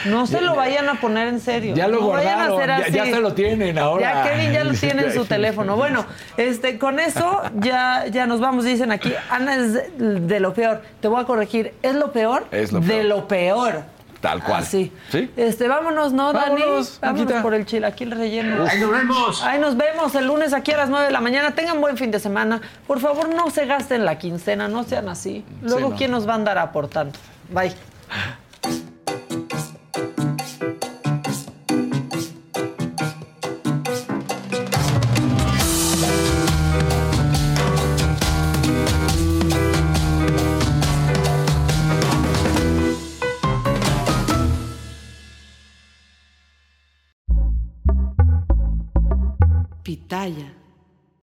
No 0.05 0.25
se 0.27 0.41
lo 0.41 0.55
vayan 0.55 0.89
a 0.89 0.95
poner 0.95 1.27
en 1.27 1.39
serio. 1.39 1.75
Ya 1.75 1.87
lo 1.87 2.01
no 2.01 2.07
vayan 2.09 2.39
a 2.39 2.45
hacer 2.45 2.67
ya- 2.67 2.77
así. 2.77 2.91
ya 2.93 3.05
se 3.05 3.19
lo 3.19 3.33
tienen 3.33 3.77
ahora. 3.77 4.23
Ya 4.23 4.31
Kevin 4.31 4.51
ya 4.51 4.63
lo 4.63 4.73
tiene 4.79 5.03
en 5.03 5.13
su 5.13 5.25
teléfono. 5.25 5.75
Bueno, 5.75 6.05
este, 6.37 6.77
con 6.79 6.99
eso 6.99 7.41
ya, 7.55 8.05
ya 8.07 8.25
nos 8.25 8.39
vamos. 8.39 8.65
Dicen 8.65 8.91
aquí, 8.91 9.13
Ana 9.29 9.55
es 9.55 9.73
de, 9.73 9.89
de 10.21 10.39
lo 10.39 10.53
peor. 10.53 10.81
Te 10.99 11.07
voy 11.07 11.21
a 11.21 11.25
corregir. 11.25 11.73
¿Es 11.83 11.95
lo 11.95 12.11
peor? 12.11 12.47
Es 12.51 12.71
lo 12.71 12.79
De 12.79 12.87
peor. 12.87 13.05
lo 13.05 13.27
peor. 13.27 13.81
Tal 14.21 14.43
cual. 14.43 14.63
Así. 14.63 14.91
¿Sí? 15.11 15.29
Este, 15.37 15.67
vámonos, 15.67 16.11
¿no, 16.11 16.33
Dani? 16.33 16.59
Vámonos, 16.59 16.99
Vámonos 16.99 17.23
Maquita. 17.25 17.41
por 17.43 17.53
el 17.53 17.67
chilaquil 17.67 18.09
relleno. 18.11 18.65
Ahí 18.65 18.79
nos 18.79 18.89
vemos. 18.91 19.43
Ahí 19.43 19.59
nos 19.59 19.77
vemos 19.77 20.15
el 20.15 20.25
lunes 20.25 20.53
aquí 20.53 20.71
a 20.71 20.77
las 20.77 20.89
9 20.89 21.05
de 21.05 21.11
la 21.11 21.21
mañana. 21.21 21.51
Tengan 21.51 21.79
buen 21.79 21.97
fin 21.97 22.09
de 22.09 22.19
semana. 22.19 22.59
Por 22.87 22.99
favor, 22.99 23.29
no 23.29 23.51
se 23.51 23.67
gasten 23.67 24.05
la 24.05 24.17
quincena, 24.17 24.67
no 24.67 24.83
sean 24.85 25.07
así. 25.07 25.45
Luego, 25.61 25.91
no. 25.91 25.95
¿quién 25.95 26.09
nos 26.09 26.27
va 26.27 26.31
a 26.31 26.35
andar 26.35 26.57
aportando? 26.57 27.13
Bye. 27.51 27.73
Pitaya. 50.27 50.56